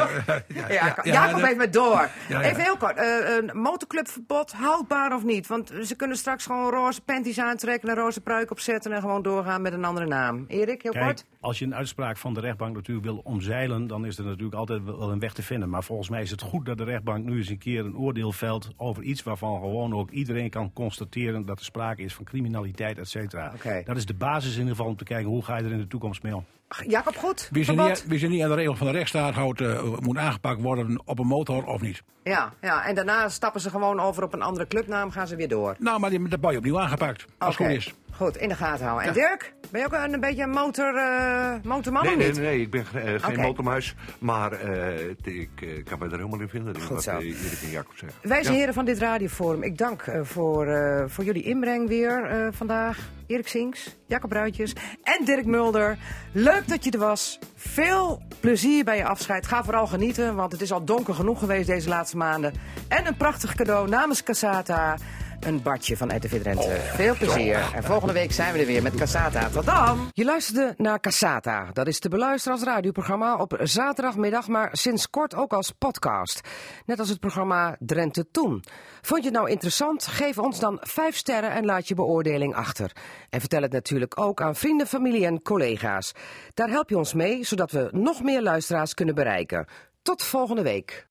Ja, 0.49 0.69
ja, 0.69 0.69
ja, 0.69 0.95
Jacob 1.03 1.33
dat- 1.39 1.47
heeft 1.47 1.57
me 1.57 1.71
door. 1.71 2.09
ja. 2.29 2.43
Even 2.43 2.63
heel 2.63 2.77
kort. 2.77 2.97
eh, 2.97 3.37
een 3.37 3.51
motorclubverbod, 3.59 4.53
houdbaar 4.53 5.15
of 5.15 5.25
niet? 5.25 5.47
Want 5.47 5.73
ze 5.83 5.95
kunnen 5.97 6.17
straks 6.17 6.47
gewoon 6.47 6.71
roze 6.71 7.01
panties 7.01 7.39
aantrekken... 7.39 7.89
en 7.89 7.97
een 7.97 8.03
roze 8.03 8.21
pruik 8.21 8.51
opzetten 8.51 8.93
en 8.93 9.01
gewoon 9.01 9.23
doorgaan 9.23 9.63
met 9.63 9.73
een 9.73 9.85
andere 9.85 10.07
naam. 10.07 10.45
Erik, 10.49 10.83
heel 10.83 10.93
Kijk, 10.93 11.05
kort? 11.05 11.25
als 11.41 11.59
je 11.59 11.65
een 11.65 11.75
uitspraak 11.75 12.17
van 12.17 12.35
de 12.35 12.41
rechtbank 12.41 12.75
natuurlijk 12.75 13.07
wil 13.07 13.21
omzeilen, 13.25 13.87
dan 13.87 14.07
is 14.07 14.19
er 14.19 14.25
natuurlijk 14.25 14.55
altijd 14.55 14.85
wel 14.85 15.11
een 15.11 15.19
weg 15.19 15.33
te 15.33 15.43
vinden. 15.43 15.69
Maar 15.69 15.85
volgens 15.85 16.09
mij 16.09 16.23
is 16.23 16.31
het 16.31 16.43
goed 16.43 16.67
dat 16.67 16.79
de 16.79 16.85
rechtbank 16.85 17.25
nu 17.25 17.37
eens 17.39 17.49
een 17.49 17.59
keer 17.59 17.85
een 17.85 17.97
oordeel 17.97 18.33
velt 18.33 18.69
over 18.77 18.90
iets 18.99 19.23
waarvan 19.23 19.61
gewoon 19.61 19.95
ook 19.95 20.11
iedereen 20.11 20.51
kan 20.51 20.73
constateren 20.73 21.47
dat 21.47 21.59
er 21.59 21.65
sprake 21.65 22.03
is 22.03 22.15
van 22.15 22.25
criminaliteit, 22.25 22.99
et 22.99 23.09
cetera. 23.09 23.53
Dat 23.85 23.97
is 23.97 24.07
de 24.07 24.15
basis 24.15 24.53
in 24.53 24.59
ieder 24.59 24.75
geval 24.75 24.91
om 24.91 24.97
te 24.97 25.05
kijken 25.05 25.29
hoe 25.31 25.45
ga 25.45 25.57
je 25.57 25.65
er 25.65 25.73
in 25.73 25.79
de 25.79 25.87
toekomst 25.87 26.23
mee 26.23 26.37
om. 26.37 26.45
Jacob, 26.87 27.17
goed? 27.17 27.49
Wie 27.51 27.65
Verbod? 27.65 27.89
niet, 27.89 28.07
wie 28.07 28.19
zich 28.19 28.29
niet 28.29 28.43
aan 28.43 28.49
de 28.49 28.55
regels 28.55 28.79
van 28.79 28.87
de 28.87 28.93
rechtsstaat 28.93 29.35
houdt, 29.35 29.61
eh, 29.61 29.83
moet 30.01 30.17
aangepakt 30.17 30.61
worden 30.61 31.03
op 31.05 31.19
een 31.19 31.27
motor 31.27 31.65
of 31.65 31.81
niet. 31.81 32.03
Ja, 32.25 32.53
ja, 32.61 32.87
en 32.87 32.95
daarna 32.95 33.29
stappen 33.29 33.61
ze 33.61 33.71
gewoon 33.71 34.01
over 34.01 34.23
op 34.23 34.33
een 34.33 34.43
andere 34.43 34.67
clubnaam, 34.67 35.11
gaan 35.11 35.27
ze 35.27 35.37
weer 35.37 35.49
door. 35.49 35.77
Nou, 35.79 36.01
maar 36.01 36.11
die, 36.11 36.29
dat 36.29 36.41
ben 36.41 36.51
je 36.51 36.57
opnieuw 36.57 36.81
aangepakt. 36.81 37.25
Als 37.39 37.59
het 37.59 37.67
goed 37.67 37.77
is. 37.77 37.95
Goed, 38.21 38.37
in 38.37 38.49
de 38.49 38.55
gaten 38.55 38.87
houden. 38.87 39.09
En 39.09 39.15
Dirk, 39.15 39.55
ben 39.71 39.81
je 39.81 39.87
ook 39.87 39.93
een, 39.93 40.13
een 40.13 40.21
beetje 40.21 40.43
een 40.43 40.51
motor, 40.51 40.97
eh, 40.97 41.53
motorman 41.63 42.03
Nee, 42.03 42.13
of 42.13 42.19
nee, 42.19 42.29
niet? 42.31 42.41
nee, 42.41 42.61
ik 42.61 42.71
ben 42.71 42.85
eh, 42.95 43.03
geen 43.03 43.33
Oké. 43.33 43.41
motormuis. 43.41 43.95
Maar 44.19 44.53
eh, 44.53 45.09
ik 45.25 45.51
kan 45.85 45.99
me 45.99 46.05
er 46.05 46.11
helemaal 46.11 46.41
in 46.41 46.49
vinden. 46.49 46.75
in 46.75 46.81
Goed 46.81 46.89
wat 46.91 47.03
zo. 47.03 47.19
Erik 47.19 47.63
en 47.63 47.71
Jacob 47.71 47.93
zeggen. 47.97 48.19
Wij 48.23 48.43
zijn 48.43 48.53
Ja. 48.55 48.59
heren 48.59 48.75
van 48.75 48.85
dit 48.85 48.99
radioforum. 48.99 49.63
Ik 49.63 49.79
dank 49.79 50.05
voor, 50.23 50.67
voor 51.11 51.25
jullie 51.25 51.43
inbreng 51.43 51.89
weer 51.89 52.49
vandaag. 52.53 52.99
Erik 53.27 53.49
Sinks, 53.49 53.97
Jacob 54.07 54.33
Ruitjes 54.33 54.73
en 55.03 55.25
Dirk 55.25 55.47
Mulder. 55.47 55.99
Leuk 56.33 56.69
dat 56.69 56.85
je 56.85 56.91
er 56.91 56.99
was. 56.99 57.39
Veel 57.57 58.23
plezier 58.41 58.85
bij 58.85 58.97
je 58.97 59.05
afscheid. 59.05 59.47
Ga 59.47 59.65
vooral 59.65 59.87
genieten, 59.87 60.35
want 60.35 60.53
het 60.53 60.61
is 60.61 60.73
al 60.73 60.85
donker 60.85 61.15
genoeg 61.15 61.39
geweest 61.39 61.67
deze 61.67 61.89
laatste 61.89 62.17
maanden. 62.17 62.53
En 62.89 63.07
een 63.07 63.17
prachtig 63.17 63.55
cadeau 63.55 63.89
namens 63.89 64.23
Casata. 64.23 64.97
Een 65.41 65.63
badje 65.63 65.97
van 65.97 66.17
RTV 66.17 66.43
Drenthe. 66.43 66.77
Veel 66.81 67.17
plezier. 67.17 67.73
En 67.75 67.85
volgende 67.85 68.13
week 68.13 68.33
zijn 68.33 68.53
we 68.53 68.59
er 68.59 68.67
weer 68.67 68.83
met 68.83 68.95
Casata. 68.95 69.49
Tot 69.49 69.65
dan! 69.65 70.09
Je 70.13 70.25
luisterde 70.25 70.75
naar 70.77 71.01
Casata. 71.01 71.71
Dat 71.73 71.87
is 71.87 71.99
te 71.99 72.09
beluisteren 72.09 72.59
als 72.59 72.67
radioprogramma 72.67 73.37
op 73.37 73.59
zaterdagmiddag, 73.63 74.49
maar 74.49 74.69
sinds 74.73 75.11
kort 75.11 75.35
ook 75.35 75.53
als 75.53 75.71
podcast. 75.71 76.41
Net 76.87 76.99
als 76.99 77.09
het 77.09 77.21
programma 77.21 77.77
Drenthe 77.79 78.31
Toen. 78.31 78.65
Vond 79.01 79.21
je 79.23 79.29
het 79.29 79.37
nou 79.39 79.51
interessant? 79.51 80.07
Geef 80.07 80.39
ons 80.39 80.59
dan 80.59 80.79
5 80.81 81.17
sterren 81.17 81.51
en 81.51 81.65
laat 81.65 81.89
je 81.89 81.95
beoordeling 81.95 82.55
achter. 82.55 82.93
En 83.31 83.41
vertel 83.41 83.63
het 83.63 83.73
natuurlijk 83.73 84.21
ook 84.21 84.43
aan 84.43 84.57
vrienden, 84.57 84.87
familie 84.87 85.27
en 85.27 85.43
collega's. 85.43 86.13
Daar 86.55 86.69
help 86.69 86.89
je 86.89 86.97
ons 86.97 87.15
mee, 87.15 87.45
zodat 87.45 87.71
we 87.71 87.89
nog 87.93 88.23
meer 88.23 88.43
luisteraars 88.43 88.95
kunnen 88.95 89.15
bereiken. 89.15 89.67
Tot 90.03 90.23
volgende 90.23 90.63
week. 90.63 91.09